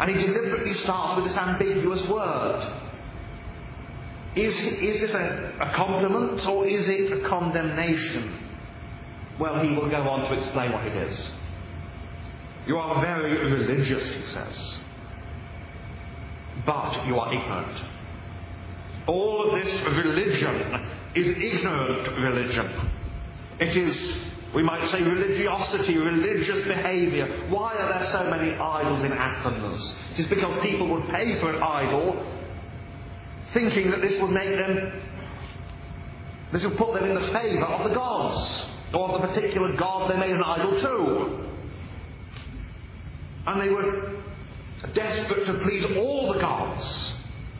And 0.01 0.11
he 0.11 0.27
deliberately 0.27 0.75
starts 0.85 1.21
with 1.21 1.31
this 1.31 1.37
ambiguous 1.37 2.09
word. 2.09 2.85
Is, 4.37 4.55
is 4.55 5.01
this 5.01 5.11
a, 5.15 5.59
a 5.61 5.75
compliment 5.77 6.47
or 6.47 6.67
is 6.67 6.85
it 6.87 7.25
a 7.25 7.29
condemnation? 7.29 8.45
Well, 9.41 9.63
he 9.63 9.71
will 9.75 9.91
go 9.91 10.03
on 10.03 10.31
to 10.31 10.37
explain 10.37 10.73
what 10.73 10.87
it 10.87 10.97
is. 10.97 11.31
You 12.67 12.77
are 12.77 13.01
very 13.01 13.33
religious, 13.51 14.15
he 14.15 14.23
says 14.33 14.79
but 16.69 17.07
you 17.07 17.17
are 17.17 17.33
ignorant. 17.33 17.77
All 19.07 19.47
of 19.47 19.63
this 19.63 19.73
religion 20.05 20.98
is 21.15 21.29
ignorant 21.29 22.09
religion. 22.19 22.91
It 23.61 23.77
is, 23.77 23.97
we 24.55 24.63
might 24.63 24.91
say, 24.93 25.03
religiosity, 25.03 25.97
religious 25.97 26.67
behavior. 26.69 27.49
Why 27.49 27.75
are 27.75 27.99
there 27.99 28.09
so 28.13 28.31
many 28.31 28.55
idols 28.55 29.05
in 29.05 29.13
Athens? 29.13 29.95
It 30.13 30.23
is 30.23 30.29
because 30.29 30.63
people 30.63 30.89
would 30.91 31.09
pay 31.11 31.41
for 31.41 31.55
an 31.55 31.63
idol 31.63 32.35
thinking 33.55 33.91
that 33.91 34.01
this 34.01 34.21
would 34.21 34.31
make 34.31 34.51
them, 34.51 35.03
this 36.53 36.63
would 36.65 36.77
put 36.77 36.95
them 36.95 37.05
in 37.05 37.15
the 37.15 37.33
favour 37.33 37.67
of 37.67 37.89
the 37.89 37.95
gods, 37.95 38.67
or 38.95 39.09
of 39.09 39.23
the 39.23 39.29
particular 39.29 39.75
god 39.77 40.11
they 40.11 40.19
made 40.19 40.33
an 40.33 40.43
idol 40.43 40.73
to. 40.81 41.49
And 43.47 43.61
they 43.61 43.71
were 43.71 44.21
desperate 44.95 45.47
to 45.47 45.55
please 45.65 45.85
all 45.97 46.33
the 46.35 46.41
gods, 46.41 47.15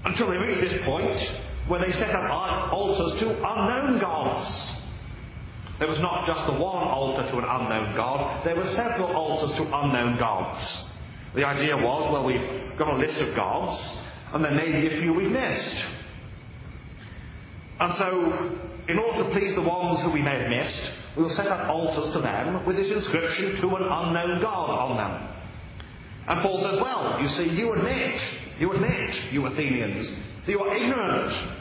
until 0.05 0.31
they 0.31 0.37
reached 0.37 0.71
this 0.71 0.81
point 0.85 1.48
where 1.69 1.81
they 1.81 1.93
set 1.93 2.11
up 2.11 2.31
altars 2.73 3.21
to 3.21 3.29
unknown 3.29 4.01
gods. 4.01 4.45
There 5.79 5.89
was 5.89 6.01
not 6.01 6.27
just 6.27 6.45
the 6.47 6.59
one 6.59 6.89
altar 6.89 7.31
to 7.31 7.39
an 7.39 7.45
unknown 7.45 7.97
god, 7.97 8.45
there 8.45 8.57
were 8.57 8.73
several 8.75 9.15
altars 9.15 9.57
to 9.59 9.63
unknown 9.63 10.19
gods. 10.19 10.59
The 11.37 11.47
idea 11.47 11.77
was, 11.77 12.11
well, 12.11 12.25
we've 12.25 12.79
got 12.79 12.89
a 12.89 12.97
list 12.97 13.19
of 13.21 13.37
gods, 13.37 13.79
and 14.33 14.45
there 14.45 14.53
may 14.53 14.73
be 14.73 14.95
a 14.95 15.01
few 15.01 15.13
we've 15.13 15.31
missed. 15.31 15.85
And 17.81 17.95
so, 17.97 18.59
in 18.89 18.99
order 18.99 19.23
to 19.23 19.31
please 19.31 19.55
the 19.55 19.63
ones 19.63 20.03
who 20.03 20.11
we 20.11 20.23
may 20.23 20.41
have 20.41 20.51
missed, 20.51 20.91
we'll 21.17 21.35
set 21.37 21.47
up 21.47 21.69
altars 21.69 22.13
to 22.15 22.21
them 22.23 22.67
with 22.67 22.77
this 22.77 22.91
inscription 22.91 23.61
to 23.61 23.69
an 23.77 23.83
unknown 23.85 24.41
god 24.41 24.71
on 24.71 24.97
them. 24.97 25.29
And 26.29 26.43
Paul 26.43 26.59
says, 26.63 26.81
well, 26.83 27.23
you 27.23 27.29
see, 27.29 27.55
you 27.55 27.73
admit, 27.75 28.21
you 28.59 28.73
admit, 28.73 29.33
you 29.33 29.47
Athenians, 29.47 30.11
you 30.49 30.61
are 30.61 30.75
ignorant 30.75 31.59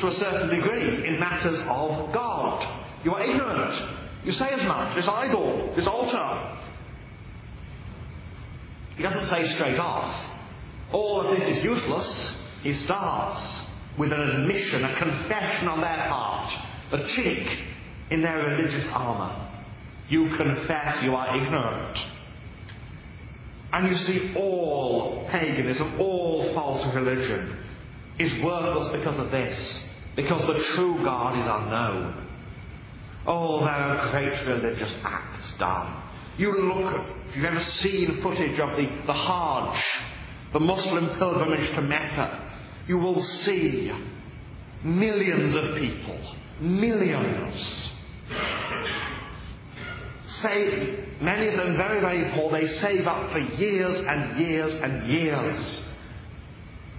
to 0.00 0.06
a 0.06 0.12
certain 0.12 0.48
degree 0.48 1.06
in 1.06 1.18
matters 1.18 1.60
of 1.68 2.12
God. 2.12 3.02
You 3.04 3.12
are 3.12 3.22
ignorant. 3.22 4.24
You 4.24 4.32
say 4.32 4.48
as 4.50 4.66
much. 4.66 4.96
This 4.96 5.06
idol, 5.08 5.72
this 5.76 5.86
altar. 5.86 6.60
He 8.96 9.02
doesn't 9.02 9.26
say 9.26 9.54
straight 9.56 9.78
off, 9.78 10.14
all 10.92 11.20
of 11.20 11.36
this 11.36 11.58
is 11.58 11.64
useless. 11.64 12.36
He 12.62 12.72
starts 12.84 13.40
with 13.98 14.12
an 14.12 14.20
admission, 14.20 14.84
a 14.84 14.98
confession 14.98 15.68
on 15.68 15.80
their 15.80 16.08
part, 16.08 16.52
a 16.92 16.98
chink 16.98 17.66
in 18.10 18.22
their 18.22 18.38
religious 18.38 18.86
armour. 18.92 19.50
You 20.08 20.28
confess 20.36 21.02
you 21.02 21.14
are 21.14 21.36
ignorant. 21.36 21.98
And 23.72 23.88
you 23.88 23.96
see, 24.06 24.34
all 24.36 25.28
paganism, 25.32 26.00
all 26.00 26.52
false 26.54 26.94
religion 26.94 27.64
is 28.18 28.32
worthless 28.42 28.92
because 28.92 29.18
of 29.18 29.30
this. 29.30 29.80
Because 30.16 30.46
the 30.46 30.62
true 30.74 31.02
God 31.04 31.38
is 31.38 31.46
unknown. 31.46 32.28
Oh, 33.26 33.60
are 33.60 34.12
great 34.12 34.46
religious 34.46 34.92
acts 35.02 35.54
done. 35.58 36.02
You 36.36 36.52
look 36.52 37.06
if 37.28 37.36
you've 37.36 37.44
ever 37.44 37.64
seen 37.80 38.20
footage 38.22 38.58
of 38.60 38.76
the, 38.76 38.86
the 39.06 39.12
Hajj, 39.12 39.84
the 40.52 40.60
Muslim 40.60 41.18
pilgrimage 41.18 41.74
to 41.74 41.82
Mecca, 41.82 42.52
you 42.86 42.98
will 42.98 43.22
see 43.44 43.90
millions 44.84 45.54
of 45.56 45.76
people, 45.78 46.34
millions. 46.60 47.90
Say, 50.42 51.04
many 51.20 51.48
of 51.48 51.56
them 51.56 51.76
very, 51.78 52.00
very 52.00 52.32
poor, 52.34 52.52
they 52.52 52.66
save 52.78 53.06
up 53.06 53.32
for 53.32 53.38
years 53.38 54.04
and 54.06 54.38
years 54.38 54.74
and 54.82 55.08
years. 55.08 55.82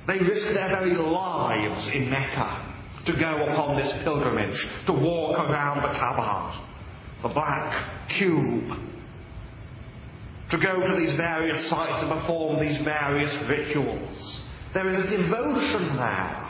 They 0.08 0.20
risk 0.20 0.54
their 0.54 0.72
very 0.74 0.96
lives 0.96 1.88
in 1.94 2.10
Mecca 2.10 2.74
to 3.06 3.14
go 3.14 3.48
upon 3.52 3.78
this 3.78 3.92
pilgrimage, 4.04 4.68
to 4.88 4.94
walk 4.94 5.40
around 5.40 5.78
the 5.78 6.00
Kaaba, 6.00 6.66
the 7.24 7.30
black 7.30 8.10
cube, 8.18 8.78
to 10.52 10.58
go 10.58 10.88
to 10.88 10.96
these 10.96 11.16
various 11.18 11.70
sites 11.70 12.04
and 12.04 12.10
perform 12.10 12.60
these 12.60 12.82
various 12.84 13.32
rituals. 13.50 14.42
There 14.74 14.90
is 14.90 15.00
a 15.00 15.18
devotion 15.18 15.98
there. 15.98 16.42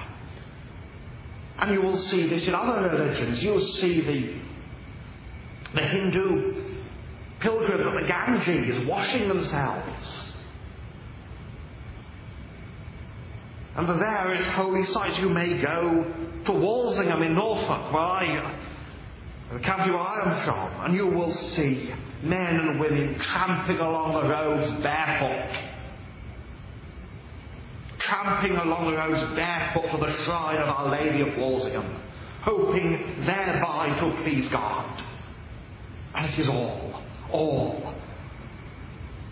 And 1.58 1.74
you 1.74 1.82
will 1.82 1.98
see 2.10 2.28
this 2.28 2.48
in 2.48 2.54
other 2.54 2.90
religions. 2.90 3.42
You 3.42 3.52
will 3.52 3.68
see 3.80 4.02
the, 4.02 5.80
the 5.80 5.88
Hindu 5.88 6.66
pilgrims 7.40 7.86
at 7.86 7.94
the 7.94 8.08
Ganges 8.08 8.88
washing 8.88 9.30
themselves. 9.30 10.25
And 13.78 13.90
the 13.90 13.96
various 13.96 14.46
holy 14.56 14.86
sites 14.94 15.18
you 15.20 15.30
may 15.30 15.62
go 15.62 16.06
to 16.46 16.52
Walsingham 16.52 17.22
in 17.24 17.36
Norfolk, 17.36 17.92
where 17.92 18.04
I, 18.04 18.56
the 19.52 19.60
county 19.60 19.92
where 19.92 20.00
I 20.00 20.24
am 20.24 20.46
from, 20.46 20.86
and 20.86 20.96
you 20.96 21.08
will 21.08 21.34
see 21.56 21.94
men 22.24 22.56
and 22.56 22.80
women 22.80 23.20
tramping 23.34 23.78
along 23.78 24.14
the 24.14 24.30
roads 24.30 24.84
barefoot. 24.84 25.72
Tramping 28.00 28.56
along 28.56 28.92
the 28.92 28.98
roads 28.98 29.36
barefoot 29.36 29.92
to 29.92 29.98
the 29.98 30.24
shrine 30.24 30.62
of 30.62 30.70
Our 30.70 30.92
Lady 30.92 31.22
of 31.22 31.38
Walsingham, 31.38 32.02
hoping 32.44 33.26
thereby 33.26 33.98
to 34.00 34.24
please 34.24 34.48
God. 34.54 35.02
And 36.16 36.34
it 36.34 36.40
is 36.40 36.48
all, 36.48 37.04
all 37.30 37.94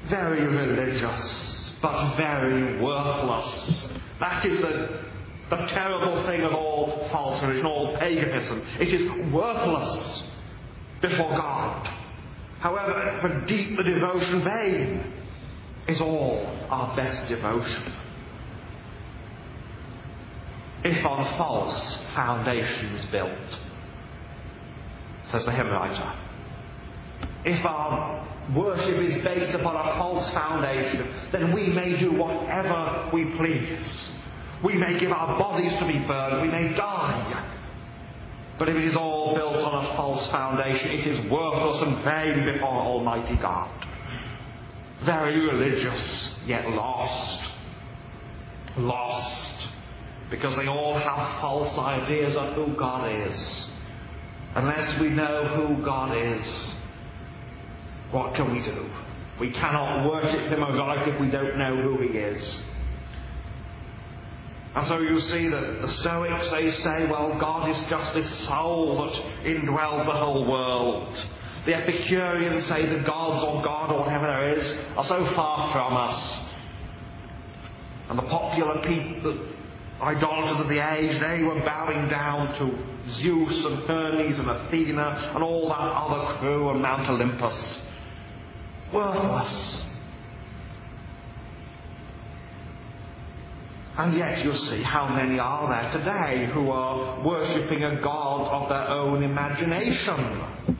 very 0.10 0.46
religious, 0.46 1.72
but 1.82 2.18
very 2.18 2.82
worthless. 2.82 3.93
That 4.24 4.46
is 4.46 4.62
the, 4.62 5.04
the 5.50 5.66
terrible 5.74 6.26
thing 6.26 6.44
of 6.44 6.54
all 6.54 7.10
falsehood 7.12 7.50
religion, 7.50 7.66
all 7.66 7.98
paganism. 8.00 8.66
It 8.80 8.88
is 8.88 9.34
worthless 9.34 10.24
before 11.02 11.38
God. 11.38 11.86
However, 12.62 13.18
for 13.20 13.46
deep 13.46 13.76
the 13.76 13.84
devotion 13.84 14.46
vain 14.46 15.14
is 15.90 16.00
all 16.00 16.46
our 16.70 16.96
best 16.96 17.28
devotion. 17.28 17.94
If 20.86 21.06
on 21.06 21.38
false 21.38 22.00
foundations 22.16 23.06
built, 23.12 23.60
says 25.32 25.44
the 25.44 25.52
hymn 25.52 25.68
writer, 25.68 26.18
if 27.44 27.66
our 27.66 28.26
worship 28.56 29.00
is 29.00 29.24
based 29.24 29.56
upon 29.56 29.76
a 29.76 29.98
false 29.98 30.30
foundation, 30.34 31.30
then 31.32 31.54
we 31.54 31.70
may 31.70 32.00
do 32.00 32.12
whatever 32.14 33.10
we 33.14 33.26
please. 33.38 34.10
We 34.64 34.76
may 34.76 35.00
give 35.00 35.12
our 35.12 35.40
bodies 35.40 35.74
to 35.80 35.88
be 35.88 36.00
burned, 36.08 36.42
we 36.42 36.50
may 36.50 36.76
die. 36.76 37.50
But 38.60 38.70
if 38.70 38.76
it 38.76 38.84
is 38.86 38.96
all 38.96 39.34
built 39.34 39.56
on 39.56 39.86
a 39.86 39.96
false 39.96 40.30
foundation, 40.30 40.92
it 40.92 41.08
is 41.08 41.32
worthless 41.32 41.82
and 41.82 42.04
vain 42.06 42.46
before 42.46 42.70
Almighty 42.70 43.36
God. 43.42 43.70
Very 45.06 45.40
religious, 45.40 46.36
yet 46.46 46.70
lost. 46.70 47.52
Lost. 48.78 49.68
Because 50.30 50.56
they 50.56 50.68
all 50.68 50.94
have 50.94 51.42
false 51.42 51.78
ideas 51.78 52.36
of 52.38 52.54
who 52.54 52.76
God 52.76 53.12
is. 53.28 53.68
Unless 54.56 55.00
we 55.02 55.10
know 55.10 55.48
who 55.56 55.84
God 55.84 56.16
is, 56.16 56.74
what 58.14 58.36
can 58.36 58.54
we 58.54 58.60
do? 58.62 58.90
We 59.40 59.52
cannot 59.52 60.08
worship 60.08 60.52
Him 60.52 60.64
aright 60.64 61.08
if 61.10 61.20
we 61.20 61.32
don't 61.32 61.58
know 61.58 61.76
who 61.76 62.02
He 62.08 62.18
is. 62.18 62.62
And 64.76 64.88
so 64.88 65.00
you 65.00 65.20
see 65.30 65.50
that 65.50 65.82
the 65.82 65.92
Stoics, 66.02 66.50
they 66.52 66.70
say, 66.82 67.10
well, 67.10 67.38
God 67.40 67.70
is 67.70 67.78
just 67.90 68.14
this 68.14 68.48
soul 68.48 69.06
that 69.06 69.46
indwells 69.46 70.06
the 70.06 70.18
whole 70.18 70.50
world. 70.50 71.14
The 71.66 71.76
Epicureans 71.76 72.68
say 72.68 72.86
the 72.86 73.04
gods 73.06 73.46
or 73.46 73.64
God 73.64 73.92
or 73.92 74.02
whatever 74.02 74.28
there 74.28 74.58
is 74.58 74.66
are 74.98 75.06
so 75.06 75.26
far 75.36 75.72
from 75.74 75.96
us. 75.96 76.54
And 78.10 78.20
the 78.20 78.24
popular 78.24 78.82
people, 78.82 79.48
idolaters 80.02 80.62
of 80.62 80.68
the 80.68 80.82
age, 80.82 81.22
they 81.22 81.44
were 81.44 81.62
bowing 81.62 82.10
down 82.10 82.48
to 82.60 82.94
Zeus 83.22 83.66
and 83.66 83.84
Hermes 83.88 84.40
and 84.40 84.50
Athena 84.50 85.34
and 85.36 85.44
all 85.44 85.70
that 85.70 85.76
other 85.76 86.40
crew 86.40 86.70
on 86.70 86.82
Mount 86.82 87.10
Olympus. 87.10 87.78
Worthless. 88.94 89.82
And 93.96 94.18
yet 94.18 94.44
you'll 94.44 94.58
see 94.70 94.82
how 94.82 95.08
many 95.10 95.38
are 95.38 95.70
there 95.70 95.92
today 96.00 96.52
who 96.52 96.72
are 96.72 97.24
worshipping 97.24 97.84
a 97.84 98.02
God 98.02 98.48
of 98.50 98.70
their 98.70 98.88
own 98.88 99.24
imagination. 99.24 100.78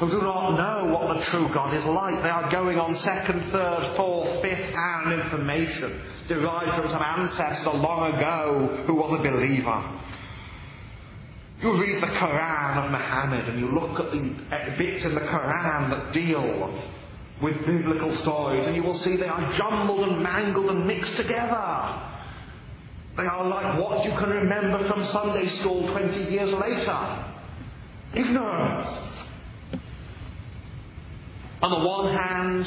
Who 0.00 0.10
do 0.10 0.20
not 0.22 0.56
know 0.56 0.92
what 0.92 1.16
the 1.16 1.24
true 1.30 1.48
God 1.54 1.74
is 1.74 1.84
like. 1.84 2.22
They 2.24 2.30
are 2.30 2.50
going 2.50 2.78
on 2.78 2.96
second, 2.96 3.52
third, 3.52 3.94
fourth, 3.96 4.42
fifth 4.42 4.74
hand 4.74 5.12
information 5.12 6.02
derived 6.26 6.74
from 6.74 6.90
some 6.90 7.02
ancestor 7.02 7.70
long 7.70 8.14
ago 8.14 8.84
who 8.86 8.94
was 8.94 9.20
a 9.20 9.30
believer. 9.30 9.98
You 11.62 11.80
read 11.80 12.02
the 12.02 12.08
Quran 12.08 12.84
of 12.84 12.90
Muhammad 12.90 13.48
and 13.48 13.60
you 13.60 13.70
look 13.70 13.98
at 14.00 14.10
the 14.10 14.74
bits 14.76 15.04
in 15.04 15.14
the 15.14 15.20
Quran 15.20 15.90
that 15.90 16.12
deal 16.12 16.82
with 17.40 17.54
biblical 17.66 18.16
stories, 18.22 18.66
and 18.66 18.74
you 18.74 18.82
will 18.82 18.98
see 18.98 19.16
they 19.16 19.26
are 19.26 19.56
jumbled 19.56 20.08
and 20.08 20.22
mangled 20.22 20.70
and 20.70 20.86
mixed 20.86 21.16
together. 21.16 22.10
They 23.16 23.24
are 23.24 23.46
like 23.46 23.78
what 23.80 24.04
you 24.04 24.10
can 24.10 24.30
remember 24.30 24.88
from 24.88 25.04
Sunday 25.12 25.46
school 25.60 25.90
20 25.92 26.32
years 26.32 26.52
later 26.60 27.28
ignorance. 28.14 28.88
On 31.62 31.70
the 31.70 31.78
one 31.78 32.14
hand, 32.14 32.66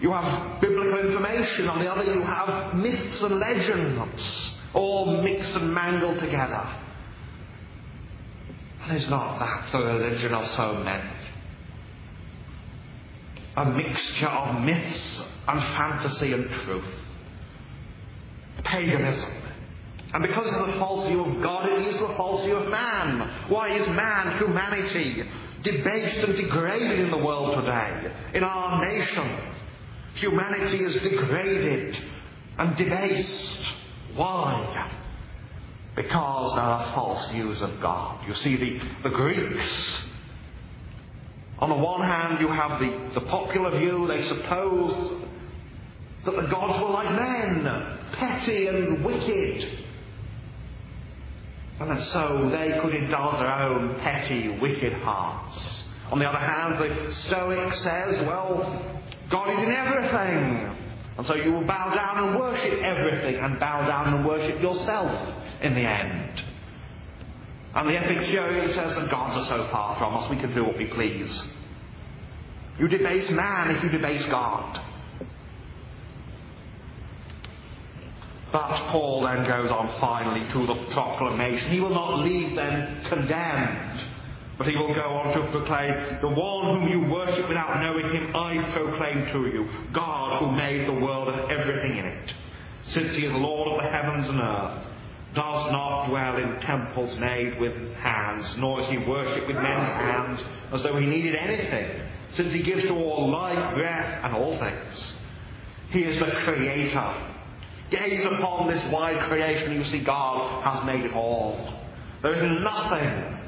you 0.00 0.10
have 0.10 0.60
biblical 0.60 0.98
information, 0.98 1.68
on 1.68 1.78
the 1.80 1.90
other, 1.90 2.04
you 2.04 2.22
have 2.22 2.74
myths 2.74 3.22
and 3.22 3.38
legends, 3.38 4.50
all 4.74 5.22
mixed 5.22 5.54
and 5.54 5.72
mangled 5.72 6.18
together. 6.20 6.64
And 8.86 8.96
is 8.96 9.08
not 9.08 9.38
that 9.38 9.72
the 9.72 9.84
religion 9.84 10.34
of 10.34 10.46
so 10.56 10.74
many? 10.74 11.26
a 13.56 13.64
mixture 13.64 14.28
of 14.28 14.62
myths 14.62 15.22
and 15.48 15.60
fantasy 15.76 16.32
and 16.32 16.48
truth. 16.64 16.84
Paganism. 18.64 19.30
And 20.12 20.22
because 20.22 20.46
of 20.46 20.66
the 20.66 20.78
false 20.78 21.08
view 21.08 21.24
of 21.24 21.42
God, 21.42 21.68
it 21.70 21.82
is 21.88 21.94
the 21.94 22.14
false 22.16 22.44
view 22.44 22.56
of 22.56 22.70
man. 22.70 23.48
Why 23.48 23.74
is 23.74 23.86
man, 23.88 24.38
humanity, 24.38 25.22
debased 25.64 26.28
and 26.28 26.36
degraded 26.36 27.00
in 27.00 27.10
the 27.10 27.18
world 27.18 27.64
today? 27.64 28.12
In 28.34 28.44
our 28.44 28.84
nation, 28.84 29.52
humanity 30.16 30.78
is 30.78 30.94
degraded 31.02 31.96
and 32.58 32.76
debased. 32.76 33.72
Why? 34.14 34.92
Because 35.96 36.54
there 36.54 36.64
are 36.64 36.94
false 36.94 37.32
views 37.32 37.60
of 37.62 37.80
God. 37.80 38.26
You 38.28 38.34
see, 38.34 38.56
the, 38.56 39.08
the 39.08 39.14
Greeks 39.16 40.04
on 41.58 41.70
the 41.70 41.76
one 41.76 42.06
hand, 42.06 42.38
you 42.38 42.48
have 42.48 42.78
the, 42.78 43.20
the 43.20 43.26
popular 43.28 43.78
view, 43.78 44.06
they 44.06 44.28
suppose 44.28 45.22
that 46.26 46.36
the 46.36 46.48
gods 46.48 46.82
were 46.82 46.90
like 46.90 47.10
men, 47.12 47.98
petty 48.12 48.66
and 48.66 49.02
wicked. 49.02 49.86
And 51.80 52.04
so 52.12 52.50
they 52.50 52.78
could 52.82 52.94
indulge 52.94 53.46
their 53.46 53.58
own 53.58 53.98
petty, 54.00 54.58
wicked 54.60 54.92
hearts. 54.94 55.84
On 56.12 56.18
the 56.18 56.28
other 56.28 56.38
hand, 56.38 56.74
the 56.78 57.12
Stoic 57.26 57.72
says, 57.74 58.26
well, 58.26 59.00
God 59.30 59.50
is 59.50 59.58
in 59.58 59.72
everything. 59.72 60.76
And 61.16 61.26
so 61.26 61.34
you 61.36 61.52
will 61.52 61.66
bow 61.66 61.94
down 61.94 62.28
and 62.28 62.38
worship 62.38 62.82
everything 62.82 63.42
and 63.42 63.58
bow 63.58 63.86
down 63.86 64.12
and 64.12 64.26
worship 64.26 64.60
yourself 64.60 65.35
in 65.62 65.74
the 65.74 65.80
end. 65.80 66.42
And 67.76 67.88
the 67.88 67.96
Epicurean 67.98 68.72
says 68.72 68.96
that 68.96 69.10
gods 69.10 69.36
are 69.36 69.48
so 69.52 69.70
far 69.70 69.98
from 69.98 70.16
us, 70.16 70.30
we 70.30 70.40
can 70.40 70.54
do 70.54 70.64
what 70.64 70.78
we 70.78 70.86
please. 70.86 71.28
You 72.78 72.88
debase 72.88 73.30
man 73.30 73.76
if 73.76 73.82
you 73.82 73.90
debase 73.90 74.24
God. 74.30 74.80
But 78.50 78.92
Paul 78.92 79.28
then 79.28 79.44
goes 79.44 79.70
on 79.70 80.00
finally 80.00 80.50
to 80.54 80.66
the 80.66 80.94
proclamation. 80.94 81.70
He 81.70 81.80
will 81.80 81.90
not 81.90 82.20
leave 82.20 82.56
them 82.56 83.04
condemned, 83.10 84.00
but 84.56 84.66
he 84.66 84.76
will 84.76 84.94
go 84.94 85.12
on 85.12 85.36
to 85.36 85.50
proclaim, 85.50 86.20
The 86.22 86.28
one 86.28 86.80
whom 86.80 86.88
you 86.88 87.12
worship 87.12 87.46
without 87.46 87.82
knowing 87.82 88.08
him, 88.14 88.34
I 88.34 88.72
proclaim 88.72 89.32
to 89.34 89.50
you, 89.52 89.68
God 89.92 90.40
who 90.40 90.52
made 90.52 90.88
the 90.88 90.98
world 90.98 91.28
and 91.28 91.50
everything 91.52 91.98
in 91.98 92.06
it, 92.06 92.32
since 92.88 93.14
he 93.16 93.26
is 93.26 93.32
Lord 93.34 93.68
of 93.68 93.84
the 93.84 93.90
heavens 93.90 94.28
and 94.30 94.40
earth 94.40 94.85
does 95.36 95.70
not 95.70 96.08
dwell 96.08 96.36
in 96.38 96.60
temples 96.62 97.16
made 97.20 97.60
with 97.60 97.74
hands, 97.96 98.56
nor 98.58 98.80
is 98.80 98.88
he 98.88 98.96
worshipped 98.96 99.46
with 99.46 99.56
men's 99.56 99.88
hands 100.00 100.40
as 100.72 100.82
though 100.82 100.96
he 100.96 101.04
needed 101.04 101.36
anything, 101.36 102.08
since 102.32 102.52
he 102.54 102.62
gives 102.62 102.82
to 102.84 102.94
all 102.94 103.30
life, 103.30 103.74
breath, 103.74 104.24
and 104.24 104.34
all 104.34 104.58
things. 104.58 105.14
He 105.90 106.00
is 106.00 106.18
the 106.18 106.32
Creator. 106.46 107.32
Gaze 107.90 108.24
upon 108.38 108.68
this 108.68 108.82
wide 108.90 109.28
creation, 109.28 109.72
and 109.72 109.84
you 109.84 109.90
see 109.90 110.02
God 110.02 110.64
has 110.64 110.84
made 110.86 111.04
it 111.04 111.12
all. 111.12 111.80
There 112.22 112.34
is 112.34 112.42
nothing 112.64 113.38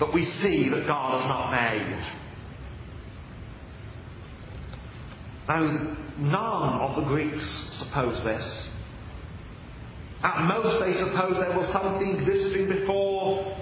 that 0.00 0.12
we 0.12 0.24
see 0.42 0.68
that 0.68 0.86
God 0.86 1.20
has 1.20 1.28
not 1.28 1.52
made. 1.52 2.04
Now, 5.48 5.96
none 6.18 6.80
of 6.80 6.96
the 6.96 7.08
Greeks 7.08 7.44
suppose 7.78 8.22
this. 8.24 8.68
At 10.22 10.46
most, 10.48 10.80
they 10.80 10.94
suppose 10.94 11.34
there 11.38 11.56
was 11.56 11.70
something 11.72 12.16
existing 12.16 12.68
before 12.68 13.56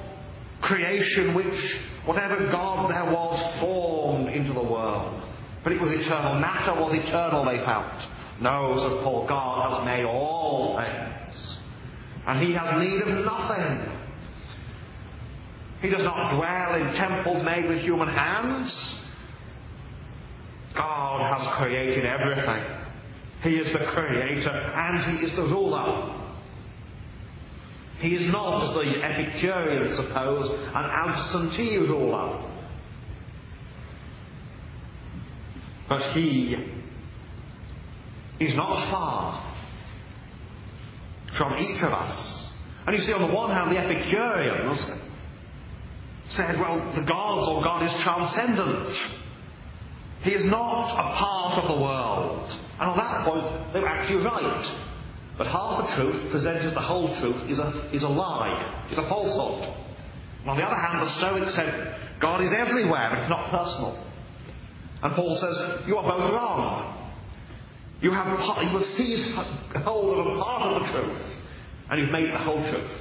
creation 0.63 1.35
which, 1.35 1.77
whatever 2.07 2.51
God 2.51 2.91
there 2.91 3.05
was, 3.05 3.61
formed 3.61 4.29
into 4.29 4.53
the 4.53 4.63
world. 4.63 5.23
But 5.63 5.73
it 5.73 5.81
was 5.81 5.91
eternal. 5.91 6.39
Matter 6.41 6.75
was 6.75 6.95
eternal, 6.95 7.45
they 7.45 7.65
felt. 7.65 7.93
No, 8.41 8.75
says 8.77 9.03
Paul, 9.03 9.27
God 9.29 9.79
has 9.79 9.85
made 9.87 10.05
all 10.05 10.77
things. 10.79 11.59
And 12.27 12.41
he 12.41 12.53
has 12.53 12.81
need 12.81 13.03
of 13.03 13.25
nothing. 13.25 13.99
He 15.83 15.91
does 15.91 16.03
not 16.03 16.37
dwell 16.37 16.75
in 16.75 16.95
temples 16.95 17.45
made 17.45 17.69
with 17.69 17.81
human 17.81 18.09
hands. 18.09 18.73
God 20.75 21.21
has 21.33 21.63
created 21.63 22.07
everything. 22.07 22.65
He 23.43 23.57
is 23.57 23.71
the 23.73 23.85
creator 23.95 24.51
and 24.51 25.19
he 25.19 25.27
is 25.27 25.37
the 25.37 25.43
ruler. 25.43 26.24
He 28.05 28.17
is 28.17 28.31
not, 28.31 28.63
as 28.63 28.75
the 28.75 29.03
Epicureans 29.03 29.97
suppose, 29.97 30.51
an 30.51 30.85
absentee 30.85 31.79
ruler. 31.79 32.39
But 35.89 36.13
he 36.13 36.55
is 38.41 38.55
not 38.57 38.91
far 38.91 39.57
from 41.39 41.57
each 41.57 41.83
of 41.83 41.93
us. 41.93 42.51
And 42.87 42.95
you 42.95 43.03
see, 43.07 43.13
on 43.15 43.23
the 43.23 43.35
one 43.35 43.57
hand, 43.57 43.75
the 43.75 43.81
Epicureans 43.81 44.85
said, 46.37 46.61
well, 46.61 46.93
the 46.95 47.07
gods 47.07 47.49
or 47.49 47.65
God 47.65 47.87
is 47.87 48.03
transcendent. 48.03 48.95
He 50.25 50.33
is 50.33 50.45
not 50.45 50.91
a 50.91 51.17
part 51.17 51.65
of 51.65 51.75
the 51.75 51.83
world. 51.83 52.51
And 52.81 52.91
on 52.91 52.99
that 52.99 53.25
point, 53.27 53.73
they 53.73 53.81
were 53.81 53.89
actually 53.89 54.23
right. 54.23 54.94
But 55.37 55.49
half 55.49 55.89
the 55.89 55.97
truth 55.97 56.31
presented 56.31 56.65
as 56.65 56.75
the 56.75 56.81
whole 56.81 57.09
truth 57.21 57.51
is 57.51 57.59
a, 57.59 57.91
is 57.93 58.03
a 58.03 58.09
lie, 58.09 58.87
it's 58.89 58.99
a 58.99 59.09
falsehood. 59.09 59.75
And 60.43 60.51
on 60.51 60.57
the 60.57 60.63
other 60.63 60.77
hand, 60.77 61.03
the 61.03 61.17
Stoics 61.19 61.55
said 61.55 62.19
God 62.21 62.43
is 62.43 62.51
everywhere, 62.57 63.09
but 63.11 63.19
it's 63.19 63.31
not 63.31 63.51
personal. 63.51 64.05
And 65.03 65.15
Paul 65.15 65.37
says, 65.41 65.87
you 65.87 65.97
are 65.97 66.03
both 66.03 66.33
wrong. 66.33 66.95
You 68.01 68.11
have, 68.13 68.27
part, 68.39 68.65
you 68.65 68.71
have 68.71 68.87
seized 68.97 69.35
hold 69.83 70.19
of 70.19 70.27
a 70.27 70.43
part 70.43 70.63
of 70.63 70.83
the 70.83 70.93
truth, 70.93 71.23
and 71.91 72.01
you've 72.01 72.11
made 72.11 72.29
the 72.33 72.39
whole 72.39 72.63
truth. 72.71 73.01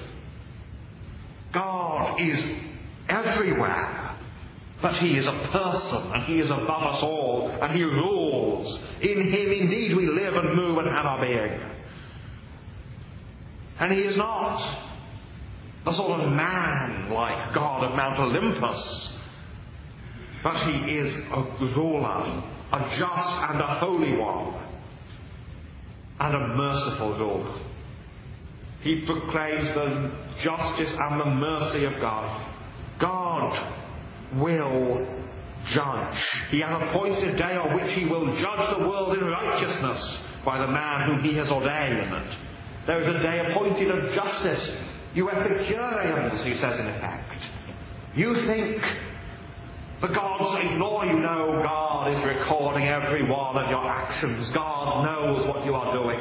God 1.53 2.19
is 2.19 2.39
everywhere, 3.09 4.17
but 4.81 4.95
He 4.95 5.17
is 5.17 5.25
a 5.25 5.47
person, 5.51 6.11
and 6.13 6.23
He 6.23 6.39
is 6.39 6.49
above 6.49 6.83
us 6.83 7.03
all, 7.03 7.57
and 7.61 7.73
He 7.73 7.83
rules. 7.83 8.79
In 9.01 9.33
Him 9.33 9.51
indeed 9.51 9.95
we 9.95 10.07
live 10.07 10.35
and 10.35 10.55
move 10.55 10.77
and 10.77 10.87
have 10.87 11.05
our 11.05 11.21
being. 11.21 11.59
And 13.79 13.91
he 13.91 13.99
is 13.99 14.15
not 14.17 14.89
the 15.85 15.93
sort 15.93 16.21
of 16.21 16.31
man 16.31 17.09
like 17.11 17.53
God 17.55 17.83
of 17.83 17.95
Mount 17.97 18.19
Olympus, 18.19 19.13
but 20.43 20.55
he 20.67 20.95
is 20.95 21.15
a 21.31 21.43
ruler, 21.75 22.43
a 22.71 22.79
just 22.99 23.51
and 23.51 23.59
a 23.61 23.79
holy 23.79 24.15
one, 24.17 24.61
and 26.19 26.35
a 26.35 26.47
merciful 26.55 27.17
ruler. 27.17 27.59
He 28.81 29.05
proclaims 29.05 29.69
the 29.73 30.11
justice 30.43 30.93
and 30.99 31.19
the 31.19 31.25
mercy 31.25 31.85
of 31.85 31.93
God. 32.01 32.49
God 32.99 33.79
will 34.35 35.07
judge. 35.73 36.17
He 36.49 36.59
has 36.59 36.81
appointed 36.81 37.35
a 37.35 37.37
day 37.37 37.55
on 37.55 37.75
which 37.75 37.97
he 37.97 38.05
will 38.05 38.25
judge 38.25 38.77
the 38.77 38.87
world 38.87 39.17
in 39.17 39.25
righteousness 39.25 40.19
by 40.45 40.59
the 40.59 40.67
man 40.67 41.07
whom 41.07 41.23
he 41.23 41.37
has 41.37 41.47
ordained. 41.49 42.37
There 42.85 43.01
is 43.01 43.07
a 43.07 43.23
day 43.23 43.39
appointed 43.49 43.89
of 43.89 44.13
justice. 44.13 44.71
You 45.13 45.29
Epicureans, 45.29 46.43
he 46.43 46.53
says 46.55 46.79
in 46.79 46.87
effect. 46.87 47.33
You 48.15 48.33
think 48.45 48.81
the 50.01 50.07
gods 50.09 50.65
ignore 50.65 51.05
you. 51.05 51.13
No, 51.13 51.61
God 51.63 52.11
is 52.11 52.25
recording 52.25 52.89
every 52.89 53.23
one 53.23 53.57
of 53.57 53.69
your 53.69 53.85
actions. 53.85 54.49
God 54.53 55.05
knows 55.05 55.47
what 55.47 55.65
you 55.65 55.73
are 55.73 55.93
doing. 55.93 56.19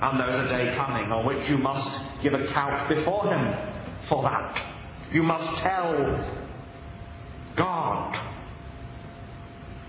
And 0.00 0.18
there 0.18 0.30
is 0.30 0.46
a 0.46 0.48
day 0.48 0.74
coming 0.76 1.12
on 1.12 1.26
which 1.26 1.48
you 1.48 1.58
must 1.58 2.22
give 2.22 2.32
account 2.32 2.88
before 2.88 3.26
Him 3.26 4.08
for 4.08 4.22
that. 4.22 5.12
You 5.12 5.22
must 5.22 5.62
tell 5.62 6.40
God. 7.56 8.16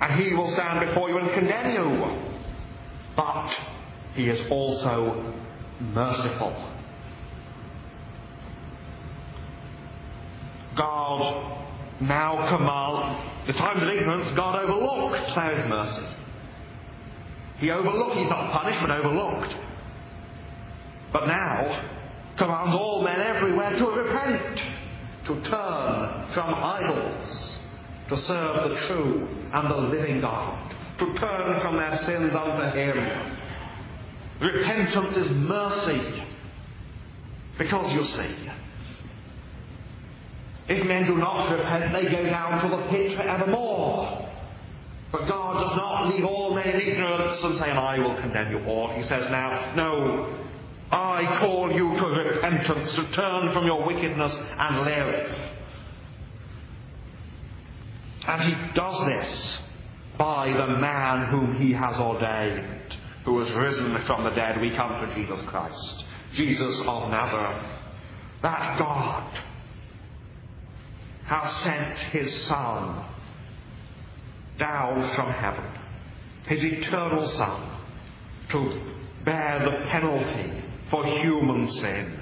And 0.02 0.22
He 0.22 0.36
will 0.36 0.52
stand 0.54 0.86
before 0.86 1.10
you 1.10 1.18
and 1.18 1.34
condemn 1.34 1.72
you. 1.72 2.20
But 3.16 3.50
he 4.16 4.30
is 4.30 4.40
also 4.52 5.34
merciful. 5.80 6.70
God 10.78 11.64
now 12.02 12.50
commands 12.50 13.48
the 13.48 13.54
times 13.54 13.84
of 13.84 13.90
ignorance 13.90 14.30
God 14.36 14.64
overlooked 14.64 15.30
His 15.30 15.66
mercy. 15.68 16.08
He 17.58 17.72
overlooked, 17.72 18.18
he's 18.18 18.30
not 18.30 18.54
punished, 18.54 18.80
but 18.82 18.98
overlooked. 18.98 19.54
But 21.12 21.28
now 21.28 21.90
commands 22.38 22.76
all 22.76 23.04
men 23.04 23.20
everywhere 23.22 23.72
to 23.72 23.86
repent, 23.86 24.58
to 25.28 25.50
turn 25.50 26.34
from 26.34 26.54
idols, 26.54 27.60
to 28.10 28.18
serve 28.18 28.70
the 28.70 28.76
true 28.88 29.28
and 29.54 29.72
the 29.72 29.78
living 29.78 30.22
God, 30.22 30.72
to 31.00 31.06
turn 31.20 31.62
from 31.62 31.78
their 31.78 31.96
sins 32.06 32.34
unto 32.36 32.78
Him, 32.78 33.38
Repentance 34.44 35.16
is 35.16 35.32
mercy. 35.32 36.24
Because 37.58 37.94
you 37.94 38.04
see, 38.04 38.50
if 40.68 40.88
men 40.88 41.06
do 41.06 41.18
not 41.18 41.50
repent, 41.50 41.94
they 41.94 42.12
go 42.12 42.24
down 42.26 42.62
to 42.64 42.76
the 42.76 42.84
pit 42.90 43.16
forevermore. 43.16 44.28
But 45.12 45.28
God 45.30 45.62
does 45.62 45.78
not 45.78 46.10
leave 46.10 46.26
all 46.26 46.56
men 46.56 46.68
in 46.68 46.82
ignorance 46.82 47.40
and 47.44 47.60
say, 47.60 47.70
and 47.70 47.80
I 47.80 48.00
will 48.00 48.20
condemn 48.20 48.52
you 48.52 48.60
all. 48.66 48.92
He 48.96 49.04
says 49.04 49.28
now, 49.32 49.74
no, 49.76 50.46
I 50.92 51.40
call 51.40 51.72
you 51.72 51.94
to 51.94 52.08
repentance, 52.08 52.92
to 52.96 53.16
turn 53.16 53.54
from 53.54 53.66
your 53.66 53.86
wickedness 53.86 54.34
and 54.58 54.82
live. 54.82 55.50
And 58.28 58.42
he 58.42 58.74
does 58.74 59.08
this 59.08 59.60
by 60.18 60.48
the 60.48 60.80
man 60.80 61.30
whom 61.30 61.56
he 61.56 61.72
has 61.74 61.96
ordained 61.98 62.83
who 63.26 63.34
was 63.34 63.50
risen 63.64 63.96
from 64.06 64.26
the 64.26 64.32
dead, 64.32 64.60
we 64.60 64.76
come 64.76 65.06
to 65.06 65.16
Jesus 65.16 65.40
Christ, 65.48 66.04
Jesus 66.34 66.82
of 66.86 67.10
Nazareth. 67.10 67.64
That 68.42 68.78
God 68.78 69.40
has 71.26 71.64
sent 71.64 71.98
his 72.12 72.46
Son 72.48 73.06
down 74.60 75.16
from 75.16 75.32
heaven, 75.32 75.66
his 76.48 76.64
eternal 76.64 77.26
Son, 77.38 77.80
to 78.52 79.24
bear 79.24 79.60
the 79.66 79.90
penalty 79.90 80.64
for 80.92 81.06
human 81.06 81.68
sin. 81.80 82.20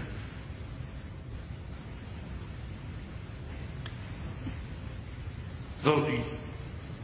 The, 5.83 6.23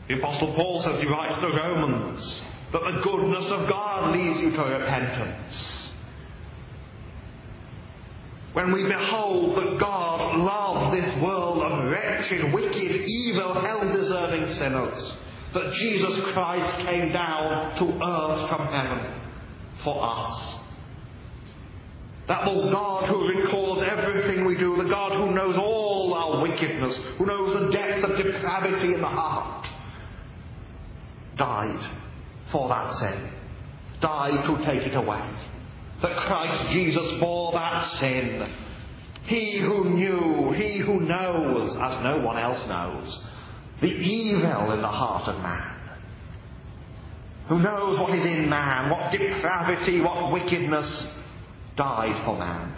the 0.07 0.19
Apostle 0.19 0.53
Paul 0.55 0.83
says, 0.83 1.01
he 1.01 1.07
writes 1.07 1.33
to 1.33 1.41
the 1.41 1.61
Romans, 1.63 2.43
that 2.73 2.81
the 2.81 3.01
goodness 3.03 3.45
of 3.49 3.69
God 3.69 4.13
leads 4.13 4.39
you 4.39 4.51
to 4.51 4.61
repentance. 4.61 5.77
When 8.53 8.73
we 8.73 8.83
behold 8.83 9.57
that 9.57 9.79
God 9.79 10.37
loved 10.37 10.97
this 10.97 11.21
world 11.21 11.61
of 11.61 11.91
wretched, 11.91 12.53
wicked, 12.53 12.75
evil, 12.75 13.61
hell 13.61 13.93
deserving 13.93 14.53
sinners, 14.55 15.13
that 15.53 15.73
Jesus 15.73 16.33
Christ 16.33 16.87
came 16.87 17.13
down 17.13 17.77
to 17.77 17.85
earth 18.03 18.49
from 18.49 18.67
heaven 18.67 19.21
for 19.83 20.03
us. 20.03 20.55
That 22.27 22.45
the 22.45 22.69
God 22.71 23.07
who 23.07 23.27
records 23.27 23.87
everything 23.89 24.43
we 24.43 24.57
do, 24.57 24.75
the 24.75 24.89
God 24.89 25.17
who 25.17 25.33
knows 25.33 25.55
all 25.57 26.13
our 26.13 26.41
wickedness, 26.41 26.99
who 27.17 27.25
knows 27.25 27.61
the 27.61 27.71
depth 27.71 28.03
of 28.03 28.17
depravity 28.17 28.95
in 28.95 29.01
the 29.01 29.07
heart, 29.07 29.65
died 31.37 32.06
for 32.51 32.69
that 32.69 32.95
sin, 32.97 33.31
died 34.01 34.45
to 34.45 34.65
take 34.65 34.87
it 34.87 34.95
away. 34.95 35.29
That 36.01 36.15
Christ 36.27 36.73
Jesus 36.73 37.19
bore 37.19 37.51
that 37.53 37.99
sin. 37.99 38.53
He 39.23 39.59
who 39.59 39.89
knew, 39.89 40.53
he 40.53 40.79
who 40.79 41.01
knows, 41.01 41.75
as 41.75 42.05
no 42.05 42.19
one 42.19 42.37
else 42.37 42.67
knows, 42.67 43.19
the 43.81 43.87
evil 43.87 44.71
in 44.71 44.81
the 44.81 44.87
heart 44.87 45.27
of 45.27 45.41
man 45.41 45.77
who 47.47 47.59
knows 47.59 47.97
what 47.99 48.13
is 48.17 48.25
in 48.25 48.49
man, 48.49 48.89
what 48.89 49.11
depravity, 49.11 50.01
what 50.01 50.31
wickedness, 50.33 51.07
died 51.77 52.25
for 52.25 52.37
man. 52.37 52.73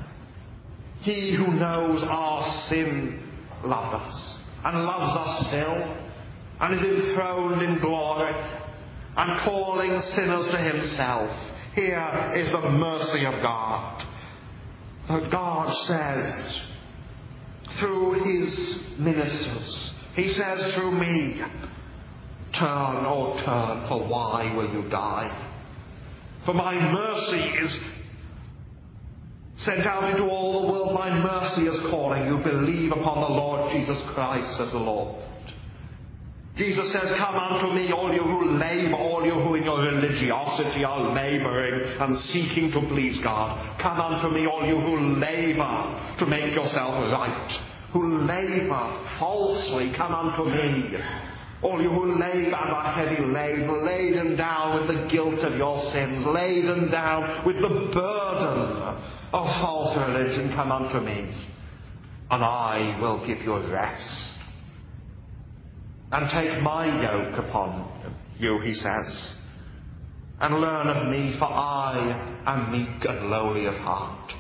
He 1.02 1.34
who 1.34 1.54
knows 1.54 2.04
our 2.04 2.68
sin 2.70 3.24
loved 3.64 3.96
us 3.96 4.38
and 4.66 4.86
loves 4.86 5.18
us 5.18 5.48
still 5.48 5.98
and 6.60 6.74
is 6.74 6.82
enthroned 6.82 7.62
in 7.62 7.80
glory 7.80 8.34
and 9.20 9.42
calling 9.42 10.02
sinners 10.16 10.46
to 10.50 10.58
himself. 10.58 11.30
Here 11.76 12.34
is 12.38 12.50
the 12.52 12.70
mercy 12.70 13.26
of 13.26 13.44
God. 13.44 14.06
That 15.10 15.30
God 15.30 15.76
says 15.88 16.62
through 17.80 18.24
his 18.24 19.00
ministers, 19.00 19.94
he 20.16 20.32
says 20.34 20.74
through 20.74 21.00
me, 21.00 21.42
Turn, 22.58 23.06
oh 23.06 23.34
turn, 23.46 23.88
for 23.90 24.08
why 24.08 24.54
will 24.56 24.72
you 24.72 24.90
die? 24.90 25.48
For 26.46 26.54
my 26.54 26.74
mercy 26.74 27.64
is 27.64 27.80
sent 29.58 29.82
out 29.82 30.10
into 30.12 30.24
all 30.24 30.62
the 30.62 30.68
world. 30.72 30.94
My 30.94 31.10
mercy 31.20 31.68
is 31.68 31.92
calling 31.92 32.26
you. 32.26 32.38
Believe 32.38 32.92
upon 32.94 33.22
the 33.22 33.36
Lord 33.36 33.72
Jesus 33.74 33.98
Christ 34.14 34.58
says 34.58 34.72
the 34.72 34.80
Lord. 34.80 35.29
Jesus 36.60 36.92
says, 36.92 37.08
Come 37.18 37.36
unto 37.36 37.74
me, 37.74 37.90
all 37.94 38.14
you 38.14 38.22
who 38.22 38.60
labor, 38.60 38.98
all 38.98 39.26
you 39.26 39.32
who 39.32 39.56
in 39.56 39.64
your 39.64 39.80
religiosity 39.82 40.84
are 40.84 41.16
laboring 41.16 41.98
and 42.02 42.18
seeking 42.34 42.70
to 42.72 42.82
please 42.90 43.18
God. 43.24 43.80
Come 43.82 43.98
unto 43.98 44.36
me, 44.36 44.46
all 44.46 44.68
you 44.68 44.78
who 44.78 45.16
labor 45.16 46.16
to 46.20 46.26
make 46.26 46.54
yourself 46.54 47.14
right, 47.14 47.50
who 47.94 48.20
labor 48.28 49.08
falsely. 49.20 49.94
Come 49.96 50.14
unto 50.14 50.52
me. 50.52 50.98
All 51.62 51.82
you 51.82 51.90
who 51.90 52.20
labor 52.20 52.56
and 52.56 52.72
are 52.72 52.94
heavy 52.94 53.24
laden, 53.24 53.86
laden 53.86 54.36
down 54.36 54.80
with 54.80 54.88
the 54.88 55.08
guilt 55.10 55.40
of 55.40 55.56
your 55.56 55.92
sins, 55.94 56.26
laden 56.26 56.92
down 56.92 57.46
with 57.46 57.56
the 57.62 57.70
burden 57.70 59.00
of 59.32 59.46
false 59.62 59.98
religion, 59.98 60.52
come 60.56 60.72
unto 60.74 61.00
me, 61.00 61.34
and 62.32 62.44
I 62.44 62.98
will 63.02 63.26
give 63.26 63.40
you 63.40 63.58
rest. 63.72 64.29
And 66.12 66.30
take 66.32 66.62
my 66.64 67.02
yoke 67.04 67.38
upon 67.38 67.88
you, 68.40 68.60
he 68.62 68.74
says, 68.74 69.34
and 70.42 70.60
learn 70.60 70.88
of 70.88 71.12
me, 71.12 71.36
for 71.38 71.46
I 71.46 72.42
am 72.46 72.72
meek 72.72 73.06
and 73.06 73.30
lowly 73.30 73.66
of 73.66 73.76
heart. 73.76 74.32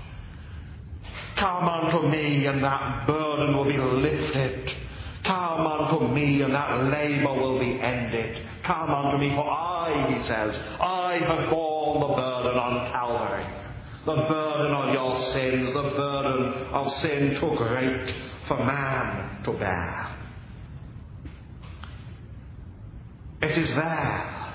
Come 1.37 1.67
unto 1.67 2.07
me, 2.07 2.47
and 2.47 2.63
that 2.63 3.05
burden 3.05 3.55
will 3.55 3.65
be 3.65 3.77
lifted. 3.77 4.69
Come 5.25 5.67
unto 5.67 6.07
me, 6.13 6.41
and 6.41 6.53
that 6.55 6.85
labor 6.85 7.33
will 7.33 7.59
be 7.59 7.79
ended. 7.81 8.47
Come 8.65 8.89
unto 8.89 9.17
me, 9.17 9.29
for 9.35 9.49
I, 9.49 10.07
he 10.09 10.23
says, 10.23 10.57
I 10.79 11.19
have 11.27 11.51
borne 11.51 11.99
the 11.99 12.15
burden 12.15 12.57
on 12.57 12.91
Calvary. 12.91 13.45
The 14.05 14.27
burden 14.27 14.73
of 14.73 14.93
your 14.93 15.33
sins, 15.33 15.73
the 15.73 15.93
burden 15.97 16.53
of 16.73 16.87
sin 17.01 17.37
too 17.39 17.55
great 17.57 18.15
for 18.47 18.57
man 18.65 19.43
to 19.43 19.51
bear. 19.51 20.18
It 23.41 23.57
is 23.57 23.69
there. 23.75 24.53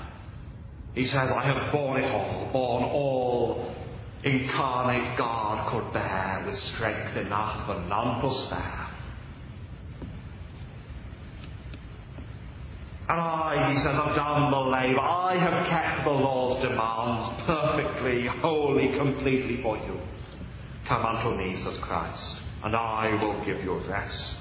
He 0.93 1.05
says, 1.07 1.29
I 1.35 1.45
have 1.47 1.71
borne 1.71 2.01
it 2.01 2.11
all, 2.11 2.49
borne 2.53 2.83
all 2.83 3.75
incarnate 4.23 5.17
God 5.17 5.71
could 5.71 5.93
bear 5.93 6.43
with 6.45 6.57
strength 6.75 7.15
enough 7.15 7.69
and 7.69 7.87
none 7.89 8.21
to 8.21 8.45
spare. 8.47 8.81
And 13.07 13.19
I, 13.19 13.71
he 13.71 13.77
says, 13.79 13.95
have 13.95 14.15
done 14.15 14.49
the 14.49 14.57
labor. 14.57 14.99
I 14.99 15.37
have 15.37 15.67
kept 15.67 16.05
the 16.05 16.11
law's 16.11 16.63
demands 16.63 17.43
perfectly, 17.45 18.25
wholly, 18.41 18.97
completely 18.97 19.61
for 19.61 19.77
you. 19.77 19.99
Come 20.87 21.05
unto 21.05 21.37
me, 21.37 21.61
says 21.63 21.77
Christ, 21.83 22.41
and 22.63 22.75
I 22.75 23.09
will 23.21 23.45
give 23.45 23.63
you 23.63 23.77
rest. 23.87 24.37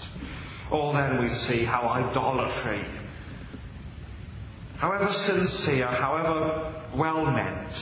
Oh, 0.70 0.96
then 0.96 1.20
we 1.20 1.28
see 1.46 1.64
how 1.66 1.82
idolatry, 1.88 2.86
however 4.78 5.12
sincere, 5.26 5.86
however 5.86 6.74
well 6.96 7.24
meant, 7.26 7.72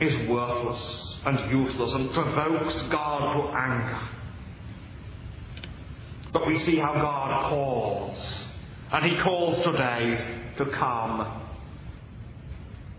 is 0.00 0.28
worthless 0.28 1.16
and 1.26 1.50
useless 1.50 1.92
and 1.94 2.12
provokes 2.12 2.82
God 2.90 3.34
to 3.34 3.56
anger. 3.56 4.08
But 6.32 6.46
we 6.46 6.58
see 6.60 6.78
how 6.78 6.94
God 6.94 7.50
calls. 7.50 8.46
And 8.92 9.06
He 9.06 9.16
calls 9.22 9.62
today 9.64 10.40
to 10.58 10.66
come 10.78 11.42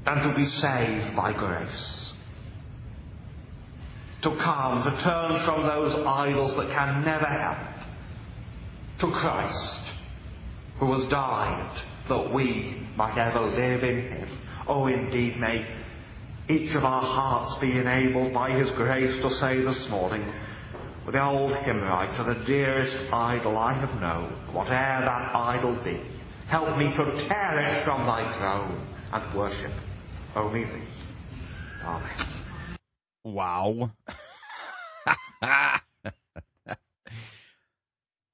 and 0.05 0.22
to 0.23 0.35
be 0.35 0.45
saved 0.45 1.15
by 1.15 1.34
grace. 1.34 2.11
To 4.23 4.30
come, 4.38 4.84
to 4.84 5.03
turn 5.03 5.45
from 5.45 5.64
those 5.64 6.05
idols 6.05 6.55
that 6.55 6.76
can 6.76 7.03
never 7.03 7.26
help, 7.26 7.57
to 9.01 9.11
Christ, 9.19 9.93
who 10.84 10.99
has 10.99 11.10
died 11.10 11.81
that 12.10 12.34
we 12.34 12.85
might 12.97 13.18
ever 13.18 13.41
live 13.41 13.84
in 13.84 14.01
Him. 14.11 14.39
Oh, 14.68 14.88
indeed, 14.88 15.39
may 15.39 15.65
each 16.49 16.76
of 16.76 16.84
our 16.84 17.01
hearts 17.01 17.61
be 17.61 17.77
enabled 17.77 18.34
by 18.34 18.51
His 18.51 18.69
grace 18.72 19.22
to 19.22 19.30
say 19.39 19.64
this 19.64 19.88
morning, 19.89 20.26
with 21.05 21.15
the 21.15 21.23
old 21.23 21.55
hymn 21.64 21.81
writer, 21.81 22.34
the 22.34 22.45
dearest 22.45 23.14
idol 23.14 23.57
I 23.57 23.73
have 23.73 24.01
known, 24.01 24.53
whate'er 24.53 25.03
that 25.05 25.35
idol 25.35 25.81
be, 25.84 26.01
help 26.49 26.77
me 26.77 26.91
to 26.97 27.27
tear 27.30 27.80
it 27.80 27.85
from 27.85 28.05
thy 28.05 28.38
throne 28.38 28.85
and 29.14 29.38
worship 29.38 29.72
only 30.35 30.65
thee. 30.65 30.88
Amen. 31.84 32.27
Wow. 33.23 33.91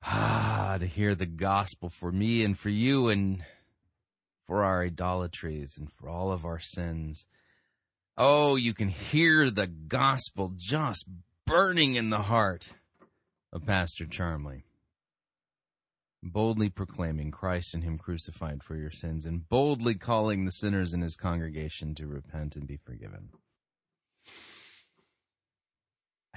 ah, 0.03 0.77
to 0.80 0.85
hear 0.85 1.15
the 1.15 1.26
gospel 1.26 1.89
for 1.89 2.11
me 2.11 2.43
and 2.43 2.57
for 2.57 2.69
you 2.69 3.07
and 3.07 3.43
for 4.45 4.63
our 4.63 4.84
idolatries 4.84 5.77
and 5.77 5.91
for 5.91 6.09
all 6.09 6.31
of 6.31 6.45
our 6.45 6.59
sins. 6.59 7.27
Oh, 8.17 8.55
you 8.55 8.73
can 8.73 8.89
hear 8.89 9.49
the 9.49 9.67
gospel 9.67 10.51
just 10.55 11.05
burning 11.45 11.95
in 11.95 12.09
the 12.09 12.23
heart 12.23 12.69
of 13.53 13.65
Pastor 13.65 14.05
Charmley. 14.05 14.65
Boldly 16.21 16.69
proclaiming 16.69 17.31
Christ 17.31 17.73
and 17.73 17.84
Him 17.84 17.97
crucified 17.97 18.61
for 18.61 18.76
your 18.76 18.91
sins, 18.91 19.26
and 19.26 19.47
boldly 19.47 19.95
calling 19.95 20.43
the 20.43 20.51
sinners 20.51 20.93
in 20.93 21.01
His 21.01 21.15
congregation 21.15 21.95
to 21.95 22.07
repent 22.07 22.57
and 22.57 22.67
be 22.67 22.76
forgiven. 22.76 23.30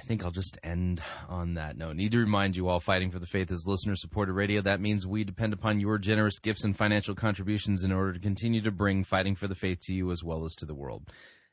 I 0.03 0.05
think 0.05 0.24
I'll 0.24 0.33
just 0.33 0.59
end 0.65 1.01
on 1.29 1.55
that 1.55 1.79
note. 1.79 1.95
Need 1.95 2.11
to 2.11 2.19
remind 2.19 2.57
you 2.57 2.66
all 2.66 2.81
Fighting 2.81 3.12
for 3.12 3.20
the 3.20 3.27
Faith 3.27 3.53
is 3.53 3.69
listener 3.69 3.95
supported 3.95 4.33
radio. 4.33 4.61
That 4.61 4.81
means 4.81 5.07
we 5.07 5.23
depend 5.23 5.53
upon 5.53 5.79
your 5.79 5.97
generous 5.97 6.41
gifts 6.41 6.65
and 6.65 6.77
financial 6.77 7.15
contributions 7.15 7.85
in 7.85 7.93
order 7.93 8.12
to 8.12 8.19
continue 8.19 8.61
to 8.62 8.73
bring 8.73 9.05
Fighting 9.05 9.37
for 9.37 9.47
the 9.47 9.55
Faith 9.55 9.79
to 9.83 9.95
you 9.95 10.11
as 10.11 10.24
well 10.24 10.45
as 10.45 10.57
to 10.57 10.66
the 10.66 10.74
world. 10.74 11.05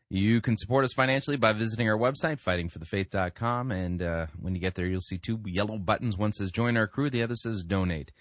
You 0.10 0.42
can 0.42 0.58
support 0.58 0.84
us 0.84 0.94
financially 0.94 1.38
by 1.38 1.54
visiting 1.54 1.88
our 1.88 1.98
website, 1.98 2.42
fightingforthefaith.com. 2.42 3.72
And 3.72 4.02
uh, 4.02 4.26
when 4.40 4.56
you 4.56 4.62
get 4.62 4.74
there, 4.74 4.88
you'll 4.88 5.02
see 5.02 5.20
two 5.20 5.40
yellow 5.46 5.78
buttons. 5.78 6.18
One 6.18 6.34
says 6.34 6.52
join 6.52 6.76
our 6.76 6.88
crew, 6.88 7.12
the 7.12 7.22
other 7.22 7.36
says 7.36 7.64
donate. 7.64 8.12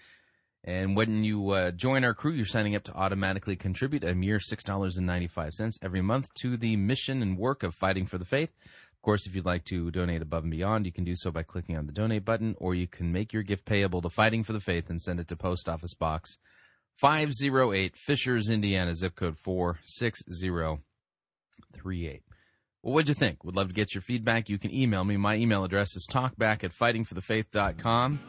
And 0.63 0.95
when 0.95 1.23
you 1.23 1.49
uh, 1.51 1.71
join 1.71 2.03
our 2.03 2.13
crew, 2.13 2.33
you're 2.33 2.45
signing 2.45 2.75
up 2.75 2.83
to 2.83 2.93
automatically 2.93 3.55
contribute 3.55 4.03
a 4.03 4.13
mere 4.13 4.37
$6.95 4.37 5.79
every 5.81 6.01
month 6.01 6.31
to 6.35 6.55
the 6.55 6.75
mission 6.75 7.23
and 7.23 7.35
work 7.35 7.63
of 7.63 7.73
Fighting 7.73 8.05
for 8.05 8.19
the 8.19 8.25
Faith. 8.25 8.51
Course, 9.09 9.25
if 9.25 9.33
you'd 9.35 9.43
like 9.43 9.65
to 9.65 9.89
donate 9.89 10.21
above 10.21 10.43
and 10.43 10.51
beyond, 10.51 10.85
you 10.85 10.91
can 10.91 11.03
do 11.03 11.15
so 11.15 11.31
by 11.31 11.41
clicking 11.41 11.75
on 11.75 11.87
the 11.87 11.91
donate 11.91 12.23
button, 12.23 12.53
or 12.59 12.75
you 12.75 12.85
can 12.85 13.11
make 13.11 13.33
your 13.33 13.41
gift 13.41 13.65
payable 13.65 14.03
to 14.03 14.09
Fighting 14.11 14.43
for 14.43 14.53
the 14.53 14.59
Faith 14.59 14.87
and 14.87 15.01
send 15.01 15.19
it 15.19 15.27
to 15.29 15.35
Post 15.35 15.67
Office 15.67 15.95
Box 15.95 16.37
508, 16.97 17.97
Fishers, 17.97 18.51
Indiana, 18.51 18.93
zip 18.93 19.15
code 19.15 19.39
46038. 19.39 22.21
Well, 22.83 22.93
what'd 22.93 23.09
you 23.09 23.15
think? 23.15 23.43
Would 23.43 23.55
love 23.55 23.69
to 23.69 23.73
get 23.73 23.95
your 23.95 24.03
feedback. 24.03 24.47
You 24.47 24.59
can 24.59 24.71
email 24.71 25.03
me. 25.03 25.17
My 25.17 25.37
email 25.37 25.63
address 25.63 25.95
is 25.95 26.07
talkback 26.07 26.63
at 26.63 26.71
fightingforthefaith.com. 26.71 28.19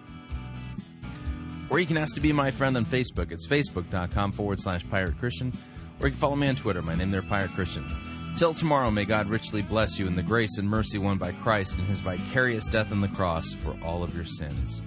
Or 1.69 1.79
you 1.79 1.85
can 1.85 1.99
ask 1.99 2.15
to 2.15 2.23
be 2.23 2.33
my 2.33 2.51
friend 2.51 2.75
on 2.79 2.87
Facebook. 2.87 3.33
It's 3.33 3.47
facebook.com 3.47 4.33
forward 4.33 4.63
slash 4.63 4.89
pirate 4.89 5.19
Christian. 5.19 5.53
Or 6.01 6.07
you 6.07 6.13
can 6.13 6.21
follow 6.21 6.37
me 6.37 6.49
on 6.49 6.57
Twitter. 6.57 6.81
My 6.81 6.95
name 6.95 7.11
there, 7.11 7.21
Pirate 7.21 7.51
Christian. 7.51 8.10
Till 8.41 8.55
tomorrow, 8.55 8.91
may 8.91 9.05
God 9.05 9.29
richly 9.29 9.61
bless 9.61 9.99
you 9.99 10.07
in 10.07 10.17
the 10.17 10.23
grace 10.23 10.57
and 10.57 10.67
mercy 10.67 10.97
won 10.97 11.19
by 11.19 11.31
Christ 11.31 11.79
in 11.79 11.85
his 11.85 12.01
vicarious 12.01 12.69
death 12.69 12.91
on 12.91 13.03
the 13.03 13.09
cross 13.09 13.53
for 13.53 13.77
all 13.85 14.03
of 14.03 14.17
your 14.17 14.25
sins. 14.25 14.81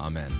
Amen. 0.00 0.32